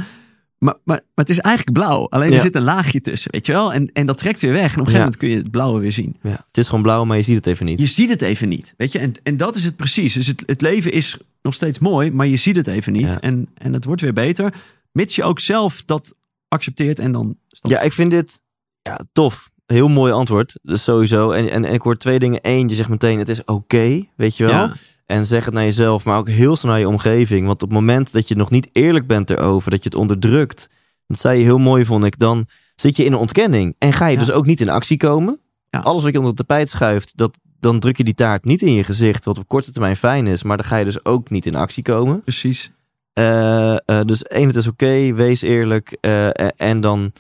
Maar, 0.59 0.75
maar, 0.85 0.97
maar 0.97 1.25
het 1.25 1.29
is 1.31 1.39
eigenlijk 1.39 1.79
blauw. 1.79 2.07
Alleen 2.09 2.33
er 2.33 2.41
zit 2.41 2.55
een 2.55 2.63
laagje 2.63 3.01
tussen, 3.01 3.31
weet 3.33 3.47
je 3.47 3.53
wel. 3.53 3.73
En, 3.73 3.91
en 3.93 4.07
dat 4.07 4.19
trekt 4.19 4.41
weer 4.41 4.53
weg. 4.53 4.75
En 4.75 4.81
op 4.81 4.87
een 4.87 4.93
gegeven 4.93 4.99
Ja. 4.99 4.99
moment 5.05 5.17
kun 5.17 5.29
je 5.29 5.37
het 5.37 5.51
blauwe 5.51 5.81
weer 5.81 5.93
zien. 5.93 6.17
Ja, 6.23 6.31
het 6.47 6.59
is 6.59 6.67
gewoon 6.67 6.83
blauw, 6.83 7.05
maar 7.05 7.17
je 7.17 7.23
ziet 7.23 7.37
het 7.37 7.47
even 7.47 7.67
niet. 7.67 7.81
Je 7.81 7.87
ziet 7.87 8.09
het 8.11 8.23
even 8.23 8.49
niet, 8.49 8.75
weet 8.77 8.93
je. 8.93 8.99
En, 8.99 9.13
en 9.23 9.37
dat 9.37 9.57
is 9.57 9.65
het 9.65 9.77
precies. 9.77 10.15
Dus 10.15 10.27
het, 10.27 10.43
het 10.47 10.61
leven 10.61 10.93
is 10.93 11.19
nog 11.43 11.55
steeds 11.55 11.79
mooi, 11.79 12.11
maar 12.11 12.27
je 12.27 12.37
ziet 12.37 12.57
het 12.57 12.67
even 12.67 12.93
niet. 12.93 13.21
En, 13.21 13.49
en 13.55 13.73
het 13.73 13.85
wordt 13.85 14.01
weer 14.01 14.13
beter. 14.13 14.55
Mits 14.93 15.17
je 15.17 15.23
ook 15.23 15.41
zelf 15.41 15.83
dat 15.87 16.15
accepteert 16.49 16.99
en 16.99 17.13
dan... 17.13 17.37
Ja, 17.49 17.81
ik 17.81 17.93
vind 17.93 18.11
dit 18.11 18.41
ja, 18.83 19.01
tof. 19.13 19.51
Heel 19.67 19.89
mooi 19.89 20.13
antwoord. 20.13 20.59
Dus 20.63 20.85
sowieso. 20.85 21.31
En, 21.31 21.51
en, 21.51 21.65
en 21.65 21.75
ik 21.75 21.83
hoor 21.83 21.97
twee 21.97 22.19
dingen. 22.19 22.39
Eén, 22.43 22.69
je 22.69 22.75
zegt 22.75 22.89
meteen, 22.89 23.19
het 23.19 23.29
is 23.29 23.45
oké, 23.45 24.05
weet 24.17 24.37
je 24.37 24.45
wel. 24.45 24.53
Ja. 24.55 24.73
En 25.07 25.25
zeg 25.25 25.45
het 25.45 25.55
naar 25.55 25.65
jezelf, 25.65 26.05
maar 26.05 26.19
ook 26.19 26.29
heel 26.29 26.57
snel 26.57 26.71
naar 26.71 26.81
je 26.81 26.89
omgeving. 26.89 27.47
Want 27.47 27.63
op 27.63 27.69
het 27.69 27.79
moment 27.79 28.13
dat 28.13 28.29
je 28.29 28.35
nog 28.37 28.51
niet 28.51 28.69
eerlijk 28.73 29.07
bent 29.07 29.31
erover, 29.31 29.71
dat 29.71 29.83
je 29.83 29.89
het 29.89 29.99
onderdrukt, 29.99 30.69
dat 31.07 31.19
zei 31.19 31.39
je 31.39 31.45
heel 31.45 31.59
mooi, 31.59 31.85
vond 31.85 32.05
ik, 32.05 32.19
dan 32.19 32.47
zit 32.75 32.97
je 32.97 33.05
in 33.05 33.13
een 33.13 33.19
ontkenning. 33.19 33.75
En 33.79 33.93
ga 33.93 34.07
je 34.07 34.13
Ja. 34.13 34.19
dus 34.19 34.31
ook 34.31 34.47
niet 34.47 34.61
in 34.61 34.69
actie 34.69 34.97
komen. 34.97 35.41
Ja. 35.71 35.81
Alles 35.81 36.03
wat 36.03 36.13
je 36.13 36.19
onder 36.19 36.35
de 36.35 36.45
tapijt 36.45 36.69
schuift, 36.69 37.17
dat, 37.17 37.39
dan 37.61 37.79
druk 37.81 37.97
je 37.97 38.05
die 38.05 38.15
taart 38.15 38.45
niet 38.45 38.63
in 38.63 38.73
je 38.73 38.85
gezicht, 38.85 39.25
wat 39.25 39.39
op 39.39 39.49
korte 39.49 39.73
termijn 39.73 39.97
fijn 39.97 40.27
is. 40.27 40.43
Maar 40.43 40.57
dan 40.57 40.67
ga 40.67 40.77
je 40.77 40.85
dus 40.85 41.05
ook 41.05 41.31
niet 41.31 41.47
in 41.47 41.55
actie 41.55 41.83
komen. 41.83 42.23
Precies. 42.23 42.71
Eh, 43.13 43.73
eh, 43.73 44.01
dus 44.05 44.23
één, 44.23 44.47
het 44.47 44.57
is 44.57 44.67
oké, 44.67 45.15
wees 45.15 45.43
eerlijk. 45.43 45.97
eh, 46.01 46.29
en 46.57 46.81
dan 46.81 47.13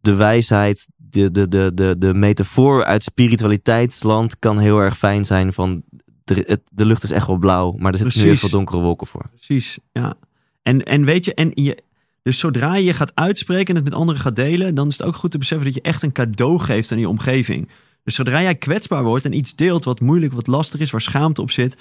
de 0.00 0.14
wijsheid, 0.14 0.88
de, 1.12 1.30
de, 1.30 1.48
de, 1.48 1.70
de, 1.74 1.94
de 1.98 2.14
metafoor 2.14 2.84
uit 2.84 3.02
spiritualiteitsland 3.02 4.38
kan 4.38 4.58
heel 4.58 4.78
erg 4.78 4.98
fijn 4.98 5.24
zijn 5.24 5.52
van 5.52 5.82
de, 6.24 6.44
het, 6.46 6.60
de 6.72 6.86
lucht 6.86 7.02
is 7.02 7.10
echt 7.10 7.26
wel 7.26 7.36
blauw, 7.36 7.74
maar 7.78 7.92
er 7.92 7.98
zitten 7.98 8.20
nu 8.20 8.26
heel 8.26 8.36
veel 8.36 8.48
donkere 8.48 8.80
wolken 8.80 9.06
voor. 9.06 9.28
Precies, 9.30 9.78
ja. 9.92 10.14
En, 10.62 10.82
en 10.82 11.04
weet 11.04 11.24
je, 11.24 11.34
en 11.34 11.50
je, 11.54 11.82
dus 12.22 12.38
zodra 12.38 12.74
je 12.76 12.92
gaat 12.92 13.14
uitspreken 13.14 13.66
en 13.68 13.74
het 13.74 13.84
met 13.84 13.94
anderen 13.94 14.20
gaat 14.20 14.36
delen, 14.36 14.74
dan 14.74 14.88
is 14.88 14.98
het 14.98 15.06
ook 15.06 15.16
goed 15.16 15.30
te 15.30 15.38
beseffen 15.38 15.66
dat 15.66 15.74
je 15.74 15.82
echt 15.82 16.02
een 16.02 16.12
cadeau 16.12 16.58
geeft 16.58 16.92
aan 16.92 16.98
je 16.98 17.08
omgeving. 17.08 17.68
Dus 18.04 18.14
zodra 18.14 18.42
jij 18.42 18.54
kwetsbaar 18.54 19.04
wordt 19.04 19.24
en 19.24 19.36
iets 19.36 19.54
deelt 19.54 19.84
wat 19.84 20.00
moeilijk, 20.00 20.32
wat 20.32 20.46
lastig 20.46 20.80
is, 20.80 20.90
waar 20.90 21.00
schaamte 21.00 21.40
op 21.40 21.50
zit, 21.50 21.76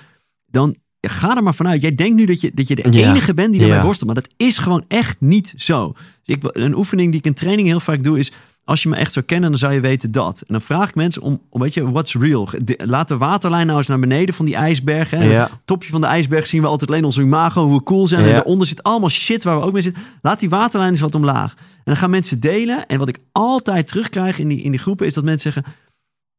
dan 0.46 0.76
ga 1.02 1.36
er 1.36 1.44
maar 1.44 1.56
vanuit. 1.56 1.82
Jij 1.82 1.96
denkt 1.96 2.16
nu 2.16 2.26
dat 2.26 2.42
je, 2.42 2.52
dat 2.54 2.68
je 2.68 2.76
de 2.76 2.92
Ja. 2.92 3.10
enige 3.12 3.34
bent 3.34 3.52
die 3.52 3.62
ermee 3.62 3.78
Ja. 3.78 3.84
worstelt, 3.84 4.14
maar 4.14 4.24
dat 4.24 4.34
is 4.38 4.58
gewoon 4.58 4.86
echt 4.88 5.22
niet 5.22 5.54
zo. 5.58 5.94
Dus 6.24 6.36
ik, 6.36 6.44
een 6.44 6.76
oefening 6.76 7.10
die 7.12 7.20
ik 7.20 7.26
in 7.26 7.34
training 7.34 7.68
heel 7.68 7.80
vaak 7.80 8.04
doe 8.04 8.20
is, 8.20 8.32
als 8.64 8.84
je 8.84 8.90
me 8.90 8.96
echt 8.96 9.14
zou 9.14 9.26
kennen, 9.26 9.50
dan 9.50 9.60
zou 9.60 9.74
je 9.74 9.80
weten 9.80 10.12
dat. 10.12 10.40
En 10.42 10.48
dan 10.48 10.62
vraag 10.62 10.90
ik 10.90 10.96
mensen 10.96 11.22
om, 11.22 11.42
om 11.50 11.62
weet 11.62 11.74
je, 11.74 11.92
what's 11.92 12.16
real? 12.16 12.50
De- 12.64 12.80
laat 12.86 13.08
de 13.08 13.18
waterlijn 13.18 13.66
nou 13.66 13.78
eens 13.78 13.88
naar 13.88 14.00
beneden 14.00 14.36
van 14.36 14.46
die 14.46 14.56
ijsberg. 14.56 15.10
Hè? 15.12 15.24
Ja. 15.24 15.50
topje 15.66 15.90
van 15.92 16.02
de 16.02 16.08
ijsberg 16.08 16.48
zien 16.48 16.62
we 16.62 16.68
altijd 16.68 16.90
alleen 16.90 17.06
ons 17.06 17.18
imago, 17.18 17.64
hoe 17.66 17.78
we 17.78 17.84
cool 17.84 18.08
zijn. 18.08 18.26
En 18.26 18.32
daaronder 18.32 18.68
zit 18.68 18.84
allemaal 18.84 19.10
shit 19.10 19.44
waar 19.44 19.60
we 19.60 19.66
ook 19.66 19.74
mee 19.74 19.82
zitten. 19.82 20.04
Laat 20.22 20.40
die 20.40 20.50
waterlijn 20.50 20.92
eens 20.92 21.00
wat 21.00 21.16
omlaag. 21.16 21.54
En 21.58 21.82
dan 21.84 21.96
gaan 21.96 22.10
mensen 22.10 22.40
delen. 22.40 22.86
En 22.86 23.00
wat 23.00 23.08
ik 23.08 23.20
altijd 23.32 23.88
terugkrijg 23.88 24.40
in 24.40 24.48
die, 24.48 24.62
in 24.62 24.72
die 24.72 24.80
groepen 24.80 25.06
is 25.08 25.14
dat 25.14 25.24
mensen 25.24 25.54
zeggen... 25.54 25.74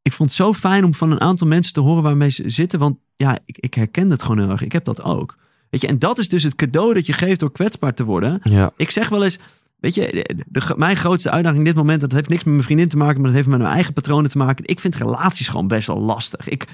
Ik 0.03 0.13
vond 0.13 0.29
het 0.29 0.39
zo 0.39 0.53
fijn 0.53 0.85
om 0.85 0.95
van 0.95 1.11
een 1.11 1.21
aantal 1.21 1.47
mensen 1.47 1.73
te 1.73 1.81
horen 1.81 2.03
waarmee 2.03 2.29
ze 2.29 2.43
zitten. 2.47 2.79
Want 2.79 2.97
ja, 3.17 3.39
ik, 3.45 3.59
ik 3.59 3.75
herken 3.75 4.11
het 4.11 4.23
gewoon 4.23 4.39
heel 4.39 4.51
erg. 4.51 4.63
Ik 4.63 4.73
heb 4.73 4.85
dat 4.85 5.03
ook. 5.03 5.37
Weet 5.71 5.81
je, 5.81 5.87
en 5.87 5.99
dat 5.99 6.19
is 6.19 6.29
dus 6.29 6.43
het 6.43 6.55
cadeau 6.55 6.95
dat 6.95 7.07
je 7.07 7.13
geeft 7.13 7.41
door 7.41 7.53
kwetsbaar 7.53 7.95
te 7.95 8.05
worden. 8.05 8.41
Ja. 8.43 8.71
Ik 8.77 8.91
zeg 8.91 9.09
wel 9.09 9.25
eens, 9.25 9.39
weet 9.83 9.95
je, 9.95 10.25
de, 10.27 10.45
de- 10.49 10.75
mijn 10.77 10.97
grootste 10.97 11.31
uitdaging 11.31 11.59
in 11.61 11.67
dit 11.69 11.75
moment, 11.77 12.01
dat 12.01 12.13
heeft 12.13 12.29
niks 12.29 12.45
met 12.45 12.53
mijn 12.53 12.65
vriendin 12.65 12.89
te 12.89 12.97
maken, 12.97 13.17
maar 13.17 13.27
dat 13.27 13.35
heeft 13.35 13.49
met 13.49 13.59
mijn 13.61 13.73
eigen 13.75 13.93
patronen 13.93 14.31
te 14.31 14.39
maken. 14.39 14.65
Ik 14.69 14.81
vind 14.81 14.95
relaties 14.95 15.49
gewoon 15.49 15.67
best 15.69 15.87
wel 15.87 16.01
lastig. 16.01 16.49
Ik, 16.49 16.67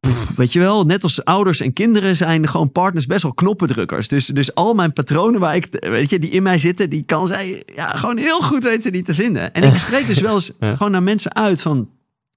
pff, 0.00 0.36
weet 0.36 0.52
je 0.52 0.58
wel, 0.58 0.84
net 0.84 1.02
als 1.02 1.24
ouders 1.24 1.60
en 1.60 1.72
kinderen 1.72 2.16
zijn 2.16 2.48
gewoon 2.48 2.72
partners 2.72 3.06
best 3.06 3.22
wel 3.22 3.34
knoppendrukkers. 3.34 4.08
Dus, 4.08 4.26
dus 4.26 4.54
al 4.54 4.74
mijn 4.74 4.92
patronen 4.92 5.40
waar 5.40 5.54
ik, 5.56 5.66
weet 5.80 6.10
je, 6.10 6.18
die 6.18 6.30
in 6.30 6.42
mij 6.42 6.58
zitten, 6.58 6.90
die 6.90 7.02
kan 7.02 7.26
zij 7.26 7.62
ja, 7.74 7.88
gewoon 7.96 8.16
heel 8.16 8.40
goed 8.40 8.62
weten 8.62 8.92
die 8.92 9.02
te 9.02 9.14
vinden. 9.14 9.52
En 9.52 9.62
ik 9.62 9.76
spreek 9.76 10.06
dus 10.06 10.20
wel 10.20 10.34
eens 10.34 10.50
Ja. 10.60 10.70
gewoon 10.76 10.92
naar 10.92 11.02
mensen 11.02 11.34
uit 11.34 11.62
van, 11.62 11.88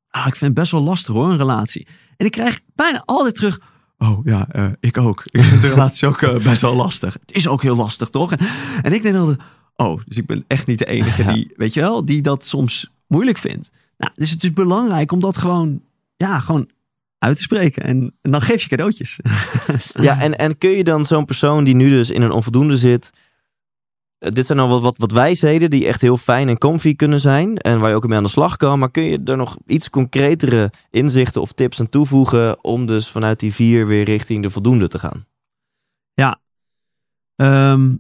ah, 0.10 0.28
ik 0.28 0.36
vind 0.36 0.52
het 0.52 0.54
best 0.60 0.72
wel 0.72 0.84
lastig 0.84 1.14
hoor, 1.14 1.30
een 1.32 1.38
relatie. 1.38 1.88
En 2.18 2.26
ik 2.26 2.32
krijg 2.32 2.60
bijna 2.76 3.02
altijd 3.06 3.36
terug, 3.36 3.60
Oh 3.98 4.20
ja, 4.24 4.48
eh, 4.52 4.66
ik 4.80 4.98
ook. 4.98 5.22
Ik 5.26 5.44
vind 5.44 5.62
de 5.62 5.70
relatie 5.70 6.08
ook 6.08 6.22
eh, 6.22 6.36
best 6.44 6.62
wel 6.62 6.76
lastig. 6.76 7.14
Het 7.14 7.32
is 7.32 7.48
ook 7.48 7.62
heel 7.62 7.76
lastig, 7.76 8.10
toch? 8.10 8.32
En, 8.32 8.48
en 8.82 8.94
ik 8.94 9.02
denk 9.02 9.16
altijd, 9.16 9.40
oh, 9.76 10.02
dus 10.06 10.18
ik 10.18 10.26
ben 10.26 10.44
echt 10.48 10.68
niet 10.68 10.80
de 10.80 10.86
enige 10.86 11.34
die, 11.34 11.52
weet 11.58 11.74
je 11.74 11.80
wel, 11.80 12.06
die 12.06 12.22
dat 12.22 12.46
soms 12.46 12.90
moeilijk 13.08 13.38
vindt. 13.38 13.72
Nou, 13.98 14.12
dus 14.16 14.30
het 14.30 14.44
is 14.44 14.54
belangrijk 14.54 15.12
om 15.12 15.20
dat 15.20 15.38
gewoon, 15.38 15.82
ja, 16.16 16.40
gewoon 16.40 16.70
uit 17.18 17.36
te 17.38 17.44
spreken. 17.44 17.84
En, 17.84 18.14
en 18.22 18.32
dan 18.32 18.42
geef 18.42 18.62
je 18.62 18.70
cadeautjes. 18.70 19.20
Ja, 20.02 20.22
en, 20.22 20.38
en 20.38 20.58
kun 20.58 20.70
je 20.70 20.84
dan 20.84 21.06
zo'n 21.06 21.26
persoon 21.26 21.64
die 21.64 21.76
nu 21.76 21.90
dus 21.90 22.10
in 22.10 22.22
een 22.22 22.32
onvoldoende 22.32 22.78
zit. 22.78 23.12
eh, 24.18 24.32
Dit 24.32 24.46
zijn 24.46 24.60
al 24.60 24.68
wat, 24.68 24.82
wat, 24.82 24.98
wat 24.98 25.12
wijsheden 25.12 25.70
die 25.70 25.86
echt 25.88 26.02
heel 26.02 26.18
fijn 26.18 26.50
en 26.50 26.58
comfy 26.58 26.96
kunnen 26.96 27.20
zijn. 27.20 27.58
En 27.58 27.80
waar 27.80 27.90
je 27.90 27.96
ook 27.96 28.08
mee 28.08 28.18
aan 28.18 28.24
de 28.24 28.30
slag 28.30 28.58
kan. 28.58 28.80
Maar 28.80 28.92
kun 28.92 29.04
je 29.04 29.22
er 29.26 29.38
nog 29.38 29.58
iets 29.66 29.90
concretere 29.90 30.72
inzichten 30.90 31.42
of 31.42 31.52
tips 31.52 31.80
aan 31.80 31.90
toevoegen. 31.90 32.64
om 32.64 32.86
dus 32.86 33.10
vanuit 33.10 33.40
die 33.40 33.54
vier 33.54 33.88
weer 33.88 34.04
richting 34.04 34.44
de 34.44 34.50
voldoende 34.50 34.88
te 34.88 35.00
gaan? 35.00 35.26
Ehm, 37.36 37.96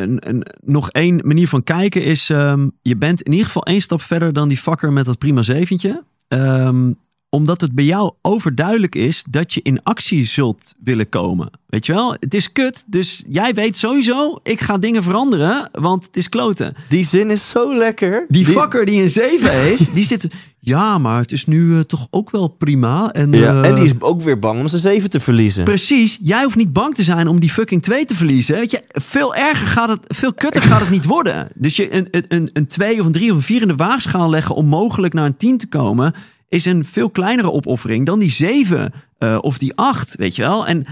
een, 0.00 0.28
een, 0.28 0.46
nog 0.60 0.90
één 0.90 1.20
manier 1.24 1.48
van 1.48 1.62
kijken 1.62 2.04
is, 2.04 2.30
ehm, 2.30 2.68
je 2.82 2.96
bent 2.96 3.22
in 3.22 3.30
ieder 3.30 3.46
geval 3.46 3.66
één 3.66 3.80
stap 3.80 4.02
verder 4.02 4.32
dan 4.32 4.48
die 4.48 4.60
vakker 4.60 4.92
met 4.92 5.04
dat 5.04 5.18
prima 5.18 5.42
zeventje. 5.42 6.04
Ehm, 6.28 6.92
omdat 7.34 7.60
het 7.60 7.72
bij 7.74 7.84
jou 7.84 8.12
overduidelijk 8.22 8.94
is 8.94 9.24
dat 9.30 9.52
je 9.54 9.60
in 9.62 9.82
actie 9.82 10.24
zult 10.26 10.74
willen 10.84 11.08
komen. 11.08 11.50
Weet 11.66 11.86
je 11.86 11.92
wel? 11.92 12.12
Het 12.20 12.34
is 12.34 12.52
kut, 12.52 12.84
dus 12.86 13.22
jij 13.28 13.54
weet 13.54 13.76
sowieso, 13.76 14.38
ik 14.42 14.60
ga 14.60 14.78
dingen 14.78 15.02
veranderen, 15.02 15.68
want 15.72 16.04
het 16.06 16.16
is 16.16 16.28
kloten. 16.28 16.74
Die 16.88 17.04
zin 17.04 17.30
is 17.30 17.48
zo 17.48 17.76
lekker. 17.76 18.24
Die 18.28 18.44
fucker 18.46 18.86
die 18.86 19.02
een 19.02 19.10
7 19.10 19.50
heeft, 19.52 19.94
die 19.94 20.04
zit... 20.04 20.26
Ja, 20.64 20.98
maar 20.98 21.18
het 21.20 21.32
is 21.32 21.46
nu 21.46 21.74
eh, 21.74 21.80
toch 21.80 22.06
ook 22.10 22.30
wel 22.30 22.48
prima. 22.48 23.12
En, 23.12 23.32
Ja, 23.32 23.62
eh, 23.62 23.68
en 23.68 23.74
die 23.74 23.84
is 23.84 23.92
ook 23.98 24.22
weer 24.22 24.38
bang 24.38 24.60
om 24.60 24.68
zijn 24.68 24.82
zeven 24.82 25.10
te 25.10 25.20
verliezen. 25.20 25.64
Precies, 25.64 26.18
jij 26.22 26.42
hoeft 26.44 26.56
niet 26.56 26.72
bang 26.72 26.94
te 26.94 27.02
zijn 27.02 27.28
om 27.28 27.40
die 27.40 27.50
fucking 27.50 27.82
2 27.82 28.04
te 28.04 28.14
verliezen. 28.14 28.54
Weet 28.54 28.70
je, 28.70 28.82
veel 28.88 29.34
erger 29.34 29.66
gaat 29.66 29.88
het, 29.88 30.00
veel 30.08 30.34
kutter 30.34 30.62
gaat 30.62 30.80
het 30.80 30.90
niet 30.90 31.04
worden. 31.04 31.48
Dus 31.54 31.76
je 31.76 31.94
een, 31.94 32.08
een- 32.10 32.24
een, 32.28 32.50
een 32.52 32.66
2 32.66 33.00
of 33.00 33.06
een 33.06 33.12
3 33.12 33.30
of 33.30 33.36
een 33.36 33.42
4 33.42 33.62
in 33.62 33.68
de 33.68 33.76
waagschaal 33.76 34.30
leggen 34.30 34.54
om 34.54 34.66
mogelijk 34.66 35.12
naar 35.14 35.26
een 35.26 35.36
10 35.36 35.58
te 35.58 35.66
komen, 35.68 36.14
is 36.52 36.64
een 36.64 36.84
veel 36.84 37.10
kleinere 37.10 37.52
opoffering 37.52 38.06
dan 38.06 38.18
die 38.18 38.30
7 38.30 38.92
eh, 39.18 39.38
of 39.40 39.58
die 39.58 39.76
8, 39.76 40.16
weet 40.16 40.36
je 40.36 40.42
wel. 40.42 40.66
En 40.66 40.86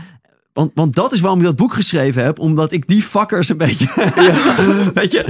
want, 0.52 0.70
want 0.74 0.94
dat 0.94 1.12
is 1.12 1.20
waarom 1.20 1.38
ik 1.38 1.44
dat 1.44 1.56
boek 1.56 1.74
geschreven 1.74 2.24
heb, 2.24 2.38
omdat 2.38 2.72
ik 2.72 2.88
die 2.88 3.02
fuckers 3.02 3.48
een 3.48 3.56
beetje. 3.56 3.88
weet 4.94 5.12
je, 5.12 5.24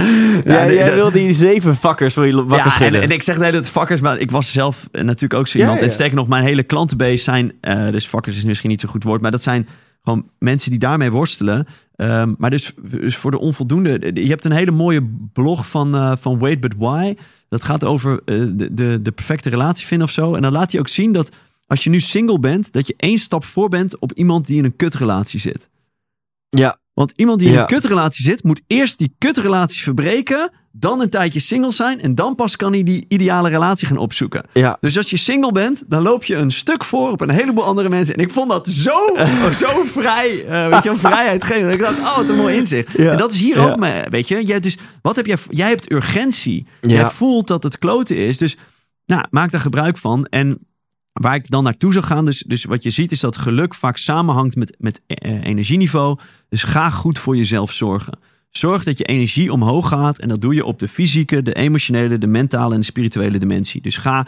Ja, 0.45 0.65
nee, 0.65 0.75
jij 0.75 0.93
wil 0.93 1.11
die 1.11 1.33
zeven 1.33 1.75
vakkers 1.75 2.13
wil 2.13 2.23
je 2.23 2.45
wakker 2.45 2.93
ja, 2.93 3.01
en, 3.01 3.09
ik 3.09 3.23
zeg 3.23 3.37
nee 3.37 3.51
dat 3.51 3.69
vakkers, 3.69 4.01
maar 4.01 4.17
ik 4.17 4.31
was 4.31 4.51
zelf 4.51 4.87
eh, 4.91 5.03
natuurlijk 5.03 5.39
ook 5.39 5.47
zo 5.47 5.57
Ja, 5.57 5.63
iemand. 5.63 5.79
ja. 5.79 5.85
En 5.85 5.93
sterker 5.93 6.15
nog, 6.15 6.27
mijn 6.27 6.43
hele 6.43 6.63
klantenbase 6.63 7.23
zijn, 7.23 7.51
eh, 7.61 7.89
dus 7.89 8.07
vakkers 8.07 8.37
is 8.37 8.43
misschien 8.43 8.69
niet 8.69 8.81
zo 8.81 8.89
goed 8.89 9.03
woord, 9.03 9.21
maar 9.21 9.31
dat 9.31 9.43
zijn 9.43 9.67
gewoon 10.01 10.29
mensen 10.39 10.69
die 10.71 10.79
daarmee 10.79 11.11
worstelen. 11.11 11.67
Ehm, 11.95 12.33
maar 12.37 12.49
dus, 12.49 12.73
dus 12.81 13.15
voor 13.15 13.31
de 13.31 13.39
onvoldoende, 13.39 14.11
je 14.13 14.29
hebt 14.29 14.45
een 14.45 14.51
hele 14.51 14.71
mooie 14.71 15.09
blog 15.33 15.67
van, 15.67 15.95
eh, 15.95 16.11
van 16.19 16.39
Wait 16.39 16.59
But 16.59 16.73
Why. 16.77 17.15
Dat 17.49 17.63
gaat 17.63 17.85
over 17.85 18.21
eh, 18.25 18.43
de, 18.53 18.73
de, 18.73 18.99
de 19.01 19.11
perfecte 19.11 19.49
relatie 19.49 19.87
vinden 19.87 20.07
of 20.07 20.13
zo. 20.13 20.35
En 20.35 20.41
dan 20.41 20.51
laat 20.51 20.71
hij 20.71 20.79
ook 20.79 20.87
zien 20.87 21.11
dat 21.11 21.31
als 21.67 21.83
je 21.83 21.89
nu 21.89 21.99
single 21.99 22.39
bent, 22.39 22.71
dat 22.71 22.87
je 22.87 22.93
één 22.97 23.17
stap 23.17 23.43
voor 23.43 23.69
bent 23.69 23.99
op 23.99 24.13
iemand 24.13 24.45
die 24.45 24.57
in 24.57 24.65
een 24.65 24.75
kutrelatie 24.75 25.39
zit. 25.39 25.69
Ja, 26.49 26.79
Want 26.93 27.13
iemand 27.15 27.39
die 27.39 27.47
in 27.47 27.53
Ja. 27.53 27.59
een 27.61 27.65
kutrelatie 27.67 28.23
zit, 28.25 28.43
moet 28.43 28.61
eerst 28.67 28.97
die 28.97 29.15
kutrelatie 29.17 29.81
verbreken, 29.83 30.51
dan 30.71 31.01
een 31.01 31.09
tijdje 31.09 31.39
single 31.39 31.71
zijn 31.71 32.01
en 32.01 32.15
dan 32.15 32.35
pas 32.35 32.55
kan 32.55 32.71
hij 32.73 32.83
die 32.83 33.05
ideale 33.07 33.49
relatie 33.49 33.87
gaan 33.87 33.97
opzoeken. 33.97 34.43
ja. 34.53 34.77
Dus 34.81 34.97
als 34.97 35.09
je 35.09 35.17
single 35.17 35.51
bent, 35.51 35.83
dan 35.87 36.01
loop 36.03 36.23
je 36.23 36.35
een 36.35 36.51
stuk 36.51 36.83
voor 36.83 37.11
op 37.11 37.21
een 37.21 37.29
heleboel 37.29 37.63
andere 37.63 37.89
mensen. 37.89 38.15
En 38.15 38.21
ik 38.23 38.31
vond 38.31 38.49
dat 38.49 38.67
zo, 38.67 38.97
zo 39.63 39.83
vrij, 39.85 40.45
eh, 40.45 40.67
weet 40.67 40.83
je, 40.83 40.89
een 40.89 40.97
vrijheid 40.97 41.43
geven. 41.43 41.71
Ik 41.71 41.79
dacht, 41.79 41.99
oh, 41.99 42.15
wat 42.17 42.29
een 42.29 42.35
mooi 42.35 42.55
inzicht. 42.57 42.91
Ja. 42.97 43.11
En 43.11 43.17
dat 43.17 43.33
is 43.33 43.39
hier 43.39 43.57
ook 43.71 43.77
mee, 43.79 44.03
weet 44.09 44.27
je. 44.27 44.45
Jij, 44.45 44.59
dus, 44.59 44.77
wat 45.01 45.15
heb 45.15 45.25
jij, 45.25 45.37
jij 45.49 45.69
hebt 45.69 45.91
urgentie. 45.91 46.65
Ja. 46.81 46.89
Jij 46.89 47.09
voelt 47.09 47.47
dat 47.47 47.63
het 47.63 47.77
kloten 47.77 48.17
is. 48.17 48.37
Dus 48.37 48.57
nou, 49.05 49.25
maak 49.29 49.51
daar 49.51 49.61
gebruik 49.61 49.97
van. 49.97 50.25
En 50.25 50.57
waar 51.13 51.35
ik 51.35 51.49
dan 51.49 51.63
naartoe 51.63 51.93
zou 51.93 52.05
gaan, 52.05 52.25
dus, 52.25 52.43
dus 52.47 52.63
wat 52.63 52.83
je 52.83 52.89
ziet 52.89 53.11
is 53.11 53.19
dat 53.19 53.37
geluk 53.37 53.75
vaak 53.75 53.97
samenhangt 53.97 54.55
met, 54.55 54.75
met 54.79 55.01
eh, 55.07 55.43
energieniveau. 55.43 56.19
Dus 56.49 56.63
ga 56.63 56.89
goed 56.89 57.19
voor 57.19 57.35
jezelf 57.35 57.71
zorgen. 57.71 58.19
Zorg 58.49 58.83
dat 58.83 58.97
je 58.97 59.03
energie 59.03 59.51
omhoog 59.51 59.87
gaat. 59.87 60.19
En 60.19 60.27
dat 60.27 60.41
doe 60.41 60.53
je 60.53 60.65
op 60.65 60.79
de 60.79 60.87
fysieke, 60.87 61.41
de 61.41 61.53
emotionele, 61.53 62.17
de 62.17 62.27
mentale 62.27 62.73
en 62.73 62.79
de 62.79 62.85
spirituele 62.85 63.37
dimensie. 63.37 63.81
Dus 63.81 63.97
ga 63.97 64.27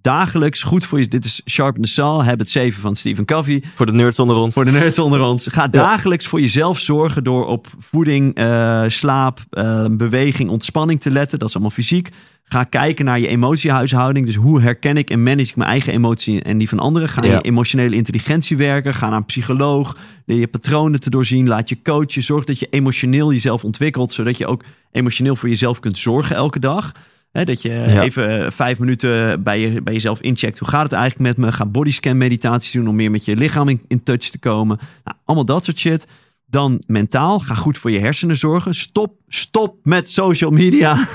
dagelijks 0.00 0.62
goed 0.62 0.84
voor 0.84 0.98
je. 1.00 1.08
Dit 1.08 1.24
is 1.24 1.42
Sharpen 1.50 1.82
the 1.82 1.88
Saw, 1.88 2.22
Habit 2.22 2.50
7 2.50 2.80
van 2.80 2.96
Stephen 2.96 3.24
Covey. 3.24 3.62
Voor 3.74 3.86
de 3.86 3.92
nerds 3.92 4.18
onder 4.18 4.36
ons. 4.36 4.54
Voor 4.54 4.64
de 4.64 4.70
nerds 4.70 4.98
onder 4.98 5.20
ons. 5.20 5.46
Ga 5.46 5.68
dagelijks 5.68 6.26
voor 6.26 6.40
jezelf 6.40 6.78
zorgen 6.78 7.24
door 7.24 7.46
op 7.46 7.66
voeding, 7.78 8.34
eh, 8.34 8.82
slaap, 8.86 9.40
eh, 9.50 9.84
beweging, 9.90 10.50
ontspanning 10.50 11.00
te 11.00 11.10
letten. 11.10 11.38
Dat 11.38 11.48
is 11.48 11.54
allemaal 11.54 11.72
fysiek. 11.72 12.08
Ga 12.44 12.64
kijken 12.64 13.04
naar 13.04 13.20
je 13.20 13.28
emotiehuishouding. 13.28 14.26
Dus 14.26 14.34
hoe 14.34 14.60
herken 14.60 14.96
ik 14.96 15.10
en 15.10 15.22
manage 15.22 15.48
ik 15.50 15.56
mijn 15.56 15.70
eigen 15.70 15.92
emotie 15.92 16.42
en 16.42 16.58
die 16.58 16.68
van 16.68 16.78
anderen? 16.78 17.08
Ga 17.08 17.24
Ja. 17.24 17.32
je 17.32 17.40
emotionele 17.40 17.96
intelligentie 17.96 18.56
werken. 18.56 18.94
Ga 18.94 19.08
naar 19.08 19.16
een 19.18 19.24
psycholoog. 19.24 19.96
Leer 20.26 20.38
je 20.38 20.48
patronen 20.48 21.00
te 21.00 21.10
doorzien. 21.10 21.48
Laat 21.48 21.68
je 21.68 21.82
coachen. 21.82 22.22
Zorg 22.22 22.44
dat 22.44 22.58
je 22.58 22.66
emotioneel 22.70 23.32
jezelf 23.32 23.64
ontwikkelt. 23.64 24.12
Zodat 24.12 24.38
je 24.38 24.46
ook 24.46 24.62
emotioneel 24.92 25.36
voor 25.36 25.48
jezelf 25.48 25.80
kunt 25.80 25.98
zorgen 25.98 26.36
elke 26.36 26.58
dag. 26.58 26.92
Hè, 27.32 27.44
dat 27.44 27.62
je 27.62 27.68
Ja. 27.68 28.02
even 28.02 28.44
eh, 28.44 28.50
vijf 28.50 28.78
minuten 28.78 29.42
bij, 29.42 29.60
je, 29.60 29.82
bij 29.82 29.92
jezelf 29.92 30.20
incheckt. 30.20 30.58
Hoe 30.58 30.68
gaat 30.68 30.82
het 30.82 30.92
eigenlijk 30.92 31.36
met 31.36 31.46
me? 31.46 31.52
Ga 31.52 31.66
bodyscan 31.66 32.16
meditaties 32.16 32.72
doen 32.72 32.88
om 32.88 32.94
meer 32.96 33.10
met 33.10 33.24
je 33.24 33.36
lichaam 33.36 33.68
in, 33.68 33.80
in 33.88 34.02
touch 34.02 34.28
te 34.30 34.38
komen. 34.38 34.78
Nou, 35.04 35.16
allemaal 35.24 35.44
dat 35.46 35.64
soort 35.64 35.78
shit. 35.78 36.06
Dan 36.46 36.82
mentaal, 36.86 37.38
ga 37.40 37.54
goed 37.54 37.78
voor 37.78 37.90
je 37.90 37.98
hersenen 37.98 38.36
zorgen. 38.36 38.74
Stop, 38.74 39.14
stop 39.28 39.76
met 39.82 40.10
social 40.10 40.50
media. 40.50 41.06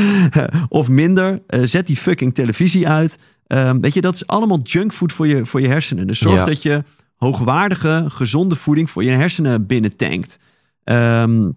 of 0.68 0.88
minder. 0.88 1.42
Eh, 1.46 1.60
zet 1.64 1.86
die 1.86 1.96
fucking 1.96 2.34
televisie 2.34 2.88
uit. 2.88 3.18
Ehm, 3.46 3.80
weet 3.80 3.94
je, 3.94 4.00
dat 4.00 4.14
is 4.14 4.26
allemaal 4.26 4.60
junkfood 4.62 5.12
voor 5.12 5.26
je, 5.26 5.46
voor 5.46 5.60
je 5.60 5.68
hersenen. 5.68 6.06
Dus 6.06 6.18
zorg 6.18 6.34
Ja. 6.36 6.44
dat 6.44 6.62
je 6.62 6.82
hoogwaardige, 7.16 8.04
gezonde 8.08 8.56
voeding 8.56 8.90
voor 8.90 9.04
je 9.04 9.10
hersenen 9.10 9.66
binnentankt. 9.66 10.38
Ehm 10.84 11.50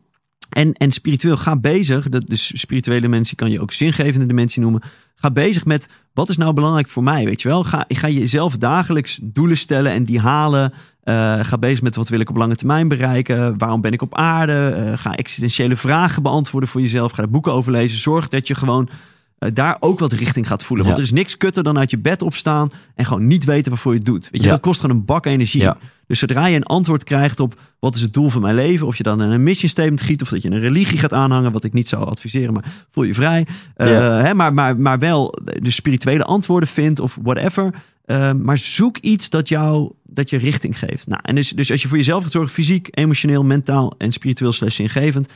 en, 0.55 0.73
en 0.73 0.91
spiritueel, 0.91 1.37
ga 1.37 1.55
bezig. 1.55 2.09
Dat, 2.09 2.27
dus 2.27 2.59
spirituele 2.59 3.07
mensen 3.07 3.35
kan 3.35 3.51
je 3.51 3.61
ook 3.61 3.71
zingevende 3.71 4.25
dimensie 4.25 4.61
noemen. 4.61 4.81
Ga 5.15 5.31
bezig 5.31 5.65
met 5.65 5.89
wat 6.13 6.29
is 6.29 6.37
nou 6.37 6.53
belangrijk 6.53 6.87
voor 6.87 7.03
mij, 7.03 7.25
weet 7.25 7.41
je 7.41 7.47
wel? 7.47 7.63
Ga, 7.63 7.85
ga 7.87 8.09
jezelf 8.09 8.57
dagelijks 8.57 9.19
doelen 9.21 9.57
stellen 9.57 9.91
en 9.91 10.03
die 10.05 10.19
halen. 10.19 10.73
Eh, 11.03 11.39
ga 11.41 11.57
bezig 11.57 11.81
met 11.81 11.95
wat 11.95 12.09
wil 12.09 12.19
ik 12.19 12.29
op 12.29 12.35
lange 12.35 12.55
termijn 12.55 12.87
bereiken? 12.87 13.57
Waarom 13.57 13.81
ben 13.81 13.91
ik 13.91 14.01
op 14.01 14.15
aarde? 14.15 14.53
Eh, 14.69 14.97
ga 14.97 15.15
existentiële 15.15 15.75
vragen 15.75 16.23
beantwoorden 16.23 16.69
voor 16.69 16.81
jezelf. 16.81 17.11
Ga 17.11 17.21
er 17.21 17.29
boeken 17.29 17.53
over 17.53 17.71
lezen. 17.71 17.97
Zorg 17.99 18.27
dat 18.27 18.47
je 18.47 18.55
gewoon 18.55 18.89
eh, 19.37 19.49
daar 19.53 19.77
ook 19.79 19.99
wat 19.99 20.13
richting 20.13 20.47
gaat 20.47 20.63
voelen. 20.63 20.85
Want 20.85 20.97
er 20.97 21.03
is 21.03 21.11
niks 21.11 21.37
kutter 21.37 21.63
dan 21.63 21.77
uit 21.77 21.91
je 21.91 21.97
bed 21.97 22.21
opstaan 22.21 22.69
en 22.95 23.05
gewoon 23.05 23.27
niet 23.27 23.43
weten 23.45 23.71
waarvoor 23.71 23.91
je 23.91 23.97
het 23.97 24.07
doet. 24.07 24.29
Weet 24.31 24.41
je, 24.41 24.47
Ja. 24.47 24.53
dat 24.53 24.61
kost 24.61 24.79
gewoon 24.79 24.95
een 24.95 25.05
bak 25.05 25.25
energie. 25.25 25.61
Ja. 25.61 25.77
Dus 26.07 26.19
zodra 26.19 26.45
je 26.45 26.55
een 26.55 26.63
antwoord 26.63 27.03
krijgt 27.03 27.39
op 27.39 27.59
wat 27.79 27.95
is 27.95 28.01
het 28.01 28.13
doel 28.13 28.29
van 28.29 28.41
mijn 28.41 28.55
leven, 28.55 28.87
of 28.87 28.95
je 28.97 29.03
dan 29.03 29.19
een 29.19 29.43
mission 29.43 29.69
statement 29.69 30.01
giet, 30.01 30.21
of 30.21 30.29
dat 30.29 30.41
je 30.41 30.51
een 30.51 30.59
religie 30.59 30.97
gaat 30.97 31.13
aanhangen, 31.13 31.51
wat 31.51 31.63
ik 31.63 31.73
niet 31.73 31.87
zou 31.87 32.05
adviseren, 32.05 32.53
maar 32.53 32.65
voel 32.89 33.03
je 33.03 33.13
vrij. 33.13 33.47
Eh, 33.75 33.87
Ja. 33.87 34.21
hè, 34.21 34.33
maar, 34.33 34.53
maar, 34.53 34.79
maar 34.79 34.99
wel 34.99 35.37
de 35.43 35.71
spirituele 35.71 36.23
antwoorden 36.23 36.69
vindt 36.69 36.99
of 36.99 37.17
whatever. 37.21 37.73
Eh, 38.05 38.31
maar 38.31 38.57
zoek 38.57 38.97
iets 38.97 39.29
dat 39.29 39.49
jou 39.49 39.91
dat 40.03 40.29
je 40.29 40.37
richting 40.37 40.79
geeft. 40.79 41.07
Nou, 41.07 41.19
en 41.23 41.35
dus, 41.35 41.49
dus 41.49 41.71
als 41.71 41.81
je 41.81 41.87
voor 41.87 41.97
jezelf 41.97 42.23
gaat 42.23 42.31
zorgen, 42.31 42.53
fysiek, 42.53 42.87
emotioneel, 42.91 43.43
mentaal 43.43 43.93
en 43.97 44.11
spiritueel 44.11 44.53
zingevend, 44.53 45.27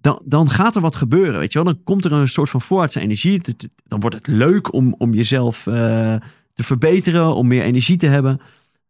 dan, 0.00 0.22
dan 0.26 0.50
gaat 0.50 0.74
er 0.76 0.80
wat 0.80 0.96
gebeuren. 0.96 1.38
Weet 1.38 1.52
je 1.52 1.62
wel? 1.62 1.72
Dan 1.72 1.82
komt 1.84 2.04
er 2.04 2.12
een 2.12 2.28
soort 2.28 2.50
van 2.50 2.60
voorwaartse 2.60 3.00
energie. 3.00 3.40
Dan 3.86 4.00
wordt 4.00 4.16
het 4.16 4.26
leuk 4.26 4.72
om, 4.72 4.94
om 4.98 5.14
jezelf 5.14 5.66
eh, 5.66 5.74
te 6.54 6.62
verbeteren, 6.64 7.34
om 7.34 7.46
meer 7.46 7.62
energie 7.62 7.96
te 7.96 8.06
hebben. 8.06 8.40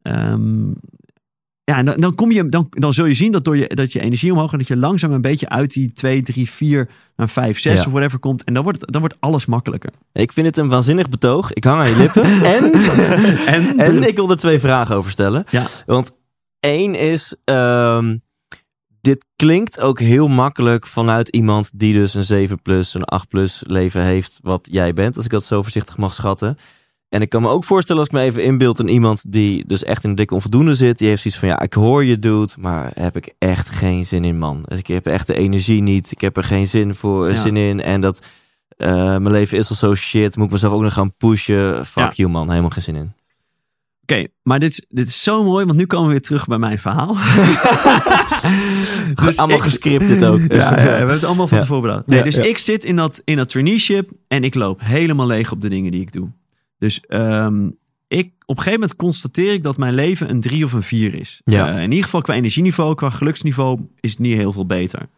Ehm, 0.03 0.71
ja, 1.69 1.77
en 1.77 1.85
dan, 1.85 1.97
dan, 1.97 2.15
kom 2.15 2.33
je, 2.33 2.49
dan, 2.49 2.67
dan 2.71 2.93
zul 2.93 3.05
je 3.05 3.15
zien 3.15 3.33
dat, 3.33 3.45
door 3.45 3.57
je, 3.57 3.69
dat 3.75 3.93
je 3.93 4.01
energie 4.01 4.33
omhoog 4.33 4.51
gaat, 4.51 4.59
dat 4.59 4.69
je 4.69 4.77
langzaam 4.77 5.13
een 5.13 5.21
beetje 5.21 5.49
uit 5.49 5.73
die 5.73 5.93
2, 5.93 6.23
3, 6.23 6.51
4 6.51 6.89
naar 7.17 7.29
5, 7.29 7.59
6 7.59 7.81
Ja. 7.81 7.87
of 7.87 7.93
whatever 7.93 8.19
komt. 8.19 8.45
En 8.45 8.55
dan 8.55 8.63
wordt, 8.63 8.93
dan 8.93 9.01
wordt 9.01 9.17
alles 9.21 9.47
makkelijker. 9.47 9.91
Ik 10.13 10.33
vind 10.33 10.47
het 10.47 10.57
een 10.57 10.69
waanzinnig 10.69 11.09
betoog. 11.09 11.53
Ik 11.53 11.65
hang 11.65 11.81
aan 11.81 11.89
je 11.89 11.97
lippen. 11.97 12.23
en, 12.55 12.73
En, 13.47 13.79
en 13.79 14.09
ik 14.09 14.17
wil 14.17 14.31
er 14.31 14.39
twee 14.39 14.59
vragen 14.59 14.97
over 14.97 15.11
stellen. 15.11 15.45
Ja. 15.51 15.67
Want 15.87 16.11
één 16.61 16.95
is, 16.95 17.37
ehm, 17.45 18.17
dit 19.01 19.27
klinkt 19.37 19.81
ook 19.81 19.99
heel 20.01 20.29
makkelijk 20.29 20.87
vanuit 20.87 21.29
iemand 21.29 21.71
die 21.75 21.93
dus 21.93 22.15
een 22.15 22.25
7 22.25 22.63
plus, 22.63 22.95
een 22.95 23.05
8 23.05 23.29
plus 23.29 23.63
leven 23.67 24.03
heeft, 24.03 24.39
wat 24.43 24.69
jij 24.71 24.93
bent, 24.93 25.17
als 25.17 25.25
ik 25.25 25.31
dat 25.31 25.45
zo 25.45 25.63
voorzichtig 25.63 25.97
mag 25.97 26.15
schatten. 26.15 26.57
En 27.09 27.21
ik 27.21 27.29
kan 27.29 27.43
me 27.43 27.49
ook 27.49 27.65
voorstellen 27.65 28.01
als 28.01 28.11
ik 28.11 28.15
me 28.17 28.21
even 28.23 28.45
inbeeld 28.45 28.79
in 28.81 28.89
iemand 28.89 29.33
die 29.33 29.67
dus 29.67 29.85
echt 29.85 30.05
in 30.05 30.11
een 30.11 30.17
dikke 30.17 30.35
onvoldoende 30.35 30.75
zit. 30.75 30.99
Die 30.99 31.09
heeft 31.09 31.23
zoiets 31.23 31.41
van, 31.41 31.49
ja, 31.49 31.61
ik 31.61 31.73
hoor 31.73 32.05
je 32.05 32.19
doet, 32.19 32.57
maar 32.57 32.91
heb 32.95 33.17
ik 33.17 33.35
echt 33.39 33.69
geen 33.69 34.07
zin 34.07 34.25
in, 34.25 34.39
man. 34.39 34.63
Ik 34.67 34.87
heb 34.87 35.07
echt 35.07 35.27
de 35.27 35.35
energie 35.35 35.83
niet. 35.83 36.11
Ik 36.13 36.21
heb 36.21 36.37
er 36.37 36.45
geen 36.45 36.69
zin, 36.69 36.95
voor, 36.95 37.31
Ja. 37.31 37.43
zin 37.43 37.57
in. 37.57 37.83
En 37.83 38.01
dat, 38.01 38.23
eh, 38.77 38.91
mijn 38.95 39.31
leven 39.31 39.59
is 39.59 39.71
al 39.71 39.77
zo 39.77 39.95
shit. 39.95 40.37
Moet 40.37 40.47
ik 40.47 40.53
mezelf 40.53 40.73
ook 40.73 40.83
nog 40.83 40.93
gaan 40.93 41.15
pushen? 41.17 41.87
Fuck 41.87 42.05
Ja. 42.05 42.13
you, 42.15 42.31
man. 42.31 42.49
Helemaal 42.51 42.71
geen 42.71 42.83
zin 42.83 42.97
in. 42.97 43.13
Oké, 44.03 44.27
maar 44.43 44.59
dit 44.59 44.71
is, 44.71 44.85
dit 44.89 45.09
is 45.09 45.23
zo 45.23 45.45
mooi, 45.45 45.65
want 45.67 45.79
nu 45.79 45.87
komen 45.87 46.07
we 46.07 46.13
weer 46.13 46.23
terug 46.23 46.47
bij 46.47 46.59
mijn 46.59 46.79
verhaal. 46.79 47.17
Dus 49.25 49.37
Allemaal 49.37 49.57
ik- 49.57 49.63
gescript 49.63 50.07
dit 50.07 50.25
ook. 50.25 50.41
Ja, 50.49 50.57
ja, 50.57 50.75
we 50.75 50.81
hebben 50.81 51.15
het 51.15 51.25
allemaal 51.25 51.49
van 51.49 51.59
tevoren 51.59 51.83
bedacht. 51.83 52.07
Nee, 52.07 52.23
dus 52.23 52.39
ik 52.39 52.59
zit 52.59 52.85
in 52.85 52.97
dat, 52.97 53.21
in 53.25 53.37
dat 53.37 53.49
traineeship 53.49 54.11
en 54.29 54.45
ik 54.45 54.55
loop 54.55 54.81
helemaal 54.85 55.27
leeg 55.27 55.53
op 55.53 55.61
de 55.61 55.69
dingen 55.69 55.91
die 55.91 56.01
ik 56.01 56.13
doe. 56.13 56.29
Dus 56.79 57.01
ehm, 57.01 57.69
ik, 58.09 58.27
op 58.27 58.57
een 58.57 58.63
gegeven 58.63 58.81
moment 58.81 58.97
constateer 58.97 59.53
ik 59.53 59.63
dat 59.63 59.77
mijn 59.77 59.95
leven 59.95 60.31
een 60.31 60.41
drie 60.41 60.65
of 60.65 60.73
een 60.73 60.83
vier 60.83 61.15
is. 61.15 61.41
Ja. 61.45 61.75
Eh, 61.75 61.83
in 61.83 61.91
ieder 61.91 62.05
geval 62.05 62.23
qua 62.23 62.35
energieniveau, 62.35 62.95
qua 62.95 63.11
geluksniveau 63.11 63.81
is 64.01 64.11
het 64.11 64.19
niet 64.19 64.37
heel 64.37 64.53
veel 64.53 64.67
beter. 64.67 65.09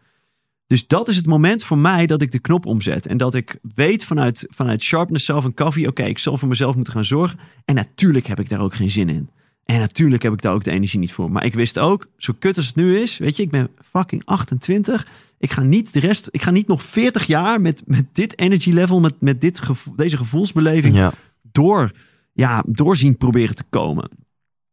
Dus 0.67 0.87
dat 0.87 1.07
is 1.07 1.15
het 1.15 1.25
moment 1.25 1.63
voor 1.63 1.77
mij 1.77 2.07
dat 2.07 2.21
ik 2.21 2.31
de 2.31 2.39
knop 2.39 2.65
omzet. 2.65 3.07
En 3.07 3.17
dat 3.17 3.35
ik 3.35 3.59
weet 3.75 4.05
vanuit, 4.05 4.45
vanuit 4.49 4.83
Sharpness 4.83 5.25
zelf 5.25 5.45
en 5.45 5.53
Coffee... 5.53 5.87
oké, 5.87 6.03
ik 6.03 6.17
zal 6.17 6.37
voor 6.37 6.47
mezelf 6.47 6.75
moeten 6.75 6.93
gaan 6.93 7.05
zorgen. 7.05 7.39
En 7.65 7.75
natuurlijk 7.75 8.27
heb 8.27 8.39
ik 8.39 8.49
daar 8.49 8.59
ook 8.59 8.73
geen 8.73 8.89
zin 8.89 9.09
in. 9.09 9.29
En 9.65 9.79
natuurlijk 9.79 10.23
heb 10.23 10.33
ik 10.33 10.41
daar 10.41 10.53
ook 10.53 10.63
de 10.63 10.71
energie 10.71 10.99
niet 10.99 11.13
voor. 11.13 11.31
Maar 11.31 11.45
ik 11.45 11.53
wist 11.53 11.79
ook, 11.79 12.07
zo 12.17 12.33
kut 12.39 12.57
als 12.57 12.67
het 12.67 12.75
nu 12.75 12.97
is... 12.97 13.17
weet 13.17 13.35
je, 13.35 13.43
ik 13.43 13.49
ben 13.49 13.69
fucking 13.91 14.25
28. 14.25 15.07
Ik 15.39 15.51
ga 15.51 15.61
niet 15.61 15.93
de 15.93 15.99
rest... 15.99 16.27
ik 16.31 16.41
ga 16.41 16.51
niet 16.51 16.67
nog 16.67 16.83
40 16.83 17.25
jaar 17.25 17.61
met, 17.61 17.83
met 17.85 18.05
dit 18.11 18.39
energy 18.39 18.71
level... 18.71 18.99
met, 18.99 19.13
met 19.19 19.41
dit 19.41 19.59
gevo- 19.59 19.95
deze 19.95 20.17
gevoelsbeleving 20.17 20.95
Ja. 20.95 21.13
Door... 21.51 21.91
ja, 22.33 22.63
doorzien 22.67 23.17
proberen 23.17 23.55
te 23.55 23.63
komen. 23.69 24.09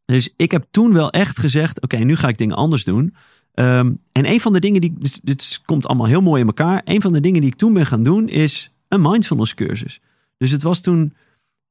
Dus 0.05 0.33
ik 0.37 0.51
heb 0.51 0.64
toen 0.70 0.93
wel 0.93 1.11
echt 1.11 1.39
gezegd: 1.39 1.81
oké, 1.83 1.97
nu 1.97 2.16
ga 2.16 2.29
ik 2.29 2.39
dingen 2.39 2.57
anders 2.57 2.85
doen. 2.85 3.14
Ehm, 3.53 3.93
en 4.12 4.26
een 4.26 4.41
van 4.41 4.53
de 4.53 4.61
dingen 4.61 4.81
die. 4.81 4.95
Dus, 4.99 5.20
dit 5.22 5.61
komt 5.64 5.87
allemaal 5.87 6.07
heel 6.07 6.20
mooi 6.22 6.41
in 6.41 6.47
elkaar. 6.47 6.81
Een 6.85 7.01
van 7.01 7.12
de 7.12 7.20
dingen 7.20 7.41
die 7.41 7.51
ik 7.51 7.57
toen 7.57 7.72
ben 7.72 7.87
gaan 7.87 8.03
doen 8.03 8.29
is 8.29 8.72
een 8.89 9.01
mindfulness 9.01 9.55
cursus. 9.55 10.01
Dus 10.37 10.51
het 10.51 10.62
was 10.62 10.81
toen. 10.81 11.12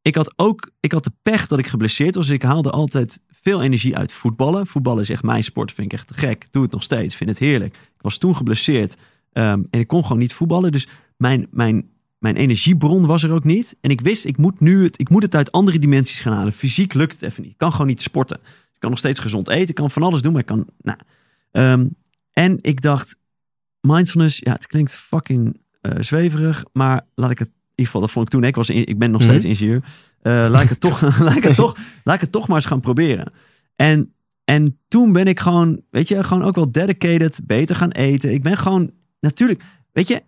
Ik 0.01 0.15
had 0.15 0.33
ook. 0.35 0.71
Ik 0.79 0.91
had 0.91 1.03
de 1.03 1.11
pech 1.21 1.47
dat 1.47 1.59
ik 1.59 1.67
geblesseerd 1.67 2.15
was. 2.15 2.25
Dus 2.25 2.35
ik 2.35 2.41
haalde 2.41 2.69
altijd 2.71 3.19
veel 3.29 3.61
energie 3.61 3.97
uit 3.97 4.11
voetballen. 4.11 4.67
Voetballen 4.67 5.01
is 5.01 5.09
echt 5.09 5.23
mijn 5.23 5.43
sport. 5.43 5.71
Vind 5.71 5.91
ik 5.91 5.99
echt 5.99 6.11
gek. 6.15 6.47
Doe 6.51 6.63
het 6.63 6.71
nog 6.71 6.83
steeds. 6.83 7.15
Vind 7.15 7.29
het 7.29 7.39
heerlijk. 7.39 7.75
Ik 7.75 8.01
was 8.01 8.17
toen 8.17 8.35
geblesseerd. 8.35 8.97
ehm, 9.31 9.63
en 9.69 9.79
ik 9.79 9.87
kon 9.87 10.03
gewoon 10.03 10.17
niet 10.17 10.33
voetballen. 10.33 10.71
Dus 10.71 10.87
mijn, 11.17 11.47
mijn, 11.51 11.89
mijn 12.17 12.35
energiebron 12.35 13.05
was 13.05 13.23
er 13.23 13.31
ook 13.31 13.43
niet. 13.43 13.75
En 13.81 13.89
ik 13.89 14.01
wist, 14.01 14.25
ik 14.25 14.37
moet 14.37 14.59
nu 14.59 14.83
het, 14.83 14.99
ik 14.99 15.09
moet 15.09 15.23
het 15.23 15.35
uit 15.35 15.51
andere 15.51 15.79
dimensies 15.79 16.19
gaan 16.19 16.33
halen. 16.33 16.53
Fysiek 16.53 16.93
lukt 16.93 17.11
het 17.11 17.21
even 17.21 17.41
niet. 17.43 17.51
Ik 17.51 17.57
kan 17.57 17.71
gewoon 17.71 17.87
niet 17.87 18.01
sporten. 18.01 18.37
Ik 18.73 18.79
kan 18.79 18.89
nog 18.89 18.99
steeds 18.99 19.19
gezond 19.19 19.49
eten. 19.49 19.69
Ik 19.69 19.75
kan 19.75 19.91
van 19.91 20.03
alles 20.03 20.21
doen. 20.21 20.31
Maar 20.31 20.41
ik 20.41 20.47
kan. 20.47 20.65
Nou. 20.81 20.97
Ehm, 21.51 21.87
en 22.31 22.57
ik 22.61 22.81
dacht, 22.81 23.15
mindfulness, 23.81 24.39
ja, 24.39 24.51
het 24.51 24.67
klinkt 24.67 24.93
fucking 24.93 25.61
eh, 25.81 25.91
zweverig. 25.99 26.65
Maar 26.73 27.05
laat 27.15 27.31
ik 27.31 27.39
het. 27.39 27.47
In 27.47 27.83
ieder 27.83 27.85
geval, 27.85 28.01
dat 28.01 28.11
vond 28.11 28.25
ik 28.25 28.31
toen. 28.31 28.43
Ik, 28.43 28.55
was, 28.55 28.69
in- 28.69 28.85
ik 28.87 28.97
ben 28.97 29.11
nog 29.11 29.23
steeds 29.23 29.43
Mhm. 29.43 29.51
ingenieur. 29.51 29.83
Eh, 30.21 30.47
laat, 30.49 30.63
ik 30.63 30.69
het 30.69 30.79
toch, 30.79 31.01
laat, 31.25 31.35
ik 31.35 31.43
het 31.43 31.55
toch, 31.55 31.77
laat 32.03 32.15
ik 32.15 32.21
het 32.21 32.31
toch 32.31 32.47
maar 32.47 32.55
eens 32.57 32.65
gaan 32.65 32.79
proberen. 32.79 33.31
En, 33.75 34.13
en 34.43 34.77
toen 34.87 35.11
ben 35.11 35.25
ik 35.25 35.39
gewoon, 35.39 35.81
weet 35.89 36.07
je, 36.07 36.23
gewoon 36.23 36.43
ook 36.43 36.55
wel 36.55 36.71
dedicated, 36.71 37.39
beter 37.43 37.75
gaan 37.75 37.91
eten. 37.91 38.33
Ik 38.33 38.41
ben 38.43 38.57
gewoon, 38.57 38.91
natuurlijk, 39.19 39.63
weet 39.91 40.07
je, 40.07 40.21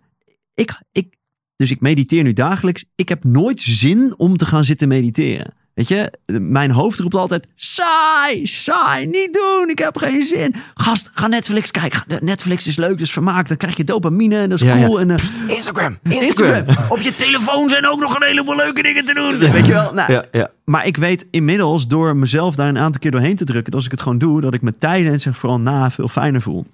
ik, 0.54 0.80
ik, 0.92 1.14
dus 1.60 1.70
ik 1.70 1.80
mediteer 1.80 2.22
nu 2.22 2.32
dagelijks. 2.32 2.84
Ik 2.94 3.08
heb 3.08 3.24
nooit 3.24 3.60
zin 3.60 4.14
om 4.16 4.36
te 4.36 4.46
gaan 4.46 4.64
zitten 4.64 4.88
mediteren. 4.88 5.54
Weet 5.74 5.88
je, 5.88 6.12
mijn 6.40 6.70
hoofd 6.70 6.98
roept 6.98 7.14
altijd: 7.14 7.46
saai, 7.54 8.46
saai, 8.46 9.06
niet 9.06 9.32
doen, 9.32 9.68
ik 9.68 9.78
heb 9.78 9.96
geen 9.96 10.22
zin. 10.22 10.54
Gast, 10.74 11.10
ga 11.14 11.26
Netflix 11.26 11.70
kijken. 11.70 12.02
Netflix 12.24 12.66
is 12.66 12.76
leuk, 12.76 12.98
dus 12.98 13.12
vermaak. 13.12 13.48
Dan 13.48 13.56
krijg 13.56 13.76
je 13.76 13.84
dopamine 13.84 14.38
en 14.38 14.48
dat 14.50 14.60
is 14.60 14.66
Ja, 14.66 14.74
ja. 14.74 14.84
cool. 14.86 15.00
En, 15.00 15.10
eh, 15.10 15.16
Instagram, 15.46 15.98
Instagram. 16.02 16.64
Op 16.94 17.00
je 17.00 17.16
telefoon 17.16 17.68
zijn 17.68 17.86
ook 17.86 18.00
nog 18.00 18.16
een 18.16 18.26
heleboel 18.26 18.56
leuke 18.56 18.82
dingen 18.82 19.04
te 19.04 19.14
doen. 19.14 19.52
Weet 19.52 19.66
je 19.66 19.72
wel? 19.72 19.92
Nou, 19.92 20.12
Ja, 20.12 20.24
ja. 20.32 20.50
maar 20.64 20.86
ik 20.86 20.96
weet 20.96 21.26
inmiddels 21.30 21.86
door 21.86 22.16
mezelf 22.16 22.54
daar 22.54 22.68
een 22.68 22.78
aantal 22.78 23.00
keer 23.00 23.10
doorheen 23.10 23.36
te 23.36 23.44
drukken, 23.44 23.64
dat 23.70 23.74
als 23.74 23.84
ik 23.84 23.90
het 23.90 24.00
gewoon 24.00 24.18
doe, 24.18 24.40
dat 24.40 24.54
ik 24.54 24.62
mijn 24.62 24.78
tijden 24.78 25.12
en 25.12 25.20
zeg 25.20 25.36
vooral 25.36 25.60
na 25.60 25.90
veel 25.90 26.08
fijner 26.08 26.42
voel. 26.42 26.66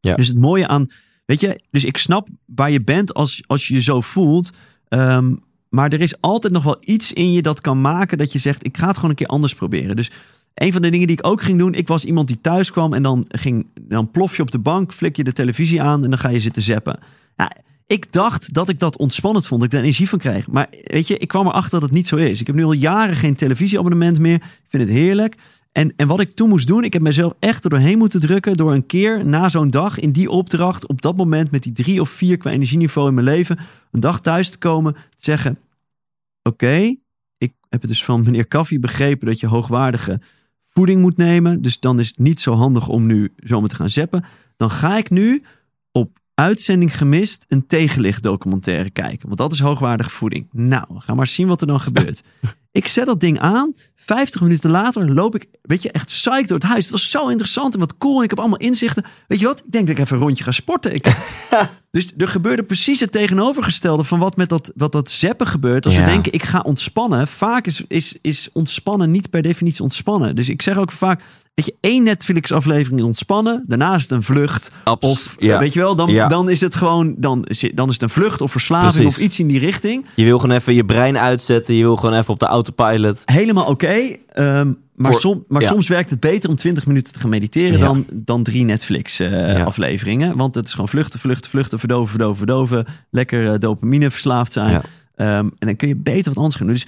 Dus 0.00 0.28
het 0.28 0.38
mooie 0.38 0.68
aan, 0.68 0.86
weet 1.28 1.40
je, 1.40 1.60
dus 1.70 1.84
ik 1.84 1.96
snap 1.96 2.28
waar 2.44 2.70
je 2.70 2.82
bent 2.82 3.14
als, 3.14 3.42
als 3.46 3.68
je 3.68 3.74
je 3.74 3.82
zo 3.82 4.00
voelt. 4.00 4.50
Ehm, 4.88 5.34
maar 5.68 5.92
er 5.92 6.00
is 6.00 6.20
altijd 6.20 6.52
nog 6.52 6.64
wel 6.64 6.76
iets 6.80 7.12
in 7.12 7.32
je 7.32 7.42
dat 7.42 7.60
kan 7.60 7.80
maken 7.80 8.18
dat 8.18 8.32
je 8.32 8.38
zegt, 8.38 8.64
ik 8.64 8.76
ga 8.76 8.86
het 8.86 8.94
gewoon 8.94 9.10
een 9.10 9.16
keer 9.16 9.26
anders 9.26 9.54
proberen. 9.54 9.96
Dus 9.96 10.10
een 10.54 10.72
van 10.72 10.82
de 10.82 10.90
dingen 10.90 11.06
die 11.06 11.16
ik 11.16 11.26
ook 11.26 11.42
ging 11.42 11.58
doen, 11.58 11.74
ik 11.74 11.88
was 11.88 12.04
iemand 12.04 12.26
die 12.26 12.40
thuis 12.40 12.70
kwam 12.70 12.94
en 12.94 13.02
dan, 13.02 13.24
ging, 13.28 13.66
dan 13.80 14.10
plof 14.10 14.36
je 14.36 14.42
op 14.42 14.50
de 14.50 14.58
bank, 14.58 14.92
flik 14.92 15.16
je 15.16 15.24
de 15.24 15.32
televisie 15.32 15.82
aan 15.82 16.04
en 16.04 16.10
dan 16.10 16.18
ga 16.18 16.28
je 16.28 16.38
zitten 16.38 16.62
zappen. 16.62 16.98
Ja, 17.36 17.52
ik 17.86 18.12
dacht 18.12 18.54
dat 18.54 18.68
ik 18.68 18.78
dat 18.78 18.96
ontspannend 18.96 19.46
vond, 19.46 19.62
ik 19.62 19.70
daar 19.70 19.80
energie 19.80 20.08
van 20.08 20.18
kreeg. 20.18 20.46
Maar 20.46 20.68
weet 20.84 21.06
je, 21.06 21.18
ik 21.18 21.28
kwam 21.28 21.46
erachter 21.46 21.80
dat 21.80 21.88
het 21.88 21.98
niet 21.98 22.08
zo 22.08 22.16
is. 22.16 22.40
Ik 22.40 22.46
heb 22.46 22.56
nu 22.56 22.64
al 22.64 22.72
jaren 22.72 23.16
geen 23.16 23.34
televisieabonnement 23.34 24.18
meer. 24.18 24.34
Ik 24.34 24.68
vind 24.68 24.82
het 24.82 24.92
heerlijk. 24.92 25.34
En, 25.72 25.92
en 25.96 26.06
wat 26.06 26.20
ik 26.20 26.30
toen 26.30 26.48
moest 26.48 26.66
doen, 26.66 26.84
ik 26.84 26.92
heb 26.92 27.02
mezelf 27.02 27.34
echt 27.38 27.64
er 27.64 27.70
doorheen 27.70 27.98
moeten 27.98 28.20
drukken 28.20 28.56
door 28.56 28.72
een 28.72 28.86
keer 28.86 29.26
na 29.26 29.48
zo'n 29.48 29.70
dag 29.70 29.98
in 29.98 30.12
die 30.12 30.30
opdracht, 30.30 30.86
op 30.86 31.02
dat 31.02 31.16
moment 31.16 31.50
met 31.50 31.62
die 31.62 31.72
drie 31.72 32.00
of 32.00 32.10
vier 32.10 32.36
qua 32.36 32.50
energieniveau 32.50 33.08
in 33.08 33.14
mijn 33.14 33.26
leven, 33.26 33.58
een 33.90 34.00
dag 34.00 34.20
thuis 34.20 34.50
te 34.50 34.58
komen, 34.58 34.92
te 34.92 35.00
zeggen: 35.16 35.58
Oké, 36.42 36.96
ik 37.38 37.52
heb 37.68 37.80
het 37.80 37.90
dus 37.90 38.04
van 38.04 38.22
meneer 38.24 38.46
Kaffie 38.46 38.78
begrepen 38.78 39.26
dat 39.26 39.40
je 39.40 39.46
hoogwaardige 39.46 40.20
voeding 40.72 41.00
moet 41.00 41.16
nemen. 41.16 41.62
Dus 41.62 41.80
dan 41.80 41.98
is 41.98 42.08
het 42.08 42.18
niet 42.18 42.40
zo 42.40 42.54
handig 42.54 42.88
om 42.88 43.06
nu 43.06 43.32
zomaar 43.36 43.68
te 43.68 43.74
gaan 43.74 43.90
zeppen. 43.90 44.24
Dan 44.56 44.70
ga 44.70 44.96
ik 44.96 45.10
nu 45.10 45.42
op 45.92 46.18
uitzending 46.38 46.96
gemist 46.98 47.44
een 47.48 47.66
tegenlichtdocumentaire 47.66 48.90
kijken. 48.90 49.26
Want 49.26 49.38
dat 49.38 49.52
is 49.52 49.60
hoogwaardige 49.60 50.10
voeding. 50.10 50.46
Nou, 50.52 50.84
ga 50.88 51.14
maar 51.14 51.26
zien 51.26 51.48
wat 51.48 51.60
er 51.60 51.66
dan 51.66 51.80
gebeurt. 51.80 52.22
Ik 52.72 52.86
zet 52.88 53.06
dat 53.06 53.20
ding 53.20 53.38
aan. 53.38 53.74
50 53.96 54.40
minuten 54.40 54.70
later 54.70 55.12
loop 55.12 55.34
ik, 55.34 55.46
weet 55.62 55.82
je, 55.82 55.90
echt 55.92 56.06
psyched 56.06 56.48
door 56.48 56.58
het 56.58 56.66
huis. 56.66 56.82
Het 56.82 56.92
was 56.92 57.10
zo 57.10 57.28
interessant 57.28 57.74
en 57.74 57.80
wat 57.80 57.98
cool. 57.98 58.16
En 58.18 58.22
ik 58.24 58.30
heb 58.30 58.38
allemaal 58.38 58.58
inzichten. 58.58 59.04
Weet 59.26 59.40
je 59.40 59.46
wat? 59.46 59.58
Ik 59.58 59.72
denk 59.72 59.86
dat 59.86 59.96
ik 59.96 60.02
even 60.02 60.16
een 60.16 60.22
rondje 60.22 60.44
ga 60.44 60.50
sporten. 60.50 60.94
Ik, 60.94 61.16
dus 61.90 62.12
er 62.16 62.28
gebeurde 62.28 62.62
precies 62.62 63.00
het 63.00 63.12
tegenovergestelde 63.12 64.04
van 64.04 64.18
wat 64.18 64.36
met 64.36 64.48
dat, 64.48 64.72
wat 64.74 64.92
dat 64.92 65.10
zeppen 65.10 65.46
gebeurt. 65.46 65.84
Als 65.84 65.94
Ja. 65.94 66.00
we 66.04 66.06
denken, 66.10 66.32
ik 66.32 66.42
ga 66.42 66.60
ontspannen. 66.60 67.28
Vaak 67.28 67.66
is, 67.66 67.82
is, 67.88 68.16
is 68.20 68.48
ontspannen 68.52 69.10
niet 69.10 69.30
per 69.30 69.42
definitie 69.42 69.82
ontspannen. 69.82 70.36
Dus 70.36 70.48
ik 70.48 70.62
zeg 70.62 70.76
ook 70.76 70.92
vaak, 70.92 71.22
weet 71.58 71.66
je, 71.66 71.74
één 71.88 72.02
Netflix-aflevering 72.02 73.02
ontspannen. 73.02 73.64
Daarna 73.66 73.94
is 73.94 74.02
het 74.02 74.10
een 74.10 74.22
vlucht. 74.22 74.70
Abs- 74.84 75.06
Of, 75.08 75.34
ja. 75.38 75.58
weet 75.58 75.72
je 75.72 75.78
wel, 75.80 75.96
dan, 75.96 76.10
Ja. 76.10 76.28
dan 76.28 76.50
is 76.50 76.60
het 76.60 76.74
gewoon, 76.74 77.14
dan, 77.18 77.44
is- 77.44 77.70
dan 77.74 77.86
is 77.88 77.92
het 77.92 78.02
een 78.02 78.10
vlucht 78.10 78.40
of 78.40 78.50
verslaving 78.50 78.92
Precies. 78.92 79.16
of 79.16 79.18
iets 79.24 79.38
in 79.40 79.46
die 79.46 79.58
richting. 79.58 80.04
Je 80.14 80.24
wil 80.24 80.38
gewoon 80.38 80.56
even 80.56 80.74
je 80.74 80.84
brein 80.84 81.18
uitzetten. 81.18 81.74
Je 81.74 81.82
wil 81.82 81.96
gewoon 81.96 82.18
even 82.18 82.32
op 82.32 82.38
de 82.38 82.46
autopilot. 82.46 83.22
Helemaal 83.24 83.66
oké. 83.66 84.16
ehm, 84.32 84.72
maar 84.94 85.12
Voor- 85.12 85.20
som, 85.20 85.44
maar 85.48 85.62
ja. 85.62 85.68
soms 85.68 85.88
werkt 85.88 86.10
het 86.10 86.20
beter 86.20 86.50
om 86.50 86.56
20 86.56 86.86
minuten 86.86 87.12
te 87.12 87.18
gaan 87.18 87.30
mediteren 87.30 87.80
dan, 87.80 88.06
dan 88.12 88.42
drie. 88.42 88.64
Netflix-afleveringen. 88.64 90.36
Want 90.36 90.54
het 90.54 90.66
is 90.66 90.70
gewoon 90.70 90.88
vluchten, 90.88 91.20
vluchten, 91.20 91.50
vluchten, 91.50 91.78
verdoven, 91.78 92.08
verdoven, 92.08 92.36
verdoven. 92.36 92.86
Lekker 93.10 93.52
eh, 93.52 93.58
dopamine 93.58 94.10
verslaafd 94.10 94.52
zijn. 94.52 94.82
Ehm, 95.14 95.28
en 95.58 95.66
dan 95.66 95.76
kun 95.76 95.88
je 95.88 95.96
beter 95.96 96.24
wat 96.28 96.36
anders 96.36 96.54
gaan 96.56 96.66
doen. 96.66 96.74
Dus 96.74 96.86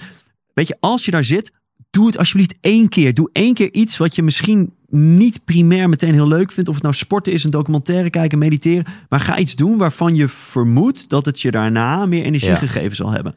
weet 0.53 0.67
je, 0.67 0.77
als 0.79 1.05
je 1.05 1.11
daar 1.11 1.23
zit, 1.23 1.51
doe 1.91 2.05
het 2.05 2.17
alsjeblieft 2.17 2.55
één 2.61 2.89
keer. 2.89 3.13
Doe 3.13 3.29
één 3.33 3.53
keer 3.53 3.73
iets 3.73 3.97
wat 3.97 4.15
je 4.15 4.23
misschien 4.23 4.73
niet 4.89 5.45
primair 5.45 5.89
meteen 5.89 6.13
heel 6.13 6.27
leuk 6.27 6.51
vindt. 6.51 6.69
Of 6.69 6.75
het 6.75 6.83
nou 6.83 6.95
sporten 6.95 7.33
is, 7.33 7.43
een 7.43 7.51
documentaire 7.51 8.09
kijken, 8.09 8.37
mediteren. 8.37 8.85
Maar 9.09 9.19
ga 9.19 9.37
iets 9.37 9.55
doen 9.55 9.77
waarvan 9.77 10.15
je 10.15 10.27
vermoedt 10.27 11.09
dat 11.09 11.25
het 11.25 11.41
je 11.41 11.51
daarna 11.51 12.05
meer 12.05 12.23
energie 12.23 12.49
Ja. 12.49 12.55
gegeven 12.55 12.95
zal 12.95 13.11
hebben. 13.11 13.35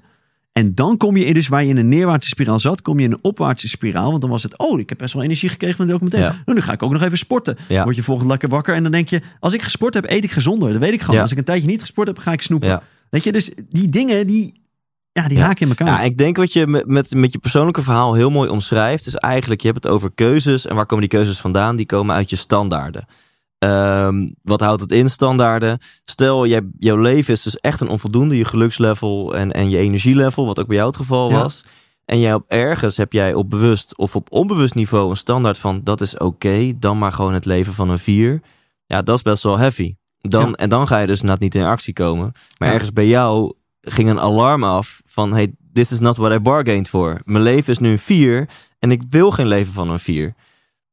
En 0.53 0.75
dan 0.75 0.97
kom 0.97 1.17
je 1.17 1.25
in, 1.25 1.35
dus 1.35 1.49
waar 1.49 1.63
je 1.63 1.69
in 1.69 1.77
een 1.77 1.89
neerwaartse 1.89 2.29
spiraal 2.29 2.59
zat, 2.59 2.83
kom 2.83 2.99
je 2.99 3.05
in 3.05 3.13
een 3.13 3.19
opwaartse 3.23 3.69
spiraal. 3.69 4.09
Want 4.09 4.21
dan 4.21 4.31
was 4.31 4.43
het, 4.43 4.59
oh, 4.59 4.81
ik 4.81 4.89
heb 4.89 4.99
best 4.99 5.15
wel 5.15 5.23
energie 5.23 5.49
gekregen 5.49 5.77
van 5.77 5.87
de 5.87 5.93
documentaire. 5.93 6.31
Ja. 6.33 6.43
Nou, 6.45 6.59
nu 6.59 6.65
ga 6.65 6.73
ik 6.73 6.83
ook 6.83 6.93
nog 6.93 7.03
even 7.03 7.19
sporten. 7.19 7.57
Ja. 7.69 7.85
Word 7.85 7.97
je 7.97 8.03
volgende 8.03 8.31
lekker 8.31 8.49
wakker 8.49 8.75
en 8.75 8.83
dan 8.83 8.93
denk 8.93 9.09
je, 9.09 9.21
als 9.41 9.53
ik 9.55 9.63
gesport 9.63 9.95
heb, 9.95 10.11
eet 10.11 10.25
ik 10.25 10.31
gezonder. 10.31 10.73
Dat 10.73 10.81
weet 10.81 10.93
ik 10.93 11.01
gewoon. 11.01 11.17
Ja. 11.17 11.23
Als 11.23 11.33
ik 11.33 11.39
een 11.39 11.45
tijdje 11.45 11.69
niet 11.69 11.81
gesport 11.81 12.07
heb, 12.09 12.19
ga 12.19 12.33
ik 12.33 12.43
snoepen. 12.43 12.83
Weet 13.11 13.25
je, 13.25 13.33
dus 13.33 13.51
die 13.71 13.89
dingen, 13.89 14.27
die, 14.27 14.53
ja, 15.23 15.29
die 15.29 15.39
Ja. 15.39 15.45
haken 15.45 15.63
in 15.63 15.69
elkaar. 15.69 15.87
Ja, 15.87 16.01
ik 16.01 16.19
denk 16.19 16.37
wat 16.37 16.53
je 16.53 16.67
met, 16.67 16.87
met, 16.87 17.15
met 17.15 17.33
je 17.33 17.39
persoonlijke 17.39 17.83
verhaal 17.83 18.15
heel 18.15 18.31
mooi 18.31 18.49
omschrijft, 18.51 19.07
is 19.07 19.15
eigenlijk, 19.15 19.61
je 19.61 19.69
hebt 19.71 19.85
het 19.85 19.93
over 19.93 20.11
keuzes. 20.15 20.67
En 20.67 20.75
waar 20.75 20.87
komen 20.87 21.09
die 21.09 21.19
keuzes 21.19 21.39
vandaan? 21.41 21.77
Die 21.77 21.87
komen 21.87 22.15
uit 22.17 22.31
je 22.31 22.37
standaarden. 22.37 23.05
Ehm, 23.59 24.29
wat 24.43 24.61
houdt 24.61 24.81
het 24.81 24.93
in, 24.93 25.11
standaarden? 25.11 25.79
Stel, 26.05 26.47
jij, 26.47 26.61
jouw 26.79 26.97
leven 26.97 27.33
is 27.35 27.43
dus 27.43 27.57
echt 27.59 27.81
een 27.81 27.89
onvoldoende, 27.89 28.37
je 28.37 28.45
gelukslevel 28.45 29.35
en, 29.37 29.53
en 29.53 29.71
je 29.71 29.79
energielevel, 29.79 30.47
wat 30.47 30.61
ook 30.61 30.67
bij 30.67 30.77
jou 30.77 30.89
het 30.89 30.97
geval 30.97 31.31
Ja. 31.31 31.43
was. 31.43 31.65
En 32.05 32.21
jij 32.21 32.35
op 32.35 32.45
ergens 32.49 32.97
heb 32.97 33.13
jij 33.13 33.35
op 33.35 33.51
bewust 33.51 33.97
of 33.99 34.17
op 34.17 34.33
onbewust 34.33 34.75
niveau 34.75 35.11
een 35.11 35.17
standaard 35.17 35.59
van 35.59 35.81
dat 35.85 36.01
is 36.01 36.19
oké, 36.19 36.73
dan 36.79 36.99
maar 36.99 37.13
gewoon 37.13 37.33
het 37.35 37.45
leven 37.45 37.73
van 37.73 37.89
een 37.91 37.99
vier. 37.99 38.41
Ja, 38.87 39.03
dat 39.03 39.17
is 39.17 39.23
best 39.23 39.43
wel 39.43 39.59
heavy. 39.59 39.95
Dan, 40.21 40.47
Ja. 40.49 40.53
En 40.53 40.69
dan 40.69 40.87
ga 40.87 40.99
je 40.99 41.07
dus 41.07 41.21
net 41.23 41.41
niet 41.41 41.55
in 41.55 41.65
actie 41.65 41.93
komen. 41.93 42.33
Maar 42.59 42.69
Ja. 42.69 42.75
ergens 42.75 42.93
bij 42.93 43.07
jou 43.07 43.53
ging 43.85 44.09
een 44.09 44.21
alarm 44.21 44.65
af 44.65 45.03
van 45.07 45.33
hey, 45.33 45.55
this 45.73 45.93
is 45.93 46.01
not 46.01 46.17
what 46.17 46.33
I 46.33 46.39
bargained 46.39 46.89
for. 46.89 47.21
Mijn 47.25 47.43
leven 47.43 47.73
is 47.73 47.79
nu 47.79 47.91
een 47.91 47.99
vier 47.99 48.49
en 48.79 48.91
ik 48.91 49.03
wil 49.11 49.31
geen 49.31 49.47
leven 49.47 49.73
van 49.73 49.91
een 49.91 49.99
vier. 49.99 50.35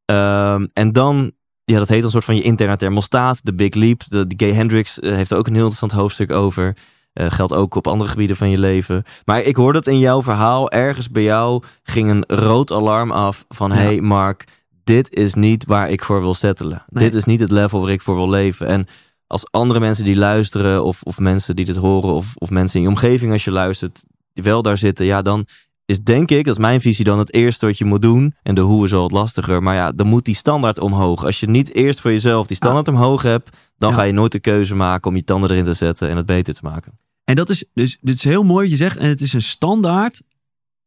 Ehm, 0.06 0.68
en 0.74 0.92
dan, 0.92 1.32
ja, 1.64 1.78
dat 1.78 1.88
heet 1.88 2.04
een 2.04 2.10
soort 2.10 2.26
van 2.26 2.36
je 2.36 2.42
interne 2.42 2.78
thermostaat, 2.78 3.46
de 3.46 3.54
Big 3.54 3.74
Leap. 3.74 4.02
De, 4.08 4.28
de 4.28 4.46
Gay 4.46 4.54
Hendricks 4.56 5.00
eh, 5.00 5.12
heeft 5.12 5.32
er 5.32 5.38
ook 5.38 5.48
een 5.48 5.54
heel 5.54 5.68
interessant 5.68 6.02
hoofdstuk 6.02 6.32
over. 6.32 6.76
Eh, 7.14 7.32
geldt 7.32 7.54
ook 7.54 7.76
op 7.76 7.88
andere 7.88 8.10
gebieden 8.10 8.36
van 8.36 8.50
je 8.50 8.58
leven. 8.58 9.04
Maar 9.26 9.42
ik 9.42 9.56
hoor 9.56 9.74
dat 9.74 9.88
in 9.88 10.00
jouw 10.00 10.22
verhaal, 10.22 10.72
ergens 10.72 11.10
bij 11.10 11.24
jou 11.24 11.64
ging 11.84 12.10
een 12.10 12.24
rood 12.28 12.72
alarm 12.72 13.12
af 13.12 13.46
van 13.50 13.70
Ja. 13.70 13.76
hey 13.76 14.02
Mark, 14.02 14.46
dit 14.84 15.16
is 15.16 15.34
niet 15.34 15.66
waar 15.66 15.90
ik 15.90 16.04
voor 16.04 16.22
wil 16.22 16.34
settelen. 16.34 16.86
Nee. 16.90 17.04
Dit 17.04 17.14
is 17.14 17.24
niet 17.24 17.40
het 17.40 17.52
level 17.52 17.82
waar 17.82 17.92
ik 17.92 18.02
voor 18.02 18.16
wil 18.16 18.30
leven. 18.30 18.68
En 18.68 18.86
als 19.32 19.52
andere 19.52 19.80
mensen 19.80 20.04
die 20.06 20.16
luisteren, 20.16 20.84
of, 20.84 21.04
of 21.04 21.20
mensen 21.20 21.56
die 21.56 21.66
dit 21.66 21.76
horen, 21.76 22.14
of, 22.14 22.34
of 22.36 22.50
mensen 22.50 22.76
in 22.76 22.82
je 22.82 22.90
omgeving 22.92 23.32
als 23.32 23.44
je 23.44 23.52
luistert, 23.52 24.04
die 24.34 24.44
wel 24.44 24.62
daar 24.62 24.78
zitten, 24.78 25.06
ja, 25.06 25.22
dan 25.22 25.46
is 25.86 26.00
denk 26.04 26.32
ik, 26.32 26.46
dat 26.46 26.54
is 26.54 26.62
mijn 26.62 26.82
visie, 26.82 27.06
dan 27.06 27.20
het 27.20 27.34
eerste 27.34 27.66
wat 27.66 27.78
je 27.78 27.86
moet 27.86 28.02
doen. 28.02 28.36
En 28.44 28.56
de 28.56 28.62
hoe 28.62 28.86
is 28.86 28.92
wel 28.92 29.02
wat 29.02 29.12
lastiger, 29.12 29.64
maar 29.64 29.76
ja, 29.76 29.92
dan 29.92 30.08
moet 30.08 30.26
die 30.26 30.36
standaard 30.36 30.80
omhoog. 30.80 31.26
Als 31.26 31.40
je 31.40 31.50
niet 31.50 31.74
eerst 31.74 32.00
voor 32.02 32.12
jezelf 32.12 32.48
die 32.48 32.56
standaard 32.56 32.88
omhoog 32.88 33.22
hebt, 33.22 33.58
dan 33.78 33.90
Ja. 33.90 33.96
ga 33.96 34.04
je 34.04 34.14
nooit 34.14 34.32
de 34.32 34.40
keuze 34.40 34.76
maken 34.76 35.10
om 35.10 35.16
je 35.16 35.24
tanden 35.24 35.50
erin 35.52 35.64
te 35.64 35.74
zetten 35.74 36.10
en 36.10 36.18
het 36.18 36.26
beter 36.26 36.54
te 36.54 36.60
maken. 36.64 37.00
En 37.24 37.36
dat 37.36 37.50
is 37.50 37.66
dus 37.74 37.98
dit 38.02 38.16
is 38.16 38.24
heel 38.24 38.44
mooi 38.44 38.62
wat 38.62 38.70
je 38.70 38.84
zegt. 38.84 38.98
En 38.98 39.08
het 39.10 39.22
is 39.22 39.34
een 39.34 39.42
standaard 39.42 40.22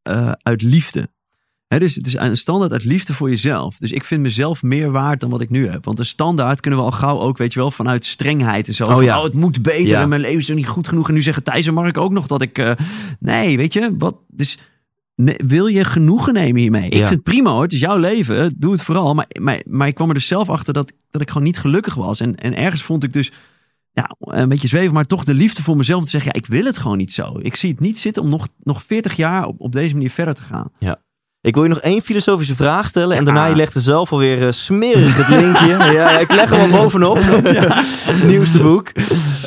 eh, 0.02 0.32
uit 0.42 0.62
liefde. 0.62 1.08
Dus 1.78 1.94
het 1.94 2.06
is 2.06 2.14
een 2.14 2.36
standaard 2.36 2.72
uit 2.72 2.84
liefde 2.84 3.14
voor 3.14 3.28
jezelf. 3.28 3.76
Dus 3.78 3.92
ik 3.92 4.04
vind 4.04 4.22
mezelf 4.22 4.62
meer 4.62 4.90
waard 4.90 5.20
dan 5.20 5.30
wat 5.30 5.40
ik 5.40 5.50
nu 5.50 5.68
heb. 5.68 5.84
Want 5.84 5.98
een 5.98 6.04
standaard 6.04 6.60
kunnen 6.60 6.80
we 6.80 6.86
al 6.86 6.92
gauw 6.92 7.18
ook, 7.20 7.38
weet 7.38 7.52
je 7.52 7.60
wel, 7.60 7.70
vanuit 7.70 8.04
strengheid 8.04 8.68
en 8.68 8.74
zo. 8.74 8.84
Oh 8.84 8.90
van, 8.92 9.04
ja. 9.04 9.18
oh, 9.18 9.24
het 9.24 9.34
moet 9.34 9.62
beter 9.62 9.86
Ja. 9.86 10.00
en 10.02 10.08
mijn 10.08 10.20
leven 10.20 10.38
is 10.38 10.48
nog 10.48 10.56
niet 10.56 10.66
goed 10.68 10.88
genoeg. 10.88 11.08
En 11.08 11.14
nu 11.14 11.22
zeggen 11.22 11.42
Thijs 11.42 11.66
en 11.66 11.74
Mark 11.74 11.98
ook 11.98 12.12
nog 12.12 12.26
dat 12.26 12.42
ik... 12.42 12.58
eh, 12.58 12.72
nee, 13.20 13.56
weet 13.56 13.72
je, 13.72 13.94
wat... 13.98 14.16
Dus 14.28 14.58
nee, 15.14 15.36
wil 15.46 15.66
je 15.66 15.84
genoegen 15.84 16.32
nemen 16.34 16.60
hiermee? 16.60 16.86
Ik 16.86 16.92
Ja. 16.92 16.98
vind 16.98 17.10
het 17.10 17.22
prima 17.22 17.50
hoor, 17.50 17.62
het 17.62 17.72
is 17.72 17.80
jouw 17.80 17.96
leven, 17.98 18.54
doe 18.56 18.72
het 18.72 18.82
vooral. 18.82 19.14
Maar, 19.14 19.26
maar, 19.40 19.62
maar 19.68 19.88
ik 19.88 19.94
kwam 19.94 20.08
er 20.08 20.14
dus 20.14 20.26
zelf 20.26 20.48
achter 20.48 20.72
dat, 20.72 20.92
dat 21.10 21.20
ik 21.22 21.28
gewoon 21.28 21.42
niet 21.46 21.58
gelukkig 21.58 21.94
was. 21.94 22.20
En, 22.20 22.34
en 22.36 22.56
ergens 22.56 22.82
vond 22.82 23.04
ik 23.04 23.12
dus 23.12 23.32
ja, 23.92 24.14
een 24.18 24.48
beetje 24.48 24.68
zweven, 24.68 24.94
maar 24.94 25.04
toch 25.06 25.24
de 25.24 25.34
liefde 25.34 25.62
voor 25.62 25.76
mezelf 25.76 25.98
om 25.98 26.04
te 26.04 26.10
zeggen, 26.10 26.30
ja, 26.34 26.38
ik 26.40 26.46
wil 26.46 26.64
het 26.64 26.78
gewoon 26.78 26.96
niet 26.96 27.12
zo. 27.12 27.38
Ik 27.42 27.56
zie 27.56 27.70
het 27.70 27.80
niet 27.80 27.98
zitten 27.98 28.22
om 28.22 28.28
nog, 28.28 28.48
nog 28.62 28.82
40 28.82 29.16
jaar 29.16 29.46
op, 29.46 29.60
op 29.60 29.72
deze 29.72 29.94
manier 29.94 30.10
verder 30.10 30.34
te 30.34 30.42
gaan. 30.42 30.70
Ik 31.44 31.54
wil 31.54 31.62
je 31.62 31.68
nog 31.68 31.80
één 31.80 32.02
filosofische 32.02 32.54
vraag 32.56 32.88
stellen. 32.88 33.10
En 33.16 33.18
Ja. 33.18 33.24
daarna 33.24 33.46
je 33.46 33.56
legt 33.56 33.74
er 33.74 33.80
zelf 33.80 34.12
alweer 34.12 34.46
eh, 34.46 34.52
smerig 34.52 35.16
het 35.16 35.28
linkje. 35.28 35.68
ja, 35.98 36.18
ik 36.18 36.32
leg 36.32 36.50
hem 36.50 36.60
al 36.60 36.78
bovenop. 36.82 37.18
Nieuwste 38.26 38.58
boek. 38.62 38.88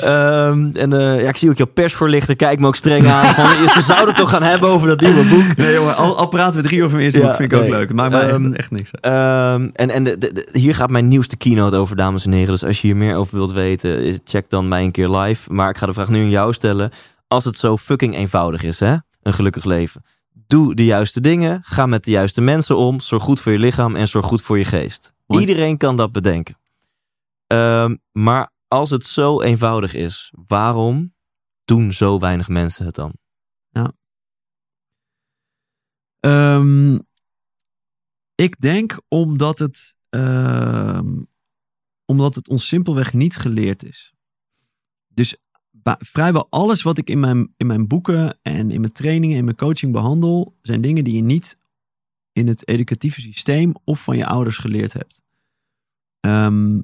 Ehm, 0.02 0.70
en 0.74 0.94
eh, 0.94 1.22
ja, 1.24 1.30
ik 1.30 1.38
zie 1.38 1.50
ook 1.50 1.58
jouw 1.58 1.66
persvoorlichter. 1.74 2.36
Kijk 2.36 2.60
me 2.60 2.68
ook 2.68 2.76
streng 2.76 3.08
aan. 3.08 3.26
Van, 3.26 3.46
ze 3.70 3.82
zouden 3.82 4.08
het 4.08 4.16
toch 4.16 4.30
gaan 4.30 4.44
hebben 4.44 4.70
over 4.70 4.88
dat 4.88 5.02
nieuwe 5.02 5.24
boek. 5.26 5.56
Nee 5.56 5.74
jongen, 5.74 5.96
al, 5.96 6.18
al 6.18 6.28
praten 6.28 6.62
we 6.62 6.68
drie 6.68 6.80
over 6.84 6.92
mijn 6.92 7.04
eerste 7.04 7.20
Ja, 7.22 7.28
boek, 7.28 7.36
vind 7.36 7.52
ik 7.52 7.58
ook 7.60 7.68
leuk. 7.68 7.94
Maar, 7.94 8.12
Ehm, 8.12 8.46
echt, 8.46 8.56
echt 8.58 8.72
niks. 8.72 8.92
Ehm, 8.92 9.70
en 9.74 9.90
en 9.90 10.04
de, 10.04 10.18
de- 10.18 10.34
de- 10.34 10.48
hier 10.60 10.76
gaat 10.76 10.90
mijn 10.90 11.08
nieuwste 11.08 11.38
keynote 11.38 11.76
over, 11.78 11.96
dames 11.96 12.26
en 12.26 12.32
heren. 12.32 12.52
Dus 12.52 12.64
als 12.66 12.82
je 12.82 12.88
hier 12.88 12.96
meer 12.98 13.16
over 13.16 13.36
wilt 13.38 13.52
weten, 13.54 14.04
is- 14.04 14.20
check 14.24 14.50
dan 14.50 14.68
mij 14.68 14.84
een 14.84 14.92
keer 14.92 15.10
live. 15.10 15.54
Maar 15.54 15.70
ik 15.70 15.78
ga 15.78 15.86
de 15.86 15.94
vraag 15.94 16.10
nu 16.10 16.22
aan 16.22 16.30
jou 16.30 16.54
stellen. 16.54 16.90
Als 17.28 17.46
het 17.46 17.58
zo 17.58 17.78
fucking 17.78 18.16
eenvoudig 18.16 18.64
is, 18.64 18.80
hè? 18.80 18.96
Een 19.24 19.34
gelukkig 19.34 19.66
leven. 19.66 20.04
Doe 20.48 20.76
de 20.76 20.86
juiste 20.86 21.22
dingen. 21.22 21.64
Ga 21.64 21.86
met 21.86 22.04
de 22.04 22.12
juiste 22.12 22.42
mensen 22.42 22.78
om. 22.78 23.00
Zorg 23.00 23.24
goed 23.24 23.40
voor 23.40 23.52
je 23.52 23.60
lichaam 23.60 23.96
en 23.96 24.08
zorg 24.08 24.26
goed 24.26 24.42
voor 24.42 24.58
je 24.58 24.66
geest. 24.66 25.14
Iedereen 25.28 25.78
kan 25.78 25.98
dat 25.98 26.12
bedenken. 26.12 26.58
Ehm, 27.48 27.96
maar 28.12 28.52
als 28.68 28.90
het 28.90 29.06
zo 29.06 29.42
eenvoudig 29.42 29.94
is, 29.94 30.34
waarom 30.48 31.14
doen 31.66 31.94
zo 31.94 32.20
weinig 32.20 32.48
mensen 32.48 32.86
het 32.86 32.96
dan? 32.96 33.14
Ehm, 36.20 37.00
ik 38.36 38.60
denk 38.62 39.02
omdat 39.08 39.60
het, 39.60 39.96
ehm, 40.10 41.22
omdat 42.06 42.36
het 42.36 42.48
ons 42.48 42.68
simpelweg 42.68 43.14
niet 43.14 43.36
geleerd 43.36 43.84
is. 43.84 44.14
Dus 45.08 45.38
vrijwel 46.00 46.48
alles 46.50 46.82
wat 46.82 46.98
ik 46.98 47.10
in 47.10 47.20
mijn, 47.20 47.54
in 47.58 47.68
mijn 47.68 47.88
boeken 47.88 48.38
en 48.42 48.72
in 48.72 48.82
mijn 48.82 48.94
trainingen 48.94 49.38
en 49.38 49.44
mijn 49.44 49.56
coaching 49.56 49.92
behandel, 49.92 50.56
zijn 50.62 50.82
dingen 50.82 51.04
die 51.04 51.16
je 51.16 51.22
niet 51.22 51.58
in 52.32 52.48
het 52.48 52.68
educatieve 52.68 53.22
systeem 53.22 53.74
of 53.84 54.04
van 54.04 54.18
je 54.18 54.26
ouders 54.26 54.58
geleerd 54.58 54.94
hebt. 54.94 55.22
Ehm, 56.20 56.82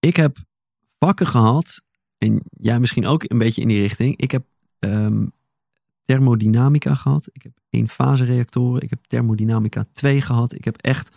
ik 0.00 0.16
heb 0.16 0.36
vakken 0.98 1.26
gehad, 1.26 1.84
en 2.18 2.42
jij 2.50 2.80
misschien 2.80 3.06
ook 3.06 3.30
een 3.30 3.38
beetje 3.38 3.60
in 3.60 3.68
die 3.68 3.80
richting. 3.80 4.16
Ik 4.16 4.30
heb 4.30 4.44
ehm, 4.78 5.26
thermodynamica 6.02 6.94
gehad. 6.94 7.28
Ik 7.32 7.42
heb 7.42 7.52
eenfase 7.70 8.24
reactoren. 8.24 8.82
Ik 8.82 8.90
heb 8.90 9.04
thermodynamica 9.04 9.84
2 9.92 10.20
gehad. 10.20 10.52
Ik 10.52 10.64
heb 10.64 10.76
echt 10.76 11.16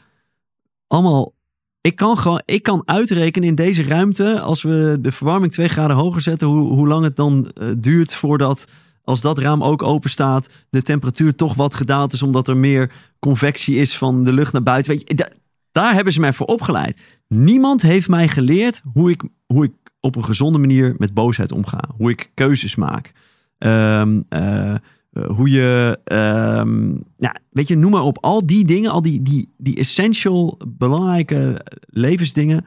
allemaal. 0.87 1.33
Ik 1.81 1.95
kan 1.95 2.17
gewoon, 2.17 2.41
ik 2.45 2.63
kan 2.63 2.81
uitrekenen 2.85 3.47
in 3.47 3.55
deze 3.55 3.83
ruimte, 3.83 4.39
als 4.39 4.61
we 4.61 4.97
de 5.01 5.11
verwarming 5.11 5.51
2 5.51 5.67
graden 5.67 5.95
hoger 5.95 6.21
zetten, 6.21 6.47
hoe, 6.47 6.67
hoe 6.73 6.87
lang 6.87 7.03
het 7.03 7.15
dan 7.15 7.51
eh, 7.53 7.67
duurt 7.77 8.13
voordat, 8.13 8.65
als 9.03 9.21
dat 9.21 9.37
raam 9.37 9.63
ook 9.63 9.83
open 9.83 10.09
staat, 10.09 10.65
de 10.69 10.81
temperatuur 10.81 11.35
toch 11.35 11.53
wat 11.53 11.75
gedaald 11.75 12.13
is, 12.13 12.23
omdat 12.23 12.47
er 12.47 12.57
meer 12.57 12.91
convectie 13.19 13.75
is 13.75 13.97
van 13.97 14.23
de 14.23 14.33
lucht 14.33 14.53
naar 14.53 14.63
buiten. 14.63 14.91
Weet 14.91 15.07
je, 15.07 15.15
da- 15.15 15.29
daar 15.71 15.93
hebben 15.93 16.13
ze 16.13 16.19
mij 16.19 16.33
voor 16.33 16.45
opgeleid. 16.45 17.01
Niemand 17.27 17.81
heeft 17.81 18.07
mij 18.07 18.27
geleerd 18.27 18.81
hoe 18.93 19.09
ik, 19.09 19.23
hoe 19.45 19.63
ik 19.65 19.71
op 19.99 20.15
een 20.15 20.25
gezonde 20.25 20.59
manier 20.59 20.95
met 20.97 21.13
boosheid 21.13 21.51
omga. 21.51 21.89
Hoe 21.97 22.09
ik 22.09 22.31
keuzes 22.33 22.75
maak. 22.75 23.11
Eh, 23.57 24.75
hoe 25.11 25.49
je, 25.49 25.99
ehm, 26.03 26.95
ja, 27.17 27.35
weet 27.49 27.67
je, 27.67 27.75
noem 27.75 27.91
maar 27.91 28.03
op. 28.03 28.17
Al 28.17 28.45
die 28.45 28.65
dingen, 28.65 28.91
al 28.91 29.01
die, 29.01 29.21
die, 29.21 29.53
die 29.57 29.77
essential, 29.77 30.59
belangrijke 30.67 31.65
levensdingen, 31.87 32.65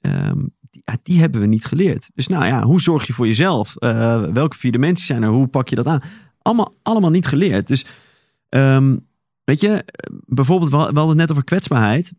ehm, 0.00 0.38
die, 0.60 0.82
ja, 0.84 0.98
die 1.02 1.20
hebben 1.20 1.40
we 1.40 1.46
niet 1.46 1.64
geleerd. 1.64 2.10
Dus 2.14 2.26
nou 2.26 2.44
ja, 2.44 2.62
hoe 2.62 2.80
zorg 2.80 3.06
je 3.06 3.12
voor 3.12 3.26
jezelf? 3.26 3.76
Eh, 3.76 4.22
welke 4.22 4.56
vier 4.56 4.72
dimensies 4.72 5.06
zijn 5.06 5.22
er? 5.22 5.28
Hoe 5.28 5.46
pak 5.46 5.68
je 5.68 5.76
dat 5.76 5.86
aan? 5.86 6.02
Allemaal, 6.42 6.74
allemaal 6.82 7.10
niet 7.10 7.26
geleerd. 7.26 7.66
Dus 7.66 7.86
ehm, 8.48 8.96
weet 9.44 9.60
je, 9.60 9.84
bijvoorbeeld, 10.26 10.70
we 10.70 10.76
hadden 10.76 11.08
het 11.08 11.16
net 11.16 11.30
over 11.30 11.44
kwetsbaarheid. 11.44 12.12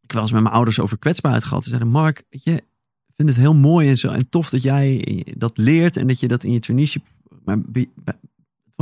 Ik 0.00 0.10
heb 0.10 0.20
eens 0.20 0.32
met 0.32 0.42
mijn 0.42 0.54
ouders 0.54 0.80
over 0.80 0.98
kwetsbaarheid 0.98 1.44
gehad. 1.44 1.62
Ze 1.62 1.68
zeiden, 1.68 1.90
Mark, 1.90 2.24
weet 2.30 2.44
je, 2.44 2.52
ik 2.52 3.14
vind 3.16 3.28
het 3.28 3.38
heel 3.38 3.54
mooi 3.54 3.88
en 3.88 3.98
zo 3.98 4.08
en 4.08 4.28
tof 4.28 4.50
dat 4.50 4.62
jij 4.62 5.24
dat 5.38 5.58
leert 5.58 5.96
en 5.96 6.06
dat 6.06 6.20
je 6.20 6.28
dat 6.28 6.44
in 6.44 6.52
je 6.52 6.60
traineeship. 6.60 7.04
Maar 7.44 7.58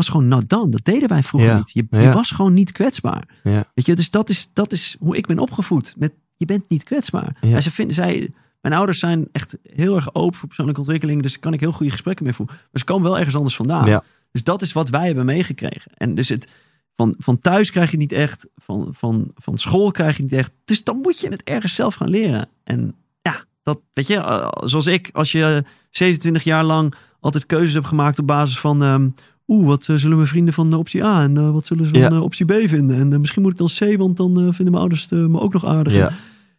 was 0.01 0.09
gewoon 0.09 0.29
not 0.29 0.49
done. 0.49 0.69
Dat 0.69 0.85
deden 0.85 1.09
wij 1.09 1.23
vroeger 1.23 1.49
Ja. 1.51 1.57
niet. 1.57 1.71
Je, 1.73 1.87
je 1.91 1.99
Ja. 1.99 2.13
was 2.13 2.31
gewoon 2.31 2.55
niet 2.55 2.73
kwetsbaar. 2.73 3.29
Ja. 3.43 3.65
Weet 3.75 3.87
je, 3.87 3.95
dus 3.95 4.11
dat 4.11 4.29
is, 4.29 4.51
dat 4.53 4.73
is 4.73 4.97
hoe 4.99 5.17
ik 5.17 5.27
ben 5.27 5.39
opgevoed. 5.39 5.95
Met 5.99 6.13
je 6.37 6.47
bent 6.47 6.65
niet 6.69 6.83
kwetsbaar. 6.83 7.37
En 7.41 7.63
ze 7.63 7.71
vinden, 7.71 7.95
zij, 7.95 8.31
mijn 8.61 8.75
ouders 8.75 8.99
zijn 8.99 9.29
echt 9.33 9.59
heel 9.63 9.97
erg 9.97 10.15
open 10.15 10.35
voor 10.39 10.47
persoonlijke 10.47 10.81
ontwikkeling. 10.81 11.23
Dus 11.23 11.31
daar 11.33 11.41
kan 11.41 11.53
ik 11.53 11.61
heel 11.61 11.73
goede 11.73 11.93
gesprekken 11.93 12.25
mee 12.25 12.35
voeren. 12.35 12.55
Maar 12.57 12.69
ze 12.81 12.85
komen 12.85 13.03
wel 13.09 13.19
ergens 13.19 13.37
anders 13.37 13.57
vandaan. 13.57 13.87
Ja. 13.87 14.05
Dus 14.33 14.45
dat 14.45 14.63
is 14.63 14.73
wat 14.73 14.89
wij 14.89 15.07
hebben 15.07 15.25
meegekregen. 15.25 15.93
En 15.95 16.15
dus 16.15 16.29
het, 16.29 16.49
van, 16.97 17.15
van 17.19 17.39
thuis 17.39 17.71
krijg 17.71 17.91
je 17.91 17.97
niet 17.97 18.13
echt. 18.13 18.47
Van, 18.57 18.89
van, 18.91 19.31
van 19.35 19.59
school 19.59 19.91
krijg 19.91 20.17
je 20.17 20.23
niet 20.23 20.33
echt. 20.33 20.53
Dus 20.65 20.85
dan 20.85 20.97
moet 20.97 21.21
je 21.21 21.29
het 21.29 21.43
ergens 21.43 21.75
zelf 21.75 21.95
gaan 21.95 22.11
leren. 22.11 22.49
En 22.65 22.95
ja, 23.23 23.45
dat 23.63 23.81
weet 23.93 24.07
je, 24.07 24.17
eh, 24.17 24.49
zoals 24.65 24.87
ik, 24.87 25.11
als 25.13 25.33
je 25.33 25.65
27 25.91 26.43
jaar 26.43 26.65
lang 26.65 26.95
altijd 27.21 27.47
keuzes 27.47 27.75
hebt 27.75 27.87
gemaakt 27.87 28.19
op 28.19 28.27
basis 28.27 28.59
van. 28.59 28.83
ehm, 28.83 29.09
Oeh, 29.53 29.67
wat 29.67 29.89
eh, 29.89 29.97
zullen 29.97 30.17
mijn 30.17 30.29
vrienden 30.29 30.55
van 30.55 30.71
de 30.71 30.77
optie 30.79 31.05
A 31.05 31.23
en 31.23 31.37
eh, 31.37 31.51
wat 31.51 31.67
zullen 31.67 31.85
ze 31.87 31.91
van 31.91 32.01
Ja. 32.01 32.09
eh, 32.09 32.23
optie 32.23 32.45
B 32.47 32.53
vinden? 32.69 32.97
En 32.97 33.13
eh, 33.13 33.19
misschien 33.19 33.43
moet 33.43 33.51
ik 33.53 33.59
dan 33.59 33.69
C, 33.79 33.97
want 33.99 34.17
dan 34.17 34.31
eh, 34.39 34.43
vinden 34.43 34.65
mijn 34.65 34.77
ouders 34.77 35.09
eh, 35.11 35.19
me 35.19 35.41
ook 35.41 35.53
nog 35.53 35.65
aardig. 35.67 35.95
Ja. 35.95 36.11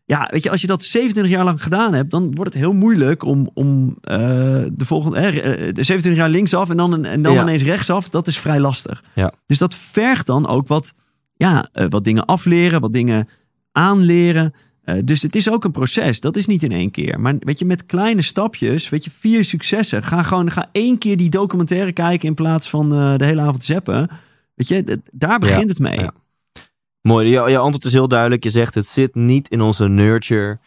Ja, 0.06 0.28
weet 0.32 0.44
je, 0.44 0.50
als 0.52 0.62
je 0.62 0.68
dat 0.68 0.84
27 0.84 1.34
jaar 1.34 1.44
lang 1.44 1.64
gedaan 1.64 1.94
hebt, 1.94 2.12
dan 2.12 2.36
wordt 2.36 2.54
het 2.54 2.64
heel 2.64 2.74
moeilijk 2.74 3.24
om, 3.24 3.50
om 3.54 3.98
eh, 4.02 4.18
de 4.72 4.86
volgende, 4.86 5.18
eh, 5.18 5.28
eh, 5.68 5.74
de 5.76 5.84
27 5.84 6.16
jaar 6.16 6.30
linksaf 6.30 6.70
en 6.70 6.78
dan, 6.78 7.06
en 7.06 7.22
dan 7.22 7.34
Ja. 7.34 7.42
ineens 7.42 7.64
rechtsaf. 7.64 8.10
Dat 8.10 8.28
is 8.28 8.38
vrij 8.38 8.60
lastig. 8.60 9.04
Ja. 9.16 9.34
Dus 9.46 9.58
dat 9.58 9.74
vergt 9.76 10.26
dan 10.28 10.48
ook 10.48 10.68
wat, 10.68 10.94
ja, 11.36 11.70
eh, 11.74 11.86
wat 11.90 12.04
dingen 12.04 12.26
afleren, 12.26 12.82
wat 12.82 12.94
dingen 12.94 13.28
aanleren. 13.72 14.54
Eh, 14.92 15.02
dus 15.06 15.22
het 15.22 15.36
is 15.36 15.50
ook 15.50 15.64
een 15.64 15.72
proces. 15.72 16.20
Dat 16.20 16.36
is 16.36 16.46
niet 16.46 16.64
in 16.64 16.72
één 16.72 16.92
keer. 16.92 17.20
Maar 17.20 17.36
weet 17.40 17.60
je, 17.60 17.66
met 17.66 17.86
kleine 17.86 18.22
stapjes, 18.22 18.90
weet 18.90 19.04
je, 19.04 19.12
vier 19.20 19.44
successen. 19.44 20.04
Ga 20.04 20.24
gewoon, 20.24 20.52
ga 20.52 20.70
één 20.72 20.98
keer 20.98 21.18
die 21.18 21.30
documentaire 21.30 21.92
kijken 21.92 22.28
in 22.28 22.34
plaats 22.34 22.70
van 22.70 22.94
eh, 22.94 23.16
de 23.18 23.26
hele 23.26 23.42
avond 23.42 23.64
zappen. 23.64 24.10
Weet 24.56 24.68
je, 24.68 25.00
daar 25.12 25.40
begint 25.40 25.70
het 25.70 25.80
mee. 25.80 26.00
ja. 26.00 26.14
Mooi, 27.02 27.30
jouw, 27.30 27.50
jouw 27.50 27.64
antwoord 27.64 27.86
is 27.86 27.94
heel 27.94 28.08
duidelijk. 28.08 28.44
Je 28.44 28.50
zegt 28.50 28.76
het 28.76 28.88
zit 28.88 29.16
niet 29.16 29.50
in 29.50 29.62
onze 29.62 29.88
nurture. 29.88 30.60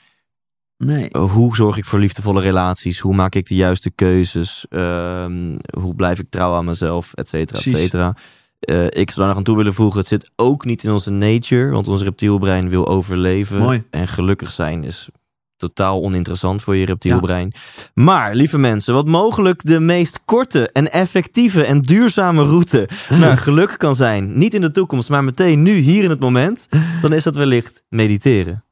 Nee. 0.79 1.09
Hoe 1.19 1.57
zorg 1.57 1.77
ik 1.77 1.85
voor 1.85 1.99
liefdevolle 1.99 2.41
relaties? 2.41 2.99
Hoe 2.99 3.15
maak 3.15 3.35
ik 3.35 3.49
de 3.49 3.55
juiste 3.55 3.91
keuzes? 3.91 4.67
Ehm, 4.69 5.57
hoe 5.79 5.95
blijf 5.95 6.19
ik 6.19 6.27
trouw 6.31 6.55
aan 6.55 6.65
mezelf? 6.65 7.15
Et 7.15 7.29
cetera, 7.29 7.59
et 7.59 7.65
cetera. 7.65 8.17
Eh, 8.65 8.85
ik 8.85 9.11
zou 9.11 9.17
daar 9.17 9.29
nog 9.29 9.37
aan 9.37 9.43
toe 9.43 9.57
willen 9.57 9.75
voegen. 9.75 9.99
Het 9.99 10.09
zit 10.09 10.31
ook 10.37 10.65
niet 10.65 10.85
in 10.85 10.91
onze 10.91 11.11
nature. 11.11 11.71
Want 11.71 11.89
ons 11.89 12.03
reptielbrein 12.03 12.69
wil 12.69 12.89
overleven. 12.89 13.59
Mooi. 13.59 13.85
En 13.91 14.09
gelukkig 14.09 14.53
zijn 14.53 14.85
is 14.85 15.09
totaal 15.57 16.03
oninteressant 16.03 16.63
voor 16.63 16.77
je 16.77 16.85
reptielbrein. 16.85 17.53
Maar, 17.95 18.35
lieve 18.35 18.59
mensen, 18.59 18.95
wat 18.95 19.07
mogelijk 19.07 19.65
de 19.65 19.81
meest 19.81 20.25
korte 20.25 20.71
en 20.71 20.93
effectieve 20.93 21.65
en 21.65 21.81
duurzame 21.81 22.43
route 22.43 22.89
naar 23.21 23.39
geluk 23.39 23.75
kan 23.79 23.95
zijn. 23.95 24.39
Niet 24.39 24.55
in 24.55 24.61
de 24.61 24.71
toekomst, 24.71 25.09
maar 25.09 25.25
meteen 25.25 25.63
nu, 25.63 25.73
hier 25.73 26.05
in 26.05 26.11
het 26.11 26.21
moment. 26.21 26.69
Dan 27.03 27.13
is 27.13 27.23
dat 27.23 27.35
wellicht 27.35 27.83
mediteren. 27.89 28.65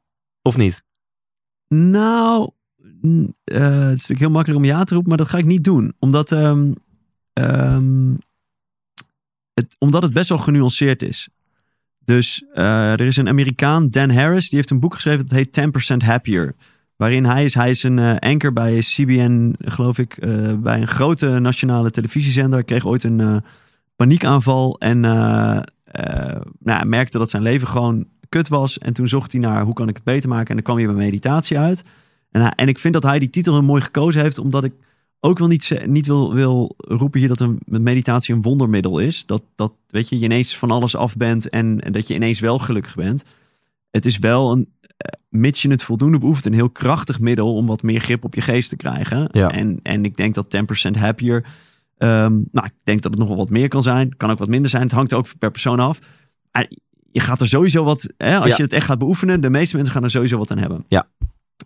Of 0.42 0.56
niet? 0.56 0.84
Nou, 1.68 2.50
eh, 3.44 3.60
het 3.60 3.98
is 3.98 4.08
natuurlijk 4.08 4.20
heel 4.20 4.30
makkelijk 4.30 4.60
om 4.60 4.66
ja 4.66 4.84
te 4.84 4.92
roepen, 4.94 5.08
maar 5.08 5.18
dat 5.18 5.28
ga 5.28 5.38
ik 5.38 5.44
niet 5.44 5.64
doen. 5.64 5.94
Omdat, 5.98 6.32
ehm, 6.32 6.72
ehm, 7.32 8.14
het, 9.54 9.76
omdat 9.78 10.02
het 10.02 10.12
best 10.12 10.28
wel 10.28 10.38
genuanceerd 10.38 11.02
is. 11.02 11.28
Dus 12.04 12.44
eh, 12.52 12.92
er 12.92 13.00
is 13.00 13.16
een 13.16 13.28
Amerikaan, 13.28 13.90
Dan 13.90 14.10
Harris, 14.10 14.48
die 14.48 14.58
heeft 14.58 14.70
een 14.70 14.80
boek 14.80 14.94
geschreven 14.94 15.26
dat 15.26 15.36
heet 15.36 15.60
10% 15.94 16.06
Happier. 16.06 16.54
Waarin 16.96 17.24
hij 17.24 17.44
is, 17.44 17.54
hij 17.54 17.70
is 17.70 17.82
een 17.82 17.98
eh, 17.98 18.16
anchor 18.16 18.52
bij 18.52 18.78
CBN, 18.78 19.54
geloof 19.58 19.98
ik, 19.98 20.16
eh, 20.16 20.52
bij 20.56 20.80
een 20.80 20.88
grote 20.88 21.38
nationale 21.38 21.90
televisiezender. 21.90 22.64
Kreeg 22.64 22.86
ooit 22.86 23.04
een 23.04 23.42
paniekaanval 23.96 24.78
en 24.78 25.00
nou, 25.00 26.84
merkte 26.84 27.18
dat 27.18 27.30
zijn 27.30 27.42
leven 27.42 27.68
gewoon 27.68 28.06
kut 28.28 28.48
was. 28.48 28.78
En 28.78 28.92
toen 28.92 29.08
zocht 29.08 29.32
hij 29.32 29.40
naar 29.40 29.62
hoe 29.62 29.74
kan 29.74 29.88
ik 29.88 29.94
het 29.94 30.04
beter 30.04 30.28
maken. 30.28 30.48
En 30.48 30.54
dan 30.54 30.64
kwam 30.64 30.76
hij 30.76 30.86
bij 30.86 30.94
meditatie 30.94 31.58
uit. 31.58 31.84
En, 32.30 32.54
en 32.54 32.68
ik 32.68 32.78
vind 32.78 32.94
dat 32.94 33.02
hij 33.02 33.18
die 33.18 33.30
titel 33.30 33.52
heel 33.52 33.62
mooi 33.62 33.82
gekozen 33.82 34.22
heeft, 34.22 34.38
omdat 34.38 34.64
ik 34.64 34.72
ook 35.24 35.38
wel 35.38 35.48
niet, 35.48 35.82
niet 35.86 36.06
wil, 36.06 36.34
wil 36.34 36.74
roepen 36.76 37.20
hier 37.20 37.28
dat 37.28 37.40
een 37.40 37.58
meditatie 37.64 38.34
een 38.34 38.42
wondermiddel 38.42 38.98
is. 38.98 39.26
Dat, 39.26 39.42
dat 39.54 39.72
weet 39.86 40.08
je, 40.08 40.18
je 40.18 40.24
ineens 40.24 40.56
van 40.56 40.70
alles 40.70 40.96
af 40.96 41.16
bent 41.16 41.48
en, 41.48 41.80
en 41.80 41.92
dat 41.92 42.08
je 42.08 42.14
ineens 42.14 42.40
wel 42.40 42.58
gelukkig 42.58 42.94
bent. 42.94 43.24
Het 43.90 44.06
is 44.06 44.18
wel 44.18 44.52
een, 44.52 44.68
eh, 44.96 45.12
mits 45.28 45.62
je 45.62 45.70
het 45.70 45.82
voldoende 45.82 46.18
behoeft, 46.18 46.46
een 46.46 46.52
heel 46.52 46.70
krachtig 46.70 47.20
middel 47.20 47.54
om 47.54 47.66
wat 47.66 47.82
meer 47.82 48.00
grip 48.00 48.24
op 48.24 48.34
je 48.34 48.40
geest 48.40 48.68
te 48.68 48.76
krijgen. 48.76 49.28
Ja. 49.32 49.50
En, 49.50 49.80
en 49.82 50.04
ik 50.04 50.16
denk 50.16 50.34
dat 50.34 50.50
10% 50.88 50.98
happier 50.98 51.44
Ehm, 52.02 52.32
nou, 52.50 52.66
ik 52.66 52.72
denk 52.84 53.02
dat 53.02 53.10
het 53.10 53.20
nog 53.20 53.28
wel 53.28 53.36
wat 53.36 53.50
meer 53.50 53.68
kan 53.68 53.82
zijn. 53.82 54.16
Kan 54.16 54.30
ook 54.30 54.38
wat 54.38 54.48
minder 54.48 54.70
zijn. 54.70 54.82
Het 54.82 54.92
hangt 54.92 55.12
ook 55.12 55.26
per 55.38 55.50
persoon 55.50 55.78
af. 55.78 55.98
Je 57.12 57.20
gaat 57.20 57.40
er 57.40 57.46
sowieso 57.46 57.84
wat, 57.84 58.12
hè, 58.16 58.38
als 58.38 58.50
Ja. 58.50 58.56
je 58.56 58.62
het 58.62 58.72
echt 58.72 58.86
gaat 58.86 58.98
beoefenen, 58.98 59.40
de 59.40 59.50
meeste 59.50 59.76
mensen 59.76 59.94
gaan 59.94 60.02
er 60.02 60.10
sowieso 60.10 60.38
wat 60.38 60.50
aan 60.50 60.58
hebben. 60.58 60.84
Ja. 60.88 61.08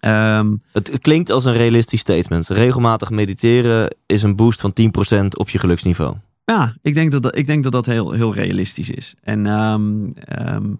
Ehm, 0.00 0.56
Het, 0.72 0.86
het 0.86 1.00
klinkt 1.00 1.30
als 1.30 1.44
een 1.44 1.52
realistisch 1.52 2.00
statement. 2.00 2.48
Regelmatig 2.48 3.10
mediteren 3.10 3.96
is 4.06 4.22
een 4.22 4.36
boost 4.36 4.60
van 4.60 4.72
10% 5.22 5.26
op 5.28 5.48
je 5.48 5.58
geluksniveau. 5.58 6.16
ja, 6.44 6.74
ik 6.82 6.94
denk 6.94 7.10
dat 7.10 7.22
dat, 7.22 7.36
ik 7.36 7.46
denk 7.46 7.62
dat, 7.62 7.72
dat 7.72 7.86
heel, 7.86 8.12
heel 8.12 8.34
realistisch 8.34 8.90
is. 8.90 9.14
En, 9.22 9.46
ehm, 9.46 10.10
ehm, 10.14 10.74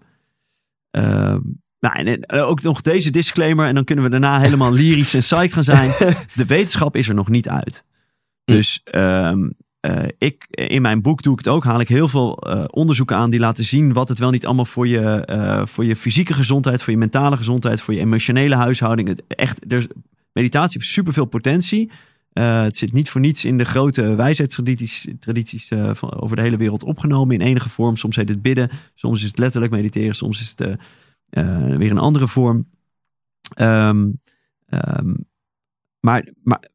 nou, 1.80 1.94
en, 1.94 2.20
en 2.20 2.40
ook 2.40 2.62
nog 2.62 2.80
deze 2.82 3.10
disclaimer. 3.10 3.66
En 3.66 3.74
dan 3.74 3.84
kunnen 3.84 4.04
we 4.04 4.10
daarna 4.10 4.40
helemaal 4.40 4.72
lyrisch 4.72 5.14
en 5.14 5.20
psyched 5.20 5.52
gaan 5.52 5.64
zijn. 5.64 5.90
De 6.34 6.46
wetenschap 6.46 6.96
is 6.96 7.08
er 7.08 7.14
nog 7.14 7.28
niet 7.28 7.48
uit. 7.48 7.84
Dus 8.44 8.82
eh, 9.86 10.08
ik, 10.18 10.46
in 10.50 10.82
mijn 10.82 11.02
boek 11.02 11.22
doe 11.22 11.32
ik 11.32 11.38
het 11.38 11.48
ook. 11.48 11.64
Haal 11.64 11.80
ik 11.80 11.88
heel 11.88 12.08
veel 12.08 12.36
eh, 12.36 12.64
onderzoeken 12.70 13.16
aan 13.16 13.30
die 13.30 13.40
laten 13.40 13.64
zien 13.64 13.92
wat 13.92 14.08
het 14.08 14.18
wel 14.18 14.30
niet 14.30 14.46
allemaal 14.46 14.64
voor 14.64 14.88
je, 14.88 15.24
eh, 15.24 15.66
voor 15.66 15.84
je 15.84 15.96
fysieke 15.96 16.34
gezondheid, 16.34 16.82
voor 16.82 16.92
je 16.92 16.98
mentale 16.98 17.36
gezondheid, 17.36 17.80
voor 17.80 17.94
je 17.94 18.00
emotionele 18.00 18.54
huishouding. 18.54 19.20
Echt, 19.28 19.72
er, 19.72 19.86
meditatie 20.32 20.78
heeft 20.78 20.92
superveel 20.92 21.24
potentie. 21.24 21.90
Het 22.32 22.76
zit 22.76 22.92
niet 22.92 23.10
voor 23.10 23.20
niets 23.20 23.44
in 23.44 23.58
de 23.58 23.64
grote 23.64 24.14
wijsheidstradities 24.14 25.08
tradities, 25.20 25.72
over 26.00 26.36
de 26.36 26.42
hele 26.42 26.56
wereld 26.56 26.84
opgenomen 26.84 27.34
in 27.34 27.46
enige 27.46 27.68
vorm. 27.68 27.96
Soms 27.96 28.16
heet 28.16 28.28
het 28.28 28.42
bidden, 28.42 28.70
soms 28.94 29.22
is 29.22 29.28
het 29.28 29.38
letterlijk 29.38 29.72
mediteren, 29.72 30.14
soms 30.14 30.40
is 30.40 30.54
het 30.56 30.78
weer 31.78 31.90
een 31.90 31.98
andere 31.98 32.28
vorm. 32.28 32.68
Ehm, 33.54 34.10
ehm, 34.66 35.14
maar, 36.00 36.28
maar, 36.42 36.68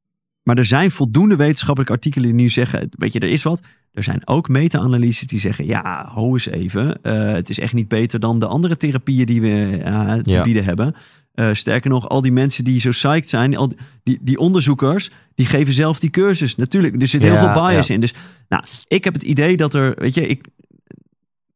maar 0.44 0.58
er 0.58 0.66
zijn 0.66 0.92
voldoende 0.92 1.36
wetenschappelijke 1.36 1.94
artikelen 1.94 2.28
die 2.28 2.36
nu 2.38 2.50
zeggen, 2.50 2.90
weet 2.98 3.14
je, 3.14 3.20
er 3.20 3.30
is 3.30 3.44
wat. 3.44 3.62
Er 3.94 4.04
zijn 4.04 4.28
ook 4.28 4.48
meta-analyses 4.50 5.28
die 5.28 5.40
zeggen, 5.40 5.66
ja, 5.66 6.10
ho 6.14 6.34
eens 6.34 6.46
even. 6.48 7.02
eh, 7.04 7.32
het 7.34 7.50
is 7.50 7.60
echt 7.60 7.74
niet 7.74 7.88
beter 7.88 8.20
dan 8.20 8.40
de 8.40 8.48
andere 8.48 8.78
therapieën 8.78 9.26
die 9.26 9.42
we 9.42 9.80
eh, 9.84 10.14
te 10.14 10.32
Ja. 10.32 10.42
bieden 10.44 10.64
hebben. 10.64 10.96
Eh, 11.34 11.50
sterker 11.54 11.90
nog, 11.90 12.10
al 12.10 12.22
die 12.22 12.32
mensen 12.32 12.64
die 12.64 12.80
zo 12.80 12.90
psyched 12.90 13.30
zijn, 13.30 13.56
al 13.58 13.72
die, 14.04 14.20
die 14.22 14.38
onderzoekers, 14.38 15.10
die 15.36 15.46
geven 15.46 15.74
zelf 15.74 16.00
die 16.00 16.10
cursus. 16.10 16.56
Natuurlijk, 16.56 17.02
er 17.02 17.08
zit 17.08 17.22
heel 17.22 17.34
Ja, 17.34 17.54
veel 17.54 17.64
bias 17.64 17.88
ja. 17.88 17.94
in. 17.94 18.02
Dus 18.02 18.14
nou, 18.50 18.64
ik 18.88 19.04
heb 19.04 19.14
het 19.14 19.24
idee 19.24 19.58
dat 19.58 19.74
er, 19.74 19.96
weet 19.98 20.14
je, 20.14 20.28
ik, 20.28 20.46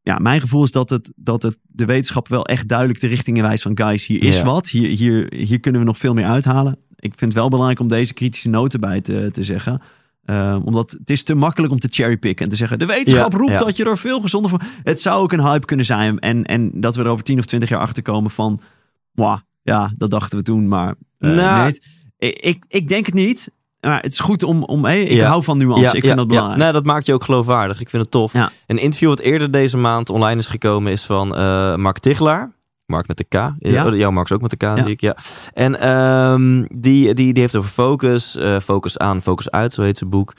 ja, 0.06 0.18
mijn 0.18 0.40
gevoel 0.40 0.64
is 0.64 0.70
dat 0.70 0.90
het, 0.90 1.12
dat 1.16 1.42
het 1.42 1.58
de 1.62 1.84
wetenschap 1.84 2.28
wel 2.28 2.44
echt 2.46 2.68
duidelijk 2.68 3.00
de 3.00 3.06
richting 3.06 3.36
in 3.36 3.42
wijst 3.42 3.62
van 3.62 3.78
guys, 3.78 4.06
hier 4.06 4.22
is 4.22 4.36
Ja. 4.36 4.44
wat. 4.44 4.68
Hier, 4.68 4.88
hier, 4.88 5.32
hier 5.34 5.60
kunnen 5.60 5.80
we 5.80 5.86
nog 5.86 5.98
veel 5.98 6.14
meer 6.14 6.24
uithalen. 6.24 6.78
Ik 6.96 7.12
vind 7.16 7.20
het 7.20 7.32
wel 7.32 7.48
belangrijk 7.48 7.80
om 7.80 7.88
deze 7.88 8.14
kritische 8.14 8.48
noten 8.48 8.80
bij 8.80 9.00
te, 9.00 9.28
te 9.32 9.42
zeggen. 9.42 9.80
Eh, 10.24 10.58
omdat 10.64 10.90
het 10.90 11.10
is 11.10 11.22
te 11.22 11.34
makkelijk 11.34 11.72
om 11.72 11.78
te 11.78 11.88
cherrypicken 11.90 12.44
en 12.44 12.50
te 12.50 12.56
zeggen... 12.56 12.78
de 12.78 12.86
wetenschap 12.86 13.32
Ja, 13.32 13.38
roept 13.38 13.50
ja. 13.50 13.58
dat 13.58 13.76
je 13.76 13.84
er 13.84 13.98
veel 13.98 14.20
gezonder 14.20 14.50
van... 14.50 14.60
Het 14.82 15.00
zou 15.00 15.22
ook 15.22 15.32
een 15.32 15.42
hype 15.44 15.66
kunnen 15.66 15.86
zijn. 15.86 16.18
En, 16.18 16.44
en 16.44 16.80
dat 16.80 16.96
we 16.96 17.02
er 17.02 17.08
over 17.08 17.24
10 17.24 17.38
of 17.38 17.44
20 17.44 17.68
jaar 17.68 17.80
achter 17.80 18.02
komen 18.02 18.30
van... 18.30 18.60
Wah, 19.12 19.38
ja, 19.62 19.92
dat 19.96 20.10
dachten 20.10 20.38
we 20.38 20.44
toen, 20.44 20.68
maar 20.68 20.94
eh, 21.18 21.30
Nou. 21.30 21.62
nee. 21.62 21.80
Ik, 22.18 22.38
ik, 22.38 22.64
ik 22.68 22.88
denk 22.88 23.06
het 23.06 23.14
niet. 23.14 23.50
Maar 23.86 24.02
het 24.02 24.12
is 24.12 24.18
goed 24.18 24.42
om... 24.42 24.62
om 24.62 24.84
hey, 24.84 25.02
ik 25.02 25.16
Ja. 25.16 25.28
hou 25.28 25.42
van 25.42 25.58
nuance. 25.58 25.96
ik 25.96 26.04
vind 26.04 26.16
dat 26.16 26.26
belangrijk. 26.26 26.60
Nee, 26.60 26.72
dat 26.72 26.84
maakt 26.84 27.06
je 27.06 27.12
ook 27.14 27.24
geloofwaardig. 27.24 27.80
Ik 27.80 27.88
vind 27.90 28.02
het 28.02 28.10
tof. 28.10 28.34
Een 28.34 28.78
interview 28.78 29.08
wat 29.08 29.18
eerder 29.20 29.50
deze 29.50 29.76
maand 29.76 30.10
online 30.10 30.40
is 30.40 30.46
gekomen 30.46 30.92
is 30.92 31.04
van 31.04 31.36
eh, 31.36 31.74
Mark 31.76 31.98
Tichelaar. 31.98 32.54
Mark 32.86 33.06
met 33.08 33.16
de 33.16 33.24
K. 33.24 33.32
Ja. 33.58 33.86
Oh, 33.86 33.96
Jouw 33.96 34.10
Mark 34.10 34.26
is 34.28 34.34
ook 34.36 34.40
met 34.40 34.50
de 34.50 34.56
K, 34.56 34.62
Ja. 34.62 34.76
zie 34.82 34.90
ik. 34.90 35.00
Ja. 35.00 35.16
En 35.52 35.80
ehm, 35.80 36.64
die, 36.74 37.14
die, 37.14 37.32
die 37.32 37.40
heeft 37.42 37.56
over 37.56 37.70
focus. 37.70 38.36
eh, 38.36 38.58
focus 38.58 38.98
aan, 38.98 39.22
focus 39.22 39.50
uit, 39.50 39.72
zo 39.72 39.82
heet 39.82 39.98
zijn 39.98 40.10
boek. 40.10 40.32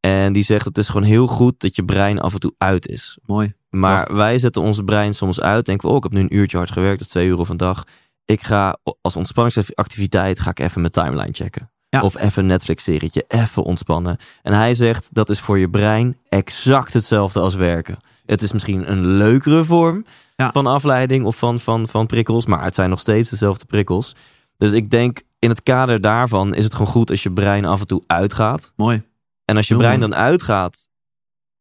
En 0.00 0.32
die 0.32 0.42
zegt 0.42 0.64
het 0.64 0.78
is 0.78 0.88
gewoon 0.88 1.06
heel 1.06 1.26
goed 1.26 1.54
dat 1.60 1.76
je 1.76 1.84
brein 1.84 2.20
af 2.20 2.32
en 2.34 2.40
toe 2.40 2.54
uit 2.58 2.88
is. 2.88 3.18
Mooi. 3.26 3.52
Maar 3.70 3.96
Wacht. 3.96 4.10
wij 4.10 4.38
zetten 4.38 4.62
onze 4.62 4.84
brein 4.84 5.14
soms 5.14 5.40
uit. 5.40 5.66
Denken 5.66 5.86
we, 5.88 5.90
oh, 5.92 5.96
ik 5.98 6.02
heb 6.02 6.12
nu 6.12 6.20
een 6.20 6.36
uurtje 6.36 6.56
hard 6.56 6.70
gewerkt, 6.70 7.00
of 7.00 7.06
twee 7.06 7.26
uur 7.26 7.38
of 7.38 7.48
een 7.48 7.56
dag. 7.56 7.84
Ik 8.24 8.42
ga 8.42 8.76
als 9.00 9.16
ontspanningsactiviteit 9.16 10.40
ga 10.40 10.50
ik 10.50 10.58
even 10.60 10.80
mijn 10.80 10.92
timeline 10.92 11.32
checken. 11.32 11.70
Ja. 11.94 12.02
Of 12.02 12.18
even 12.18 12.42
een 12.42 12.48
Netflix-serietje, 12.48 13.24
even 13.28 13.62
ontspannen. 13.62 14.16
En 14.42 14.52
hij 14.52 14.74
zegt, 14.74 15.08
dat 15.14 15.28
is 15.30 15.40
voor 15.40 15.58
je 15.58 15.68
brein 15.70 16.16
exact 16.28 16.92
hetzelfde 16.92 17.40
als 17.40 17.54
werken. 17.54 17.96
Het 18.26 18.42
is 18.42 18.52
misschien 18.52 18.90
een 18.90 19.06
leukere 19.06 19.64
vorm 19.64 20.04
Ja. 20.36 20.50
van 20.52 20.66
afleiding 20.66 21.24
of 21.24 21.36
van, 21.36 21.58
van, 21.58 21.88
van 21.88 22.06
prikkels. 22.06 22.46
Maar 22.46 22.64
het 22.64 22.74
zijn 22.74 22.90
nog 22.90 23.00
steeds 23.00 23.30
dezelfde 23.30 23.64
prikkels. 23.64 24.14
Dus 24.58 24.72
ik 24.72 24.90
denk, 24.90 25.22
in 25.38 25.48
het 25.48 25.62
kader 25.62 26.00
daarvan 26.00 26.54
is 26.54 26.64
het 26.64 26.72
gewoon 26.72 26.86
goed 26.92 27.10
als 27.10 27.22
je 27.22 27.32
brein 27.32 27.64
af 27.64 27.80
en 27.80 27.86
toe 27.86 28.02
uitgaat. 28.06 28.72
Mooi. 28.76 29.02
En 29.44 29.56
als 29.56 29.68
je 29.68 29.76
brein 29.76 30.00
dan 30.00 30.14
uitgaat 30.14 30.88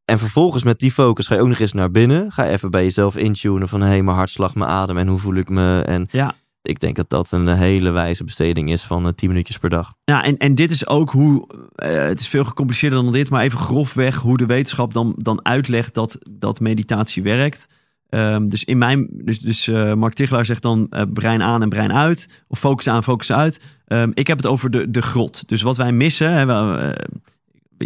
en 0.06 0.20
vervolgens 0.20 0.64
met 0.64 0.80
die 0.80 0.92
focus 0.92 1.28
ga 1.28 1.36
je 1.36 1.42
ook 1.42 1.48
nog 1.48 1.60
eens 1.60 1.74
naar 1.74 1.92
binnen. 1.92 2.32
Ga 2.32 2.44
je 2.44 2.52
even 2.52 2.72
bij 2.72 2.84
jezelf 2.84 3.16
intunen 3.16 3.68
van 3.68 3.82
hé, 3.82 3.88
hey, 3.88 4.04
mijn 4.04 4.18
hartslag, 4.18 4.56
mijn 4.56 4.70
adem 4.70 4.98
en 4.98 5.08
hoe 5.08 5.20
voel 5.20 5.36
ik 5.36 5.50
me. 5.50 5.82
En 5.86 6.08
Ja. 6.12 6.34
Ik 6.64 6.80
denk 6.80 6.96
dat 6.96 7.10
dat 7.10 7.32
een 7.32 7.48
hele 7.48 7.90
wijze 7.92 8.24
besteding 8.24 8.70
is 8.72 8.82
van 8.82 9.06
eh, 9.06 9.12
10 9.12 9.30
minuutjes 9.30 9.58
per 9.58 9.70
dag. 9.70 9.94
Ja, 10.04 10.24
en, 10.24 10.38
en 10.38 10.56
dit 10.56 10.72
is 10.72 10.88
ook 10.88 11.12
hoe. 11.12 11.48
eh, 11.76 12.04
het 12.04 12.20
is 12.20 12.28
veel 12.28 12.44
gecompliceerder 12.44 13.04
dan 13.04 13.12
dit, 13.14 13.30
maar 13.30 13.44
even 13.44 13.60
grofweg 13.60 14.16
hoe 14.16 14.38
de 14.38 14.46
wetenschap 14.46 14.94
dan, 14.94 15.14
dan 15.18 15.46
uitlegt 15.46 15.94
dat, 15.94 16.18
dat 16.30 16.60
meditatie 16.60 17.24
werkt. 17.24 17.68
Ehm, 18.10 18.48
dus 18.48 18.64
in 18.64 18.78
mijn. 18.78 19.08
Dus, 19.12 19.40
dus 19.40 19.68
eh, 19.68 19.94
Mark 19.94 20.14
Tichelaar 20.14 20.46
zegt 20.46 20.62
dan 20.62 20.88
eh, 20.90 21.02
brein 21.14 21.42
aan 21.42 21.62
en 21.62 21.70
brein 21.70 21.94
uit. 21.94 22.44
Of 22.48 22.60
focus 22.60 22.88
aan, 22.88 23.04
focus 23.04 23.32
uit. 23.32 23.62
Ehm, 23.88 24.12
ik 24.14 24.28
heb 24.28 24.38
het 24.38 24.46
over 24.48 24.72
de, 24.72 24.90
de 24.92 25.02
grot. 25.02 25.44
Dus 25.48 25.62
wat 25.62 25.78
wij 25.78 25.92
missen. 25.92 26.32
Hè, 26.34 26.46
we, 26.46 26.78
eh, 26.78 27.06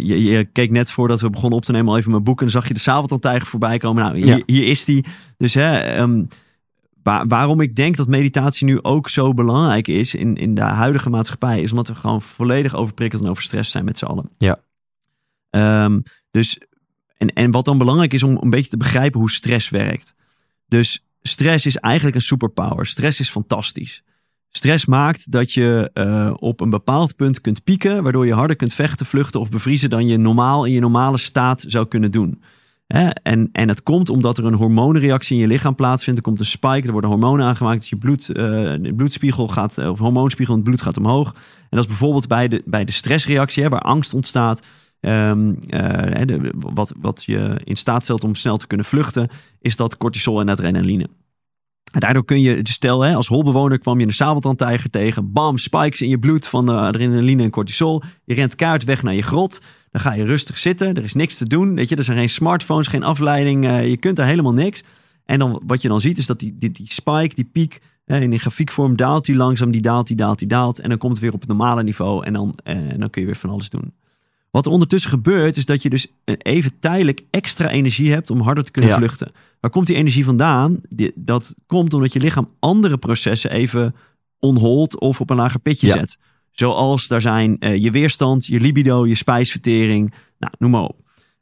je, 0.06 0.22
je 0.22 0.44
keek 0.44 0.70
net 0.70 0.90
voordat 0.90 1.20
we 1.20 1.30
begonnen 1.30 1.58
op 1.58 1.64
te 1.64 1.72
nemen 1.72 1.88
al 1.92 1.96
even 1.98 2.10
mijn 2.10 2.22
boek. 2.22 2.38
En 2.38 2.42
dan 2.44 2.50
zag 2.54 2.68
je 2.68 2.74
de 2.74 2.80
Sabeltandtijger 2.80 3.46
voorbij 3.46 3.78
komen. 3.78 4.02
Nou, 4.02 4.16
hier, 4.16 4.26
Ja. 4.26 4.42
hier 4.46 4.66
is 4.66 4.84
die. 4.84 5.04
Dus 5.36 5.54
hè, 5.54 5.78
ehm, 5.78 6.22
Waar- 7.08 7.26
waarom 7.26 7.60
ik 7.60 7.76
denk 7.76 7.96
dat 7.96 8.08
meditatie 8.08 8.66
nu 8.66 8.82
ook 8.82 9.08
zo 9.08 9.34
belangrijk 9.34 9.88
is 9.88 10.14
in, 10.14 10.36
in 10.36 10.54
de 10.54 10.60
huidige 10.60 11.10
maatschappij, 11.10 11.60
is 11.60 11.70
omdat 11.70 11.88
we 11.88 11.94
gewoon 11.94 12.22
volledig 12.22 12.74
overprikkeld 12.74 13.22
en 13.22 13.28
overstrest 13.28 13.70
zijn 13.70 13.84
met 13.84 13.98
z'n 13.98 14.04
allen. 14.04 14.30
Ja. 14.38 14.60
Ehm, 15.50 16.00
dus, 16.30 16.58
en, 17.16 17.28
en 17.28 17.50
wat 17.50 17.64
dan 17.64 17.78
belangrijk 17.78 18.12
is 18.12 18.22
om 18.22 18.38
een 18.40 18.50
beetje 18.50 18.70
te 18.70 18.76
begrijpen 18.76 19.20
hoe 19.20 19.30
stress 19.30 19.68
werkt. 19.68 20.14
Dus 20.66 21.04
stress 21.22 21.66
is 21.66 21.76
eigenlijk 21.76 22.16
een 22.16 22.22
superpower. 22.22 22.86
Stress 22.86 23.20
is 23.20 23.30
fantastisch. 23.30 24.02
Stress 24.48 24.86
maakt 24.86 25.32
dat 25.32 25.52
je 25.52 25.90
eh, 25.92 26.32
op 26.36 26.60
een 26.60 26.70
bepaald 26.70 27.16
punt 27.16 27.40
kunt 27.40 27.64
pieken, 27.64 28.02
waardoor 28.02 28.26
je 28.26 28.34
harder 28.34 28.56
kunt 28.56 28.74
vechten, 28.74 29.06
vluchten 29.06 29.40
of 29.40 29.48
bevriezen 29.48 29.90
dan 29.90 30.06
je 30.06 30.16
normaal 30.16 30.64
in 30.64 30.72
je 30.72 30.80
normale 30.80 31.18
staat 31.18 31.64
zou 31.66 31.86
kunnen 31.86 32.10
doen. 32.10 32.42
En, 32.88 33.48
en 33.52 33.68
het 33.68 33.82
komt 33.82 34.10
omdat 34.10 34.38
er 34.38 34.44
een 34.44 34.54
hormoonreactie 34.54 35.36
in 35.36 35.42
je 35.42 35.48
lichaam 35.48 35.74
plaatsvindt. 35.74 36.18
Er 36.18 36.24
komt 36.24 36.40
een 36.40 36.46
spike, 36.46 36.86
er 36.86 36.92
worden 36.92 37.10
hormonen 37.10 37.46
aangemaakt. 37.46 37.80
Dus 37.80 37.88
je 37.88 37.96
bloed, 37.96 38.28
eh, 38.28 38.94
bloedspiegel 38.96 39.48
gaat, 39.48 39.78
eh, 39.78 39.90
of 39.90 39.98
hormoonspiegel 39.98 40.54
in 40.54 40.60
het 40.60 40.68
bloed 40.68 40.82
gaat 40.82 40.96
omhoog. 40.96 41.32
En 41.34 41.76
dat 41.76 41.80
is 41.80 41.86
bijvoorbeeld 41.86 42.28
bij 42.28 42.48
de, 42.48 42.62
bij 42.64 42.84
de 42.84 42.92
stressreactie, 42.92 43.62
hè, 43.62 43.68
waar 43.68 43.80
angst 43.80 44.14
ontstaat. 44.14 44.66
Ehm, 45.00 45.54
eh, 45.68 46.50
wat, 46.56 46.94
wat 47.00 47.24
je 47.24 47.60
in 47.64 47.76
staat 47.76 48.02
stelt 48.02 48.24
om 48.24 48.34
snel 48.34 48.56
te 48.56 48.66
kunnen 48.66 48.86
vluchten, 48.86 49.28
is 49.60 49.76
dat 49.76 49.96
cortisol 49.96 50.40
en 50.40 50.48
adrenaline. 50.48 51.08
Daardoor 51.92 52.24
kun 52.24 52.40
je, 52.40 52.60
stel 52.62 53.00
hè, 53.00 53.14
als 53.14 53.28
holbewoner 53.28 53.78
kwam 53.78 54.00
je 54.00 54.06
een 54.06 54.12
sabeltandtijger 54.12 54.90
tegen. 54.90 55.32
Bam, 55.32 55.58
spikes 55.58 56.00
in 56.00 56.08
je 56.08 56.18
bloed 56.18 56.46
van 56.46 56.68
eh, 56.68 56.76
adrenaline 56.76 57.42
en 57.42 57.50
cortisol. 57.50 58.02
Je 58.24 58.34
rent 58.34 58.54
kaart 58.54 58.84
weg 58.84 59.02
naar 59.02 59.14
je 59.14 59.22
grot. 59.22 59.60
Dan 59.90 60.00
ga 60.00 60.14
je 60.14 60.24
rustig 60.24 60.58
zitten. 60.58 60.94
Er 60.94 61.02
is 61.02 61.14
niks 61.14 61.36
te 61.36 61.46
doen. 61.46 61.74
Weet 61.74 61.88
je, 61.88 61.96
er 61.96 62.04
zijn 62.04 62.18
geen 62.18 62.28
smartphones, 62.28 62.86
geen 62.86 63.02
afleiding. 63.02 63.66
eh, 63.66 63.88
je 63.88 63.96
kunt 63.96 64.16
daar 64.16 64.26
helemaal 64.26 64.52
niks. 64.52 64.82
En 65.24 65.38
dan, 65.38 65.62
wat 65.66 65.82
je 65.82 65.88
dan 65.88 66.00
ziet 66.00 66.18
is 66.18 66.26
dat 66.26 66.38
die, 66.38 66.56
die, 66.58 66.70
die 66.70 66.92
spike, 66.92 67.34
die 67.34 67.48
piek, 67.52 67.80
in 68.06 68.30
die 68.30 68.38
grafiekvorm 68.38 68.96
daalt 68.96 69.24
die 69.24 69.36
langzaam. 69.36 69.70
Die 69.70 69.80
daalt, 69.80 70.06
die 70.06 70.16
daalt, 70.16 70.38
die 70.38 70.48
daalt. 70.48 70.80
En 70.80 70.88
dan 70.88 70.98
komt 70.98 71.12
het 71.12 71.22
weer 71.22 71.32
op 71.32 71.40
het 71.40 71.48
normale 71.48 71.82
niveau. 71.82 72.24
En 72.24 72.32
dan, 72.32 72.58
eh, 72.64 72.76
en 72.76 73.00
dan 73.00 73.10
kun 73.10 73.20
je 73.20 73.26
weer 73.26 73.36
van 73.36 73.50
alles 73.50 73.70
doen. 73.70 73.92
Wat 74.50 74.66
er 74.66 74.72
ondertussen 74.72 75.10
gebeurt, 75.10 75.56
is 75.56 75.64
dat 75.64 75.82
je 75.82 75.90
dus 75.90 76.06
eh, 76.24 76.34
even 76.38 76.72
tijdelijk 76.80 77.22
extra 77.30 77.68
energie 77.70 78.12
hebt 78.12 78.30
om 78.30 78.40
harder 78.40 78.64
te 78.64 78.70
kunnen 78.70 78.90
Ja. 78.90 78.96
vluchten. 78.96 79.32
Waar 79.60 79.70
komt 79.70 79.86
die 79.86 79.96
energie 79.96 80.24
vandaan? 80.24 80.80
Dat 81.14 81.54
komt 81.66 81.94
omdat 81.94 82.12
je 82.12 82.20
lichaam 82.20 82.48
andere 82.58 82.98
processen 82.98 83.50
even 83.50 83.94
onhold 84.38 84.98
of 85.00 85.20
op 85.20 85.30
een 85.30 85.36
lager 85.36 85.60
pitje 85.60 85.86
Ja. 85.86 85.92
zet. 85.92 86.18
Zoals 86.50 87.08
daar 87.08 87.20
zijn 87.20 87.56
eh, 87.58 87.76
je 87.82 87.90
weerstand, 87.90 88.46
je 88.46 88.60
libido, 88.60 89.06
je 89.06 89.14
spijsvertering. 89.14 90.12
Nou, 90.38 90.52
noem 90.58 90.70
maar 90.70 90.82
op. 90.82 90.96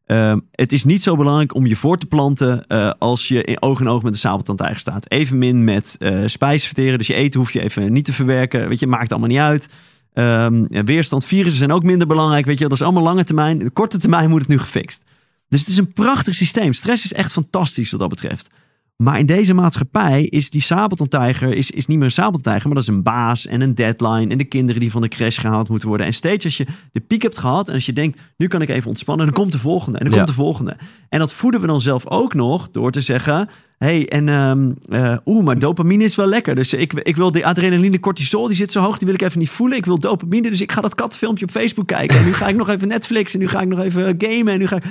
Ehm, 0.05 0.39
het 0.51 0.73
is 0.73 0.85
niet 0.85 1.03
zo 1.03 1.17
belangrijk 1.17 1.55
om 1.55 1.67
je 1.67 1.77
voor 1.77 1.99
te 1.99 2.07
planten 2.07 2.67
eh, 2.67 2.91
als 2.99 3.29
je 3.29 3.45
in 3.45 3.63
oog 3.63 3.81
in 3.81 3.89
oog 3.89 4.03
met 4.03 4.13
een 4.13 4.19
sabeltandtijger 4.19 4.79
staat. 4.79 5.11
Evenmin 5.11 5.65
met 5.65 5.97
spijsverteren. 6.27 6.99
Dus 6.99 7.07
je 7.07 7.15
eten 7.15 7.41
hoef 7.41 7.53
je 7.53 7.61
even 7.63 7.93
niet 7.93 8.05
te 8.05 8.13
verwerken. 8.13 8.69
Weet 8.69 8.81
je, 8.81 8.87
maakt 8.87 9.11
allemaal 9.11 9.29
niet 9.29 9.39
uit. 9.39 9.69
Ehm, 10.17 10.85
weerstand, 10.85 11.25
virussen 11.25 11.59
zijn 11.59 11.73
ook 11.73 11.83
minder 11.83 12.07
belangrijk. 12.07 12.47
Weet 12.47 12.59
je, 12.59 12.65
dat 12.69 12.73
is 12.73 12.83
allemaal 12.83 13.03
lange 13.03 13.25
termijn. 13.25 13.59
De 13.59 13.71
korte 13.71 13.99
termijn 13.99 14.31
moet 14.31 14.41
het 14.41 14.49
nu 14.49 14.59
gefixt. 14.59 15.05
Dus 15.49 15.61
het 15.61 15.69
is 15.69 15.77
een 15.77 15.93
prachtig 15.93 16.35
systeem. 16.35 16.73
Stress 16.73 17.05
is 17.05 17.13
echt 17.13 17.33
fantastisch 17.33 17.91
wat 17.91 18.01
dat 18.01 18.09
betreft. 18.09 18.51
Maar 18.97 19.19
in 19.19 19.27
deze 19.27 19.55
maatschappij 19.55 20.25
is 20.25 20.51
die 20.51 20.63
sabeltandtijger 20.63 21.55
is, 21.55 21.71
is 21.71 21.87
niet 21.87 21.97
meer 21.97 22.07
een 22.07 22.13
sabeltandtijger, 22.13 22.67
maar 22.67 22.75
dat 22.75 22.83
is 22.89 22.95
een 22.95 23.03
baas 23.03 23.47
en 23.47 23.61
een 23.61 23.75
deadline 23.75 24.27
en 24.33 24.39
de 24.39 24.45
kinderen 24.45 24.81
die 24.81 24.91
van 24.91 25.01
de 25.03 25.09
crash 25.09 25.41
gehaald 25.41 25.69
moeten 25.69 25.89
worden. 25.89 26.07
En 26.07 26.13
steeds 26.13 26.45
als 26.45 26.57
je 26.57 26.67
de 26.93 27.01
piek 27.01 27.23
hebt 27.23 27.39
gehad 27.39 27.69
en 27.69 27.75
als 27.75 27.87
je 27.87 27.93
denkt, 27.93 28.21
nu 28.37 28.47
kan 28.47 28.63
ik 28.63 28.69
even 28.69 28.89
ontspannen, 28.89 29.27
dan 29.27 29.35
komt 29.35 29.53
de 29.53 29.59
volgende 29.59 29.99
en 29.99 30.05
dan 30.05 30.13
Ja. 30.13 30.17
komt 30.19 30.37
de 30.37 30.43
volgende. 30.43 30.77
En 31.09 31.19
dat 31.19 31.33
voeden 31.33 31.61
we 31.61 31.67
dan 31.67 31.81
zelf 31.81 32.07
ook 32.07 32.35
nog 32.35 32.71
door 32.71 32.91
te 32.91 33.01
zeggen, 33.01 33.49
hey, 33.79 34.09
en 34.09 34.29
ehm 34.29 34.71
eh, 34.89 35.17
oeh, 35.25 35.45
maar 35.45 35.59
dopamine 35.59 36.05
is 36.05 36.15
wel 36.15 36.29
lekker. 36.29 36.55
Dus 36.55 36.73
ik, 36.75 36.93
ik 36.93 37.17
wil 37.17 37.33
die 37.33 37.47
adrenaline 37.47 38.01
cortisol, 38.01 38.47
die 38.47 38.57
zit 38.57 38.73
zo 38.73 38.81
hoog, 38.81 38.99
die 38.99 39.07
wil 39.07 39.17
ik 39.17 39.23
even 39.23 39.39
niet 39.39 39.51
voelen. 39.51 39.79
Ik 39.79 39.85
wil 39.87 39.99
dopamine, 39.99 40.51
dus 40.51 40.61
ik 40.61 40.73
ga 40.73 40.81
dat 40.81 40.95
katfilmpje 40.95 41.45
op 41.45 41.51
Facebook 41.51 41.87
kijken. 41.87 42.19
En 42.19 42.25
nu 42.25 42.33
ga 42.33 42.49
ik 42.49 42.57
nog 42.57 42.69
even 42.69 42.89
Netflix 42.89 43.33
en 43.35 43.39
nu 43.41 43.49
ga 43.49 43.61
ik 43.61 43.69
nog 43.69 43.79
even 43.81 44.15
gamen 44.19 44.53
en 44.53 44.59
nu 44.59 44.67
ga 44.67 44.77
ik... 44.77 44.85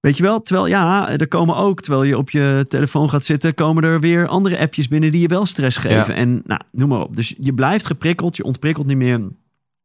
Weet 0.00 0.16
je 0.16 0.22
wel, 0.22 0.42
terwijl 0.42 0.66
ja, 0.66 1.10
er 1.10 1.28
komen 1.28 1.56
ook, 1.56 1.80
terwijl 1.80 2.04
je 2.04 2.18
op 2.18 2.30
je 2.30 2.64
telefoon 2.68 3.10
gaat 3.10 3.24
zitten, 3.24 3.54
komen 3.54 3.82
er 3.84 4.00
weer 4.00 4.26
andere 4.26 4.58
appjes 4.58 4.88
binnen 4.88 5.12
die 5.12 5.20
je 5.20 5.28
wel 5.28 5.46
stress 5.46 5.76
geven. 5.76 6.14
Ja. 6.14 6.20
En 6.20 6.42
nou, 6.44 6.60
noem 6.72 6.88
maar 6.88 7.00
op. 7.00 7.16
Dus 7.16 7.34
je 7.38 7.54
blijft 7.54 7.86
geprikkeld, 7.86 8.36
je 8.36 8.44
ontprikkelt 8.44 8.86
niet 8.86 8.96
meer. 8.96 9.28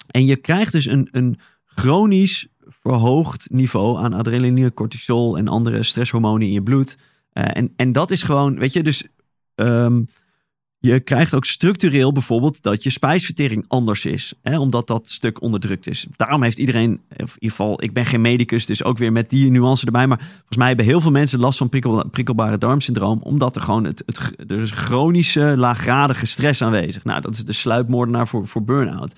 En 0.07 0.25
je 0.25 0.35
krijgt 0.35 0.71
dus 0.71 0.85
een, 0.85 1.07
een 1.11 1.39
chronisch 1.65 2.47
verhoogd 2.59 3.47
niveau 3.51 3.97
aan 3.97 4.13
adrenaline, 4.13 4.73
cortisol 4.73 5.37
en 5.37 5.47
andere 5.47 5.83
stresshormonen 5.83 6.47
in 6.47 6.53
je 6.53 6.63
bloed. 6.63 6.97
Eh, 7.31 7.57
en, 7.57 7.73
en 7.75 7.91
dat 7.91 8.11
is 8.11 8.23
gewoon, 8.23 8.59
weet 8.59 8.73
je, 8.73 8.83
dus 8.83 9.07
ehm, 9.55 10.01
je 10.85 10.99
krijgt 10.99 11.33
ook 11.33 11.45
structureel 11.45 12.11
bijvoorbeeld 12.11 12.63
dat 12.63 12.83
je 12.83 12.89
spijsvertering 12.89 13.65
anders 13.67 14.05
is. 14.05 14.33
Hè, 14.41 14.59
omdat 14.59 14.87
dat 14.87 15.09
stuk 15.09 15.41
onderdrukt 15.41 15.87
is. 15.87 16.07
Daarom 16.15 16.43
heeft 16.43 16.59
iedereen, 16.59 16.89
in 16.89 16.99
ieder 17.17 17.29
geval, 17.39 17.83
ik 17.83 17.93
ben 17.93 18.05
geen 18.05 18.21
medicus, 18.21 18.65
dus 18.65 18.83
ook 18.83 18.97
weer 18.97 19.11
met 19.11 19.29
die 19.29 19.51
nuance 19.51 19.85
erbij. 19.85 20.07
Maar 20.07 20.17
volgens 20.17 20.57
mij 20.57 20.67
hebben 20.67 20.85
heel 20.85 21.01
veel 21.01 21.11
mensen 21.11 21.39
last 21.39 21.57
van 21.57 21.69
prikkel, 21.69 22.07
prikkelbare 22.09 22.57
darmsyndroom. 22.57 23.19
Omdat 23.21 23.55
er 23.55 23.61
gewoon 23.61 23.83
het, 23.83 24.03
er 24.47 24.59
is 24.59 24.71
chronische, 24.71 25.53
laaggradige 25.57 26.25
stress 26.25 26.61
aanwezig. 26.61 27.03
Nou, 27.03 27.21
dat 27.21 27.33
is 27.33 27.45
de 27.45 27.53
sluipmoordenaar 27.53 28.27
voor, 28.27 28.47
voor 28.47 28.63
burn-out. 28.63 29.13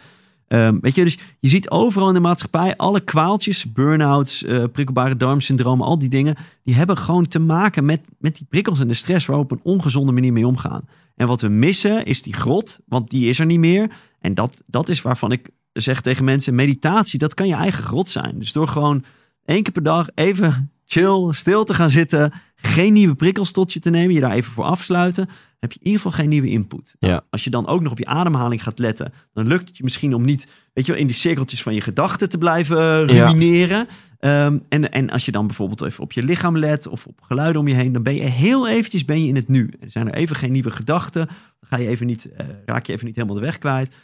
Ehm, 0.48 0.78
weet 0.80 0.96
je, 0.96 1.04
dus 1.04 1.18
je 1.40 1.50
ziet 1.50 1.70
overal 1.70 2.08
in 2.08 2.14
de 2.14 2.20
maatschappij 2.20 2.76
alle 2.76 3.00
kwaaltjes, 3.00 3.72
burn-outs, 3.72 4.44
eh, 4.44 4.64
prikkelbare 4.72 5.18
darmsyndroom, 5.18 5.82
al 5.82 6.00
die 6.00 6.10
dingen, 6.10 6.36
die 6.64 6.76
hebben 6.76 6.98
gewoon 6.98 7.28
te 7.28 7.40
maken 7.40 7.86
met, 7.86 8.02
met 8.18 8.36
die 8.36 8.46
prikkels 8.50 8.80
en 8.80 8.88
de 8.88 8.94
stress 8.94 9.26
waar 9.26 9.38
we 9.38 9.44
op 9.44 9.52
een 9.52 9.64
ongezonde 9.64 10.12
manier 10.12 10.34
mee 10.34 10.48
omgaan. 10.48 10.86
En 11.16 11.28
wat 11.28 11.42
we 11.42 11.48
missen 11.48 12.06
is 12.06 12.22
die 12.22 12.34
grot, 12.34 12.80
want 12.86 13.10
die 13.10 13.30
is 13.30 13.40
er 13.40 13.46
niet 13.46 13.60
meer. 13.60 13.92
En 14.20 14.34
dat, 14.34 14.62
dat 14.66 14.90
is 14.90 15.02
waarvan 15.02 15.32
ik 15.32 15.50
zeg 15.72 16.02
tegen 16.02 16.26
mensen, 16.26 16.56
meditatie, 16.56 17.20
dat 17.20 17.34
kan 17.34 17.48
je 17.48 17.56
eigen 17.56 17.84
grot 17.84 18.10
zijn. 18.10 18.40
Dus 18.40 18.52
door 18.52 18.68
gewoon 18.68 19.04
één 19.46 19.64
keer 19.64 19.72
per 19.72 19.84
dag 19.84 20.08
even 20.14 20.72
chill, 20.86 21.34
stil 21.34 21.64
te 21.64 21.74
gaan 21.74 21.90
zitten, 21.90 22.34
geen 22.66 22.94
nieuwe 22.94 23.16
prikkels 23.16 23.52
tot 23.52 23.74
je 23.74 23.80
te 23.80 23.90
nemen, 23.90 24.14
je 24.14 24.20
daar 24.22 24.32
even 24.32 24.52
voor 24.52 24.64
afsluiten, 24.64 25.30
heb 25.60 25.72
je 25.72 25.80
in 25.80 25.86
ieder 25.86 26.02
geval 26.02 26.18
geen 26.18 26.30
nieuwe 26.30 26.50
input. 26.50 26.96
Ja. 27.00 27.22
Als 27.30 27.44
je 27.44 27.50
dan 27.50 27.68
ook 27.68 27.82
nog 27.82 27.92
op 27.92 27.98
je 27.98 28.06
ademhaling 28.06 28.64
gaat 28.64 28.80
letten, 28.80 29.14
dan 29.34 29.48
lukt 29.48 29.68
het 29.68 29.78
je 29.78 29.84
misschien 29.84 30.14
om 30.14 30.26
niet, 30.26 30.48
weet 30.74 30.86
je 30.86 30.92
wel, 30.92 31.02
in 31.02 31.08
die 31.08 31.16
cirkeltjes 31.16 31.62
van 31.64 31.74
je 31.74 31.82
gedachten 31.82 32.30
te 32.30 32.38
blijven 32.38 32.78
eh, 32.78 33.16
Ja. 33.16 33.26
rumineren. 33.26 33.88
Ehm, 34.20 34.58
en, 34.70 34.92
en 34.92 35.10
als 35.10 35.26
je 35.26 35.32
dan 35.32 35.48
bijvoorbeeld 35.48 35.82
even 35.82 36.04
op 36.04 36.12
je 36.12 36.24
lichaam 36.24 36.58
let 36.58 36.88
of 36.88 37.06
op 37.08 37.22
geluiden 37.22 37.62
om 37.62 37.68
je 37.68 37.74
heen, 37.74 37.92
dan 37.92 38.04
ben 38.04 38.16
je 38.16 38.22
heel 38.24 38.68
eventjes 38.68 39.06
ben 39.06 39.22
je 39.22 39.28
in 39.28 39.36
het 39.36 39.48
nu. 39.48 39.74
Er 39.80 39.92
zijn 39.92 40.08
er 40.08 40.14
even 40.14 40.36
geen 40.36 40.52
nieuwe 40.52 40.72
gedachten, 40.72 41.26
dan 41.26 41.70
ga 41.70 41.78
je 41.78 41.88
even 41.88 42.06
niet, 42.06 42.32
eh, 42.32 42.46
raak 42.66 42.86
je 42.86 42.94
even 42.94 43.06
niet 43.06 43.16
helemaal 43.16 43.36
de 43.38 43.42
weg 43.42 43.58
kwijt. 43.58 43.96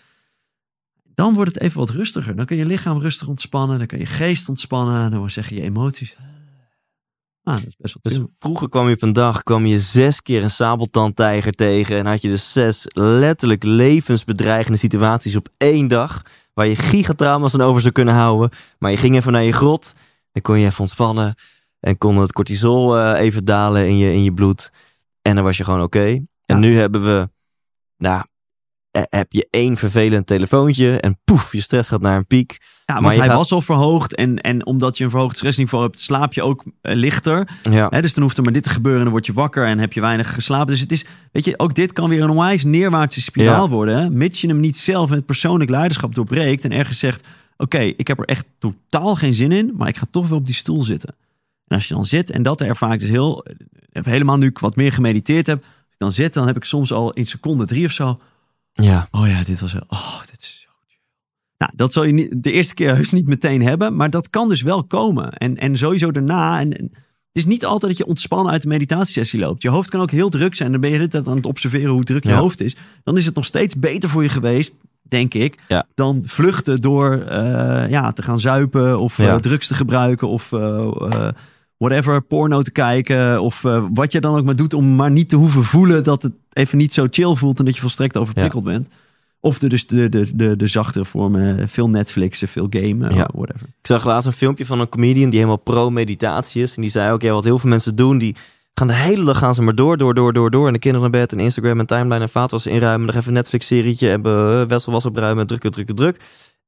Dan 1.15 1.33
wordt 1.33 1.53
het 1.53 1.63
even 1.63 1.79
wat 1.79 1.89
rustiger. 1.89 2.35
Dan 2.35 2.45
kun 2.45 2.57
je 2.57 2.65
lichaam 2.65 2.99
rustig 2.99 3.27
ontspannen, 3.27 3.77
dan 3.77 3.87
kun 3.87 3.99
je 3.99 4.05
geest 4.05 4.49
ontspannen, 4.49 5.11
dan 5.11 5.29
zeggen 5.29 5.55
je 5.55 5.61
emoties. 5.61 6.15
Ah, 7.43 7.53
dat 7.53 7.65
is 7.67 7.75
best 7.77 7.97
wel 8.01 8.13
Dus 8.23 8.31
vroeger 8.39 8.69
kwam 8.69 8.87
je 8.87 8.93
op 8.93 9.01
een 9.01 9.13
dag 9.13 9.43
kwam 9.43 9.65
je 9.65 9.79
zes 9.79 10.21
keer 10.21 10.43
een 10.43 10.49
sabeltandtijger 10.49 11.51
tegen. 11.51 11.97
En 11.97 12.05
had 12.05 12.21
je 12.21 12.27
dus 12.27 12.51
zes 12.51 12.85
letterlijk 12.87 13.63
levensbedreigende 13.63 14.77
situaties 14.77 15.35
op 15.35 15.49
één 15.57 15.87
dag. 15.87 16.21
Waar 16.53 16.67
je 16.67 16.75
gigatrauma's 16.75 17.53
aan 17.53 17.61
over 17.61 17.81
zou 17.81 17.93
kunnen 17.93 18.13
houden. 18.13 18.49
Maar 18.79 18.91
je 18.91 18.97
ging 18.97 19.15
even 19.15 19.31
naar 19.31 19.43
je 19.43 19.51
grot. 19.51 19.93
Dan 20.31 20.41
kon 20.41 20.59
je 20.59 20.65
even 20.65 20.79
ontspannen. 20.79 21.35
En 21.79 21.97
kon 21.97 22.17
het 22.17 22.31
cortisol 22.31 22.97
eh, 22.97 23.19
even 23.21 23.45
dalen 23.45 23.87
in 23.87 23.97
je, 23.97 24.13
in 24.13 24.23
je 24.23 24.33
bloed. 24.33 24.71
En 25.21 25.35
dan 25.35 25.43
was 25.43 25.57
je 25.57 25.63
gewoon 25.63 25.81
oké. 25.81 26.05
En 26.05 26.27
Ja. 26.45 26.55
nu 26.55 26.75
hebben 26.77 27.03
we, 27.03 27.29
nou, 27.97 28.23
eh, 28.91 29.01
heb 29.09 29.31
je 29.31 29.47
één 29.49 29.77
vervelend 29.77 30.27
telefoontje. 30.27 30.99
En 30.99 31.19
poef, 31.23 31.51
je 31.51 31.61
stress 31.61 31.89
gaat 31.89 32.01
naar 32.01 32.17
een 32.17 32.27
piek. 32.27 32.57
Ja, 32.93 32.99
Maar 32.99 33.09
want 33.09 33.21
hij 33.23 33.27
gaat- 33.27 33.37
was 33.37 33.51
al 33.51 33.61
verhoogd. 33.61 34.15
En, 34.15 34.41
en 34.41 34.65
omdat 34.65 34.97
je 34.97 35.03
een 35.03 35.09
verhoogd 35.09 35.35
stressniveau 35.37 35.83
hebt, 35.83 35.99
slaap 35.99 36.33
je 36.33 36.41
ook 36.43 36.63
eh, 36.81 36.95
lichter. 36.95 37.47
Ja, 37.69 37.87
Hè, 37.89 38.01
dus 38.01 38.13
dan 38.13 38.23
hoeft 38.23 38.37
er 38.37 38.43
maar 38.43 38.53
dit 38.53 38.63
te 38.63 38.69
gebeuren 38.69 38.97
en 38.99 39.05
dan 39.05 39.13
word 39.13 39.25
je 39.25 39.33
wakker 39.33 39.65
en 39.67 39.79
heb 39.79 39.93
je 39.93 40.01
weinig 40.01 40.33
geslapen. 40.33 40.67
Dus 40.67 40.79
het 40.79 40.91
is, 40.91 41.05
weet 41.31 41.45
je, 41.45 41.59
ook 41.59 41.73
dit 41.75 41.93
kan 41.93 42.09
weer 42.09 42.21
een 42.21 42.29
onwijs 42.29 42.63
neerwaartse 42.63 43.21
spiraal 43.21 43.63
Ja. 43.63 43.69
worden. 43.69 43.97
Hè? 43.97 44.09
Mits 44.09 44.41
je 44.41 44.47
hem 44.47 44.59
niet 44.59 44.77
zelf 44.77 45.09
met 45.09 45.25
persoonlijk 45.25 45.69
leiderschap 45.69 46.15
doorbreekt 46.15 46.63
en 46.63 46.71
ergens 46.71 46.99
zegt: 46.99 47.27
Oké, 47.57 47.79
ik 47.79 48.07
heb 48.07 48.19
er 48.19 48.25
echt 48.25 48.45
totaal 48.59 49.15
geen 49.15 49.33
zin 49.33 49.51
in, 49.51 49.71
maar 49.77 49.87
ik 49.87 49.97
ga 49.97 50.05
toch 50.11 50.27
wel 50.27 50.37
op 50.37 50.45
die 50.45 50.55
stoel 50.55 50.83
zitten. 50.83 51.15
En 51.67 51.75
als 51.77 51.87
je 51.87 51.93
dan 51.93 52.05
zit, 52.05 52.31
en 52.31 52.43
dat 52.43 52.61
ervaar 52.61 52.93
ik 52.93 52.99
dus 52.99 53.09
heel, 53.09 53.45
eh, 53.91 54.03
helemaal 54.03 54.37
nu 54.37 54.47
ik 54.47 54.59
wat 54.59 54.75
meer 54.75 54.91
gemediteerd 54.93 55.47
heb, 55.47 55.63
als 55.63 55.91
ik 55.91 55.97
dan 55.97 56.11
zit, 56.11 56.33
dan 56.33 56.47
heb 56.47 56.55
ik 56.55 56.63
soms 56.63 56.91
al 56.93 57.11
in 57.11 57.25
seconde 57.27 57.65
drie 57.65 57.85
of 57.85 57.91
zo. 57.91 58.19
ja. 58.73 59.07
Oh 59.11 59.27
ja, 59.27 59.43
dit 59.43 59.59
was. 59.61 59.75
Oh, 59.87 60.19
dit 60.31 60.41
is. 60.41 60.60
Nou, 61.61 61.73
dat 61.75 61.93
zal 61.93 62.03
je 62.03 62.13
niet, 62.13 62.43
de 62.43 62.51
eerste 62.51 62.73
keer 62.73 62.95
heus 62.95 63.11
niet 63.11 63.27
meteen 63.27 63.61
hebben, 63.61 63.95
maar 63.95 64.09
dat 64.09 64.29
kan 64.29 64.49
dus 64.49 64.61
wel 64.61 64.83
komen. 64.83 65.31
En, 65.31 65.57
en 65.57 65.77
sowieso 65.77 66.11
daarna. 66.11 66.59
En, 66.59 66.77
en 66.77 66.83
het 66.93 67.43
is 67.43 67.45
niet 67.45 67.65
altijd 67.65 67.91
dat 67.91 67.97
je 67.97 68.05
ontspannen 68.05 68.51
uit 68.51 68.61
de 68.61 68.67
meditatiesessie 68.67 69.39
loopt. 69.39 69.61
Je 69.61 69.69
hoofd 69.69 69.89
kan 69.89 70.01
ook 70.01 70.11
heel 70.11 70.29
druk 70.29 70.55
zijn. 70.55 70.71
Dan 70.71 70.81
ben 70.81 70.89
je 70.89 70.99
de 70.99 71.07
tijd 71.07 71.27
aan 71.27 71.35
het 71.35 71.45
observeren 71.45 71.89
hoe 71.89 72.03
druk 72.03 72.23
je 72.23 72.29
Ja. 72.29 72.37
hoofd 72.39 72.61
is. 72.61 72.75
Dan 73.03 73.17
is 73.17 73.25
het 73.25 73.35
nog 73.35 73.45
steeds 73.45 73.75
beter 73.79 74.09
voor 74.09 74.23
je 74.23 74.29
geweest, 74.29 74.75
denk 75.01 75.33
ik, 75.33 75.59
Ja. 75.67 75.85
dan 75.93 76.21
vluchten 76.25 76.81
door 76.81 77.21
eh, 77.21 77.89
ja, 77.89 78.11
te 78.11 78.21
gaan 78.23 78.39
zuipen 78.39 78.99
of 78.99 79.17
Ja. 79.17 79.33
eh, 79.33 79.39
drugs 79.39 79.67
te 79.67 79.73
gebruiken 79.75 80.27
of 80.27 80.51
eh, 80.53 80.91
whatever, 81.77 82.21
porno 82.21 82.61
te 82.61 82.71
kijken 82.71 83.41
of 83.41 83.61
wat 83.93 84.11
je 84.11 84.19
dan 84.21 84.35
ook 84.37 84.45
maar 84.45 84.55
doet 84.55 84.73
om 84.73 84.95
maar 84.95 85.11
niet 85.11 85.29
te 85.29 85.35
hoeven 85.35 85.63
voelen 85.63 86.03
dat 86.03 86.21
het 86.23 86.33
even 86.53 86.77
niet 86.77 86.93
zo 86.93 87.07
chill 87.09 87.35
voelt 87.35 87.59
en 87.59 87.65
dat 87.65 87.75
je 87.75 87.81
volstrekt 87.81 88.17
overprikkeld 88.17 88.63
bent. 88.63 88.89
Of 89.43 89.59
de, 89.59 89.69
dus 89.69 89.87
de, 89.87 90.09
de, 90.09 90.35
de, 90.35 90.55
de 90.55 90.67
zachtere 90.67 91.05
vormen, 91.05 91.69
veel 91.69 91.89
Netflixen, 91.89 92.47
veel 92.47 92.67
gamen, 92.69 93.13
Ja. 93.15 93.29
whatever. 93.33 93.67
Ik 93.67 93.87
zag 93.87 94.05
laatst 94.05 94.27
een 94.27 94.33
filmpje 94.33 94.65
van 94.65 94.79
een 94.79 94.89
comedian 94.89 95.29
die 95.29 95.39
helemaal 95.39 95.57
pro-meditatie 95.63 96.61
is. 96.61 96.75
En 96.75 96.81
die 96.81 96.91
zei 96.91 97.11
ook, 97.11 97.21
ja, 97.21 97.31
wat 97.33 97.43
heel 97.43 97.59
veel 97.59 97.69
mensen 97.69 97.95
doen, 97.95 98.17
die 98.17 98.35
gaan 98.73 98.87
de 98.87 98.93
hele 98.93 99.23
dag 99.25 99.37
gaan 99.37 99.53
ze 99.53 99.61
maar 99.61 99.75
door, 99.75 99.97
door, 99.97 100.13
door, 100.13 100.33
door, 100.33 100.49
door. 100.51 100.67
En 100.67 100.73
de 100.73 100.79
kinderen 100.79 101.11
naar 101.11 101.19
bed 101.21 101.31
en 101.31 101.39
Instagram 101.39 101.79
en 101.79 101.85
timeline 101.85 102.19
en 102.19 102.29
vaatwas 102.29 102.65
inruimen. 102.65 103.05
Nog 103.05 103.15
even 103.15 103.27
een 103.27 103.33
Netflix-serietje 103.33 104.07
hebben, 104.07 104.61
uh, 104.61 104.67
wessel 104.67 104.91
was 104.91 105.05
opruimen, 105.05 105.47
drukken, 105.47 105.71
drukken, 105.71 105.95
druk. 105.95 106.21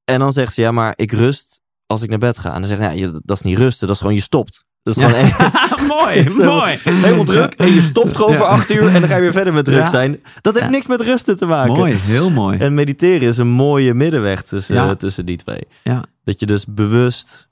En 0.06 0.20
dan 0.20 0.32
zegt 0.32 0.54
ze, 0.54 0.62
ja, 0.62 0.72
maar 0.72 0.94
ik 0.96 1.12
rust 1.12 1.62
als 1.86 2.02
ik 2.02 2.10
naar 2.10 2.20
bed 2.20 2.38
ga. 2.38 2.54
En 2.54 2.60
dan 2.60 2.70
zegt 2.70 2.92
ze, 2.92 2.98
ja, 2.98 3.12
dat 3.24 3.38
is 3.38 3.42
niet 3.42 3.58
rusten, 3.58 3.88
dat 3.88 3.96
is 3.96 4.02
gewoon 4.02 4.16
je 4.18 4.22
stopt. 4.22 4.66
Dat 4.84 4.98
is 4.98 5.04
gewoon 5.04 5.20
één- 5.24 5.88
mooi, 5.88 6.32
Zo, 6.42 6.46
mooi. 6.60 6.76
helemaal 6.84 7.24
druk. 7.26 7.54
En 7.54 7.74
je 7.74 7.82
stopt 7.82 8.16
gewoon 8.16 8.32
Ja. 8.32 8.38
voor 8.38 8.46
acht 8.46 8.72
uur 8.72 8.88
en 8.88 8.94
dan 9.00 9.10
ga 9.10 9.16
je 9.16 9.22
weer 9.22 9.32
verder 9.34 9.54
met 9.54 9.66
druk 9.66 9.80
Ja. 9.80 9.88
zijn. 9.88 10.22
Dat 10.42 10.54
heeft 10.54 10.66
Ja. 10.66 10.72
niks 10.72 10.88
met 10.88 11.02
rusten 11.02 11.38
te 11.38 11.46
maken. 11.46 11.74
Mooi, 11.74 11.94
heel 11.96 12.30
mooi. 12.30 12.58
En 12.58 12.74
mediteren 12.74 13.28
is 13.28 13.38
een 13.38 13.48
mooie 13.48 13.94
middenweg 13.94 14.42
tussen, 14.44 14.76
Ja. 14.76 14.96
tussen 14.96 15.26
die 15.26 15.38
twee. 15.38 15.68
Ja. 15.84 16.04
Dat 16.24 16.40
je 16.40 16.46
dus 16.46 16.66
bewust, 16.66 17.48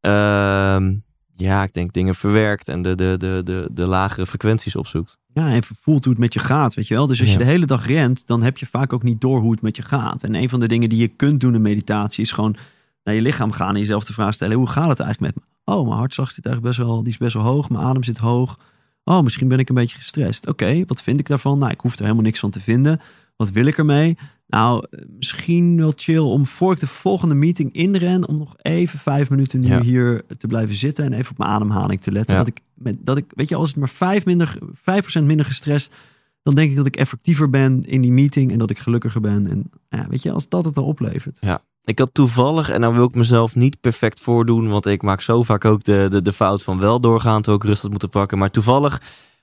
ehm, 0.00 0.94
ja, 1.30 1.62
ik 1.62 1.72
denk 1.72 1.92
dingen 1.92 2.14
verwerkt 2.14 2.68
en 2.68 2.82
de, 2.82 2.94
de, 2.94 3.14
de, 3.18 3.40
de, 3.44 3.68
de 3.72 3.86
lagere 3.86 4.26
frequenties 4.26 4.76
opzoekt. 4.76 5.16
Ja, 5.32 5.52
even 5.52 5.76
voelt 5.80 6.04
hoe 6.04 6.12
het 6.12 6.22
met 6.22 6.34
je 6.34 6.40
gaat, 6.40 6.74
weet 6.74 6.88
je 6.88 6.94
wel. 6.94 7.06
Dus 7.06 7.20
als 7.20 7.28
je 7.32 7.38
Ja. 7.38 7.44
de 7.44 7.50
hele 7.50 7.66
dag 7.66 7.86
rent, 7.86 8.26
dan 8.26 8.42
heb 8.42 8.58
je 8.58 8.66
vaak 8.66 8.92
ook 8.92 9.02
niet 9.02 9.20
door 9.20 9.40
hoe 9.40 9.50
het 9.50 9.62
met 9.62 9.76
je 9.76 9.82
gaat. 9.82 10.22
En 10.22 10.34
een 10.34 10.48
van 10.48 10.60
de 10.60 10.68
dingen 10.68 10.88
die 10.88 10.98
je 10.98 11.08
kunt 11.08 11.40
doen 11.40 11.54
in 11.54 11.62
meditatie 11.62 12.24
is 12.24 12.32
gewoon 12.32 12.56
naar 13.04 13.14
je 13.14 13.20
lichaam 13.22 13.52
gaan 13.52 13.74
en 13.74 13.78
jezelf 13.80 14.04
de 14.04 14.12
vraag 14.12 14.34
stellen: 14.34 14.56
hoe 14.56 14.68
gaat 14.68 14.88
het 14.88 15.00
eigenlijk 15.00 15.34
met 15.34 15.44
me? 15.44 15.50
Oh, 15.68 15.86
mijn 15.86 15.98
hartslag 15.98 16.30
zit 16.30 16.46
eigenlijk 16.46 16.76
best 16.76 16.88
wel, 16.88 17.02
die 17.02 17.12
is 17.12 17.18
best 17.18 17.34
wel 17.34 17.42
hoog, 17.42 17.70
mijn 17.70 17.84
adem 17.84 18.02
zit 18.04 18.18
hoog. 18.18 18.58
Oh, 19.04 19.22
misschien 19.22 19.48
ben 19.48 19.58
ik 19.58 19.68
een 19.68 19.74
beetje 19.74 19.96
gestrest. 19.96 20.46
Oké, 20.46 20.82
wat 20.86 21.02
vind 21.02 21.20
ik 21.20 21.26
daarvan? 21.26 21.58
Nou, 21.58 21.70
ik 21.72 21.80
hoef 21.80 21.94
er 21.94 22.02
helemaal 22.02 22.22
niks 22.22 22.38
van 22.38 22.50
te 22.50 22.60
vinden. 22.60 23.00
Wat 23.36 23.50
wil 23.50 23.66
ik 23.66 23.78
ermee? 23.78 24.16
Nou, 24.46 24.86
eh, 24.90 25.00
misschien 25.18 25.76
wel 25.76 25.92
chill 25.96 26.18
om 26.18 26.46
voor 26.46 26.72
ik 26.72 26.80
de 26.80 26.86
volgende 26.86 27.34
meeting 27.34 27.72
inren, 27.72 28.28
om 28.28 28.38
nog 28.38 28.54
even 28.56 28.98
vijf 28.98 29.30
minuten 29.30 29.60
nu 29.60 29.66
Ja. 29.68 29.80
hier 29.80 30.22
te 30.38 30.46
blijven 30.46 30.74
zitten 30.74 31.04
en 31.04 31.12
even 31.12 31.30
op 31.30 31.38
mijn 31.38 31.50
ademhaling 31.50 32.00
te 32.00 32.12
letten. 32.12 32.36
Ja. 32.36 32.44
Dat 32.44 32.54
ik, 32.56 32.96
dat 33.06 33.16
ik, 33.16 33.24
weet 33.34 33.48
je, 33.48 33.54
als 33.54 33.68
het 33.68 33.78
maar 33.78 33.88
vijf 33.88 34.24
minder, 34.24 34.58
5% 34.74 35.24
minder 35.26 35.46
gestrest, 35.46 35.94
dan 36.42 36.54
denk 36.54 36.70
ik 36.70 36.76
dat 36.76 36.86
ik 36.86 36.96
effectiever 36.96 37.50
ben 37.50 37.84
in 37.84 38.00
die 38.00 38.12
meeting 38.12 38.52
en 38.52 38.58
dat 38.58 38.70
ik 38.70 38.78
gelukkiger 38.78 39.20
ben. 39.20 39.46
En 39.50 39.70
ja, 39.88 40.06
weet 40.08 40.22
je, 40.22 40.32
als 40.32 40.48
dat 40.48 40.64
het 40.64 40.76
al 40.76 40.84
oplevert. 40.84 41.38
Ik 41.88 41.98
had 41.98 42.10
toevallig, 42.12 42.70
en 42.70 42.80
nou 42.80 42.94
wil 42.94 43.04
ik 43.04 43.14
mezelf 43.14 43.54
niet 43.54 43.80
perfect 43.80 44.20
voordoen, 44.20 44.68
want 44.68 44.86
ik 44.86 45.02
maak 45.02 45.20
zo 45.20 45.42
vaak 45.42 45.64
ook 45.64 45.84
de, 45.84 46.06
de, 46.10 46.22
de 46.22 46.32
fout 46.32 46.62
van 46.62 46.80
wel 46.80 47.00
doorgaan, 47.00 47.42
terwijl 47.42 47.62
ik 47.62 47.68
rust 47.68 47.82
had 47.82 47.90
moeten 47.90 48.08
pakken. 48.08 48.38
Maar 48.38 48.50
toevallig, 48.50 49.00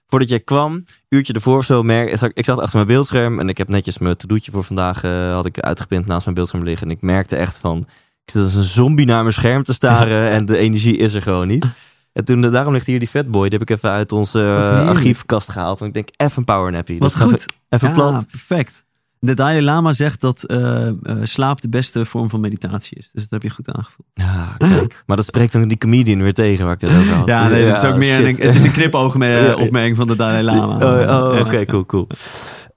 voordat 0.08 0.30
jij 0.30 0.40
kwam, 0.40 0.86
uurtje 1.10 1.34
ervoor 1.34 1.58
of 1.58 1.66
zo, 1.66 1.84
merk, 1.84 2.22
ik 2.34 2.46
zat 2.46 2.60
achter 2.60 2.76
mijn 2.76 2.88
beeldscherm 2.88 3.40
en 3.40 3.50
ik 3.50 3.58
heb 3.58 3.68
netjes 3.68 3.98
mijn 3.98 4.18
to-doetje 4.18 4.52
voor 4.52 4.64
vandaag 4.64 5.04
eh, 5.04 5.34
had 5.34 5.46
ik 5.46 5.60
uitgepind 5.60 6.06
naast 6.06 6.24
mijn 6.24 6.36
beeldscherm 6.36 6.64
liggen. 6.64 6.88
En 6.88 6.94
ik 6.94 7.02
merkte 7.02 7.36
echt 7.36 7.58
van, 7.58 7.78
ik 8.26 8.32
zit 8.32 8.44
als 8.44 8.54
een 8.54 8.64
zombie 8.64 9.06
naar 9.06 9.22
mijn 9.22 9.34
scherm 9.34 9.64
te 9.64 9.74
staren 9.74 10.30
en 10.36 10.46
de 10.46 10.58
energie 10.58 10.98
is 10.98 11.14
er 11.14 11.22
gewoon 11.22 11.48
niet. 11.48 11.66
En 12.14 12.26
toen, 12.26 12.42
daarom 12.42 12.74
ligt 12.74 12.86
hier 12.86 13.00
die 13.00 13.08
Fatboy. 13.08 13.50
Die 13.50 13.60
heb 13.60 13.70
ik 13.70 13.76
even 13.76 13.90
uit 13.90 14.12
onze 14.12 14.46
eh, 14.46 14.88
archiefkast 14.88 15.50
gehaald. 15.50 15.80
Want 15.80 15.96
ik 15.96 16.04
denk, 16.06 16.22
even 16.22 16.38
een 16.38 16.44
powernappy. 16.44 16.98
Wat 16.98 17.16
even- 17.16 17.30
goed. 17.30 17.46
Even 17.70 17.88
ja, 17.88 17.94
plat. 17.94 18.28
perfect. 18.28 18.85
De 19.26 19.34
Dalai 19.34 19.62
Lama 19.62 19.94
zegt 19.94 20.22
dat 20.22 20.44
eh, 20.44 20.88
eh, 20.88 20.94
slaap 21.24 21.62
de 21.62 21.70
beste 21.70 22.06
vorm 22.06 22.30
van 22.30 22.40
meditatie 22.40 22.98
is. 22.98 23.12
Dus 23.12 23.22
dat 23.22 23.32
heb 23.32 23.42
je 23.42 23.50
goed 23.50 23.72
aangevoeld. 23.72 24.08
Ja, 24.14 24.56
kijk. 24.58 25.04
Maar 25.08 25.18
dat 25.18 25.26
spreekt 25.26 25.54
dan 25.54 25.68
die 25.68 25.78
comedian 25.78 26.22
weer 26.22 26.34
tegen 26.34 26.66
waar 26.66 26.74
ik 26.74 26.82
het 26.82 26.98
over 26.98 27.14
had. 27.14 27.28
Ja, 27.28 27.48
nee, 27.48 27.66
dat 27.66 27.84
is 27.84 27.90
ook 27.90 27.98
meer 27.98 28.26
een, 28.26 28.36
het 28.36 28.56
is 28.56 28.64
een 28.64 28.72
knipoogopmerking 28.72 29.96
van 30.02 30.08
de 30.08 30.16
Dalai 30.16 30.44
Lama. 30.44 30.74
Oh, 30.86 31.34
oh, 31.34 31.40
oké, 31.40 31.66
cool, 31.66 31.86
cool. 31.86 32.08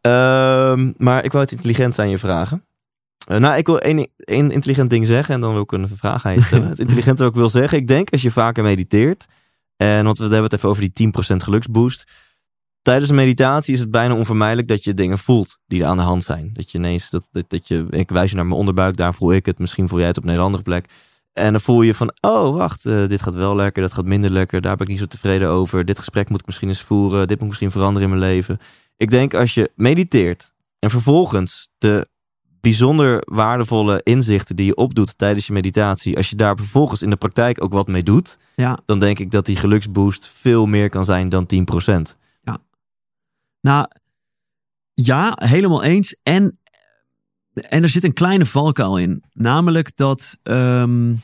Ehm, 0.00 0.92
maar 0.96 1.24
ik 1.24 1.32
wou 1.32 1.44
het 1.44 1.52
intelligent 1.52 1.98
aan 1.98 2.10
je 2.10 2.18
vragen. 2.18 2.64
Eh, 3.26 3.38
nou, 3.38 3.56
ik 3.56 3.66
wil 3.66 3.78
één, 3.78 4.08
één 4.16 4.50
intelligent 4.50 4.90
ding 4.90 5.06
zeggen 5.06 5.34
en 5.34 5.40
dan 5.40 5.52
wil 5.52 5.62
ik 5.62 5.72
een 5.72 5.88
vraag 5.88 6.26
aan 6.26 6.34
je 6.34 6.42
stellen. 6.42 6.68
het 6.68 6.78
intelligente 6.78 7.22
wat 7.22 7.32
ik 7.32 7.38
wil 7.38 7.50
zeggen, 7.50 7.78
ik 7.78 7.88
denk 7.88 8.10
als 8.10 8.22
je 8.22 8.30
vaker 8.30 8.62
mediteert, 8.62 9.26
en 9.76 10.04
want 10.04 10.18
we 10.18 10.24
hebben 10.24 10.42
het 10.42 10.52
even 10.52 10.68
over 10.68 10.90
die 10.92 11.12
10% 11.32 11.36
geluksboost. 11.36 12.04
Tijdens 12.82 13.10
een 13.10 13.16
meditatie 13.16 13.74
is 13.74 13.80
het 13.80 13.90
bijna 13.90 14.14
onvermijdelijk 14.14 14.68
dat 14.68 14.84
je 14.84 14.94
dingen 14.94 15.18
voelt 15.18 15.58
die 15.66 15.82
er 15.82 15.88
aan 15.88 15.96
de 15.96 16.02
hand 16.02 16.24
zijn. 16.24 16.50
Dat 16.52 16.70
je 16.70 16.78
ineens, 16.78 17.10
dat, 17.10 17.28
dat, 17.32 17.44
dat 17.48 17.68
je, 17.68 17.86
ik 17.90 18.10
wijs 18.10 18.30
je 18.30 18.36
naar 18.36 18.46
mijn 18.46 18.58
onderbuik, 18.58 18.96
daar 18.96 19.14
voel 19.14 19.32
ik 19.32 19.46
het, 19.46 19.58
misschien 19.58 19.88
voel 19.88 19.98
jij 19.98 20.08
het 20.08 20.16
op 20.16 20.22
een 20.22 20.28
hele 20.28 20.42
andere 20.42 20.62
plek. 20.62 20.86
En 21.32 21.52
dan 21.52 21.60
voel 21.60 21.82
je 21.82 21.94
van, 21.94 22.12
oh 22.20 22.56
wacht, 22.56 22.86
eh, 22.86 23.06
dit 23.06 23.22
gaat 23.22 23.34
wel 23.34 23.54
lekker, 23.54 23.82
dat 23.82 23.92
gaat 23.92 24.04
minder 24.04 24.30
lekker, 24.30 24.60
daar 24.60 24.76
ben 24.76 24.86
ik 24.86 24.92
niet 24.92 25.00
zo 25.00 25.06
tevreden 25.06 25.48
over. 25.48 25.84
Dit 25.84 25.98
gesprek 25.98 26.28
moet 26.28 26.40
ik 26.40 26.46
misschien 26.46 26.68
eens 26.68 26.82
voeren, 26.82 27.28
dit 27.28 27.38
moet 27.38 27.48
misschien 27.48 27.70
veranderen 27.70 28.10
in 28.10 28.18
mijn 28.18 28.30
leven. 28.32 28.58
Ik 28.96 29.10
denk 29.10 29.34
als 29.34 29.54
je 29.54 29.70
mediteert 29.74 30.52
en 30.78 30.90
vervolgens 30.90 31.68
de 31.78 32.08
bijzonder 32.60 33.22
waardevolle 33.24 34.00
inzichten 34.02 34.56
die 34.56 34.66
je 34.66 34.76
opdoet 34.76 35.18
tijdens 35.18 35.46
je 35.46 35.52
meditatie, 35.52 36.16
als 36.16 36.30
je 36.30 36.36
daar 36.36 36.56
vervolgens 36.56 37.02
in 37.02 37.10
de 37.10 37.16
praktijk 37.16 37.64
ook 37.64 37.72
wat 37.72 37.86
mee 37.86 38.02
doet, 38.02 38.38
Ja, 38.56 38.78
dan 38.84 38.98
denk 38.98 39.18
ik 39.18 39.30
dat 39.30 39.46
die 39.46 39.56
geluksboost 39.56 40.30
veel 40.34 40.66
meer 40.66 40.88
kan 40.88 41.04
zijn 41.04 41.28
dan 41.28 41.46
10%. 41.46 42.16
Nou, 43.68 43.88
ja, 44.94 45.36
helemaal 45.40 45.82
eens. 45.82 46.16
En, 46.22 46.58
en 47.54 47.82
er 47.82 47.88
zit 47.88 48.04
een 48.04 48.12
kleine 48.12 48.46
valkuil 48.46 48.98
in. 48.98 49.22
Namelijk 49.32 49.96
dat, 49.96 50.38
ehm, 50.42 51.14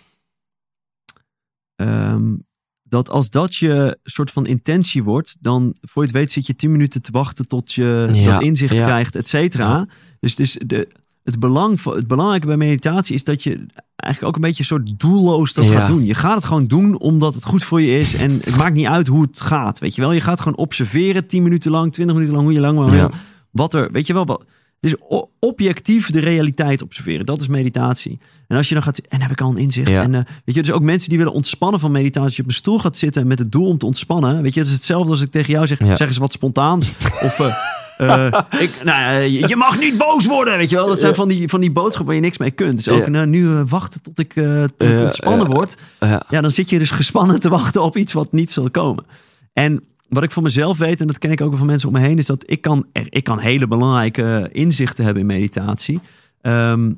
ehm, 1.76 2.34
dat 2.82 3.10
als 3.10 3.30
dat 3.30 3.54
je 3.54 3.98
soort 4.02 4.30
van 4.30 4.46
intentie 4.46 5.02
wordt, 5.02 5.36
dan 5.40 5.76
voor 5.80 6.02
je 6.02 6.08
het 6.08 6.18
weet 6.18 6.32
zit 6.32 6.46
je 6.46 6.54
10 6.54 6.70
minuten 6.70 7.02
te 7.02 7.12
wachten 7.12 7.48
tot 7.48 7.72
je 7.72 8.08
Ja, 8.12 8.32
dat 8.32 8.42
inzicht 8.42 8.74
ja. 8.74 8.84
krijgt, 8.84 9.16
et 9.16 9.28
cetera. 9.28 9.86
Dus, 10.20 10.34
dus 10.34 10.58
de, 10.66 10.88
het, 11.24 11.38
belang, 11.38 11.80
van- 11.80 11.94
het 11.96 12.06
belangrijke 12.06 12.46
bij 12.46 12.56
meditatie 12.56 13.14
is 13.14 13.24
dat 13.24 13.42
je 13.42 13.66
eigenlijk 13.96 14.24
ook 14.24 14.34
een 14.42 14.48
beetje 14.48 14.58
een 14.58 14.64
soort 14.64 14.98
doelloos 15.00 15.52
dat 15.52 15.64
Ja. 15.64 15.70
gaat 15.72 15.86
doen. 15.86 16.04
Je 16.04 16.14
gaat 16.14 16.34
het 16.36 16.44
gewoon 16.44 16.66
doen 16.66 16.98
omdat 16.98 17.34
het 17.34 17.44
goed 17.44 17.64
voor 17.64 17.80
je 17.80 17.98
is 17.98 18.14
en 18.14 18.30
het 18.44 18.56
maakt 18.56 18.74
niet 18.74 18.86
uit 18.86 19.06
hoe 19.06 19.22
het 19.22 19.40
gaat. 19.40 19.78
Weet 19.78 19.94
je 19.94 20.00
wel, 20.00 20.12
je 20.12 20.20
gaat 20.20 20.40
gewoon 20.40 20.58
observeren 20.58 21.26
10 21.26 21.42
minuten 21.42 21.70
lang, 21.70 21.92
20 21.92 22.14
minuten 22.16 22.34
lang, 22.36 22.46
hoe 22.46 22.56
je 22.56 22.62
lang 22.66 22.78
maar 22.78 22.90
wil. 22.90 22.98
Ja. 22.98 23.10
Wat 23.50 23.74
er, 23.74 23.90
weet 23.92 24.06
je 24.06 24.12
wel, 24.12 24.24
wat, 24.26 24.44
het 24.80 24.92
is 24.92 25.00
o- 25.08 25.30
objectief 25.40 26.10
de 26.10 26.20
realiteit 26.20 26.82
observeren. 26.82 27.26
Dat 27.26 27.40
is 27.40 27.48
meditatie. 27.48 28.18
En 28.46 28.56
als 28.56 28.68
je 28.68 28.74
dan 28.74 28.82
gaat, 28.82 28.98
en 28.98 29.20
heb 29.20 29.30
ik 29.30 29.40
al 29.40 29.50
een 29.50 29.56
inzicht. 29.56 29.90
Ja. 29.90 30.02
En 30.02 30.14
eh, 30.14 30.20
weet 30.44 30.54
je, 30.54 30.62
dus 30.62 30.70
ook 30.72 30.82
mensen 30.82 31.08
die 31.08 31.18
willen 31.18 31.32
ontspannen 31.32 31.80
van 31.80 31.90
meditatie. 31.92 32.22
Als 32.26 32.36
je 32.36 32.42
op 32.42 32.48
een 32.48 32.54
stoel 32.54 32.78
gaat 32.78 32.96
zitten 32.96 33.26
met 33.26 33.38
het 33.38 33.52
doel 33.52 33.66
om 33.66 33.78
te 33.78 33.86
ontspannen. 33.86 34.42
Weet 34.42 34.54
je, 34.54 34.60
het 34.60 34.68
is 34.68 34.74
hetzelfde 34.74 35.10
als 35.10 35.20
ik 35.20 35.30
tegen 35.30 35.52
jou 35.52 35.66
zeg, 35.66 35.78
Ja. 35.84 35.96
zeg 35.96 36.08
eens 36.08 36.16
wat 36.16 36.32
spontaans. 36.32 36.88
of 37.28 37.40
eh, 37.40 37.54
eh, 37.96 38.26
ik, 38.64 38.80
nou, 38.84 39.00
ja, 39.02 39.46
je, 39.46 39.56
mag 39.56 39.78
niet 39.78 39.98
boos 39.98 40.26
worden, 40.26 40.56
weet 40.56 40.70
je 40.70 40.76
wel. 40.76 40.86
Dat 40.86 41.00
zijn 41.00 41.14
van 41.14 41.28
die, 41.28 41.48
van 41.48 41.60
die 41.60 41.70
boodschappen 41.70 42.06
waar 42.06 42.14
je 42.14 42.20
niks 42.20 42.38
mee 42.38 42.50
kunt. 42.50 42.76
Dus 42.76 42.88
ook 42.88 43.04
Ja. 43.04 43.08
nou, 43.08 43.26
nu 43.26 43.56
eh, 43.56 43.60
wachten 43.66 44.02
tot 44.02 44.18
ik, 44.18 44.36
eh, 44.36 44.64
tot 44.76 44.88
ik 44.88 45.00
ontspannen 45.00 45.46
word. 45.46 45.76
Ja. 46.00 46.40
Dan 46.40 46.50
zit 46.50 46.70
je 46.70 46.78
dus 46.78 46.90
gespannen 46.90 47.40
te 47.40 47.48
wachten 47.48 47.82
op 47.82 47.96
iets 47.96 48.12
wat 48.12 48.32
niet 48.32 48.50
zal 48.50 48.70
komen. 48.70 49.04
En 49.52 49.84
wat 50.08 50.22
ik 50.22 50.30
van 50.30 50.42
mezelf 50.42 50.78
weet, 50.78 51.00
en 51.00 51.06
dat 51.06 51.18
ken 51.18 51.30
ik 51.30 51.40
ook 51.40 51.56
van 51.56 51.66
mensen 51.66 51.88
om 51.88 51.94
me 51.94 52.00
heen, 52.00 52.18
is 52.18 52.26
dat 52.26 52.42
ik 52.46 52.60
kan, 52.60 52.86
ik 52.92 53.24
kan 53.24 53.38
hele 53.38 53.66
belangrijke 53.66 54.48
inzichten 54.52 55.04
hebben 55.04 55.22
in 55.22 55.28
meditatie. 55.28 56.00
Ehm, 56.40 56.92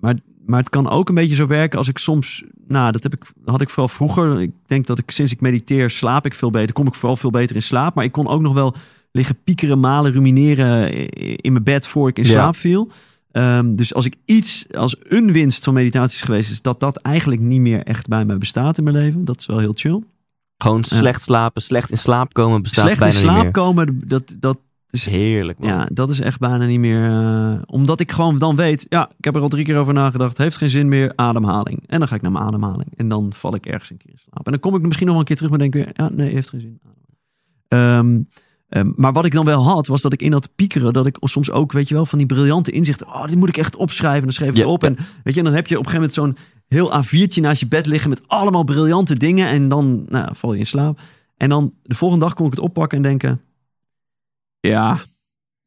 maar, 0.00 0.14
maar 0.46 0.58
het 0.58 0.68
kan 0.68 0.88
ook 0.88 1.08
een 1.08 1.14
beetje 1.14 1.34
zo 1.34 1.46
werken 1.46 1.78
als 1.78 1.88
ik 1.88 1.98
soms, 1.98 2.42
nou, 2.66 2.92
dat 2.92 3.02
heb 3.02 3.14
ik, 3.14 3.24
had 3.44 3.60
ik 3.60 3.68
vooral 3.68 3.88
vroeger. 3.88 4.40
Ik 4.40 4.52
denk 4.66 4.86
dat 4.86 4.98
ik 4.98 5.10
sinds 5.10 5.32
ik 5.32 5.40
mediteer 5.40 5.90
slaap 5.90 6.26
ik 6.26 6.34
veel 6.34 6.50
beter, 6.50 6.72
kom 6.72 6.86
ik 6.86 6.94
vooral 6.94 7.16
veel 7.16 7.30
beter 7.30 7.56
in 7.56 7.62
slaap. 7.62 7.94
Maar 7.94 8.04
ik 8.04 8.12
kon 8.12 8.28
ook 8.28 8.40
nog 8.40 8.54
wel 8.54 8.74
liggen 9.18 9.38
piekeren, 9.44 9.80
malen, 9.80 10.12
rumineren 10.12 10.92
in 11.36 11.52
mijn 11.52 11.64
bed 11.64 11.86
voor 11.86 12.08
ik 12.08 12.18
in 12.18 12.24
Ja. 12.24 12.30
slaap 12.30 12.56
viel. 12.56 12.88
Ehm, 13.30 13.74
dus 13.74 13.94
als 13.94 14.06
ik 14.06 14.14
iets, 14.24 14.66
als 14.72 14.96
een 15.02 15.32
winst 15.32 15.64
van 15.64 15.74
meditatie 15.74 16.16
is 16.16 16.22
geweest, 16.22 16.50
is 16.50 16.62
dat 16.62 16.80
dat 16.80 16.96
eigenlijk 16.96 17.40
niet 17.40 17.60
meer 17.60 17.82
echt 17.82 18.08
bij 18.08 18.24
mij 18.24 18.38
bestaat 18.38 18.78
in 18.78 18.84
mijn 18.84 18.96
leven. 18.96 19.24
Dat 19.24 19.40
is 19.40 19.46
wel 19.46 19.58
heel 19.58 19.72
chill. 19.74 20.02
Gewoon 20.56 20.84
slecht 20.84 21.22
slapen, 21.22 21.62
slecht 21.62 21.90
in 21.90 21.96
slaap 21.98 22.32
komen 22.32 22.62
bestaat 22.62 22.84
Slecht 22.84 23.00
in 23.00 23.06
bijna 23.06 23.18
slaap 23.20 23.34
niet 23.34 23.42
meer. 23.42 23.52
komen, 23.52 24.00
dat, 24.06 24.36
dat 24.40 24.58
is 24.90 25.06
Heerlijk 25.06 25.58
man. 25.58 25.68
ja, 25.68 25.88
dat 25.92 26.08
is 26.08 26.20
echt 26.20 26.38
bijna 26.38 26.66
niet 26.66 26.78
meer. 26.78 27.10
eh, 27.10 27.62
omdat 27.66 28.00
ik 28.00 28.12
gewoon 28.12 28.38
dan 28.38 28.56
weet, 28.56 28.86
ja, 28.88 29.08
ik 29.18 29.24
heb 29.24 29.34
er 29.36 29.40
al 29.42 29.48
drie 29.48 29.64
keer 29.64 29.76
over 29.76 29.92
nagedacht. 29.94 30.38
Heeft 30.38 30.56
geen 30.56 30.70
zin 30.70 30.88
meer, 30.88 31.12
ademhaling. 31.16 31.82
En 31.86 31.98
dan 31.98 32.08
ga 32.08 32.14
ik 32.14 32.22
naar 32.22 32.32
mijn 32.32 32.44
ademhaling. 32.44 32.88
En 32.96 33.08
dan 33.08 33.32
val 33.34 33.54
ik 33.54 33.66
ergens 33.66 33.90
een 33.90 33.96
keer 33.96 34.10
in 34.10 34.18
slaap. 34.18 34.44
En 34.46 34.52
dan 34.52 34.60
kom 34.60 34.74
ik 34.74 34.82
misschien 34.82 35.06
nog 35.06 35.10
wel 35.14 35.18
een 35.18 35.24
keer 35.28 35.36
terug, 35.36 35.50
maar 35.50 35.58
denk 35.70 35.74
ik, 35.74 35.96
ja, 35.98 36.08
nee, 36.12 36.32
heeft 36.32 36.48
geen 36.50 36.60
zin. 36.60 36.80
Ehm, 37.68 38.20
ehm, 38.68 38.90
maar 38.96 39.12
wat 39.12 39.24
ik 39.24 39.32
dan 39.32 39.44
wel 39.44 39.62
had, 39.64 39.86
was 39.86 40.02
dat 40.02 40.12
ik 40.12 40.22
in 40.22 40.30
dat 40.30 40.48
piekeren, 40.54 40.92
dat 40.92 41.06
ik 41.06 41.16
soms 41.20 41.50
ook, 41.50 41.72
weet 41.72 41.88
je 41.88 41.94
wel, 41.94 42.06
van 42.06 42.18
die 42.18 42.26
briljante 42.26 42.70
inzichten. 42.70 43.06
Oh, 43.06 43.26
dit 43.26 43.36
moet 43.36 43.48
ik 43.48 43.56
echt 43.56 43.76
opschrijven. 43.76 44.22
Dan 44.22 44.32
schreef 44.32 44.48
ik 44.50 44.56
Ja, 44.56 44.62
het 44.62 44.70
op. 44.70 44.84
En 44.84 44.94
weet 45.24 45.34
je, 45.34 45.38
en 45.40 45.44
dan 45.46 45.54
heb 45.54 45.66
je 45.66 45.78
op 45.78 45.86
een 45.86 45.90
gegeven 45.90 46.12
moment 46.22 46.36
zo'n 46.38 46.44
heel 46.68 47.02
A4'tje 47.04 47.40
naast 47.40 47.60
je 47.60 47.66
bed 47.66 47.86
liggen 47.86 48.10
met 48.10 48.22
allemaal 48.26 48.64
briljante 48.64 49.14
dingen. 49.16 49.48
En 49.48 49.68
dan 49.68 50.04
nou, 50.08 50.28
val 50.34 50.52
je 50.52 50.58
in 50.58 50.66
slaap. 50.66 51.00
En 51.36 51.48
dan 51.48 51.72
de 51.82 51.94
volgende 51.94 52.24
dag 52.24 52.34
kon 52.34 52.46
ik 52.46 52.52
het 52.52 52.60
oppakken 52.60 52.96
en 52.96 53.02
denken, 53.02 53.40
ja, 54.60 55.02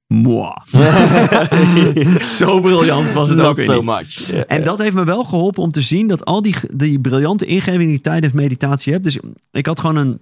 moi. 0.08 0.54
Zo 2.40 2.62
briljant 2.62 3.12
was 3.12 3.30
het 3.30 3.38
Not 3.38 3.48
ook 3.48 3.56
weer 3.56 3.66
so 3.66 3.74
niet. 3.82 3.84
much. 3.86 4.32
En 4.32 4.64
dat 4.64 4.78
heeft 4.80 4.96
me 4.96 5.04
wel 5.04 5.24
geholpen 5.24 5.64
om 5.64 5.72
te 5.72 5.82
zien 5.82 6.08
dat 6.08 6.26
al 6.26 6.42
die, 6.42 6.56
die 6.74 7.00
briljante 7.00 7.46
ingevingen 7.46 7.86
die 7.86 7.96
je 7.96 8.02
tijdens 8.02 8.34
meditatie 8.34 8.92
hebt. 8.94 9.04
Dus 9.04 9.20
ik 9.52 9.66
had 9.66 9.80
gewoon 9.80 9.96
een 9.96 10.20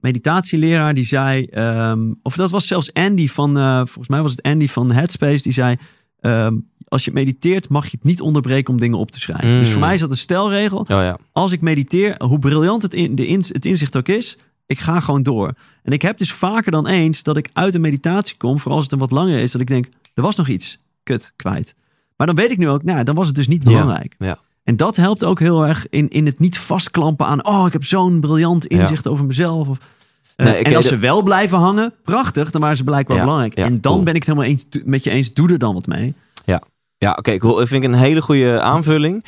meditatieleraar 0.00 0.94
die 0.94 1.04
zei, 1.04 1.44
ehm, 1.44 2.12
of 2.22 2.36
dat 2.36 2.50
was 2.50 2.66
zelfs 2.66 2.92
Andy 2.92 3.28
van, 3.28 3.58
eh, 3.58 3.76
volgens 3.76 4.08
mij 4.08 4.22
was 4.22 4.30
het 4.30 4.42
Andy 4.42 4.68
van 4.68 4.92
Headspace, 4.92 5.42
die 5.42 5.52
zei, 5.52 5.76
ehm, 6.20 6.56
als 6.88 7.04
je 7.04 7.12
mediteert 7.12 7.68
mag 7.68 7.84
je 7.84 7.90
het 7.96 8.04
niet 8.04 8.20
onderbreken 8.20 8.72
om 8.74 8.80
dingen 8.80 8.98
op 8.98 9.10
te 9.10 9.20
schrijven. 9.20 9.52
Mm. 9.52 9.58
Dus 9.58 9.68
voor 9.70 9.80
mij 9.80 9.94
is 9.94 10.00
dat 10.00 10.10
een 10.10 10.16
stelregel. 10.16 10.78
Oh 10.78 10.86
ja. 10.86 11.18
Als 11.32 11.52
ik 11.52 11.60
mediteer, 11.60 12.14
hoe 12.24 12.38
briljant 12.38 12.82
het, 12.82 12.94
in, 12.94 13.14
de 13.14 13.26
in, 13.26 13.44
het 13.48 13.64
inzicht 13.64 13.96
ook 13.96 14.08
is, 14.08 14.36
ik 14.66 14.78
ga 14.78 15.00
gewoon 15.00 15.22
door. 15.22 15.54
En 15.82 15.92
ik 15.92 16.02
heb 16.02 16.18
dus 16.18 16.32
vaker 16.32 16.70
dan 16.72 16.86
eens 16.86 17.22
dat 17.22 17.36
ik 17.36 17.50
uit 17.52 17.74
een 17.74 17.80
meditatie 17.80 18.36
kom, 18.36 18.58
vooral 18.58 18.74
als 18.74 18.84
het 18.84 18.92
een 18.92 18.98
wat 18.98 19.10
langer 19.10 19.38
is, 19.38 19.52
dat 19.52 19.60
ik 19.60 19.66
denk, 19.66 19.88
er 20.14 20.22
was 20.22 20.36
nog 20.36 20.48
iets, 20.48 20.78
kut, 21.02 21.32
kwijt. 21.36 21.74
Maar 22.16 22.26
dan 22.26 22.36
weet 22.36 22.50
ik 22.50 22.58
nu 22.58 22.68
ook, 22.68 22.82
nou, 22.82 23.04
dan 23.04 23.14
was 23.14 23.26
het 23.26 23.34
dus 23.36 23.48
niet 23.48 23.64
Ja, 23.64 23.70
belangrijk. 23.70 24.14
ja. 24.18 24.38
En 24.68 24.76
dat 24.76 24.96
helpt 24.96 25.24
ook 25.24 25.40
heel 25.40 25.66
erg 25.66 25.86
in, 25.88 26.08
in 26.08 26.26
het 26.26 26.38
niet 26.38 26.58
vastklampen 26.58 27.26
aan, 27.26 27.46
oh, 27.46 27.66
ik 27.66 27.72
heb 27.72 27.84
zo'n 27.84 28.20
briljant 28.20 28.66
inzicht 28.66 29.06
over 29.06 29.24
mezelf. 29.24 29.68
Of, 29.68 29.78
eh, 30.36 30.46
Nee, 30.46 30.62
en 30.62 30.74
als 30.76 30.88
ze 30.88 30.98
wel 30.98 31.22
blijven 31.22 31.58
hangen, 31.58 31.94
prachtig, 32.04 32.50
dan 32.50 32.60
waren 32.60 32.76
ze 32.76 32.84
blijkbaar 32.84 33.16
Ja, 33.16 33.22
belangrijk. 33.22 33.58
ja, 33.58 33.64
en 33.64 33.80
dan 33.80 33.92
cool. 33.92 34.04
ben 34.04 34.14
ik 34.14 34.24
het 34.24 34.36
helemaal 34.36 34.50
eens, 34.50 34.66
met 34.84 35.04
je 35.04 35.10
eens, 35.10 35.32
doe 35.32 35.52
er 35.52 35.58
dan 35.58 35.74
wat 35.74 35.86
mee. 35.86 36.14
Ja, 36.98 37.12
oké, 37.18 37.38
cool. 37.38 37.56
Dat 37.56 37.68
vind 37.68 37.84
ik 37.84 37.90
een 37.90 37.98
hele 37.98 38.20
goede 38.20 38.60
aanvulling. 38.60 39.24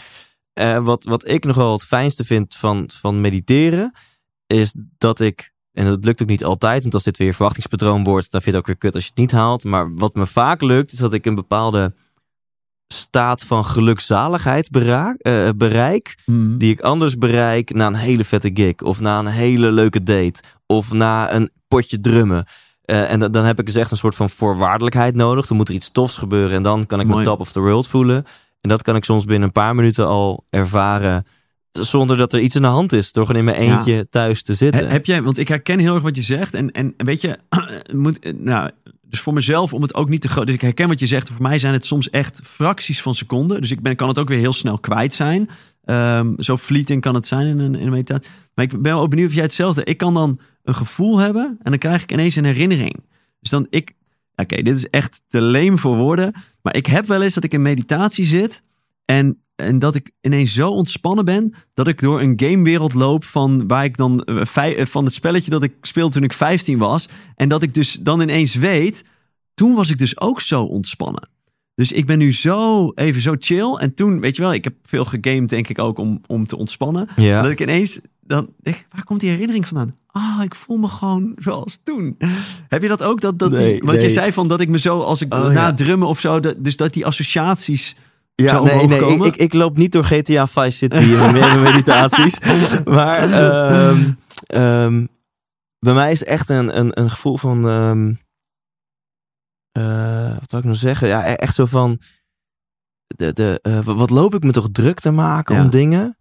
Eh, 0.52 0.84
wat, 0.84 1.04
wat 1.04 1.28
ik 1.28 1.44
nog 1.44 1.56
wel 1.56 1.72
het 1.72 1.84
fijnste 1.84 2.24
vind 2.24 2.54
van, 2.54 2.90
van 3.00 3.20
mediteren, 3.20 3.92
is 4.46 4.74
dat 4.98 5.20
ik, 5.20 5.52
en 5.72 5.86
dat 5.86 6.04
lukt 6.04 6.22
ook 6.22 6.28
niet 6.28 6.44
altijd, 6.44 6.82
want 6.82 6.94
als 6.94 7.02
dit 7.02 7.18
weer 7.18 7.34
verwachtingspatroon 7.34 8.04
wordt, 8.04 8.30
dan 8.30 8.42
vind 8.42 8.44
je 8.44 8.50
het 8.50 8.60
ook 8.60 8.66
weer 8.66 8.76
kut 8.76 8.94
als 8.94 9.02
je 9.02 9.10
het 9.10 9.18
niet 9.18 9.32
haalt. 9.32 9.64
Maar 9.64 9.94
wat 9.94 10.14
me 10.14 10.26
vaak 10.26 10.62
lukt, 10.62 10.92
is 10.92 10.98
dat 10.98 11.12
ik 11.12 11.26
een 11.26 11.34
bepaalde 11.34 11.94
staat 13.10 13.42
van 13.44 13.64
gelukzaligheid 13.64 14.68
eh, 14.76 15.48
bereik, 15.56 16.14
die 16.58 16.70
ik 16.72 16.80
anders 16.80 17.18
bereik 17.18 17.74
na 17.74 17.86
een 17.86 17.94
hele 17.94 18.24
vette 18.24 18.50
gig, 18.54 18.74
of 18.82 19.00
na 19.00 19.18
een 19.18 19.26
hele 19.26 19.70
leuke 19.70 20.02
date, 20.02 20.42
of 20.66 20.92
na 20.92 21.32
een 21.34 21.50
potje 21.68 22.00
drummen. 22.00 22.44
Eh, 22.84 23.12
en 23.12 23.18
dan, 23.32 23.44
heb 23.44 23.58
ik 23.58 23.66
dus 23.66 23.74
echt 23.74 23.90
een 23.90 23.96
soort 23.96 24.14
van 24.14 24.30
voorwaardelijkheid 24.30 25.14
nodig. 25.14 25.46
Dan 25.46 25.56
moet 25.56 25.68
er 25.68 25.74
iets 25.74 25.90
tofs 25.90 26.16
gebeuren 26.16 26.56
en 26.56 26.62
dan 26.62 26.86
kan 26.86 27.00
ik 27.00 27.06
me 27.06 27.12
Mooi. 27.12 27.24
top 27.24 27.40
of 27.40 27.52
the 27.52 27.60
world 27.60 27.88
voelen. 27.88 28.24
En 28.60 28.68
dat 28.68 28.82
kan 28.82 28.96
ik 28.96 29.04
soms 29.04 29.24
binnen 29.24 29.46
een 29.46 29.52
paar 29.52 29.74
minuten 29.74 30.06
al 30.06 30.46
ervaren. 30.50 31.26
Zonder 31.72 32.16
dat 32.16 32.32
er 32.32 32.40
iets 32.40 32.54
in 32.54 32.62
de 32.62 32.68
hand 32.68 32.92
is. 32.92 33.12
Door 33.12 33.26
gewoon 33.26 33.40
in 33.46 33.52
mijn 33.52 33.62
Ja. 33.64 33.76
eentje 33.76 34.08
thuis 34.08 34.42
te 34.42 34.54
zitten. 34.54 34.84
He- 34.86 34.92
heb 34.92 35.06
jij, 35.06 35.22
want 35.22 35.38
ik 35.38 35.48
herken 35.48 35.78
heel 35.78 35.94
erg 35.94 36.02
wat 36.02 36.16
je 36.16 36.22
zegt. 36.22 36.54
En, 36.54 36.70
en 36.70 36.94
weet 36.96 37.20
je, 37.20 37.38
moet, 37.92 38.32
nou, 38.44 38.70
dus 39.10 39.20
voor 39.20 39.32
mezelf 39.32 39.72
om 39.72 39.82
het 39.82 39.94
ook 39.94 40.08
niet 40.08 40.20
te 40.20 40.28
groot. 40.28 40.46
Dus 40.46 40.54
ik 40.54 40.60
herken 40.60 40.88
wat 40.88 41.00
je 41.00 41.06
zegt. 41.06 41.30
Voor 41.30 41.42
mij 41.42 41.58
zijn 41.58 41.72
het 41.72 41.86
soms 41.86 42.10
echt 42.10 42.40
fracties 42.44 43.02
van 43.02 43.14
seconden. 43.14 43.60
Dus 43.60 43.70
ik 43.70 43.80
ben, 43.80 43.96
kan 43.96 44.08
het 44.08 44.18
ook 44.18 44.28
weer 44.28 44.38
heel 44.38 44.52
snel 44.52 44.78
kwijt 44.78 45.14
zijn. 45.14 45.48
Ehm, 45.84 46.32
zo 46.36 46.56
fleeting 46.56 47.00
kan 47.00 47.14
het 47.14 47.26
zijn 47.26 47.46
in 47.46 47.58
een, 47.58 47.74
in 47.74 47.86
een 47.86 47.90
meditatie. 47.90 48.30
Maar 48.54 48.64
ik 48.64 48.82
ben 48.82 48.94
ook 48.94 49.10
benieuwd 49.10 49.28
of 49.28 49.34
jij 49.34 49.42
hetzelfde. 49.42 49.84
Ik 49.84 49.96
kan 49.96 50.14
dan 50.14 50.40
een 50.62 50.74
gevoel 50.74 51.18
hebben 51.18 51.58
en 51.62 51.70
dan 51.70 51.78
krijg 51.78 52.02
ik 52.02 52.12
ineens 52.12 52.36
een 52.36 52.44
herinnering. 52.44 53.04
Dus 53.40 53.50
dan 53.50 53.66
ik, 53.70 53.92
oké, 54.34 54.62
dit 54.62 54.76
is 54.76 54.88
echt 54.88 55.22
te 55.26 55.40
leem 55.40 55.78
voor 55.78 55.96
woorden. 55.96 56.34
Maar 56.62 56.76
ik 56.76 56.86
heb 56.86 57.06
wel 57.06 57.22
eens 57.22 57.34
dat 57.34 57.44
ik 57.44 57.52
in 57.52 57.62
meditatie 57.62 58.24
zit 58.24 58.62
en 59.04 59.42
en 59.60 59.78
dat 59.78 59.94
ik 59.94 60.10
ineens 60.20 60.54
zo 60.54 60.70
ontspannen 60.70 61.24
ben 61.24 61.54
dat 61.74 61.88
ik 61.88 62.00
door 62.00 62.20
een 62.20 62.40
gamewereld 62.40 62.94
loop 62.94 63.24
van 63.24 63.66
waar 63.66 63.84
ik 63.84 63.96
dan 63.96 64.22
eh, 64.24 64.80
eh, 64.80 64.86
van 64.86 65.04
het 65.04 65.14
spelletje 65.14 65.50
dat 65.50 65.62
ik 65.62 65.72
speelde 65.80 66.12
toen 66.12 66.22
ik 66.22 66.32
15 66.32 66.78
was. 66.78 67.08
En 67.36 67.48
dat 67.48 67.62
ik 67.62 67.74
dus 67.74 67.98
dan 68.00 68.20
ineens 68.20 68.54
weet, 68.54 69.04
toen 69.54 69.74
was 69.74 69.90
ik 69.90 69.98
dus 69.98 70.20
ook 70.20 70.40
zo 70.40 70.62
ontspannen. 70.62 71.28
Dus 71.74 71.92
ik 71.92 72.06
ben 72.06 72.18
nu 72.18 72.32
zo 72.32 72.88
even 72.94 73.20
zo 73.20 73.34
chill. 73.38 73.74
En 73.74 73.94
toen, 73.94 74.20
weet 74.20 74.36
je 74.36 74.42
wel, 74.42 74.52
ik 74.54 74.64
heb 74.64 74.74
veel 74.82 75.04
gegamed, 75.04 75.48
denk 75.48 75.68
ik 75.68 75.78
ook, 75.78 75.98
om, 75.98 76.20
om 76.26 76.46
te 76.46 76.56
ontspannen. 76.56 77.08
Ja. 77.16 77.42
Dat 77.42 77.50
ik 77.50 77.60
ineens, 77.60 78.00
dan 78.20 78.48
denk 78.62 78.86
waar 78.90 79.04
komt 79.04 79.20
die 79.20 79.30
herinnering 79.30 79.66
vandaan? 79.66 79.94
Ah, 80.06 80.40
ik 80.44 80.54
voel 80.54 80.76
me 80.76 80.88
gewoon 80.88 81.32
zoals 81.38 81.80
toen. 81.82 82.16
Heb 82.68 82.82
je 82.82 82.88
dat 82.88 83.02
ook? 83.02 83.20
Dat, 83.20 83.38
dat 83.38 83.50
Nee, 83.50 83.72
die, 83.72 83.82
want 83.84 84.00
je 84.00 84.10
zei 84.10 84.32
van 84.32 84.48
dat 84.48 84.60
ik 84.60 84.68
me 84.68 84.78
zo, 84.78 85.00
als 85.00 85.20
ik 85.20 85.34
Oh, 85.34 85.44
na 85.44 85.52
ja. 85.52 85.72
drummen 85.72 86.08
of 86.08 86.20
zo, 86.20 86.40
dat, 86.40 86.54
dus 86.64 86.76
dat 86.76 86.92
die 86.92 87.06
associaties 87.06 87.96
Ja, 88.42 88.60
nee, 88.60 88.86
nee 88.86 88.98
ik, 88.98 89.02
komen? 89.02 89.26
ik, 89.26 89.36
ik 89.36 89.52
loop 89.52 89.76
niet 89.76 89.92
door 89.92 90.04
GTA 90.04 90.46
Vice 90.46 90.70
City 90.76 90.96
in 90.96 91.32
mijn 91.32 91.62
meditaties. 91.62 92.38
Maar 92.84 93.32
ehm, 93.32 94.10
ehm, 94.46 95.06
bij 95.78 95.94
mij 95.94 96.12
is 96.12 96.18
het 96.20 96.28
echt 96.28 96.48
een, 96.48 96.78
een, 96.78 97.00
een 97.00 97.10
gevoel 97.10 97.36
van... 97.36 97.68
ehm, 97.68 98.12
eh, 99.72 100.38
wat 100.38 100.50
zou 100.50 100.62
ik 100.62 100.68
nou 100.68 100.76
zeggen? 100.76 101.08
Ja, 101.08 101.28
e- 101.28 101.32
echt 101.32 101.54
zo 101.54 101.66
van... 101.66 102.00
De, 103.06 103.32
de, 103.32 103.58
eh, 103.62 103.80
wat 103.80 104.10
loop 104.10 104.34
ik 104.34 104.42
me 104.42 104.50
toch 104.52 104.68
druk 104.72 105.00
te 105.00 105.10
maken 105.10 105.54
Ja. 105.54 105.62
om 105.62 105.70
dingen? 105.70 106.16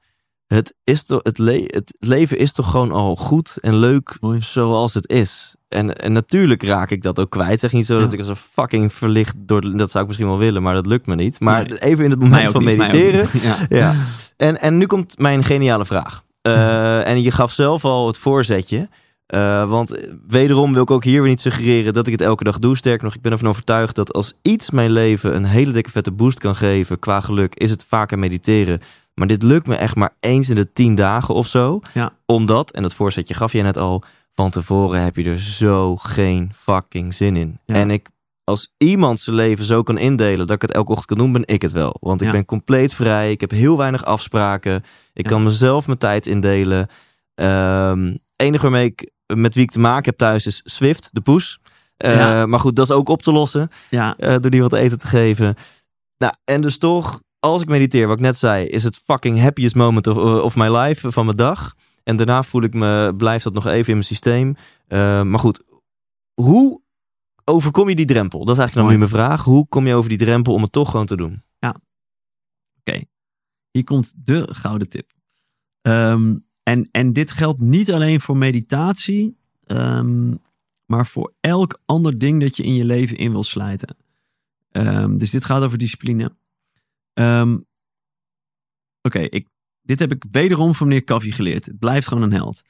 Het, 0.54 0.76
is 0.84 1.04
toch, 1.04 1.20
het, 1.24 1.38
le 1.38 1.64
het 1.66 1.94
leven 2.00 2.38
is 2.38 2.52
toch 2.52 2.72
gewoon 2.72 2.92
al 2.92 3.16
goed 3.16 3.58
en 3.62 3.76
leuk 3.76 4.18
Mooi. 4.22 4.42
zoals 4.42 4.94
het 4.94 5.10
is. 5.10 5.56
En, 5.68 5.96
en 5.98 6.12
natuurlijk 6.12 6.64
raak 6.64 6.90
ik 6.92 7.02
dat 7.04 7.20
ook 7.20 7.30
kwijt. 7.30 7.60
Zeg 7.60 7.72
niet 7.72 7.86
zo 7.86 8.00
dat 8.00 8.14
ik 8.14 8.20
als 8.20 8.28
een 8.28 8.36
fucking 8.36 8.94
verlicht 8.94 9.36
door... 9.38 9.78
Dat 9.78 9.90
zou 9.92 10.00
ik 10.04 10.08
misschien 10.08 10.30
wel 10.30 10.38
willen, 10.38 10.62
maar 10.62 10.74
dat 10.74 10.86
lukt 10.86 11.06
me 11.06 11.16
niet. 11.16 11.40
Maar 11.40 11.68
Nee. 11.68 11.80
even 11.82 12.04
in 12.04 12.10
het 12.10 12.20
moment 12.20 12.50
van 12.50 12.66
niet, 12.66 12.78
mediteren... 12.78 13.28
Ja. 13.80 13.96
En, 14.38 14.62
en 14.62 14.78
nu 14.78 14.86
komt 14.86 15.18
mijn 15.20 15.44
geniale 15.44 15.86
vraag. 15.86 16.24
Eh, 16.42 17.08
en 17.08 17.22
je 17.22 17.32
gaf 17.32 17.52
zelf 17.52 17.86
al 17.86 18.08
het 18.08 18.18
voorzetje. 18.18 18.90
Eh, 19.26 19.70
want 19.70 19.98
wederom 20.28 20.74
wil 20.74 20.82
ik 20.82 20.92
ook 20.92 21.04
hier 21.04 21.22
weer 21.22 21.30
niet 21.30 21.42
suggereren 21.42 21.94
dat 21.94 22.06
ik 22.06 22.12
het 22.12 22.22
elke 22.22 22.44
dag 22.44 22.60
doe. 22.60 22.78
Sterker 22.78 23.04
nog, 23.04 23.16
ik 23.16 23.22
ben 23.22 23.32
ervan 23.32 23.48
overtuigd 23.48 23.96
dat 23.96 24.14
als 24.14 24.34
iets 24.42 24.70
mijn 24.70 24.92
leven 24.92 25.36
een 25.36 25.46
hele 25.46 25.72
dikke 25.72 25.90
vette 25.92 26.12
boost 26.12 26.40
kan 26.40 26.56
geven 26.56 27.00
qua 27.00 27.20
geluk, 27.20 27.56
is 27.56 27.70
het 27.70 27.86
vaker 27.88 28.20
mediteren. 28.20 28.80
Maar 29.20 29.28
dit 29.28 29.44
lukt 29.44 29.68
me 29.68 29.76
echt 29.76 29.96
maar 29.96 30.14
eens 30.20 30.50
in 30.50 30.56
de 30.56 30.72
tien 30.74 30.96
dagen 30.96 31.34
of 31.34 31.48
zo. 31.48 31.80
Ja. 31.94 32.14
Omdat, 32.26 32.72
en 32.72 32.82
dat 32.82 32.94
voorzetje 32.94 33.34
gaf 33.34 33.52
je 33.52 33.62
net 33.62 33.78
al, 33.78 34.04
van 34.34 34.50
tevoren 34.50 35.04
heb 35.04 35.16
je 35.16 35.24
er 35.24 35.40
zo 35.40 35.96
geen 35.96 36.52
fucking 36.56 37.14
zin 37.14 37.36
in. 37.36 37.60
Ja. 37.66 37.74
En 37.76 37.92
ik, 37.92 38.10
als 38.44 38.74
iemand 38.78 39.20
zijn 39.20 39.36
leven 39.36 39.66
zo 39.66 39.84
kan 39.84 39.98
indelen 39.98 40.48
dat 40.48 40.56
ik 40.56 40.62
het 40.62 40.72
elke 40.72 40.92
ochtend 40.92 41.08
kan 41.08 41.18
doen, 41.18 41.32
ben 41.32 41.44
ik 41.46 41.62
het 41.62 41.72
wel. 41.72 41.98
Want 42.00 42.22
ik 42.22 42.28
Ja. 42.28 42.34
ben 42.34 42.46
compleet 42.46 42.94
vrij. 42.94 43.32
Ik 43.32 43.42
heb 43.42 43.52
heel 43.52 43.78
weinig 43.78 44.06
afspraken. 44.06 44.84
Ik 45.14 45.26
kan 45.26 45.44
mezelf 45.44 45.86
mijn 45.86 45.98
tijd 45.98 46.26
indelen. 46.28 46.88
Ehm 47.36 48.16
enige 48.36 48.62
waarmee 48.62 48.86
ik 48.86 49.12
met 49.36 49.54
wie 49.56 49.64
ik 49.64 49.72
te 49.72 49.80
maken 49.80 50.10
heb 50.10 50.18
thuis 50.18 50.46
is 50.46 50.62
Swift, 50.66 51.10
de 51.14 51.22
poes. 51.22 51.60
Ja. 51.98 52.46
Maar 52.46 52.60
goed, 52.60 52.76
dat 52.76 52.90
is 52.90 52.96
ook 52.96 53.10
op 53.10 53.22
te 53.22 53.32
lossen 53.32 53.70
ja, 53.90 54.16
eh, 54.18 54.36
door 54.40 54.52
die 54.52 54.62
wat 54.62 54.74
eten 54.74 54.98
te 55.00 55.08
geven. 55.08 55.56
Nou, 56.18 56.34
en 56.46 56.62
dus 56.62 56.78
toch, 56.78 57.22
als 57.40 57.62
ik 57.62 57.68
mediteer, 57.68 58.08
wat 58.08 58.18
ik 58.18 58.24
net 58.24 58.38
zei, 58.38 58.66
is 58.66 58.84
het 58.84 59.02
fucking 59.06 59.40
happiest 59.40 59.76
moment 59.76 60.08
of, 60.08 60.42
of 60.44 60.56
my 60.56 60.78
life 60.78 61.12
van 61.12 61.26
mijn 61.26 61.38
dag. 61.38 61.76
En 62.04 62.16
daarna 62.16 62.44
voel 62.44 62.64
ik 62.64 62.74
me, 62.74 63.14
blijft 63.18 63.44
dat 63.44 63.54
nog 63.54 63.66
even 63.66 63.88
in 63.88 63.94
mijn 63.94 64.04
systeem. 64.04 64.56
Eh, 64.88 65.24
maar 65.24 65.40
goed, 65.40 65.64
hoe 66.34 66.82
overkom 67.44 67.90
je 67.90 67.96
die 67.96 68.06
drempel? 68.06 68.46
Dat 68.46 68.56
is 68.56 68.62
eigenlijk 68.62 68.88
dan 68.88 68.98
nu 68.98 69.00
Mooi. 69.00 69.12
mijn 69.12 69.28
vraag. 69.28 69.44
Hoe 69.44 69.68
kom 69.68 69.88
je 69.88 69.94
over 69.94 70.10
die 70.10 70.18
drempel 70.18 70.54
om 70.54 70.62
het 70.62 70.72
toch 70.72 70.92
gewoon 70.92 71.06
te 71.06 71.16
doen? 71.16 71.44
hier 73.72 73.84
komt 73.84 74.14
de 74.16 74.48
gouden 74.52 74.90
tip. 74.90 75.12
Ehm, 75.82 76.38
en, 76.64 76.90
en 76.92 77.14
dit 77.14 77.32
geldt 77.32 77.60
niet 77.60 77.92
alleen 77.92 78.22
voor 78.22 78.38
meditatie, 78.38 79.38
ehm, 79.64 80.36
maar 80.86 81.06
voor 81.06 81.34
elk 81.40 81.80
ander 81.86 82.20
ding 82.20 82.42
dat 82.42 82.58
je 82.58 82.64
in 82.64 82.74
je 82.74 82.86
leven 82.86 83.18
in 83.18 83.32
wil 83.32 83.44
slijten. 83.44 83.98
Ehm, 84.72 85.18
dus 85.18 85.32
dit 85.32 85.46
gaat 85.46 85.64
over 85.64 85.78
discipline. 85.78 86.36
Ehm, 87.14 87.58
Oké, 89.02 89.20
ik 89.20 89.48
dit 89.82 90.00
heb 90.00 90.12
ik 90.12 90.26
wederom 90.32 90.76
van 90.76 90.88
meneer 90.88 91.04
Kaffie 91.04 91.32
geleerd. 91.32 91.66
Het 91.66 91.80
blijft 91.80 92.08
gewoon 92.08 92.24
een 92.24 92.34
held. 92.34 92.62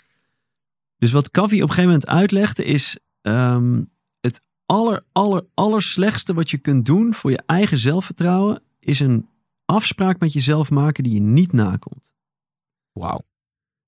Dus 0.98 1.12
wat 1.12 1.32
Kaffie 1.32 1.64
op 1.64 1.70
een 1.70 1.76
gegeven 1.76 1.92
moment 1.92 2.10
uitlegde 2.10 2.64
is... 2.64 3.00
ehm, 3.22 3.84
het 4.20 4.42
aller, 4.66 5.06
aller, 5.12 5.46
aller 5.54 5.82
slechtste 5.82 6.34
wat 6.34 6.50
je 6.50 6.58
kunt 6.58 6.86
doen 6.86 7.14
voor 7.14 7.32
je 7.32 7.42
eigen 7.46 7.78
zelfvertrouwen... 7.78 8.62
is 8.80 9.00
een 9.00 9.28
afspraak 9.66 10.20
met 10.20 10.34
jezelf 10.34 10.70
maken 10.70 11.04
die 11.04 11.14
je 11.14 11.22
niet 11.22 11.52
nakomt. 11.52 12.14
Wauw. 12.92 13.22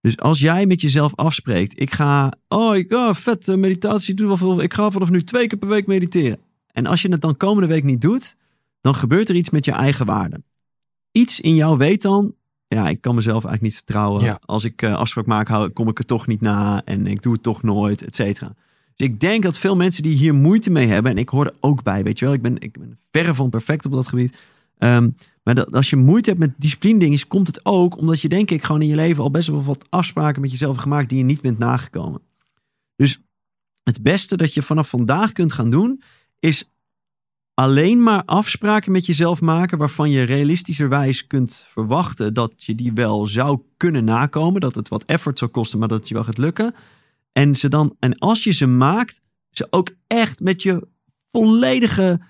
Dus 0.01 0.17
als 0.17 0.39
jij 0.39 0.65
met 0.65 0.81
jezelf 0.81 1.15
afspreekt, 1.15 1.79
ik 1.79 1.91
ga, 1.91 2.33
oh, 2.47 2.75
ik, 2.75 2.93
oh 2.93 3.13
vet, 3.13 3.47
meditatie, 3.47 4.13
doe 4.13 4.27
wel 4.27 4.37
veel, 4.37 4.61
ik 4.61 4.73
ga 4.73 4.91
vanaf 4.91 5.09
nu 5.09 5.23
twee 5.23 5.47
keer 5.47 5.57
per 5.57 5.67
week 5.67 5.87
mediteren. 5.87 6.39
En 6.67 6.85
als 6.85 7.01
je 7.01 7.11
het 7.11 7.21
dan 7.21 7.37
komende 7.37 7.67
week 7.67 7.83
niet 7.83 8.01
doet, 8.01 8.35
dan 8.81 8.95
gebeurt 8.95 9.29
er 9.29 9.35
iets 9.35 9.49
met 9.49 9.65
je 9.65 9.71
eigen 9.71 10.05
waarde. 10.05 10.43
Iets 11.11 11.39
in 11.39 11.55
jou 11.55 11.77
weet 11.77 12.01
dan, 12.01 12.33
ja, 12.67 12.89
ik 12.89 13.01
kan 13.01 13.15
mezelf 13.15 13.45
eigenlijk 13.45 13.61
niet 13.61 13.75
vertrouwen. 13.75 14.23
Ja. 14.23 14.39
Als 14.45 14.63
ik 14.63 14.81
eh, 14.81 14.95
afspraak 14.95 15.25
maak, 15.25 15.47
hou, 15.47 15.69
kom 15.69 15.87
ik 15.87 15.99
er 15.99 16.05
toch 16.05 16.27
niet 16.27 16.41
na 16.41 16.81
en 16.85 17.07
ik 17.07 17.21
doe 17.21 17.33
het 17.33 17.43
toch 17.43 17.63
nooit, 17.63 18.03
et 18.03 18.15
cetera. 18.15 18.53
Dus 18.95 19.07
ik 19.07 19.19
denk 19.19 19.43
dat 19.43 19.57
veel 19.57 19.75
mensen 19.75 20.03
die 20.03 20.13
hier 20.13 20.35
moeite 20.35 20.69
mee 20.69 20.87
hebben, 20.87 21.11
en 21.11 21.17
ik 21.17 21.29
hoor 21.29 21.45
er 21.45 21.53
ook 21.59 21.83
bij, 21.83 22.03
weet 22.03 22.19
je 22.19 22.25
wel, 22.25 22.33
ik 22.33 22.41
ben, 22.41 22.59
ik 22.59 22.79
ben 22.79 22.97
verre 23.11 23.35
van 23.35 23.49
perfect 23.49 23.85
op 23.85 23.91
dat 23.91 24.07
gebied. 24.07 24.37
Ehm, 24.77 25.09
maar 25.43 25.55
dat, 25.55 25.75
als 25.75 25.89
je 25.89 25.95
moeite 25.95 26.29
hebt 26.29 26.41
met 26.41 26.53
discipline 26.57 26.99
dingen, 26.99 27.27
komt 27.27 27.47
het 27.47 27.65
ook 27.65 27.97
omdat 27.97 28.21
je 28.21 28.29
denk 28.29 28.51
ik 28.51 28.63
gewoon 28.63 28.81
in 28.81 28.87
je 28.87 28.95
leven 28.95 29.23
al 29.23 29.31
best 29.31 29.47
wel 29.47 29.63
wat 29.63 29.85
afspraken 29.89 30.41
met 30.41 30.51
jezelf 30.51 30.77
gemaakt 30.77 31.09
die 31.09 31.17
je 31.17 31.23
niet 31.23 31.41
bent 31.41 31.57
nagekomen. 31.57 32.21
Dus 32.95 33.21
het 33.83 34.01
beste 34.01 34.37
dat 34.37 34.53
je 34.53 34.61
vanaf 34.61 34.89
vandaag 34.89 35.31
kunt 35.31 35.53
gaan 35.53 35.69
doen, 35.69 36.01
is 36.39 36.69
alleen 37.53 38.03
maar 38.03 38.23
afspraken 38.25 38.91
met 38.91 39.05
jezelf 39.05 39.41
maken 39.41 39.77
waarvan 39.77 40.09
je 40.09 40.23
realistischerwijs 40.23 41.27
kunt 41.27 41.65
verwachten 41.69 42.33
dat 42.33 42.63
je 42.63 42.75
die 42.75 42.93
wel 42.93 43.25
zou 43.25 43.61
kunnen 43.77 44.03
nakomen. 44.03 44.61
Dat 44.61 44.75
het 44.75 44.87
wat 44.87 45.03
effort 45.03 45.39
zou 45.39 45.51
kosten, 45.51 45.79
maar 45.79 45.87
dat 45.87 46.07
je 46.07 46.13
wel 46.13 46.23
gaat 46.23 46.37
lukken. 46.37 46.75
En, 47.31 47.55
ze 47.55 47.69
dan, 47.69 47.95
en 47.99 48.17
als 48.17 48.43
je 48.43 48.51
ze 48.51 48.67
maakt, 48.67 49.21
ze 49.51 49.67
ook 49.69 49.89
echt 50.07 50.39
met 50.39 50.63
je 50.63 50.87
volledige 51.31 52.21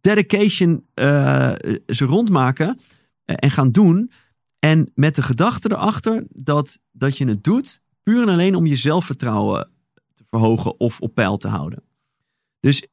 dedication 0.00 0.86
eh, 0.94 1.52
ze 1.86 2.04
rondmaken 2.04 2.80
eh, 3.24 3.36
en 3.38 3.50
gaan 3.50 3.70
doen. 3.70 4.10
En 4.58 4.90
met 4.94 5.14
de 5.14 5.22
gedachte 5.22 5.72
erachter 5.72 6.24
dat, 6.28 6.78
dat 6.92 7.18
je 7.18 7.28
het 7.28 7.44
doet 7.44 7.80
puur 8.02 8.22
en 8.22 8.28
alleen 8.28 8.54
om 8.54 8.66
je 8.66 8.76
zelfvertrouwen 8.76 9.70
te 10.14 10.24
verhogen 10.26 10.80
of 10.80 11.00
op 11.00 11.14
peil 11.14 11.36
te 11.36 11.48
houden. 11.48 11.82
Dus 12.60 12.86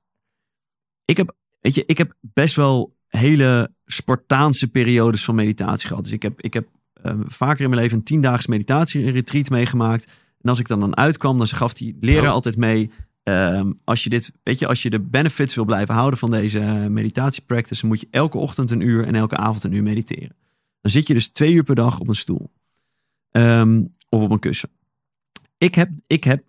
ik 1.06 1.18
heb, 1.18 1.36
weet 1.66 1.76
je, 1.76 1.84
ik 1.86 1.98
heb 1.98 2.14
best 2.22 2.56
wel 2.56 2.96
hele 3.08 3.72
Spartaanse 3.86 4.68
periodes 4.68 5.24
van 5.26 5.36
meditatie 5.36 5.88
gehad. 5.88 6.04
Dus 6.04 6.14
ik 6.14 6.22
heb, 6.22 6.42
ik 6.42 6.54
heb 6.54 6.68
eh, 6.94 7.14
vaker 7.26 7.64
in 7.64 7.70
mijn 7.70 7.82
leven 7.82 7.98
een 7.98 8.04
tiendaagse 8.04 8.50
meditatie-retreat 8.50 9.50
meegemaakt. 9.50 10.12
En 10.42 10.50
als 10.50 10.60
ik 10.60 10.68
dan 10.68 10.80
dan 10.80 10.98
uitkwam, 10.98 11.38
dan 11.38 11.48
gaf 11.48 11.74
die 11.74 11.98
leraar 12.00 12.28
Oh. 12.28 12.32
altijd 12.34 12.58
mee. 12.58 12.92
ehm, 13.24 13.72
als 13.84 14.04
je 14.04 14.10
dit, 14.10 14.32
weet 14.44 14.60
je, 14.60 14.68
als 14.68 14.82
je 14.84 14.90
de 14.90 15.00
benefits 15.00 15.56
wil 15.56 15.66
blijven 15.66 15.96
houden 15.96 16.20
van 16.20 16.32
deze 16.32 16.60
eh, 16.60 16.86
meditatiepractice, 16.86 17.82
dan 17.82 17.90
moet 17.90 18.00
je 18.00 18.08
elke 18.12 18.38
ochtend 18.38 18.72
een 18.72 18.82
uur 18.82 19.06
en 19.06 19.16
elke 19.16 19.38
avond 19.38 19.64
een 19.64 19.72
uur 19.72 19.84
mediteren. 19.84 20.36
Dan 20.82 20.92
zit 20.92 21.08
je 21.08 21.14
dus 21.14 21.28
twee 21.28 21.54
uur 21.54 21.64
per 21.64 21.76
dag 21.76 22.00
op 22.00 22.08
een 22.08 22.16
stoel. 22.16 22.52
Ehm, 23.32 23.84
of 24.10 24.22
op 24.22 24.32
een 24.32 24.40
kussen. 24.40 24.70
Ik 25.58 25.76
heb, 25.76 25.90
ik 26.08 26.24
heb 26.24 26.44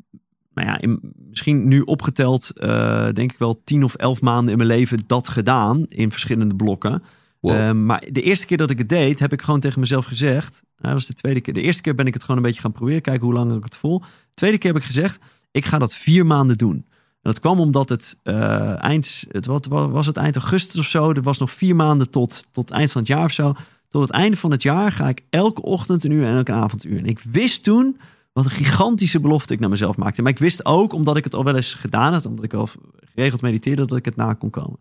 nou 0.56 0.68
ja, 0.68 0.80
in, 0.80 1.00
misschien 1.28 1.68
nu 1.68 1.80
opgeteld, 1.80 2.50
eh, 2.58 3.08
denk 3.12 3.32
ik 3.32 3.38
wel 3.38 3.60
tien 3.64 3.84
of 3.84 3.94
elf 3.94 4.20
maanden 4.20 4.50
in 4.50 4.56
mijn 4.56 4.68
leven 4.68 4.98
dat 5.06 5.28
gedaan 5.28 5.86
in 5.88 6.10
verschillende 6.10 6.54
blokken. 6.54 7.02
Wow. 7.40 7.54
Ehm, 7.54 7.86
maar 7.86 8.04
de 8.10 8.22
eerste 8.22 8.46
keer 8.46 8.56
dat 8.56 8.70
ik 8.70 8.78
het 8.78 8.88
deed, 8.88 9.18
heb 9.18 9.32
ik 9.32 9.42
gewoon 9.42 9.60
tegen 9.60 9.80
mezelf 9.80 10.04
gezegd. 10.04 10.62
Nou, 10.62 10.82
dat 10.82 10.92
was 10.92 11.06
de 11.06 11.14
tweede 11.14 11.40
keer. 11.40 11.54
De 11.54 11.60
eerste 11.60 11.82
keer 11.82 11.94
ben 11.94 12.06
ik 12.06 12.14
het 12.14 12.22
gewoon 12.22 12.36
een 12.36 12.46
beetje 12.46 12.60
gaan 12.60 12.72
proberen, 12.72 13.00
kijken 13.00 13.24
hoe 13.24 13.34
lang 13.34 13.52
ik 13.52 13.64
het 13.64 13.76
vol. 13.76 13.98
De 13.98 14.06
tweede 14.34 14.58
keer 14.58 14.72
heb 14.72 14.80
ik 14.80 14.86
gezegd, 14.86 15.18
ik 15.50 15.64
ga 15.64 15.78
dat 15.78 15.94
vier 15.94 16.26
maanden 16.26 16.58
doen. 16.58 16.74
En 16.74 17.32
dat 17.32 17.40
kwam 17.40 17.60
omdat 17.60 17.88
het 17.88 18.18
eh, 18.22 18.82
eind, 18.82 19.24
het, 19.28 19.46
wat 19.46 19.66
was 19.66 20.06
het 20.06 20.16
eind 20.16 20.36
augustus 20.36 20.80
of 20.80 20.86
zo. 20.86 21.10
Er 21.10 21.22
was 21.22 21.38
nog 21.38 21.50
vier 21.50 21.76
maanden 21.76 22.10
tot, 22.10 22.46
tot 22.52 22.70
eind 22.70 22.92
van 22.92 23.00
het 23.00 23.10
jaar 23.10 23.24
of 23.24 23.32
zo. 23.32 23.54
Tot 23.88 24.02
het 24.02 24.10
einde 24.10 24.36
van 24.36 24.50
het 24.50 24.62
jaar 24.62 24.92
ga 24.92 25.08
ik 25.08 25.22
elke 25.30 25.62
ochtend 25.62 26.04
een 26.04 26.10
uur 26.10 26.26
en 26.26 26.36
elke 26.36 26.52
avond 26.52 26.84
een 26.84 26.92
uur. 26.92 26.98
En 26.98 27.06
ik 27.06 27.18
wist 27.18 27.62
toen 27.62 27.96
wat 28.36 28.44
een 28.44 28.50
gigantische 28.50 29.20
belofte 29.20 29.52
ik 29.52 29.60
naar 29.60 29.68
mezelf 29.68 29.96
maakte. 29.96 30.22
Maar 30.22 30.32
ik 30.32 30.38
wist 30.38 30.64
ook, 30.64 30.92
omdat 30.92 31.16
ik 31.16 31.24
het 31.24 31.34
al 31.34 31.44
wel 31.44 31.56
eens 31.56 31.74
gedaan 31.74 32.12
had, 32.12 32.26
omdat 32.26 32.44
ik 32.44 32.52
wel 32.52 32.68
geregeld 33.00 33.42
mediteerde, 33.42 33.84
dat 33.84 33.98
ik 33.98 34.04
het 34.04 34.16
na 34.16 34.32
kon 34.34 34.50
komen. 34.50 34.78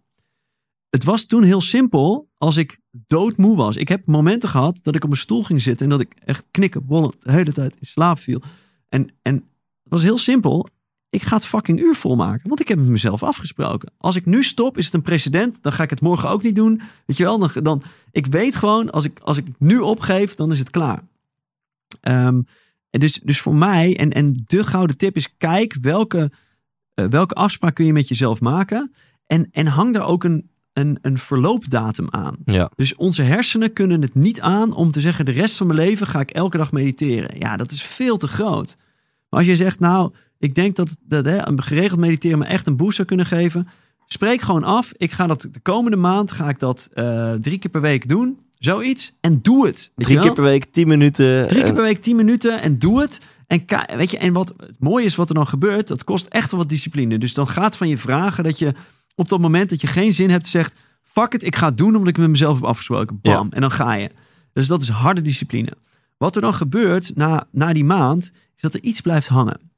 Het 0.90 1.04
was 1.04 1.26
toen 1.26 1.44
heel 1.44 1.62
simpel 1.62 2.30
als 2.38 2.58
ik 2.58 2.80
doodmoe 2.92 3.56
was. 3.56 3.76
Ik 3.76 3.88
heb 3.88 4.06
momenten 4.06 4.50
gehad 4.50 4.80
dat 4.82 4.96
ik 4.96 5.04
op 5.04 5.10
mijn 5.10 5.22
stoel 5.22 5.44
ging 5.44 5.62
zitten 5.62 5.86
en 5.86 5.92
dat 5.92 6.00
ik 6.00 6.14
echt 6.26 6.46
knikken, 6.52 6.86
bollen, 6.86 7.12
de 7.20 7.32
hele 7.32 7.52
tijd 7.52 7.76
in 7.80 7.86
slaap 7.86 8.20
viel. 8.20 8.42
En, 8.90 9.10
en 9.22 9.34
het 9.36 9.44
was 9.92 10.04
heel 10.04 10.18
simpel. 10.18 10.68
ik 11.10 11.22
ga 11.22 11.36
het 11.36 11.46
fucking 11.46 11.80
uur 11.80 11.96
volmaken. 11.96 12.48
Want 12.48 12.60
ik 12.60 12.68
heb 12.68 12.78
het 12.78 12.88
mezelf 12.88 13.24
afgesproken. 13.24 13.92
Als 13.98 14.16
ik 14.16 14.26
nu 14.26 14.44
stop, 14.44 14.78
is 14.78 14.86
het 14.86 14.94
een 14.94 15.02
precedent. 15.02 15.64
Dan 15.64 15.74
ga 15.74 15.84
ik 15.84 15.90
het 15.90 16.02
morgen 16.02 16.30
ook 16.30 16.44
niet 16.44 16.56
doen. 16.56 16.82
Weet 17.06 17.18
je 17.18 17.24
wel, 17.24 17.40
dan, 17.40 17.50
dan 17.64 17.84
ik 18.12 18.26
weet 18.26 18.56
gewoon, 18.56 18.92
als 18.92 19.06
ik, 19.06 19.20
als 19.20 19.38
ik 19.38 19.48
nu 19.58 19.80
opgeef, 19.80 20.36
dan 20.36 20.52
is 20.52 20.60
het 20.60 20.70
klaar. 20.70 21.04
Ehm, 22.02 22.42
en 22.96 23.02
dus, 23.02 23.20
dus 23.24 23.42
voor 23.42 23.56
mij, 23.56 23.98
en, 23.98 24.12
en 24.12 24.44
de 24.46 24.64
gouden 24.64 24.98
tip 24.98 25.16
is: 25.16 25.38
kijk 25.38 25.78
welke, 25.82 26.32
eh, 26.94 27.06
welke 27.06 27.34
afspraak 27.34 27.76
kun 27.76 27.86
je 27.86 27.94
met 27.94 28.08
jezelf 28.08 28.42
maken. 28.42 28.94
En, 29.26 29.48
en 29.52 29.68
hang 29.68 29.94
daar 29.94 30.06
ook 30.06 30.24
een, 30.24 30.50
een, 30.74 30.98
een 31.02 31.18
verloopdatum 31.18 32.08
aan. 32.10 32.38
Ja. 32.46 32.72
Dus 32.76 32.96
onze 32.96 33.22
hersenen 33.22 33.74
kunnen 33.74 34.02
het 34.02 34.16
niet 34.16 34.42
aan 34.42 34.74
om 34.74 34.92
te 34.92 35.02
zeggen: 35.02 35.26
de 35.26 35.32
rest 35.32 35.58
van 35.58 35.68
mijn 35.68 35.80
leven 35.80 36.08
ga 36.08 36.20
ik 36.20 36.32
elke 36.32 36.58
dag 36.58 36.72
mediteren. 36.72 37.40
Ja, 37.40 37.58
dat 37.58 37.72
is 37.72 37.82
veel 37.84 38.18
te 38.18 38.28
groot. 38.28 38.78
Maar 39.30 39.40
als 39.40 39.50
je 39.50 39.56
zegt, 39.56 39.80
nou, 39.80 40.14
ik 40.40 40.56
denk 40.56 40.76
dat, 40.76 40.98
dat 41.00 41.26
hè, 41.26 41.48
een 41.48 41.64
geregeld 41.64 42.00
mediteren 42.00 42.38
me 42.38 42.46
echt 42.46 42.68
een 42.68 42.78
boost 42.78 42.96
zou 42.96 43.08
kunnen 43.08 43.26
geven. 43.26 43.68
Spreek 44.06 44.42
gewoon 44.42 44.64
af. 44.64 44.94
Ik 44.98 45.12
ga 45.12 45.28
dat 45.28 45.48
de 45.52 45.60
komende 45.60 45.98
maand 45.98 46.32
ga 46.32 46.50
ik 46.50 46.60
dat 46.60 46.90
eh, 46.94 47.34
drie 47.34 47.58
keer 47.58 47.72
per 47.72 47.82
week 47.82 48.10
doen. 48.10 48.40
Zoiets. 48.66 49.14
En 49.22 49.42
doe 49.42 49.66
het. 49.66 49.92
Drie 49.96 50.20
keer 50.20 50.34
per 50.34 50.44
week, 50.44 50.66
tien 50.66 50.88
minuten. 50.88 51.48
Drie 51.48 51.60
keer 51.60 51.70
En- 51.70 51.76
per 51.76 51.84
week, 51.84 52.02
tien 52.02 52.16
minuten 52.16 52.62
en 52.62 52.80
doe 52.80 53.02
het. 53.02 53.22
En, 53.48 53.66
weet 53.98 54.12
je, 54.12 54.18
en 54.18 54.34
wat 54.34 54.54
het 54.58 54.80
mooie 54.80 55.06
is 55.06 55.16
wat 55.16 55.30
er 55.30 55.36
dan 55.36 55.48
gebeurt, 55.48 55.88
dat 55.88 56.04
kost 56.04 56.26
echt 56.26 56.52
wel 56.52 56.60
wat 56.60 56.70
discipline. 56.70 57.18
Dus 57.18 57.34
dan 57.34 57.48
gaat 57.48 57.78
van 57.78 57.88
je 57.88 57.98
vragen 57.98 58.44
dat 58.44 58.60
je 58.60 58.74
op 59.16 59.30
dat 59.30 59.40
moment 59.40 59.70
dat 59.70 59.82
je 59.82 59.88
geen 59.88 60.14
zin 60.14 60.30
hebt, 60.30 60.48
zegt: 60.48 60.80
Fuck 61.04 61.34
it, 61.34 61.44
ik 61.44 61.56
ga 61.56 61.68
het 61.68 61.78
doen 61.78 61.96
omdat 61.96 62.08
ik 62.08 62.18
met 62.18 62.30
mezelf 62.30 62.56
heb 62.56 62.66
afgesproken. 62.66 63.20
Bam. 63.22 63.48
En 63.52 63.62
dan 63.62 63.72
ga 63.72 63.94
je. 63.94 64.10
Dus 64.54 64.68
dat 64.68 64.82
is 64.82 64.90
harde 64.90 65.22
discipline. 65.22 65.74
Wat 66.18 66.36
er 66.36 66.42
dan 66.42 66.54
gebeurt 66.54 67.16
na, 67.16 67.48
na 67.52 67.74
die 67.74 67.84
maand, 67.84 68.32
is 68.56 68.62
dat 68.62 68.74
er 68.74 68.84
iets 68.84 69.02
blijft 69.02 69.28
hangen. 69.28 69.72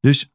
Dus 0.00 0.32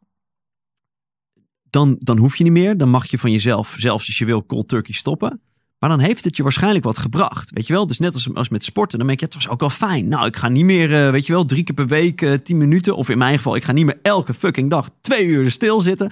dan, 1.70 1.96
dan 2.00 2.18
hoef 2.18 2.36
je 2.36 2.44
niet 2.44 2.54
meer. 2.54 2.78
Dan 2.78 2.90
mag 2.90 3.06
je 3.06 3.20
van 3.20 3.32
jezelf, 3.32 3.76
zelfs 3.78 4.08
als 4.08 4.18
je 4.18 4.26
wil, 4.26 4.46
cold 4.46 4.68
turkey 4.68 4.94
stoppen. 4.94 5.42
Maar 5.80 5.90
dan 5.90 6.00
heeft 6.00 6.24
het 6.24 6.36
je 6.36 6.44
waarschijnlijk 6.44 6.86
wat 6.86 6.98
gebracht. 6.98 7.52
Weet 7.54 7.68
je 7.68 7.74
wel? 7.74 7.88
Dus 7.88 8.00
net 8.00 8.14
als, 8.14 8.34
als 8.34 8.50
met 8.50 8.64
sporten, 8.64 8.98
dan 8.98 9.08
denk 9.08 9.20
je, 9.20 9.26
het 9.26 9.36
was 9.36 9.50
ook 9.50 9.60
wel 9.60 9.70
fijn. 9.70 10.08
Nou, 10.08 10.26
ik 10.26 10.38
ga 10.38 10.48
niet 10.48 10.66
meer, 10.66 11.06
eh, 11.06 11.12
weet 11.12 11.26
je 11.26 11.34
wel, 11.34 11.46
drie 11.46 11.64
keer 11.64 11.76
per 11.76 11.88
week, 11.88 12.22
eh, 12.22 12.34
tien 12.34 12.58
minuten. 12.58 12.96
Of 12.96 13.10
in 13.10 13.18
mijn 13.18 13.38
geval, 13.38 13.56
ik 13.56 13.64
ga 13.64 13.72
niet 13.72 13.86
meer 13.86 14.00
elke 14.02 14.34
fucking 14.34 14.70
dag 14.70 14.90
twee 15.02 15.26
uur 15.26 15.52
stilzitten. 15.52 16.10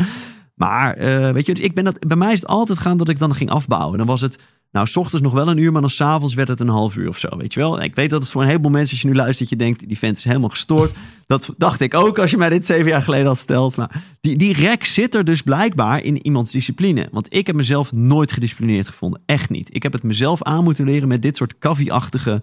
Maar, 0.53 0.94
eh, 0.94 1.31
weet 1.31 1.45
je, 1.45 1.53
dus 1.53 1.64
ik 1.64 1.73
ben 1.73 1.84
dat, 1.84 1.99
bij 1.99 2.18
mij 2.18 2.34
is 2.34 2.39
het 2.39 2.49
altijd 2.49 2.80
gaan 2.80 2.98
dat 2.98 3.10
ik 3.10 3.19
dan 3.19 3.35
ging 3.35 3.49
afbouwen. 3.49 3.98
Dan 3.98 4.07
was 4.07 4.22
het, 4.22 4.39
nou, 4.72 4.88
s 4.88 4.95
ochtends 4.95 5.23
nog 5.23 5.34
wel 5.34 5.48
een 5.48 5.57
uur, 5.57 5.72
maar 5.72 5.81
dan 5.81 5.89
s'avonds 5.89 6.34
werd 6.34 6.48
het 6.48 6.60
een 6.60 6.68
half 6.68 6.95
uur 6.95 7.07
of 7.07 7.18
zo, 7.18 7.38
weet 7.38 7.53
je 7.53 7.60
wel. 7.60 7.81
Ik 7.81 7.95
weet 7.95 8.10
dat 8.10 8.22
het 8.22 8.31
voor 8.31 8.41
een 8.41 8.48
heleboel 8.48 8.72
mensen, 8.72 8.91
als 8.91 9.02
je 9.02 9.07
nu 9.07 9.14
luistert, 9.14 9.49
dat 9.49 9.60
je 9.60 9.65
denkt, 9.65 9.88
die 9.88 9.98
vent 9.98 10.18
is 10.18 10.23
helemaal 10.23 10.49
gestoord. 10.49 10.94
Dat 11.27 11.53
dacht 11.57 11.81
ik 11.81 11.94
ook 11.94 12.19
als 12.19 12.31
je 12.31 12.38
mij 12.38 12.49
dit 12.49 12.65
zeven 12.65 12.91
jaar 12.91 13.03
geleden 13.03 13.27
had 13.27 13.38
steld. 13.38 13.76
Nou, 13.76 13.89
die, 14.22 14.38
die 14.38 14.53
rek 14.53 14.85
zit 14.85 15.15
er 15.15 15.23
dus 15.23 15.41
blijkbaar 15.41 16.03
in 16.03 16.26
iemands 16.26 16.52
discipline. 16.52 17.07
Want 17.11 17.35
ik 17.35 17.48
heb 17.48 17.56
mezelf 17.56 17.91
nooit 17.91 18.31
gedisciplineerd 18.31 18.88
gevonden. 18.88 19.22
Echt 19.26 19.49
niet. 19.49 19.76
Ik 19.76 19.84
heb 19.84 19.94
het 19.94 20.03
mezelf 20.03 20.44
aan 20.44 20.64
moeten 20.64 20.85
leren 20.85 21.07
met 21.07 21.22
dit 21.22 21.38
soort 21.38 21.57
kaffieachtige 21.57 22.41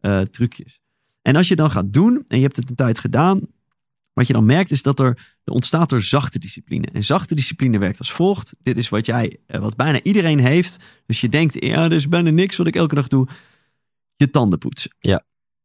eh, 0.00 0.20
trucjes. 0.20 0.80
En 1.22 1.36
als 1.36 1.48
je 1.48 1.56
dan 1.56 1.70
gaat 1.70 1.92
doen, 1.92 2.24
en 2.28 2.36
je 2.36 2.42
hebt 2.42 2.56
het 2.56 2.70
een 2.70 2.76
tijd 2.76 2.98
gedaan, 2.98 3.40
wat 4.16 4.26
je 4.26 4.32
dan 4.32 4.44
merkt 4.44 4.70
is 4.70 4.82
dat 4.82 5.00
er, 5.00 5.18
er 5.44 5.52
ontstaat 5.52 5.92
er 5.92 6.02
zachte 6.02 6.38
discipline. 6.38 6.86
En 6.92 7.04
zachte 7.04 7.34
discipline 7.34 7.78
werkt 7.78 7.98
als 7.98 8.12
volgt. 8.12 8.54
Dit 8.62 8.76
is 8.76 8.88
wat 8.88 9.06
jij, 9.06 9.36
eh, 9.46 9.60
wat 9.60 9.76
bijna 9.76 10.02
iedereen 10.02 10.38
heeft. 10.38 10.84
Dus 11.06 11.20
je 11.20 11.28
denkt, 11.28 11.64
ja, 11.64 11.84
er 11.84 11.92
is 11.92 12.08
bijna 12.08 12.30
niks 12.30 12.56
wat 12.56 12.66
ik 12.66 12.76
elke 12.76 12.94
dag 12.94 13.08
doe. 13.08 13.28
Je 14.16 14.30
tanden 14.30 14.58
poetsen. 14.58 14.90
Ja. 14.98 15.24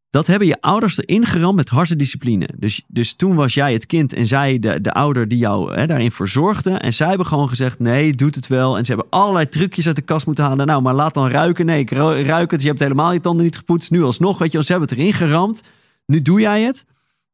Dat 0.09 0.27
hebben 0.27 0.47
je 0.47 0.61
ouders 0.61 0.97
erin 0.97 1.25
geramd 1.25 1.55
met 1.55 1.69
harde 1.69 1.95
discipline. 1.95 2.49
Dus, 2.57 2.83
dus 2.87 3.13
toen 3.13 3.35
was 3.35 3.53
jij 3.53 3.73
het 3.73 3.85
kind 3.85 4.13
en 4.13 4.27
zij 4.27 4.59
de, 4.59 4.81
de 4.81 4.93
ouder 4.93 5.27
die 5.27 5.37
jou 5.37 5.75
hè, 5.75 5.87
daarin 5.87 6.11
verzorgde. 6.11 6.71
En 6.71 6.93
zij 6.93 7.07
hebben 7.07 7.25
gewoon 7.25 7.49
gezegd, 7.49 7.79
nee, 7.79 8.13
doet 8.13 8.35
het 8.35 8.47
wel. 8.47 8.77
En 8.77 8.85
ze 8.85 8.93
hebben 8.93 9.11
allerlei 9.11 9.49
trucjes 9.49 9.87
uit 9.87 9.95
de 9.95 10.01
kast 10.01 10.25
moeten 10.25 10.43
halen. 10.43 10.67
Nou, 10.67 10.81
maar 10.81 10.93
laat 10.93 11.13
dan 11.13 11.29
ruiken. 11.29 11.65
Nee, 11.65 11.79
ik 11.79 11.91
ru- 11.91 12.21
ruik 12.21 12.51
het. 12.51 12.61
Je 12.61 12.67
hebt 12.67 12.79
helemaal 12.79 13.13
je 13.13 13.19
tanden 13.19 13.45
niet 13.45 13.57
gepoetst. 13.57 13.91
Nu 13.91 14.03
alsnog, 14.03 14.37
weet 14.37 14.51
je 14.51 14.63
ze 14.63 14.71
hebben 14.71 14.89
het 14.89 14.97
erin 14.97 15.13
geramd. 15.13 15.61
Nu 16.05 16.21
doe 16.21 16.39
jij 16.39 16.61
het. 16.61 16.85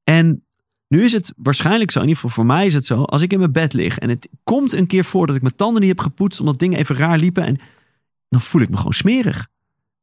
En 0.04 0.47
nu 0.88 1.04
is 1.04 1.14
het 1.14 1.34
waarschijnlijk 1.38 1.92
zo, 1.92 2.00
in 2.00 2.08
ieder 2.08 2.22
geval 2.22 2.36
voor 2.36 2.54
mij 2.56 2.66
is 2.66 2.74
het 2.74 2.86
zo, 2.86 3.04
als 3.04 3.22
ik 3.22 3.34
in 3.34 3.40
mijn 3.40 3.52
bed 3.52 3.74
lig 3.74 3.98
en 3.98 4.10
het 4.10 4.30
komt 4.44 4.74
een 4.74 4.88
keer 4.88 5.04
voor 5.04 5.28
dat 5.28 5.36
ik 5.36 5.42
mijn 5.42 5.56
tanden 5.56 5.80
niet 5.82 5.90
heb 5.90 6.00
gepoetst 6.00 6.40
omdat 6.40 6.60
dingen 6.60 6.80
even 6.80 6.96
raar 6.96 7.18
liepen 7.18 7.46
en 7.46 7.60
dan 8.30 8.42
voel 8.42 8.62
ik 8.62 8.70
me 8.70 8.78
gewoon 8.78 8.94
smerig. 8.94 9.48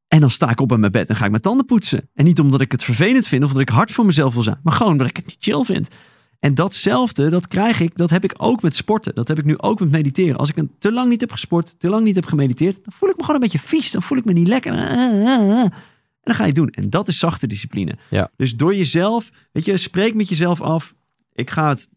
En 0.08 0.20
dan 0.20 0.30
sta 0.30 0.50
ik 0.50 0.60
op 0.60 0.72
in 0.72 0.80
mijn 0.80 0.92
bed 0.92 1.08
en 1.08 1.16
ga 1.16 1.24
ik 1.24 1.30
mijn 1.30 1.42
tanden 1.42 1.66
poetsen. 1.66 2.08
En 2.14 2.24
niet 2.24 2.40
omdat 2.40 2.60
ik 2.60 2.72
het 2.72 2.84
vervelend 2.84 3.26
vind 3.26 3.42
of 3.42 3.48
omdat 3.48 3.68
ik 3.68 3.74
hard 3.74 3.90
voor 3.90 4.06
mezelf 4.06 4.34
wil 4.34 4.42
zijn, 4.42 4.60
maar 4.62 4.72
gewoon 4.72 4.92
omdat 4.92 5.06
ik 5.06 5.16
het 5.16 5.26
niet 5.26 5.36
chill 5.38 5.64
vind. 5.64 5.88
En 6.44 6.54
datzelfde, 6.54 7.28
dat 7.28 7.48
krijg 7.48 7.80
ik, 7.80 7.96
dat 7.96 8.10
heb 8.10 8.24
ik 8.24 8.34
ook 8.36 8.62
met 8.62 8.76
sporten. 8.76 9.14
Dat 9.14 9.28
heb 9.28 9.38
ik 9.38 9.44
nu 9.44 9.58
ook 9.58 9.80
met 9.80 9.90
mediteren. 9.90 10.36
Als 10.36 10.50
ik 10.50 10.56
een 10.56 10.70
te 10.78 10.92
lang 10.92 11.08
niet 11.08 11.20
heb 11.20 11.30
gesport, 11.30 11.74
te 11.78 11.88
lang 11.88 12.04
niet 12.04 12.14
heb 12.14 12.26
gemediteerd, 12.26 12.74
dan 12.74 12.92
voel 12.92 13.08
ik 13.08 13.16
me 13.16 13.20
gewoon 13.20 13.36
een 13.36 13.48
beetje 13.50 13.66
vies. 13.66 13.90
Dan 13.90 14.02
voel 14.02 14.18
ik 14.18 14.24
me 14.24 14.32
niet 14.32 14.48
lekker. 14.48 14.72
En 16.24 16.32
dan 16.32 16.34
ga 16.34 16.42
je 16.42 16.48
het 16.48 16.58
doen. 16.58 16.68
En 16.68 16.90
dat 16.90 17.08
is 17.08 17.18
zachte 17.18 17.46
discipline. 17.46 17.96
Ja. 18.10 18.30
Dus 18.36 18.56
door 18.56 18.74
jezelf, 18.74 19.30
weet 19.52 19.64
je, 19.64 19.76
spreek 19.76 20.14
met 20.14 20.28
jezelf 20.28 20.60
af. 20.60 20.94
Ik 21.32 21.50
ga 21.50 21.68
het 21.68 21.88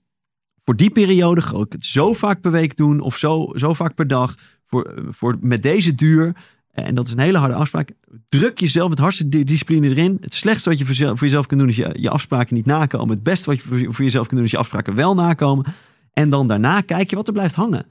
voor 0.68 0.76
die 0.76 0.90
periode 0.90 1.42
ga 1.42 1.58
ik 1.58 1.72
het 1.72 1.86
zo 1.86 2.14
vaak 2.14 2.42
per 2.42 2.52
week 2.52 2.78
doen 2.78 3.00
of 3.00 3.18
zo, 3.18 3.52
zo 3.56 3.74
vaak 3.74 3.96
per 3.96 4.08
dag. 4.08 4.36
Voor, 4.66 4.94
voor, 5.10 5.38
met 5.42 5.64
deze 5.64 5.96
duur. 5.96 6.36
En 6.72 6.96
dat 6.96 7.08
is 7.08 7.12
een 7.12 7.20
hele 7.20 7.38
harde 7.38 7.54
afspraak. 7.54 7.92
Druk 8.30 8.60
jezelf 8.60 8.90
met 8.90 9.00
hartstikke 9.00 9.44
discipline 9.44 9.88
erin. 9.88 10.18
Het 10.22 10.34
slechtste 10.34 10.70
wat 10.70 10.78
je 10.78 10.86
voor 10.86 10.94
jezelf, 10.96 11.18
voor 11.18 11.28
jezelf 11.28 11.46
kunt 11.46 11.60
doen 11.60 11.70
is 11.70 11.76
je, 11.76 11.96
je 12.00 12.10
afspraken 12.10 12.56
niet 12.56 12.66
nakomen. 12.66 13.10
Het 13.10 13.24
beste 13.24 13.50
wat 13.50 13.62
je 13.62 13.68
voor, 13.68 13.94
voor 13.94 14.06
jezelf 14.06 14.28
kunt 14.28 14.36
doen 14.36 14.46
is 14.46 14.52
je 14.52 14.58
afspraken 14.58 14.96
wel 14.96 15.14
nakomen. 15.14 15.66
En 16.14 16.30
dan 16.30 16.48
daarna 16.48 16.82
kijk 16.82 17.10
je 17.10 17.16
wat 17.16 17.28
er 17.28 17.34
blijft 17.34 17.56
hangen. 17.56 17.86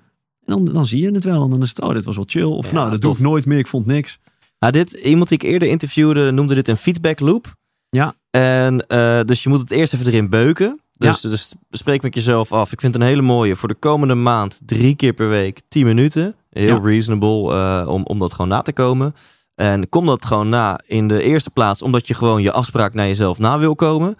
En 0.44 0.54
dan, 0.54 0.64
dan 0.64 0.86
zie 0.86 1.02
je 1.02 1.10
het 1.10 1.24
wel. 1.24 1.44
En 1.44 1.50
dan 1.50 1.62
is 1.62 1.68
het, 1.68 1.80
oh, 1.80 1.92
dit 1.92 2.04
was 2.04 2.16
wel 2.16 2.24
chill. 2.28 2.44
Of 2.44 2.66
Ja, 2.66 2.72
nou, 2.72 2.90
dat 2.90 3.00
doe 3.00 3.12
ik 3.12 3.18
nooit 3.18 3.46
meer. 3.46 3.58
Ik 3.58 3.66
vond 3.66 3.86
niks. 3.86 4.18
Nou, 4.58 4.72
dit, 4.72 4.92
iemand 4.92 5.28
die 5.28 5.38
ik 5.38 5.44
eerder 5.44 5.68
interviewde 5.68 6.30
noemde 6.30 6.54
dit 6.54 6.68
een 6.68 6.76
feedback 6.76 7.20
loop. 7.20 7.54
Ja. 7.88 8.14
En 8.30 8.86
eh, 8.86 9.20
dus 9.20 9.42
je 9.42 9.48
moet 9.48 9.60
het 9.60 9.70
eerst 9.70 9.94
even 9.94 10.06
erin 10.06 10.28
beuken. 10.28 10.80
Dus, 10.98 11.20
dus 11.20 11.54
spreek 11.70 12.02
met 12.02 12.14
jezelf 12.14 12.52
af. 12.52 12.72
Ik 12.72 12.80
vind 12.80 12.94
het 12.94 13.02
een 13.02 13.08
hele 13.08 13.22
mooie. 13.22 13.56
Voor 13.56 13.68
de 13.68 13.74
komende 13.74 14.14
maand 14.14 14.60
drie 14.64 14.96
keer 14.96 15.12
per 15.12 15.28
week 15.28 15.60
tien 15.68 15.86
minuten. 15.86 16.34
Heel 16.50 16.76
Ja. 16.76 16.88
reasonable 16.88 17.52
eh, 17.54 17.88
om, 17.88 18.04
om 18.04 18.18
dat 18.18 18.32
gewoon 18.34 18.48
na 18.50 18.62
te 18.62 18.72
komen. 18.72 19.14
En 19.54 19.88
kom 19.88 20.06
dat 20.06 20.24
gewoon 20.26 20.48
na 20.48 20.80
in 20.86 21.08
de 21.08 21.22
eerste 21.22 21.50
plaats. 21.50 21.82
Omdat 21.82 22.06
je 22.06 22.14
gewoon 22.14 22.42
je 22.42 22.52
afspraak 22.52 22.94
naar 22.94 23.06
jezelf 23.06 23.38
na 23.38 23.58
wil 23.58 23.74
komen. 23.74 24.16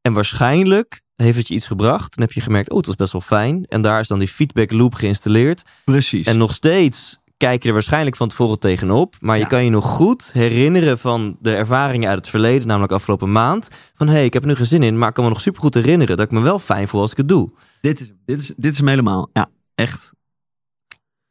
En 0.00 0.12
waarschijnlijk 0.12 1.00
heeft 1.16 1.38
het 1.38 1.48
je 1.48 1.54
iets 1.54 1.66
gebracht. 1.66 2.16
Dan 2.16 2.24
heb 2.24 2.34
je 2.34 2.40
gemerkt, 2.40 2.70
oh 2.70 2.76
het 2.76 2.86
was 2.86 2.96
best 2.96 3.12
wel 3.12 3.20
fijn. 3.20 3.64
En 3.64 3.82
daar 3.82 4.00
is 4.00 4.08
dan 4.08 4.18
die 4.18 4.28
feedback 4.28 4.72
loop 4.72 4.94
geïnstalleerd. 4.94 5.62
Precies. 5.84 6.26
En 6.26 6.36
nog 6.36 6.52
steeds 6.52 7.17
kijk 7.38 7.62
je 7.62 7.68
er 7.68 7.74
waarschijnlijk 7.74 8.16
van 8.16 8.28
tevoren 8.28 8.58
tegenop. 8.58 9.14
Maar 9.20 9.38
je 9.38 9.46
kan 9.46 9.64
je 9.64 9.70
nog 9.70 9.84
goed 9.84 10.32
herinneren 10.32 10.98
van 10.98 11.36
de 11.40 11.54
ervaringen 11.54 12.08
uit 12.08 12.18
het 12.18 12.28
verleden, 12.28 12.66
namelijk 12.68 12.92
afgelopen 12.92 13.32
maand. 13.32 13.68
Van 13.94 14.06
hé, 14.06 14.12
hey, 14.12 14.24
ik 14.24 14.32
heb 14.32 14.42
er 14.42 14.48
nu 14.48 14.54
geen 14.54 14.66
zin 14.66 14.82
in, 14.82 14.98
maar 14.98 15.08
ik 15.08 15.14
kan 15.14 15.24
me 15.24 15.30
nog 15.30 15.40
super 15.40 15.60
goed 15.60 15.74
herinneren 15.74 16.16
dat 16.16 16.26
ik 16.26 16.32
me 16.32 16.40
wel 16.40 16.58
fijn 16.58 16.88
voel 16.88 17.00
als 17.00 17.10
ik 17.10 17.16
het 17.16 17.28
doe. 17.28 17.50
dit, 17.80 18.00
is, 18.00 18.12
dit, 18.24 18.38
is, 18.38 18.52
dit 18.56 18.72
is 18.72 18.78
hem 18.78 18.88
helemaal. 18.88 19.30
Ja, 19.32 19.48
echt. 19.74 20.16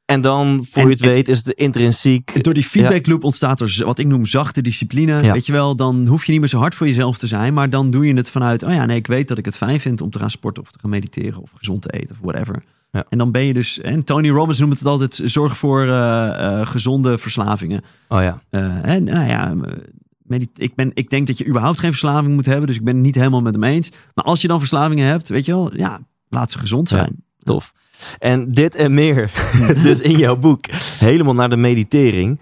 En 0.05 0.21
dan, 0.21 0.65
voor 0.65 0.81
En- 0.81 0.87
je 0.87 0.93
het 0.93 1.03
en- 1.03 1.09
weet, 1.09 1.27
is 1.27 1.37
het 1.37 1.49
intrinsiek. 1.49 2.43
Door 2.43 2.53
die 2.53 2.63
feedback 2.63 3.07
loop 3.07 3.23
ontstaat 3.23 3.61
er 3.61 3.81
wat 3.85 3.99
ik 3.99 4.07
noem 4.07 4.25
zachte 4.25 4.61
discipline. 4.61 5.23
Ja. 5.23 5.31
Weet 5.33 5.45
je 5.45 5.51
wel, 5.51 5.75
dan 5.75 6.07
hoef 6.07 6.25
je 6.25 6.31
niet 6.31 6.39
meer 6.39 6.49
zo 6.49 6.57
hard 6.59 6.75
voor 6.75 6.87
jezelf 6.87 7.17
te 7.17 7.27
zijn. 7.27 7.53
Maar 7.53 7.69
dan 7.69 7.91
doe 7.91 8.07
je 8.07 8.13
het 8.13 8.29
vanuit, 8.29 8.63
oh 8.63 8.71
ja, 8.73 8.85
nee, 8.85 8.97
ik 8.97 9.07
weet 9.07 9.27
dat 9.27 9.37
ik 9.37 9.45
het 9.45 9.57
fijn 9.57 9.79
vind 9.79 10.01
om 10.01 10.09
te 10.09 10.19
gaan 10.19 10.29
sporten 10.29 10.63
of 10.63 10.71
te 10.71 10.79
gaan 10.79 10.89
mediteren 10.89 11.41
of 11.41 11.51
gezond 11.55 11.81
te 11.81 11.89
eten 11.91 12.15
of 12.15 12.21
whatever. 12.21 12.63
Ja. 12.91 13.05
En 13.09 13.17
dan 13.17 13.31
ben 13.31 13.43
je 13.45 13.53
dus, 13.53 13.79
en 13.81 14.03
Tony 14.03 14.29
Robbins 14.29 14.59
noemt 14.59 14.77
het 14.79 14.87
altijd, 14.87 15.21
zorg 15.23 15.57
voor 15.57 15.81
eh, 15.87 16.59
eh, 16.61 16.67
gezonde 16.67 17.17
verslavingen. 17.17 17.81
Oh 18.07 18.21
ja, 18.21 18.41
Eh, 18.49 18.85
en 18.85 19.03
nou 19.03 19.27
ja, 19.27 19.53
ik, 20.55 20.75
ben, 20.75 20.91
ik 20.93 21.09
denk 21.09 21.27
dat 21.27 21.37
je 21.37 21.47
überhaupt 21.47 21.79
geen 21.79 21.89
verslaving 21.89 22.33
moet 22.33 22.45
hebben. 22.45 22.67
Dus 22.67 22.75
ik 22.75 22.83
ben 22.83 22.93
het 22.95 23.03
niet 23.03 23.15
helemaal 23.15 23.41
met 23.41 23.53
hem 23.53 23.63
eens. 23.63 23.91
Maar 24.13 24.25
als 24.25 24.41
je 24.41 24.47
dan 24.47 24.59
verslavingen 24.59 25.05
hebt, 25.07 25.29
weet 25.29 25.45
je 25.45 25.51
wel, 25.51 25.77
ja, 25.77 25.99
laat 26.29 26.51
ze 26.51 26.59
gezond 26.59 26.89
Ja. 26.89 26.95
zijn. 26.97 27.23
tof. 27.37 27.73
En 28.19 28.51
dit 28.51 28.75
en 28.75 28.93
meer, 28.93 29.31
dus 29.83 30.01
in 30.01 30.17
jouw 30.17 30.35
boek, 30.37 30.65
helemaal 30.99 31.33
naar 31.33 31.49
de 31.49 31.57
meditering. 31.57 32.39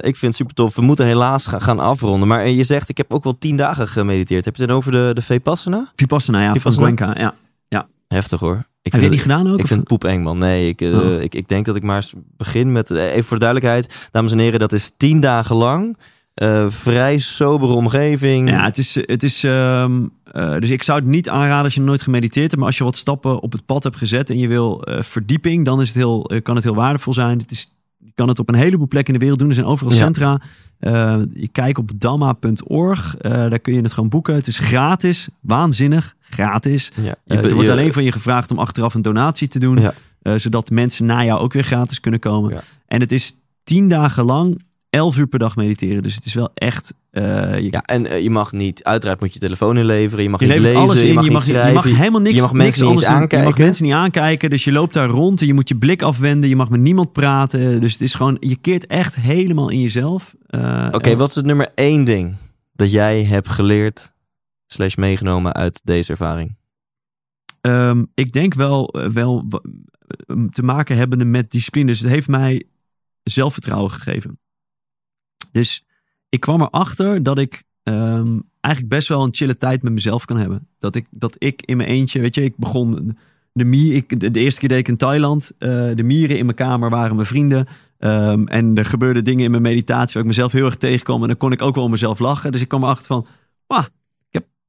Ik 0.00 0.16
vind 0.16 0.20
het 0.20 0.34
super 0.34 0.54
tof. 0.54 0.74
We 0.74 0.82
moeten 0.82 1.06
helaas 1.06 1.46
gaan, 1.46 1.78
afronden. 1.78 2.28
Maar 2.28 2.48
je 2.48 2.64
zegt, 2.64 2.88
ik 2.88 2.96
heb 2.96 3.12
ook 3.14 3.24
wel 3.24 3.38
tien 3.38 3.56
dagen 3.56 3.88
gemediteerd. 3.88 4.44
Heb 4.44 4.54
je 4.56 4.60
het 4.60 4.70
dan 4.70 4.78
over 4.78 4.92
de, 4.92 5.10
de 5.14 5.22
Vipassana? 5.22 5.92
Vipassana, 5.96 6.42
ja, 6.42 6.52
Vipassana? 6.52 6.86
van 6.86 6.98
Goenka, 7.06 7.20
ja. 7.20 7.34
Heftig 8.08 8.40
hoor. 8.40 8.66
Ik 8.88 8.94
Heb 8.94 9.02
je 9.02 9.10
die 9.10 9.18
gedaan 9.18 9.52
ook? 9.52 9.58
Ik 9.60 9.66
vind 9.66 9.78
het 9.80 9.88
poep 9.88 10.04
eng, 10.04 10.22
man. 10.22 10.38
Nee, 10.38 10.68
ik, 10.68 10.80
eh, 10.80 10.98
Oh. 10.98 11.20
ik, 11.22 11.34
ik 11.34 11.48
denk 11.48 11.66
dat 11.66 11.76
ik 11.76 11.82
maar 11.82 11.96
eens 11.96 12.12
begin 12.36 12.72
met... 12.72 12.90
eh, 12.90 13.04
Even 13.10 13.24
voor 13.24 13.38
de 13.38 13.44
duidelijkheid, 13.44 14.08
dames 14.12 14.32
en 14.32 14.38
heren, 14.38 14.58
dat 14.58 14.72
is 14.72 14.92
tien 14.96 15.20
dagen 15.20 15.56
lang. 15.56 15.96
eh, 16.34 16.66
vrij 16.68 17.18
sobere 17.18 17.72
omgeving. 17.72 18.48
Ja, 18.50 18.64
het 18.64 18.78
is, 18.78 18.94
het 18.94 19.22
is 19.22 19.44
ehm, 19.44 20.02
eh, 20.24 20.58
dus 20.58 20.70
ik 20.70 20.82
zou 20.82 20.98
het 20.98 21.08
niet 21.08 21.28
aanraden 21.28 21.64
als 21.64 21.74
je 21.74 21.80
nooit 21.80 22.02
gemediteerd 22.02 22.46
hebt, 22.46 22.56
maar 22.56 22.66
als 22.66 22.78
je 22.78 22.84
wat 22.84 22.96
stappen 22.96 23.40
op 23.42 23.52
het 23.52 23.66
pad 23.66 23.82
hebt 23.84 23.96
gezet 23.96 24.30
en 24.30 24.38
je 24.38 24.48
wil 24.48 24.84
verdieping, 25.00 25.64
dan 25.64 25.80
is 25.80 25.88
het 25.88 25.96
heel, 25.96 26.30
kan 26.42 26.54
het 26.54 26.64
heel 26.64 26.74
waardevol 26.74 27.12
zijn. 27.12 27.38
Het 27.38 27.50
is 27.50 27.76
je 28.04 28.12
kan 28.14 28.28
het 28.28 28.38
op 28.38 28.48
een 28.48 28.54
heleboel 28.54 28.88
plekken 28.88 29.12
in 29.14 29.18
de 29.18 29.24
wereld 29.24 29.38
doen. 29.40 29.48
Er 29.48 29.54
zijn 29.54 29.66
overal 29.66 29.92
Ja. 29.92 29.98
centra. 29.98 30.40
Je 31.32 31.48
kijkt 31.52 31.78
op 31.78 31.90
damma.org. 31.96 33.16
Eh, 33.16 33.30
daar 33.32 33.58
kun 33.58 33.74
je 33.74 33.80
het 33.82 33.92
gewoon 33.92 34.08
boeken. 34.08 34.34
Het 34.34 34.46
is 34.46 34.58
gratis. 34.58 35.28
Waanzinnig. 35.40 36.14
Gratis. 36.30 36.90
Ja. 36.94 37.14
Je- 37.24 37.34
er 37.36 37.54
wordt 37.54 37.68
alleen 37.68 37.92
van 37.92 38.04
je 38.04 38.12
gevraagd 38.12 38.50
om 38.50 38.58
achteraf 38.58 38.94
een 38.94 39.02
donatie 39.02 39.48
te 39.48 39.58
doen. 39.58 39.80
Ja. 39.80 39.94
eh, 40.22 40.32
zodat 40.36 40.70
mensen 40.70 41.06
na 41.06 41.24
jou 41.24 41.40
ook 41.40 41.52
weer 41.52 41.64
gratis 41.64 42.00
kunnen 42.00 42.20
komen. 42.20 42.50
Ja. 42.52 42.60
En 42.86 43.00
het 43.00 43.12
is 43.12 43.32
tien 43.64 43.88
dagen 43.88 44.24
lang, 44.24 44.62
elf 44.90 45.18
uur 45.18 45.26
per 45.26 45.38
dag 45.38 45.56
mediteren. 45.56 46.02
Dus 46.02 46.14
het 46.14 46.24
is 46.24 46.34
wel 46.34 46.50
echt... 46.54 46.94
eh, 47.10 47.22
je, 47.58 47.68
Ja, 47.70 47.82
en 47.82 48.06
eh, 48.06 48.22
je 48.22 48.30
mag 48.30 48.52
niet, 48.52 48.84
uiteraard 48.84 49.20
moet 49.20 49.32
je 49.32 49.38
telefoon 49.38 49.78
inleveren, 49.78 50.22
je 50.24 50.30
mag 50.30 50.40
je 50.40 50.46
niet 50.46 50.58
lezen, 50.58 50.76
alles 50.80 51.00
in. 51.00 51.06
je 51.08 51.14
mag, 51.14 51.22
Je 51.46 51.52
niet 51.52 51.66
je 51.66 51.72
mag 51.72 51.84
helemaal 51.84 52.20
niks 52.20 52.34
je 52.36 52.40
mag 52.42 52.52
niks 52.52 52.64
mensen 52.64 52.84
niet 52.84 52.92
doen. 52.94 53.02
Je 53.02 53.08
mag 53.10 53.20
aankijken. 53.20 53.64
mensen 53.64 53.84
niet 53.84 53.92
aankijken. 53.92 54.50
Dus 54.50 54.64
je 54.64 54.72
loopt 54.72 54.94
daar 54.94 55.08
rond 55.08 55.40
en 55.40 55.46
je 55.46 55.54
moet 55.54 55.68
je 55.68 55.76
blik 55.76 56.02
afwenden. 56.02 56.48
Je 56.48 56.56
mag 56.56 56.68
met 56.70 56.80
niemand 56.80 57.12
praten. 57.12 57.80
Dus 57.80 57.92
het 57.92 58.00
is 58.02 58.14
gewoon... 58.14 58.36
Je 58.40 58.56
keert 58.56 58.86
echt 58.86 59.16
helemaal 59.16 59.68
in 59.70 59.80
jezelf. 59.80 60.34
Oké, 60.90 61.16
wat 61.16 61.28
is 61.28 61.34
het 61.34 61.46
nummer 61.46 61.68
één 61.74 62.04
ding 62.04 62.34
dat 62.72 62.90
jij 62.90 63.24
hebt 63.24 63.48
geleerd 63.48 64.12
slash 64.72 64.94
meegenomen 64.94 65.54
uit 65.54 65.80
deze 65.84 66.10
ervaring? 66.10 66.56
Ehm, 67.60 68.04
ik 68.14 68.32
denk 68.32 68.54
wel, 68.54 68.88
eh, 68.88 69.08
wel 69.08 69.48
te 70.50 70.62
maken 70.62 70.96
hebbende 70.96 71.24
met 71.24 71.50
discipline. 71.50 71.86
Dus 71.86 72.00
het 72.00 72.10
heeft 72.10 72.28
mij 72.28 72.66
zelfvertrouwen 73.22 73.90
gegeven. 73.90 74.38
Dus 75.52 75.84
ik 76.28 76.40
kwam 76.40 76.62
erachter 76.62 77.22
dat 77.22 77.38
ik 77.38 77.66
ehm, 77.82 78.38
eigenlijk 78.60 78.94
best 78.94 79.08
wel 79.08 79.22
een 79.22 79.34
chille 79.34 79.56
tijd 79.56 79.82
met 79.82 79.92
mezelf 79.92 80.24
kan 80.24 80.36
hebben. 80.36 80.68
Dat 80.78 80.94
ik, 80.94 81.06
dat 81.10 81.36
ik 81.38 81.62
in 81.62 81.76
mijn 81.76 81.88
eentje, 81.88 82.20
weet 82.20 82.34
je, 82.34 82.42
ik 82.42 82.56
begon 82.56 83.16
de 83.52 83.64
mier, 83.64 83.94
ik, 83.94 84.20
de, 84.20 84.40
eerste 84.40 84.60
keer 84.60 84.68
deed 84.68 84.78
ik 84.78 84.88
in 84.88 84.96
Thailand. 84.96 85.52
eh, 85.58 85.68
de 85.94 86.02
mieren 86.02 86.38
in 86.38 86.44
mijn 86.44 86.56
kamer 86.56 86.90
waren 86.90 87.16
mijn 87.16 87.28
vrienden. 87.28 87.66
Ehm, 87.98 88.46
en 88.46 88.76
er 88.76 88.84
gebeurden 88.84 89.24
dingen 89.24 89.44
in 89.44 89.50
mijn 89.50 89.62
meditatie 89.62 90.12
waar 90.12 90.22
ik 90.22 90.28
mezelf 90.28 90.52
heel 90.52 90.64
erg 90.64 90.76
tegenkwam. 90.76 91.22
En 91.22 91.28
dan 91.28 91.36
kon 91.36 91.52
ik 91.52 91.62
ook 91.62 91.74
wel 91.74 91.84
om 91.84 91.90
mezelf 91.90 92.18
lachen. 92.18 92.52
Dus 92.52 92.60
ik 92.60 92.68
kwam 92.68 92.82
erachter 92.82 93.06
van, 93.06 93.26
ah, 93.66 93.84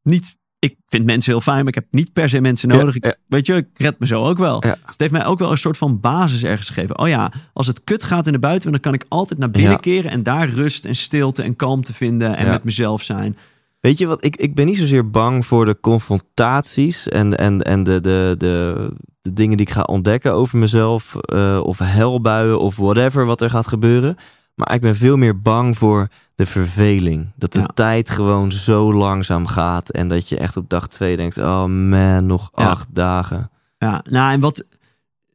niet, 0.04 0.36
ik 0.60 0.76
vind 0.86 1.06
mensen 1.06 1.32
heel 1.32 1.42
fijn, 1.42 1.58
maar 1.58 1.68
ik 1.68 1.76
heb 1.76 1.88
niet 1.92 2.14
per 2.14 2.30
se 2.30 2.42
mensen 2.42 2.68
nodig. 2.70 2.96
Ja, 3.00 3.10
Ik, 3.10 3.18
weet 3.28 3.46
je, 3.46 3.54
ik 3.54 3.68
red 3.74 4.00
me 4.00 4.08
zo 4.08 4.26
ook 4.26 4.38
wel. 4.38 4.66
Ja. 4.66 4.72
Dus 4.72 4.82
het 4.86 5.00
heeft 5.00 5.12
mij 5.12 5.26
ook 5.26 5.40
wel 5.40 5.52
een 5.52 5.58
soort 5.58 5.78
van 5.78 6.00
basis 6.00 6.44
ergens 6.44 6.68
gegeven. 6.68 7.00
Oh 7.00 7.08
ja, 7.08 7.32
als 7.54 7.68
het 7.68 7.84
kut 7.84 8.04
gaat 8.04 8.28
in 8.28 8.34
de 8.34 8.40
buitenwereld, 8.40 8.84
dan 8.84 8.92
kan 8.92 9.02
ik 9.02 9.06
altijd 9.10 9.40
naar 9.40 9.52
binnen 9.52 9.80
keren 9.80 10.12
en 10.12 10.24
daar 10.24 10.50
rust 10.50 10.86
en 10.86 10.96
stilte 10.96 11.44
en 11.44 11.56
kalmte 11.56 11.94
vinden 11.94 12.38
en 12.38 12.48
met 12.48 12.64
mezelf 12.64 13.04
zijn. 13.04 13.38
Weet 13.80 13.98
je 13.98 14.08
wat, 14.08 14.26
ik, 14.26 14.36
ik 14.36 14.56
ben 14.56 14.66
niet 14.66 14.78
zozeer 14.78 15.10
bang 15.10 15.46
voor 15.46 15.66
de 15.66 15.80
confrontaties 15.80 17.08
en, 17.08 17.38
en, 17.38 17.62
en 17.62 17.84
de, 17.84 18.02
de, 18.02 18.36
de, 18.38 18.90
de 19.22 19.34
dingen 19.34 19.58
die 19.58 19.66
ik 19.66 19.74
ga 19.74 19.82
ontdekken 19.82 20.34
over 20.34 20.58
mezelf, 20.58 21.16
eh, 21.16 21.60
of 21.64 21.78
helbuien 21.78 22.60
of 22.60 22.76
whatever 22.76 23.26
wat 23.26 23.42
er 23.42 23.50
gaat 23.50 23.68
gebeuren. 23.68 24.16
Maar 24.60 24.74
ik 24.76 24.82
ben 24.82 24.96
veel 24.96 25.18
meer 25.18 25.42
bang 25.42 25.78
voor 25.78 26.08
de 26.36 26.46
verveling. 26.46 27.32
Dat 27.36 27.54
de 27.54 27.60
Ja. 27.60 27.66
tijd 27.74 28.10
gewoon 28.10 28.52
zo 28.52 28.94
langzaam 28.94 29.48
gaat 29.48 29.90
en 29.90 30.08
dat 30.08 30.30
je 30.30 30.38
echt 30.38 30.58
op 30.58 30.70
dag 30.70 30.88
twee 30.88 31.18
denkt, 31.18 31.38
oh 31.38 31.66
man, 31.66 32.26
nog 32.26 32.52
Ja. 32.56 32.68
acht 32.70 32.88
dagen. 32.96 33.52
Ja, 33.78 34.04
nou 34.10 34.32
en 34.32 34.40
wat. 34.40 34.64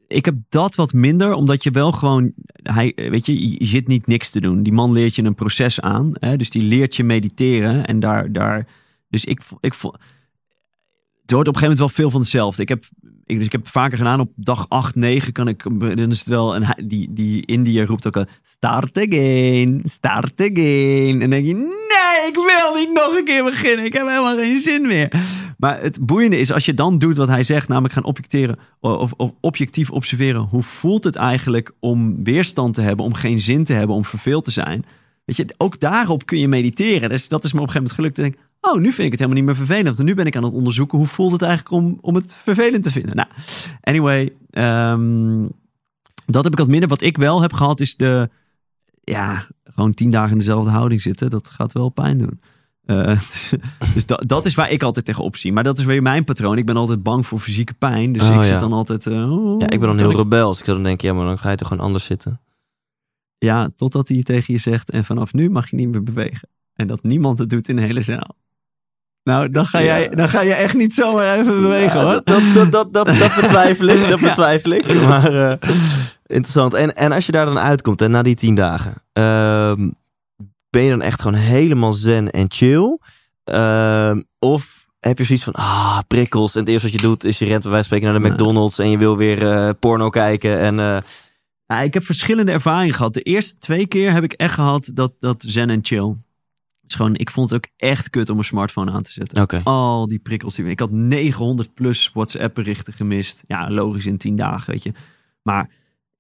Ik 0.09 0.25
heb 0.25 0.37
dat 0.49 0.75
wat 0.75 0.93
minder, 0.93 1.33
omdat 1.33 1.63
je 1.63 1.71
wel 1.71 1.93
gewoon. 1.93 2.33
Hij, 2.63 2.93
weet 2.97 3.27
je, 3.27 3.51
je 3.59 3.65
zit 3.65 3.89
niet 3.89 4.07
niks 4.07 4.31
te 4.31 4.41
doen. 4.41 4.63
Die 4.63 4.73
man 4.73 4.93
leert 4.93 5.15
je 5.15 5.23
een 5.23 5.35
proces 5.35 5.81
aan. 5.81 6.11
Hè, 6.13 6.37
dus 6.37 6.51
die 6.51 6.63
leert 6.63 6.97
je 6.97 7.05
mediteren. 7.05 7.87
En 7.87 8.01
daar. 8.01 8.33
daar 8.33 8.67
dus 9.11 9.25
ik, 9.25 9.41
ik 9.61 9.73
Het 9.73 9.81
wordt 9.81 11.49
op 11.49 11.55
een 11.55 11.61
gegeven 11.61 11.61
moment 11.61 11.79
wel 11.79 11.89
veel 11.89 12.11
van 12.11 12.21
hetzelfde. 12.21 12.63
Ik 12.63 12.69
heb, 12.69 12.85
ik, 13.27 13.37
dus 13.37 13.47
ik 13.47 13.53
heb 13.53 13.61
het 13.61 13.71
vaker 13.71 13.99
gedaan. 13.99 14.21
Op 14.21 14.31
dag 14.37 14.69
8, 14.69 14.95
9 14.95 15.33
kan 15.33 15.49
ik. 15.49 15.63
Dan 15.79 16.11
is 16.11 16.19
het 16.19 16.29
wel. 16.29 16.55
En 16.55 16.63
hij- 16.63 16.85
die, 16.87 17.09
die 17.13 17.47
Indiër 17.47 17.87
roept 17.87 18.07
ook 18.07 18.17
al. 18.17 18.25
Start 18.43 18.99
again. 18.99 19.81
Start 19.85 20.41
again. 20.41 21.11
En 21.13 21.19
dan 21.19 21.31
denk 21.31 21.47
je. 21.47 21.55
Nee, 21.55 22.29
ik 22.29 22.35
wil 22.35 22.75
niet 22.75 22.93
nog 22.93 23.17
een 23.19 23.25
keer 23.25 23.45
beginnen. 23.45 23.85
Ik 23.85 23.93
heb 23.93 24.07
helemaal 24.07 24.37
geen 24.37 24.59
zin 24.59 24.87
meer. 24.87 25.13
Maar 25.59 25.81
het 25.81 26.07
boeiende 26.07 26.39
is, 26.39 26.53
als 26.53 26.65
je 26.65 26.75
dan 26.75 26.99
doet 26.99 27.17
wat 27.17 27.29
hij 27.29 27.43
zegt, 27.43 27.69
namelijk 27.69 27.95
gaan 27.95 28.05
objecteren 28.05 28.59
of, 28.81 29.13
objectief 29.41 29.91
observeren, 29.91 30.41
hoe 30.41 30.63
voelt 30.63 31.05
het 31.05 31.17
eigenlijk 31.17 31.73
om 31.81 32.25
weerstand 32.25 32.75
te 32.75 32.81
hebben, 32.81 33.05
om 33.05 33.15
geen 33.15 33.39
zin 33.41 33.65
te 33.65 33.73
hebben, 33.73 33.97
om 33.97 34.05
verveeld 34.05 34.45
te 34.45 34.51
zijn? 34.51 34.85
Weet 35.25 35.37
je, 35.37 35.55
ook 35.57 35.81
daarop 35.81 36.27
kun 36.27 36.39
je 36.39 36.49
mediteren. 36.49 37.09
Dus 37.09 37.29
dat 37.29 37.45
is 37.45 37.53
me 37.53 37.61
op 37.61 37.67
een 37.67 37.73
gegeven 37.73 37.95
moment 37.99 38.15
gelukt. 38.17 38.17
Denk 38.17 38.35
ik, 38.35 38.54
oh, 38.73 38.75
nu 38.81 38.85
vind 38.93 38.99
ik 38.99 39.11
het 39.11 39.21
helemaal 39.21 39.35
niet 39.43 39.45
meer 39.45 39.67
vervelend. 39.67 39.99
En 39.99 40.05
nu 40.05 40.15
ben 40.15 40.27
ik 40.27 40.37
aan 40.37 40.45
het 40.45 40.53
onderzoeken 40.53 40.99
hoe 40.99 41.07
voelt 41.07 41.33
het 41.33 41.43
eigenlijk 41.43 41.71
om, 41.85 41.99
om 42.01 42.15
het 42.15 42.35
vervelend 42.35 42.83
te 42.83 42.91
vinden. 42.91 43.17
Nou, 43.17 43.29
anyway, 43.81 44.33
ehm, 44.51 45.47
dat 46.27 46.45
heb 46.45 46.53
ik 46.53 46.59
wat 46.59 46.69
minder. 46.69 46.89
Wat 46.89 47.03
ik 47.03 47.17
wel 47.17 47.41
heb 47.43 47.53
gehad 47.53 47.81
is 47.81 47.97
de, 47.97 48.29
ja, 49.03 49.47
gewoon 49.65 49.95
tien 49.95 50.11
dagen 50.11 50.33
in 50.33 50.39
dezelfde 50.39 50.71
houding 50.71 51.01
zitten. 51.01 51.31
Dat 51.31 51.51
gaat 51.51 51.73
wel 51.73 51.89
pijn 51.89 52.19
doen. 52.19 52.41
Eh, 52.85 53.07
dus 53.31 53.55
dus 53.95 54.07
dat, 54.07 54.25
dat 54.29 54.45
is 54.45 54.55
waar 54.55 54.71
ik 54.71 54.83
altijd 54.83 55.05
tegenop 55.05 55.37
zie. 55.37 55.53
Maar 55.53 55.65
dat 55.65 55.79
is 55.79 55.85
weer 55.85 56.03
mijn 56.03 56.25
patroon. 56.25 56.59
Ik 56.59 56.67
ben 56.67 56.77
altijd 56.77 57.03
bang 57.03 57.27
voor 57.27 57.39
fysieke 57.39 57.75
pijn. 57.75 58.13
Dus 58.13 58.23
Oh, 58.23 58.29
ik 58.29 58.35
ja. 58.35 58.43
zit 58.43 58.61
dan 58.61 58.73
altijd... 58.73 59.07
eh, 59.07 59.33
oh, 59.33 59.61
Ja, 59.61 59.71
ik 59.71 59.79
ben 59.81 59.89
dan 59.89 59.99
heel 59.99 60.11
ik- 60.11 60.17
rebels. 60.17 60.59
Ik 60.59 60.65
zou 60.65 60.77
dan 60.77 60.87
denken, 60.87 61.09
ja, 61.09 61.15
maar 61.15 61.27
dan 61.27 61.39
ga 61.39 61.51
je 61.51 61.57
toch 61.57 61.69
gewoon 61.69 61.85
anders 61.85 62.05
zitten. 62.05 62.41
Ja, 63.39 63.71
totdat 63.77 64.09
hij 64.09 64.23
tegen 64.23 64.55
je 64.55 64.61
zegt... 64.61 64.91
en 64.91 65.05
vanaf 65.05 65.33
nu 65.33 65.51
mag 65.51 65.71
je 65.71 65.77
niet 65.77 65.89
meer 65.89 66.03
bewegen. 66.03 66.49
En 66.75 66.87
dat 66.87 67.03
niemand 67.03 67.39
het 67.39 67.51
doet 67.51 67.69
in 67.69 67.77
de 67.77 67.83
hele 67.83 68.03
zaal. 68.03 68.37
Nou, 69.25 69.51
dan 69.51 69.67
ga, 69.67 69.79
Ja. 69.79 69.85
jij, 69.85 70.09
dan 70.09 70.29
ga 70.29 70.41
je 70.41 70.53
echt 70.55 70.75
niet 70.75 70.95
zomaar 70.95 71.39
even 71.39 71.61
bewegen, 71.61 71.99
Ja, 71.99 72.05
hoor. 72.05 72.21
Dat, 72.25 72.43
dat, 72.55 72.73
dat, 72.73 72.93
dat, 72.93 73.07
dat 73.07 73.35
betwijfel 73.41 73.87
ik. 73.87 74.09
Dat 74.09 74.21
betwijfel 74.21 74.71
ik. 74.71 74.95
Maar 75.01 75.51
eh, 75.51 75.71
interessant. 76.27 76.75
En, 76.75 76.95
en 76.95 77.13
als 77.13 77.27
je 77.27 77.33
daar 77.33 77.47
dan 77.47 77.59
uitkomt, 77.59 78.03
en 78.03 78.11
na 78.11 78.23
die 78.23 78.35
tien 78.35 78.55
dagen, 78.55 78.95
ehm, 79.13 79.89
ben 80.71 80.83
je 80.83 80.91
dan 80.91 81.03
echt 81.03 81.23
gewoon 81.23 81.39
helemaal 81.41 81.93
zen 81.93 82.31
en 82.31 82.45
chill? 82.49 82.99
Ehm, 83.45 84.23
of 84.39 84.87
heb 85.01 85.19
je 85.19 85.25
zoiets 85.25 85.45
van, 85.45 85.53
ah, 85.53 85.99
prikkels. 86.07 86.55
En 86.55 86.61
het 86.61 86.69
eerste 86.69 86.87
wat 86.91 86.97
je 87.01 87.07
doet 87.07 87.25
is 87.25 87.39
je 87.39 87.45
rent 87.45 87.63
bij 87.63 87.71
wijze 87.71 87.89
van 87.89 87.99
spreken 87.99 88.21
naar 88.21 88.29
de. 88.31 88.35
McDonald's 88.35 88.79
en 88.79 88.91
je 88.91 88.99
wil 88.99 89.17
weer 89.17 89.49
eh, 89.51 89.71
porno 89.81 90.09
kijken. 90.11 90.59
En 90.59 90.79
eh, 90.81 90.97
Ja, 91.67 91.81
ik 91.81 91.95
heb 91.95 92.05
verschillende 92.05 92.53
ervaringen 92.53 92.95
gehad. 92.95 93.15
De 93.15 93.21
eerste 93.23 93.59
twee 93.59 93.87
keer 93.87 94.13
heb 94.13 94.25
ik 94.25 94.33
echt 94.33 94.55
gehad 94.55 94.91
dat, 94.95 95.13
dat 95.21 95.45
zen 95.47 95.71
en 95.71 95.79
chill. 95.83 96.15
Dus 96.87 96.95
gewoon, 96.95 97.15
ik 97.17 97.31
vond 97.31 97.51
het 97.51 97.59
ook 97.59 97.71
echt 97.77 98.11
kut 98.11 98.29
om 98.29 98.35
mijn 98.35 98.47
smartphone 98.47 98.91
aan 98.93 99.03
te 99.03 99.13
zetten. 99.13 99.43
oké. 99.43 99.61
Al 99.65 100.07
die 100.07 100.19
prikkels. 100.19 100.55
Die, 100.55 100.65
ik 100.65 100.79
had 100.81 100.91
900 100.91 101.75
plus 101.75 102.11
WhatsApp 102.15 102.55
berichten 102.55 102.93
gemist. 102.93 103.43
Ja, 103.47 103.71
logisch 103.71 104.07
in 104.07 104.17
10 104.17 104.37
dagen, 104.37 104.73
weet 104.73 104.83
je. 104.83 104.93
Maar 105.43 105.71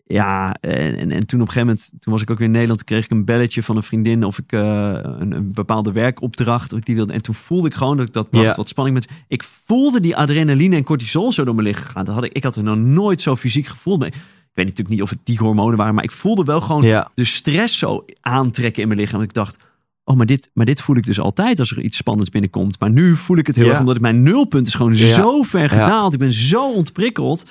ja, 0.07 0.55
en, 0.61 0.97
en, 0.99 1.11
en 1.11 1.27
toen 1.27 1.41
op 1.41 1.47
een 1.47 1.53
gegeven 1.53 1.66
moment, 1.66 1.93
toen 2.01 2.12
was 2.12 2.23
ik 2.23 2.31
ook 2.31 2.39
weer 2.39 2.47
in 2.47 2.53
Nederland, 2.53 2.85
kreeg 2.85 3.05
ik 3.05 3.11
een 3.11 3.24
belletje 3.24 3.62
van 3.62 3.77
een 3.77 3.82
vriendin 3.82 4.24
of 4.24 4.39
ik 4.39 4.53
eh, 4.53 4.99
een, 5.03 5.32
een 5.32 5.53
bepaalde 5.53 5.93
werkopdracht, 5.93 6.73
of 6.73 6.78
ik 6.78 6.86
die 6.86 6.95
wilde. 6.95 7.12
En 7.12 7.23
toen 7.23 7.35
voelde 7.35 7.69
ik 7.69 7.74
gewoon 7.74 7.97
dat 7.97 8.07
ik 8.07 8.12
dat 8.12 8.31
bracht 8.31 8.47
Ja. 8.47 8.55
wat 8.55 8.69
spanning 8.69 8.97
met. 8.97 9.09
Ik 9.28 9.43
voelde 9.43 10.01
die 10.01 10.16
adrenaline 10.16 10.77
en 10.77 10.85
cortisol 10.85 11.32
zo 11.32 11.45
door 11.45 11.55
mijn 11.55 11.66
lichaam 11.66 11.91
gaan. 11.91 12.05
Dat 12.05 12.15
had 12.15 12.24
ik, 12.24 12.32
ik 12.32 12.43
had 12.43 12.57
er 12.57 12.62
nog 12.62 12.77
nooit 12.77 13.20
zo 13.20 13.36
fysiek 13.36 13.66
gevoeld 13.66 13.99
mee. 14.01 14.09
Ik 14.09 14.61
weet 14.65 14.66
natuurlijk 14.77 14.95
niet 14.95 15.03
of 15.03 15.11
het 15.11 15.19
die 15.24 15.39
hormonen 15.39 15.77
waren, 15.77 15.95
maar 15.95 16.05
ik 16.05 16.11
voelde 16.11 16.45
wel 16.45 16.61
gewoon 16.61 17.07
de 17.15 17.24
stress 17.24 17.78
zo 17.78 18.05
aantrekken 18.20 18.82
in 18.82 18.89
mijn 18.89 19.01
lichaam. 19.01 19.23
Ik 19.23 19.32
dacht, 19.32 19.57
oh, 20.05 20.16
maar 20.16 20.26
dit, 20.26 20.51
maar 20.55 20.66
dit 20.66 20.81
voel 20.81 20.97
ik 20.97 21.06
dus 21.06 21.20
altijd 21.20 21.59
als 21.59 21.70
er 21.70 21.81
iets 21.81 21.97
spannends 21.97 22.31
binnenkomt. 22.31 22.81
Maar 22.81 22.90
nu 22.90 23.16
voel 23.16 23.36
ik 23.36 23.47
het 23.47 23.56
heel 23.56 23.64
Ja. 23.64 23.70
erg, 23.70 23.81
omdat 23.81 23.97
ik 23.97 24.01
mijn 24.02 24.22
nulpunt 24.22 24.66
is 24.66 24.74
gewoon 24.74 24.94
Ja. 24.97 25.14
zo 25.14 25.43
ver 25.43 25.68
gedaald. 25.68 26.12
Ik 26.12 26.18
ben 26.18 26.32
zo 26.32 26.72
ontprikkeld. 26.72 27.44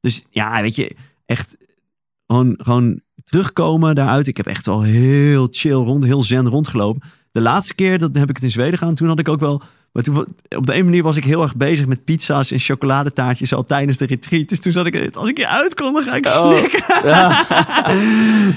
Dus 0.00 0.24
ja, 0.30 0.62
weet 0.62 0.74
je, 0.76 0.96
echt 1.26 1.56
gewoon, 2.26 2.54
gewoon 2.62 3.00
terugkomen 3.24 3.94
daaruit. 3.94 4.26
Ik 4.26 4.36
heb 4.36 4.46
echt 4.46 4.66
wel 4.66 4.82
heel 4.82 5.48
chill 5.50 5.72
rond, 5.72 6.04
heel 6.04 6.22
zen 6.22 6.48
rondgelopen. 6.48 7.02
De 7.32 7.40
laatste 7.40 7.74
keer, 7.74 7.98
dat 7.98 8.14
heb 8.16 8.28
ik 8.28 8.34
het 8.34 8.44
in 8.44 8.50
Zweden 8.50 8.78
gedaan. 8.78 8.94
Toen 8.94 9.08
had 9.08 9.18
ik 9.18 9.28
ook 9.28 9.40
wel... 9.40 9.62
Maar 9.92 10.02
toen, 10.02 10.16
op 10.56 10.66
de 10.66 10.74
een 10.74 10.84
manier 10.84 11.02
was 11.02 11.16
ik 11.16 11.24
heel 11.24 11.42
erg 11.42 11.56
bezig 11.56 11.86
met 11.86 12.04
pizza's 12.04 12.50
en 12.50 12.58
chocoladetaartjes 12.58 13.54
al 13.54 13.64
tijdens 13.64 13.98
de 13.98 14.06
retreat. 14.06 14.48
Dus 14.48 14.60
toen 14.60 14.72
zat 14.72 14.86
ik, 14.86 15.16
als 15.16 15.28
ik 15.28 15.36
hier 15.36 15.46
uitkom, 15.46 15.92
dan 15.92 16.02
ga 16.02 16.14
ik 16.14 16.26
Oh. 16.26 16.48
slikken. 16.50 16.82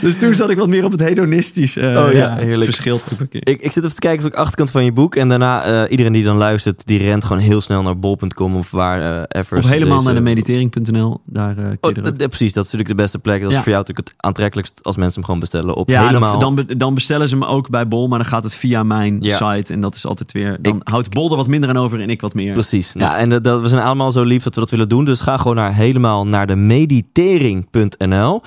dus 0.07 0.17
toen 0.17 0.35
zat 0.35 0.49
ik 0.49 0.57
wat 0.57 0.67
meer 0.67 0.85
op 0.85 0.91
het 0.91 0.99
hedonistisch. 0.99 1.77
eh, 1.77 2.05
Oh 2.05 2.11
ja, 2.13 2.35
het 2.37 2.63
verschil. 2.63 2.99
Ik, 3.29 3.61
ik 3.61 3.71
zit 3.71 3.83
even 3.83 3.95
te 3.95 3.99
kijken 4.01 4.25
op 4.25 4.31
de 4.31 4.37
achterkant 4.37 4.71
van 4.71 4.83
je 4.83 4.91
boek. 4.91 5.15
En 5.15 5.29
daarna, 5.29 5.63
eh, 5.63 5.91
iedereen 5.91 6.13
die 6.13 6.23
dan 6.23 6.37
luistert, 6.37 6.85
die 6.87 6.97
rent 6.97 7.25
gewoon 7.25 7.41
heel 7.41 7.61
snel 7.61 7.81
naar 7.81 7.99
bol.com 7.99 8.55
of 8.55 8.71
waar 8.71 9.25
ever. 9.27 9.57
Of 9.57 9.65
helemaal 9.69 9.93
deze- 9.93 10.05
naar 10.05 10.15
de 10.15 10.21
meditering.nl. 10.21 11.21
Daar 11.25 11.55
je 11.59 11.77
Oh, 11.81 11.91
precies, 12.17 12.53
dat 12.53 12.65
is 12.65 12.71
natuurlijk 12.71 12.87
de 12.89 12.95
beste 12.95 13.19
plek. 13.19 13.41
Dat 13.41 13.51
is 13.51 13.57
voor 13.57 13.65
jou 13.71 13.77
natuurlijk 13.77 14.07
het 14.07 14.13
aantrekkelijkst 14.25 14.79
als 14.83 14.95
mensen 14.95 15.13
hem 15.15 15.23
gewoon 15.23 15.39
bestellen 15.39 15.75
op 15.75 15.89
Ja, 15.89 16.05
helemaal. 16.07 16.39
dan, 16.39 16.55
dan, 16.55 16.65
be- 16.65 16.75
dan 16.77 16.93
bestellen 16.93 17.27
ze 17.29 17.35
me 17.37 17.45
ook 17.45 17.69
bij 17.69 17.87
Bol, 17.87 18.07
maar 18.07 18.19
dan 18.19 18.27
gaat 18.27 18.43
het 18.43 18.55
via 18.55 18.83
mijn 18.83 19.17
site. 19.21 19.73
En 19.73 19.79
dat 19.79 19.95
is 19.95 20.05
altijd 20.07 20.31
weer. 20.31 20.57
Dan 20.61 20.81
houdt 20.83 21.09
Bol 21.09 21.22
er 21.31 21.37
wat 21.37 21.47
minder 21.47 21.69
aan 21.69 21.77
over 21.77 22.01
en 22.01 22.09
ik 22.09 22.21
wat 22.21 22.33
meer. 22.33 22.53
Precies. 22.53 22.91
Ja. 22.93 23.17
En 23.17 23.29
dat, 23.29 23.43
dat- 23.43 23.61
we 23.61 23.67
zijn 23.67 23.83
allemaal 23.85 24.11
zo 24.11 24.23
lief 24.23 24.43
dat 24.43 24.53
we 24.55 24.59
dat 24.61 24.69
willen 24.69 24.89
doen. 24.89 25.05
Dus 25.05 25.21
ga 25.21 25.37
gewoon 25.37 25.55
naar 25.55 25.73
helemaal 25.73 26.27
naar 26.27 26.47
de 26.47 26.55
meditering.nl. 26.55 28.41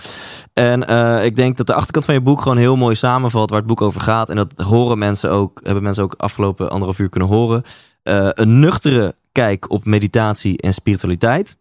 En 0.53 0.87
eh, 0.89 1.25
ik 1.25 1.37
denk 1.37 1.57
dat 1.57 1.67
de 1.67 1.75
achterkant 1.75 2.05
van 2.05 2.15
je 2.15 2.21
boek 2.21 2.41
gewoon 2.43 2.57
heel 2.57 2.77
mooi 2.77 2.95
samenvalt 2.95 3.51
waar 3.51 3.59
het 3.59 3.69
boek 3.69 3.81
over 3.81 4.01
gaat. 4.01 4.29
En 4.31 4.37
dat 4.37 4.53
horen 4.57 4.99
mensen 4.99 5.31
ook, 5.31 5.61
hebben 5.63 5.83
mensen 5.83 6.03
ook 6.03 6.15
afgelopen 6.17 6.71
anderhalf 6.71 6.99
uur 6.99 7.09
kunnen 7.09 7.29
horen. 7.29 7.63
Eh, 8.03 8.29
een 8.33 8.61
nuchtere 8.61 9.15
kijk 9.33 9.71
op 9.71 9.85
meditatie 9.85 10.59
en 10.59 10.75
spiritualiteit. 10.75 11.57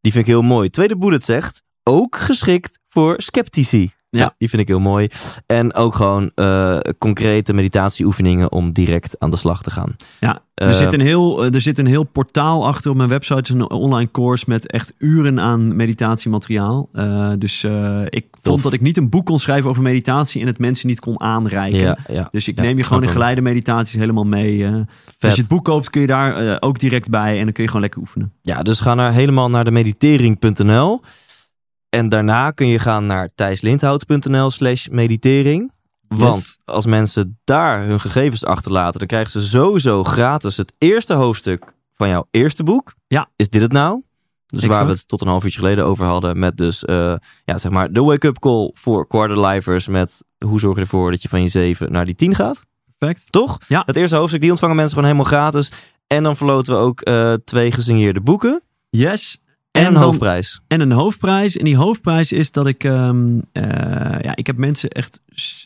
Die 0.00 0.12
vind 0.12 0.26
ik 0.26 0.30
heel 0.32 0.42
mooi. 0.42 0.68
Tweede 0.68 0.96
bullet 0.98 1.24
zegt, 1.24 1.62
ook 1.82 2.16
geschikt 2.16 2.78
voor 2.86 3.14
sceptici. 3.16 3.92
Ja. 4.10 4.34
die 4.38 4.48
vind 4.48 4.62
ik 4.62 4.68
heel 4.68 4.80
mooi. 4.80 5.06
En 5.46 5.74
ook 5.74 5.94
gewoon 5.94 6.30
eh, 6.34 6.78
concrete 6.98 7.52
meditatieoefeningen 7.52 8.52
om 8.52 8.72
direct 8.72 9.16
aan 9.18 9.30
de 9.30 9.36
slag 9.36 9.62
te 9.62 9.70
gaan. 9.70 9.96
Ja, 10.20 10.42
er, 10.54 10.68
Eh, 10.68 10.74
zit 10.74 10.92
een 10.92 11.00
heel, 11.00 11.44
eh, 11.44 11.54
er 11.54 11.60
zit 11.60 11.78
een 11.78 11.86
heel 11.86 12.02
portaal 12.04 12.66
achter 12.66 12.90
op 12.90 12.96
mijn 12.96 13.08
website. 13.08 13.52
Een 13.54 13.70
online 13.70 14.10
course 14.10 14.44
met 14.48 14.70
echt 14.70 14.94
uren 14.98 15.40
aan 15.40 15.76
meditatiemateriaal. 15.76 16.88
Eh, 16.92 17.32
dus 17.38 17.64
eh, 17.64 18.00
ik 18.08 18.26
vond 18.42 18.62
dat 18.62 18.72
ik 18.72 18.80
niet 18.80 18.96
een 18.96 19.08
boek 19.10 19.26
kon 19.26 19.38
schrijven 19.38 19.70
over 19.70 19.82
meditatie 19.82 20.40
en 20.40 20.46
het 20.46 20.58
mensen 20.58 20.88
niet 20.88 21.00
kon 21.00 21.20
aanreiken. 21.20 21.80
Ja, 21.80 21.96
ja. 22.08 22.28
Dus 22.30 22.48
ik 22.48 22.56
Ja, 22.56 22.62
neem 22.62 22.76
je 22.76 22.82
gewoon 22.82 23.02
in 23.02 23.08
geleide 23.08 23.40
meditaties 23.40 23.94
helemaal 23.98 24.24
mee. 24.24 24.64
eh. 24.64 24.72
als 25.20 25.34
je 25.34 25.40
het 25.40 25.48
boek 25.50 25.64
koopt, 25.64 25.90
kun 25.90 26.00
je 26.00 26.06
daar 26.06 26.36
eh, 26.36 26.56
ook 26.60 26.78
direct 26.78 27.10
bij 27.10 27.38
en 27.38 27.44
dan 27.44 27.52
kun 27.52 27.62
je 27.62 27.68
gewoon 27.68 27.82
lekker 27.82 28.00
oefenen. 28.00 28.32
Ja, 28.42 28.62
dus 28.62 28.80
ga 28.80 28.94
naar, 28.94 29.12
helemaal 29.12 29.50
naar 29.50 29.64
de 29.64 29.70
meditering.nl. 29.70 31.00
En 31.88 32.08
daarna 32.08 32.50
kun 32.50 32.66
je 32.66 32.78
gaan 32.78 33.06
naar 33.06 33.28
thijslindhout.nl 33.34 34.50
slash 34.50 34.86
meditering. 34.88 35.72
Want 36.08 36.34
Yes. 36.34 36.58
als 36.64 36.86
mensen 36.86 37.38
daar 37.44 37.84
hun 37.84 38.00
gegevens 38.00 38.44
achterlaten, 38.44 38.98
dan 38.98 39.08
krijgen 39.08 39.30
ze 39.30 39.46
sowieso 39.48 40.04
gratis 40.04 40.56
het 40.56 40.72
eerste 40.78 41.14
hoofdstuk 41.14 41.72
van 41.94 42.08
jouw 42.08 42.26
eerste 42.30 42.62
boek. 42.62 42.94
Ja. 43.06 43.28
Is 43.36 43.48
dit 43.48 43.62
het 43.62 43.72
nou? 43.72 44.02
Dus 44.46 44.64
waar 44.64 44.86
we 44.86 44.92
het 44.92 45.08
tot 45.08 45.20
een 45.20 45.26
half 45.28 45.44
uurtje 45.44 45.58
geleden 45.58 45.84
over 45.84 46.06
hadden. 46.06 46.38
Met 46.38 46.56
dus, 46.56 46.84
eh, 46.84 47.14
ja, 47.44 47.58
zeg 47.58 47.72
maar, 47.72 47.92
de 47.92 48.00
wake-up 48.02 48.38
call 48.38 48.70
voor 48.74 49.06
quarterlivers. 49.06 49.88
Met 49.88 50.22
hoe 50.46 50.60
zorg 50.60 50.74
je 50.74 50.80
ervoor 50.80 51.10
dat 51.10 51.22
je 51.22 51.28
van 51.28 51.42
je 51.42 51.48
7 51.48 51.92
naar 51.92 52.04
die 52.04 52.14
10 52.14 52.34
gaat. 52.34 52.62
Perfect. 52.98 53.32
Toch? 53.32 53.58
Ja. 53.68 53.82
Het 53.86 53.96
eerste 53.96 54.16
hoofdstuk, 54.16 54.40
die 54.40 54.50
ontvangen 54.50 54.76
mensen 54.76 54.94
gewoon 54.94 55.10
helemaal 55.10 55.32
gratis. 55.32 55.72
En 56.06 56.22
dan 56.22 56.36
verloten 56.36 56.74
we 56.74 56.80
ook 56.80 57.00
eh, 57.00 57.32
twee 57.44 57.72
gesigneerde 57.72 58.20
boeken. 58.20 58.62
Yes. 58.90 59.40
En, 59.78 59.86
een 59.86 59.92
dan- 59.92 60.02
hoofdprijs. 60.02 60.60
En 60.66 60.80
een 60.80 60.92
hoofdprijs. 60.92 61.56
En 61.56 61.64
die 61.64 61.76
hoofdprijs 61.76 62.32
is 62.32 62.52
dat 62.52 62.66
ik... 62.66 62.84
ehm, 62.84 63.38
eh, 63.52 63.62
ja, 64.20 64.36
ik 64.36 64.46
heb 64.46 64.56
mensen 64.56 64.90
echt... 64.90 65.20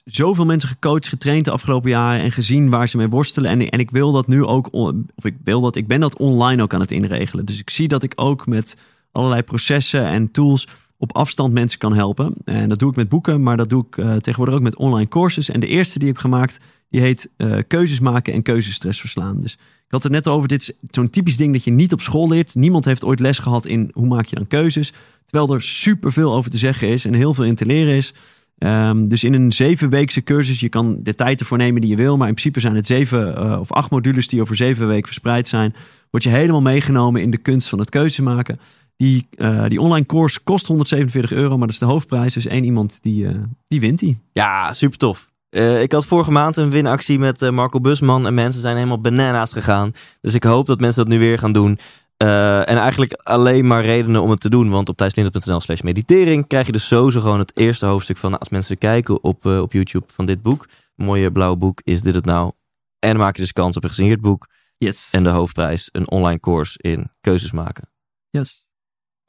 Zoveel 0.05 0.44
mensen 0.44 0.68
gecoacht, 0.68 1.09
getraind 1.09 1.44
de 1.44 1.51
afgelopen 1.51 1.90
jaren... 1.90 2.20
en 2.20 2.32
gezien 2.32 2.70
waar 2.70 2.89
ze 2.89 2.97
mee 2.97 3.09
worstelen. 3.09 3.51
En, 3.51 3.68
en 3.68 3.78
ik 3.78 3.90
wil 3.90 4.12
dat 4.12 4.26
nu 4.26 4.44
ook... 4.44 4.68
Of 4.72 5.24
ik 5.24 5.36
wil 5.44 5.60
dat... 5.60 5.76
Ik 5.76 5.86
ben 5.86 6.01
dat 6.01 6.18
online 6.18 6.62
ook 6.62 6.74
aan 6.74 6.80
het 6.80 6.90
inregelen. 6.90 7.44
Dus 7.44 7.59
ik 7.59 7.70
zie 7.70 7.89
dat 7.89 8.02
ik 8.02 8.12
ook 8.16 8.47
met 8.47 8.78
allerlei 9.12 9.43
processen 9.43 10.06
en 10.06 10.30
tools... 10.30 10.68
op 10.98 11.16
afstand 11.16 11.52
mensen 11.52 11.78
kan 11.78 11.94
helpen. 11.94 12.34
En 12.44 12.68
dat 12.68 12.78
doe 12.78 12.90
ik 12.90 12.97
met 12.97 13.09
boeken, 13.09 13.43
maar 13.43 13.56
dat 13.56 13.68
doe 13.68 13.86
ik 13.90 13.97
eh, 13.98 14.14
tegenwoordig 14.14 14.55
ook 14.55 14.62
met 14.62 14.76
online 14.76 15.09
courses. 15.09 15.48
En 15.51 15.60
de 15.60 15.66
eerste 15.66 15.98
die 15.98 16.09
ik 16.09 16.14
heb 16.14 16.22
gemaakt, 16.22 16.59
die 16.90 17.01
heet 17.01 17.30
eh, 17.36 17.59
Keuzes 17.66 18.01
maken 18.01 18.32
en 18.32 18.43
keuzestress 18.43 19.01
verslaan. 19.01 19.39
Dus 19.40 19.59
had 19.93 20.02
het 20.02 20.12
net 20.12 20.28
over, 20.28 20.48
dit 20.48 20.60
is 20.60 20.73
zo'n 20.90 21.10
typisch 21.10 21.36
ding 21.36 21.52
dat 21.52 21.64
je 21.64 21.70
niet 21.70 21.93
op 21.93 22.01
school 22.01 22.28
leert. 22.28 22.55
Niemand 22.55 22.85
heeft 22.85 23.05
ooit 23.05 23.20
les 23.20 23.39
gehad 23.39 23.66
in 23.66 23.90
hoe 23.94 24.06
maak 24.06 24.27
je 24.27 24.36
dan 24.36 24.47
keuzes. 24.47 24.93
Terwijl 25.24 25.55
er 25.55 25.62
superveel 25.62 26.35
over 26.35 26.51
te 26.51 26.59
zeggen 26.59 26.89
is 26.89 27.05
en 27.05 27.14
heel 27.14 27.35
veel 27.35 27.44
in 27.44 27.55
te 27.55 27.66
leren 27.66 27.94
is. 27.94 28.14
Ehm, 28.59 29.06
dus 29.09 29.24
in 29.24 29.35
een 29.35 29.52
zevenweekse 29.52 30.23
cursus, 30.23 30.60
je 30.60 30.69
kan 30.69 30.97
de 31.02 31.14
tijd 31.14 31.40
ervoor 31.40 31.59
nemen 31.59 31.81
die 31.81 31.90
je 31.90 31.97
wil. 31.97 32.16
Maar 32.16 32.28
in 32.28 32.35
principe 32.35 32.60
zijn 32.60 32.74
het 32.74 32.86
zeven 32.86 33.36
eh, 33.36 33.60
of 33.60 33.73
acht 33.73 33.90
modules 33.90 34.28
die 34.28 34.40
over 34.40 34.56
zeven 34.56 34.86
weken 34.86 35.06
verspreid 35.06 35.48
zijn. 35.48 35.74
Word 36.10 36.24
je 36.24 36.31
helemaal 36.31 36.62
meegenomen 36.62 37.23
in 37.23 37.31
de 37.31 37.39
kunst 37.39 37.69
van 37.69 37.78
het 37.78 37.90
keuze 37.90 38.23
maken. 38.23 38.60
Die, 38.97 39.27
eh, 39.36 39.66
die 39.69 39.81
online 39.81 40.06
course 40.06 40.40
kost 40.44 40.66
147 40.66 41.32
euro, 41.32 41.51
maar 41.51 41.66
dat 41.66 41.74
is 41.74 41.78
de 41.78 41.85
hoofdprijs. 41.85 42.35
Dus 42.35 42.47
één 42.47 42.64
iemand 42.64 42.98
die, 43.02 43.27
eh, 43.27 43.35
die 43.69 43.81
wint 43.81 43.98
die. 43.98 44.19
Ja, 44.32 44.73
super 44.73 44.98
tof. 44.98 45.32
Eh, 45.53 45.83
ik 45.83 45.93
had 45.93 46.07
vorige 46.07 46.31
maand 46.31 46.57
een 46.57 46.70
winactie 46.70 47.19
met 47.19 47.43
eh, 47.43 47.51
Marco 47.51 47.81
Busman. 47.81 48.27
En 48.27 48.35
mensen 48.35 48.61
zijn 48.61 48.77
helemaal 48.77 49.01
bananas 49.01 49.53
gegaan. 49.53 49.93
Dus 50.20 50.35
ik 50.35 50.45
hoop 50.45 50.66
dat 50.66 50.81
mensen 50.81 51.03
dat 51.03 51.12
nu 51.12 51.19
weer 51.19 51.39
gaan 51.39 51.53
doen. 51.53 51.79
Eh, 52.16 52.59
en 52.59 52.77
eigenlijk 52.77 53.12
alleen 53.12 53.66
maar 53.66 53.85
redenen 53.85 54.23
om 54.23 54.31
het 54.31 54.41
te 54.41 54.51
doen. 54.51 54.70
Want 54.70 54.89
op 54.89 54.97
thijslindert.nl 54.97 55.61
slash 55.61 55.81
meditering 55.81 56.47
krijg 56.47 56.66
je 56.66 56.73
dus 56.73 56.87
sowieso 56.87 57.20
gewoon 57.20 57.39
het 57.39 57.57
eerste 57.57 57.87
hoofdstuk 57.87 58.16
van... 58.16 58.29
nou, 58.29 58.41
als 58.41 58.51
mensen 58.51 58.79
kijken 58.79 59.24
op, 59.24 59.45
op 59.45 59.73
YouTube 59.73 60.07
van 60.07 60.27
dit 60.27 60.43
boek. 60.43 60.69
Mooie 60.95 61.33
blauwe 61.33 61.57
boek, 61.57 61.81
is 61.85 62.03
dit 62.03 62.15
het 62.15 62.24
nou? 62.24 62.53
En 62.99 63.11
dan 63.11 63.19
maak 63.19 63.37
je 63.37 63.43
dus 63.43 63.53
kans 63.53 63.77
op 63.77 63.83
een 63.83 63.89
gesigneerd 63.89 64.20
boek. 64.20 64.49
Yes. 64.79 65.11
En 65.11 65.23
de 65.23 65.31
hoofdprijs, 65.31 65.89
een 65.93 66.11
online 66.11 66.41
course 66.41 66.79
in 66.81 67.11
keuzes 67.20 67.53
maken. 67.53 67.89
yes. 68.31 68.72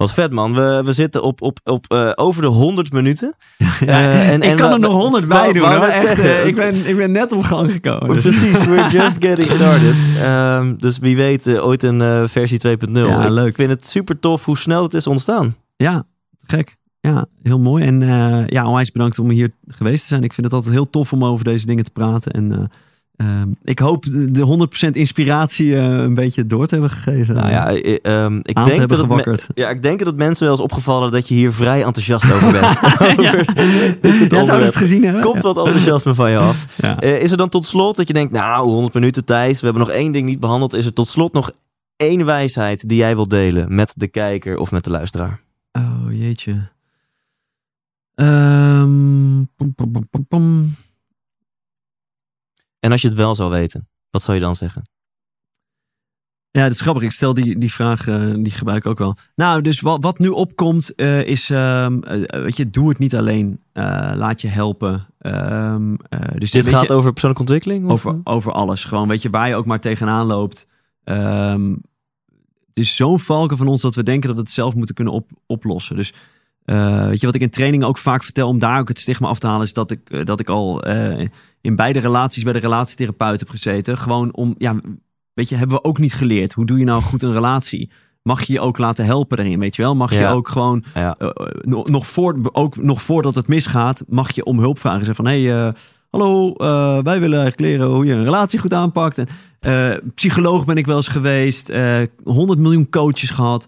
Wat 0.05 0.13
vet 0.13 0.31
man, 0.31 0.53
we, 0.53 0.81
we 0.85 0.93
zitten 0.93 1.23
op, 1.23 1.41
op, 1.41 1.59
op 1.63 1.85
eh, 1.87 2.11
over 2.15 2.41
de 2.41 2.47
100 2.47 2.91
minuten. 2.93 3.33
Ja, 3.57 3.67
Eh, 3.87 4.29
en- 4.29 4.41
ik 4.41 4.49
en 4.49 4.55
kan 4.55 4.71
er 4.71 4.79
nog 4.79 4.93
honderd 4.93 5.25
wou- 5.25 5.41
bij 5.43 5.53
doen. 5.61 5.69
hoor. 5.69 5.85
Echt, 5.85 6.19
eh, 6.19 6.45
ik, 6.47 6.55
ben, 6.55 6.87
ik 6.89 6.95
ben 6.97 7.11
net 7.11 7.31
op 7.31 7.43
gang 7.43 7.71
gekomen. 7.71 8.13
Dus- 8.13 8.23
Precies, 8.23 8.65
we're 8.65 8.89
just 9.01 9.17
getting 9.25 9.51
started. 9.51 9.95
Ehm, 10.21 10.75
dus 10.77 10.97
wie 10.99 11.15
weet 11.15 11.59
ooit 11.59 11.83
een 11.83 12.29
versie 12.29 12.59
2.0. 12.67 12.91
Ja, 12.91 13.23
ik 13.23 13.29
leuk. 13.29 13.55
vind 13.55 13.69
het 13.69 13.85
super 13.85 14.19
tof 14.19 14.45
hoe 14.45 14.57
snel 14.57 14.83
het 14.83 14.93
is 14.93 15.07
ontstaan. 15.07 15.55
Ja, 15.75 16.03
gek. 16.45 16.75
Ja, 16.99 17.25
heel 17.43 17.59
mooi. 17.59 17.85
En 17.85 17.99
ja, 18.49 18.67
onwijs 18.67 18.91
bedankt 18.91 19.19
om 19.19 19.29
hier 19.29 19.51
geweest 19.67 20.01
te 20.01 20.07
zijn. 20.07 20.23
Ik 20.23 20.33
vind 20.33 20.45
het 20.45 20.55
altijd 20.55 20.73
heel 20.73 20.89
tof 20.89 21.13
om 21.13 21.25
over 21.25 21.45
deze 21.45 21.65
dingen 21.65 21.83
te 21.83 21.91
praten. 21.91 22.31
En 22.31 22.69
ehm, 23.15 23.47
ik 23.63 23.79
hoop 23.79 24.03
de 24.03 24.31
de 24.31 24.67
100% 24.87 24.89
inspiratie 24.91 25.75
eh, 25.75 25.83
een 25.83 26.13
beetje 26.13 26.45
door 26.45 26.67
te 26.67 26.75
hebben 26.75 26.91
gegeven. 26.91 27.35
Nou 27.35 27.49
ja, 27.49 27.67
eh, 27.67 27.97
ehm, 28.01 28.37
ik, 28.37 28.65
denk 28.65 28.89
dat 28.89 29.25
het 29.25 29.47
ja, 29.53 29.69
ik 29.69 29.83
denk 29.83 29.97
dat 29.97 30.07
het 30.07 30.17
mensen 30.17 30.43
wel 30.43 30.53
eens 30.53 30.63
opgevallen 30.63 31.11
dat 31.11 31.27
je 31.27 31.35
hier 31.35 31.53
vrij 31.53 31.83
enthousiast 31.83 32.33
over 32.33 32.51
bent. 32.51 32.79
Ja. 33.23 33.33
Over 34.31 34.45
zou 34.45 34.63
het 34.63 34.75
gezien 34.75 35.03
hebben? 35.03 35.21
Komt 35.21 35.43
wat 35.43 35.57
enthousiasme 35.57 36.15
van 36.15 36.31
je 36.31 36.37
af? 36.37 36.65
Ja. 36.77 36.99
Eh, 36.99 37.21
is 37.21 37.31
er 37.31 37.37
dan 37.37 37.49
tot 37.49 37.65
slot 37.65 37.95
dat 37.95 38.07
je 38.07 38.13
denkt, 38.13 38.31
nou, 38.33 38.67
100 38.67 38.93
minuten 38.93 39.25
Thijs, 39.25 39.59
we 39.59 39.65
hebben 39.65 39.85
nog 39.85 39.95
één 39.95 40.11
ding 40.11 40.25
niet 40.25 40.39
behandeld. 40.39 40.73
Is 40.73 40.85
er 40.85 40.93
tot 40.93 41.07
slot 41.07 41.33
nog 41.33 41.51
één 41.95 42.25
wijsheid 42.25 42.89
die 42.89 42.97
jij 42.97 43.15
wilt 43.15 43.29
delen 43.29 43.75
met 43.75 43.93
de 43.97 44.07
kijker 44.07 44.57
of 44.57 44.71
met 44.71 44.83
de 44.83 44.89
luisteraar? 44.89 45.41
Oh, 45.71 46.05
jeetje. 46.09 46.71
Ehm, 48.15 49.43
pom, 49.55 49.75
pom, 49.75 50.27
pom. 50.27 50.75
En 52.83 52.91
als 52.91 53.01
je 53.01 53.07
het 53.07 53.17
wel 53.17 53.35
zou 53.35 53.49
weten, 53.49 53.87
wat 54.09 54.21
zou 54.21 54.37
je 54.37 54.43
dan 54.43 54.55
zeggen? 54.55 54.83
Ja, 56.51 56.63
dat 56.63 56.71
is 56.71 56.81
grappig. 56.81 57.03
Ik 57.03 57.11
stel 57.11 57.33
die, 57.33 57.57
die 57.57 57.73
vraag, 57.73 58.07
eh, 58.07 58.33
die 58.33 58.51
gebruik 58.51 58.85
ik 58.85 58.91
ook 58.91 58.97
wel. 58.97 59.15
Nou, 59.35 59.61
dus 59.61 59.79
wat, 59.79 60.03
wat 60.03 60.19
nu 60.19 60.27
opkomt 60.27 60.95
eh, 60.95 61.25
is, 61.25 61.49
ehm, 61.49 61.99
eh, 61.99 62.41
weet 62.41 62.57
je, 62.57 62.69
doe 62.69 62.89
het 62.89 62.99
niet 62.99 63.15
alleen. 63.15 63.61
Laat 64.15 64.41
je 64.41 64.47
helpen. 64.47 65.07
Ehm, 65.19 65.95
eh, 66.09 66.19
dus 66.37 66.51
Dit 66.51 66.67
gaat 66.67 66.87
je, 66.87 66.93
over 66.93 67.11
persoonlijke 67.11 67.43
ontwikkeling? 67.43 67.85
of? 67.85 67.91
over, 68.05 68.19
over 68.23 68.51
alles. 68.51 68.85
Gewoon, 68.85 69.07
weet 69.07 69.21
je, 69.21 69.29
waar 69.29 69.47
je 69.47 69.55
ook 69.55 69.65
maar 69.65 69.79
tegenaan 69.79 70.25
loopt. 70.25 70.67
Ehm, 71.03 71.71
het 72.67 72.83
is 72.83 72.95
zo'n 72.95 73.19
valken 73.19 73.57
van 73.57 73.67
ons 73.67 73.81
dat 73.81 73.95
we 73.95 74.03
denken 74.03 74.27
dat 74.27 74.37
we 74.37 74.43
het 74.43 74.51
zelf 74.51 74.75
moeten 74.75 74.95
kunnen 74.95 75.13
op, 75.13 75.29
oplossen. 75.45 75.95
Dus 75.95 76.13
eh, 76.65 77.07
weet 77.07 77.19
je, 77.19 77.25
wat 77.25 77.35
ik 77.35 77.41
in 77.41 77.49
trainingen 77.49 77.87
ook 77.87 77.97
vaak 77.97 78.23
vertel 78.23 78.47
om 78.47 78.59
daar 78.59 78.79
ook 78.79 78.87
het 78.87 78.99
stigma 78.99 79.27
af 79.27 79.39
te 79.39 79.47
halen, 79.47 79.65
is 79.65 79.73
dat 79.73 79.91
ik, 79.91 80.09
eh, 80.09 80.23
dat 80.23 80.39
ik 80.39 80.49
al 80.49 80.83
eh, 80.83 81.27
in 81.61 81.75
beide 81.75 81.99
relaties 81.99 82.43
bij 82.43 82.53
de 82.53 82.59
relatietherapeut 82.59 83.39
heb 83.39 83.49
gezeten. 83.49 83.97
Gewoon 83.97 84.33
om, 84.33 84.55
ja, 84.57 84.75
weet 85.33 85.49
je, 85.49 85.55
hebben 85.55 85.77
we 85.77 85.83
ook 85.83 85.97
niet 85.97 86.13
geleerd. 86.13 86.53
Hoe 86.53 86.65
doe 86.65 86.77
je 86.79 86.85
nou 86.85 87.01
goed 87.01 87.23
een 87.23 87.33
relatie? 87.33 87.91
Mag 88.21 88.43
je 88.43 88.53
je 88.53 88.59
ook 88.59 88.77
laten 88.77 89.05
helpen 89.05 89.37
daarin, 89.37 89.59
weet 89.59 89.75
je 89.75 89.81
wel? 89.81 89.95
Mag 89.95 90.13
je 90.13 90.27
ook 90.27 90.49
gewoon 90.49 90.83
Ja. 90.93 91.17
nog, 91.61 91.89
nog, 91.89 92.07
voor, 92.07 92.39
ook 92.51 92.77
nog 92.77 93.01
voordat 93.01 93.35
het 93.35 93.47
misgaat, 93.47 94.03
mag 94.07 94.31
je 94.31 94.43
om 94.43 94.59
hulp 94.59 94.79
vragen. 94.79 95.05
Zeg 95.05 95.15
van, 95.15 95.27
hé, 95.27 95.43
hey, 95.43 95.73
hallo, 96.09 96.53
wij 97.03 97.19
willen 97.19 97.39
eigenlijk 97.39 97.59
leren 97.59 97.87
hoe 97.87 98.05
je 98.05 98.13
een 98.13 98.23
relatie 98.23 98.59
goed 98.59 98.73
aanpakt. 98.73 99.17
En, 99.17 99.27
psycholoog 100.15 100.65
ben 100.65 100.77
ik 100.77 100.85
wel 100.85 100.95
eens 100.95 101.07
geweest, 101.07 101.69
eh 101.69 102.01
100 102.23 102.59
miljoen 102.59 102.89
coaches 102.89 103.29
gehad. 103.29 103.67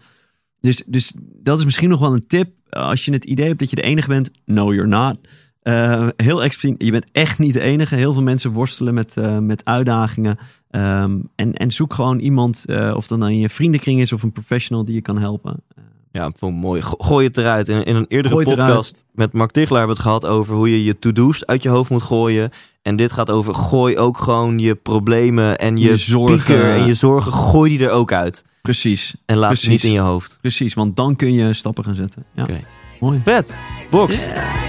Dus, 0.59 0.84
dus 0.85 1.13
dat 1.17 1.57
is 1.57 1.65
misschien 1.65 1.89
nog 1.89 1.99
wel 1.99 2.13
een 2.13 2.27
tip. 2.27 2.49
Als 2.76 3.06
je 3.06 3.11
het 3.11 3.26
idee 3.26 3.47
hebt 3.47 3.60
dat 3.60 3.69
je 3.69 3.76
de 3.76 3.81
enige 3.81 4.07
bent, 4.07 4.31
no 4.45 4.73
you're 4.73 4.88
not. 4.89 5.18
Eh, 5.61 6.07
heel 6.15 6.43
expliciet, 6.43 6.84
je 6.84 6.91
bent 6.91 7.06
echt 7.11 7.39
niet 7.39 7.53
de 7.53 7.60
enige. 7.61 7.95
Heel 7.95 8.14
veel 8.14 8.22
mensen 8.23 8.52
worstelen 8.52 8.93
met, 8.93 9.18
eh, 9.18 9.38
met 9.38 9.65
uitdagingen. 9.65 10.38
Ehm, 10.69 11.18
en, 11.35 11.53
en 11.53 11.72
zoek 11.72 11.93
gewoon 11.93 12.19
iemand, 12.19 12.65
eh, 12.65 12.93
of 12.95 13.07
dat 13.07 13.18
nou 13.19 13.31
in 13.31 13.39
je 13.39 13.49
vriendenkring 13.49 14.02
is 14.02 14.14
of 14.14 14.23
een 14.23 14.31
professional 14.31 14.85
die 14.85 14.95
je 14.95 15.02
kan 15.02 15.18
helpen. 15.19 15.64
Ja, 16.11 16.31
vond 16.38 16.56
ik 16.56 16.61
mooi. 16.61 16.81
Go- 16.81 16.95
Gooi 16.97 17.27
het 17.27 17.38
eruit. 17.38 17.68
In, 17.69 17.84
in 17.84 17.95
een 17.95 18.06
eerdere 18.07 18.34
podcast 18.56 19.06
met 19.14 19.34
Mark 19.34 19.52
Tichelaar 19.52 19.77
hebben 19.80 19.95
we 19.97 20.02
het 20.03 20.11
gehad 20.11 20.34
over 20.38 20.56
hoe 20.56 20.69
je 20.69 20.84
je 20.84 20.99
to-do's 20.99 21.45
uit 21.45 21.64
je 21.64 21.69
hoofd 21.69 21.89
moet 21.89 22.02
gooien. 22.02 22.49
En 22.81 22.95
dit 22.95 23.11
gaat 23.11 23.31
over 23.31 23.56
gooi 23.56 23.97
ook 23.97 24.18
gewoon 24.18 24.60
je 24.60 24.76
problemen 24.76 25.57
en 25.57 25.77
je, 25.77 25.89
Je 25.89 25.97
zorgen. 25.97 26.73
en 26.73 26.85
je 26.85 26.93
zorgen, 26.93 27.31
gooi 27.34 27.77
die 27.77 27.88
er 27.88 27.91
ook 27.93 28.11
uit. 28.11 28.43
Precies, 28.65 29.13
En 29.25 29.37
laat 29.37 29.57
ze 29.57 29.65
Precies. 29.65 29.83
niet 29.83 29.83
in 29.83 29.91
je 29.97 29.99
hoofd. 30.05 30.37
precies. 30.41 30.73
Want 30.73 30.95
dan 30.95 31.15
kun 31.15 31.33
je 31.33 31.53
stappen 31.53 31.83
gaan 31.83 31.95
zetten. 31.95 32.23
Ja, 32.35 32.43
Oké. 32.43 32.59
mooi. 32.99 33.21
Vet. 33.23 33.55
Box. 33.91 34.15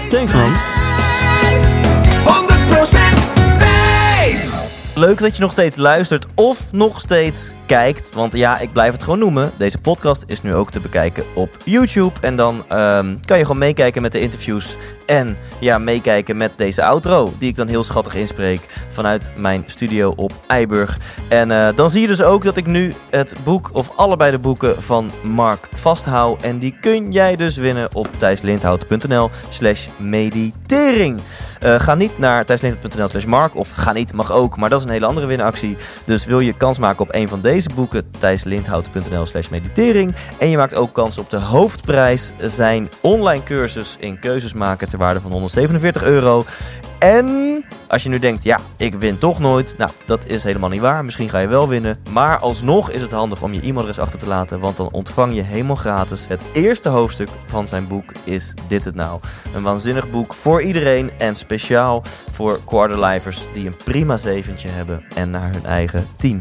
Thanks 0.09 0.33
man. 0.33 0.51
100% 2.25 3.27
wijs! 3.57 4.61
Leuk 4.95 5.19
dat 5.19 5.35
je 5.35 5.41
nog 5.41 5.51
steeds 5.51 5.75
luistert 5.75 6.25
of 6.35 6.71
nog 6.71 6.99
steeds 6.99 7.51
kijkt. 7.67 8.13
Want 8.13 8.33
ja, 8.33 8.59
ik 8.59 8.71
blijf 8.73 8.91
het 8.93 9.03
gewoon 9.03 9.19
noemen. 9.19 9.51
Deze 9.57 9.77
podcast 9.77 10.23
is 10.27 10.41
nu 10.41 10.53
ook 10.53 10.71
te 10.71 10.79
bekijken 10.79 11.23
op 11.33 11.57
YouTube. 11.63 12.19
En 12.21 12.35
dan 12.35 12.63
ehm, 12.67 13.15
kan 13.25 13.37
je 13.37 13.43
gewoon 13.43 13.57
meekijken 13.57 14.01
met 14.01 14.11
de 14.11 14.19
interviews. 14.19 14.77
En 15.05 15.37
ja, 15.59 15.77
meekijken 15.77 16.37
met 16.37 16.51
deze 16.55 16.83
outro. 16.83 17.33
Die 17.37 17.49
ik 17.49 17.55
dan 17.55 17.67
heel 17.67 17.83
schattig 17.83 18.15
inspreek 18.15 18.61
vanuit 18.89 19.31
mijn 19.35 19.63
studio 19.65 20.13
op 20.15 20.31
Eiburg. 20.47 20.97
En 21.27 21.51
eh, 21.51 21.67
dan 21.75 21.89
zie 21.89 22.01
je 22.01 22.07
dus 22.07 22.21
ook 22.21 22.43
dat 22.43 22.57
ik 22.57 22.65
nu 22.65 22.93
het 23.09 23.35
boek, 23.43 23.69
of 23.73 23.91
allebei 23.95 24.31
de 24.31 24.39
boeken 24.39 24.83
van 24.83 25.11
Mark 25.21 25.69
vasthoud. 25.73 26.41
En 26.41 26.59
die 26.59 26.77
kun 26.81 27.11
jij 27.11 27.35
dus 27.35 27.57
winnen 27.57 27.89
op 27.93 28.07
thijslindhout.nl 28.17 29.29
slash 29.49 29.87
meditering. 29.97 31.19
Eh, 31.59 31.79
ga 31.79 31.95
niet 31.95 32.17
naar 32.17 32.45
thijslindhout.nl 32.45 33.07
slash 33.07 33.25
mark. 33.25 33.55
Of 33.55 33.71
ga 33.71 33.91
niet, 33.91 34.13
mag 34.13 34.31
ook. 34.31 34.57
Maar 34.57 34.69
dat 34.69 34.79
is 34.79 34.85
een 34.85 34.91
hele 34.91 35.05
andere 35.05 35.27
winactie. 35.27 35.77
Dus 36.05 36.25
wil 36.25 36.39
je 36.39 36.53
kans 36.53 36.79
maken 36.79 37.01
op 37.01 37.15
een 37.15 37.27
van 37.27 37.41
deze 37.41 37.56
boeken, 37.65 38.09
thijslindhout.nl 38.19 39.25
slash 39.25 39.49
meditering. 39.49 40.15
En 40.37 40.49
je 40.49 40.57
maakt 40.57 40.75
ook 40.75 40.93
kans 40.93 41.17
op 41.17 41.29
de 41.29 41.37
hoofdprijs. 41.39 42.31
Zijn 42.41 42.89
online 43.01 43.43
cursus 43.43 43.95
in 43.99 44.19
keuzes 44.19 44.53
maken 44.53 44.89
ter 44.89 44.97
waarde 44.97 45.21
van 45.21 45.31
147 45.31 46.03
euro. 46.03 46.45
En 46.99 47.65
als 47.87 48.03
je 48.03 48.09
nu 48.09 48.19
denkt, 48.19 48.43
ja, 48.43 48.59
ik 48.77 48.95
win 48.95 49.17
toch 49.17 49.39
nooit. 49.39 49.75
Nou, 49.77 49.91
dat 50.05 50.27
is 50.27 50.43
helemaal 50.43 50.69
niet 50.69 50.81
waar. 50.81 51.05
Misschien 51.05 51.29
ga 51.29 51.39
je 51.39 51.47
wel 51.47 51.67
winnen. 51.67 51.99
Maar 52.09 52.37
alsnog 52.37 52.91
is 52.91 53.01
het 53.01 53.11
handig 53.11 53.41
om 53.41 53.53
je 53.53 53.61
e-mailadres 53.61 53.99
achter 53.99 54.19
te 54.19 54.27
laten. 54.27 54.59
Want 54.59 54.77
dan 54.77 54.91
ontvang 54.91 55.35
je 55.35 55.41
helemaal 55.41 55.75
gratis. 55.75 56.25
Het 56.27 56.41
eerste 56.53 56.89
hoofdstuk 56.89 57.29
van 57.45 57.67
zijn 57.67 57.87
boek 57.87 58.11
is 58.23 58.53
Dit 58.67 58.85
Het 58.85 58.95
Nou. 58.95 59.19
Een 59.53 59.63
waanzinnig 59.63 60.09
boek 60.09 60.33
voor 60.33 60.61
iedereen. 60.61 61.11
En 61.17 61.35
speciaal 61.35 62.03
voor 62.31 62.59
quarterlifers 62.65 63.41
die 63.53 63.67
een 63.67 63.77
prima 63.83 64.17
zeventje 64.17 64.69
hebben. 64.69 65.03
En 65.15 65.29
naar 65.29 65.51
hun 65.51 65.65
eigen 65.65 66.07
team 66.17 66.39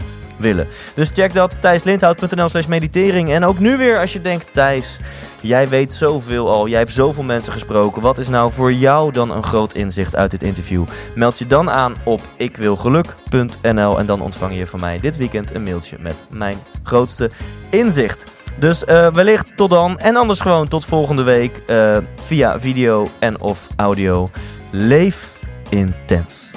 Dus 0.95 1.11
check 1.15 1.33
dat, 1.33 1.57
thijslindhout.nl 1.61 2.49
slash 2.49 2.67
meditering. 2.67 3.31
En 3.31 3.45
ook 3.45 3.59
nu 3.59 3.77
weer 3.77 3.99
als 3.99 4.13
je 4.13 4.21
denkt, 4.21 4.53
Thijs, 4.53 4.99
jij 5.41 5.69
weet 5.69 5.93
zoveel 5.93 6.51
al. 6.51 6.69
Jij 6.69 6.79
hebt 6.79 6.93
zoveel 6.93 7.23
mensen 7.23 7.53
gesproken. 7.53 8.03
Wat 8.03 8.19
is 8.19 8.29
nou 8.29 8.53
voor 8.53 8.73
jou 8.73 9.13
dan 9.13 9.31
een 9.31 9.43
groot 9.43 9.75
inzicht 9.75 10.17
uit 10.17 10.31
dit 10.31 10.43
interview? 10.43 10.85
Meld 11.15 11.39
je 11.39 11.47
dan 11.47 11.71
aan 11.71 11.95
op 12.05 12.21
ikwilgeluk.nl 12.37 13.99
en 13.99 14.07
dan 14.07 14.21
ontvang 14.21 14.57
je 14.57 14.67
van 14.67 14.81
mij 14.81 15.01
dit 15.01 15.17
weekend 15.17 15.55
een 15.55 15.63
mailtje 15.63 15.97
met 16.01 16.25
mijn 16.29 16.59
grootste 16.83 17.31
inzicht. 17.71 18.25
Dus 18.59 18.83
uh, 18.87 19.13
wellicht 19.13 19.57
tot 19.57 19.71
dan. 19.71 19.99
En 19.99 20.17
anders 20.17 20.41
gewoon 20.41 20.69
tot 20.69 20.85
volgende 20.85 21.23
week 21.23 21.61
uh, 21.67 21.97
via 22.17 22.61
video 22.61 23.07
en 23.19 23.41
of 23.41 23.67
audio. 23.77 24.31
Leef 24.71 25.37
intens. 25.69 26.56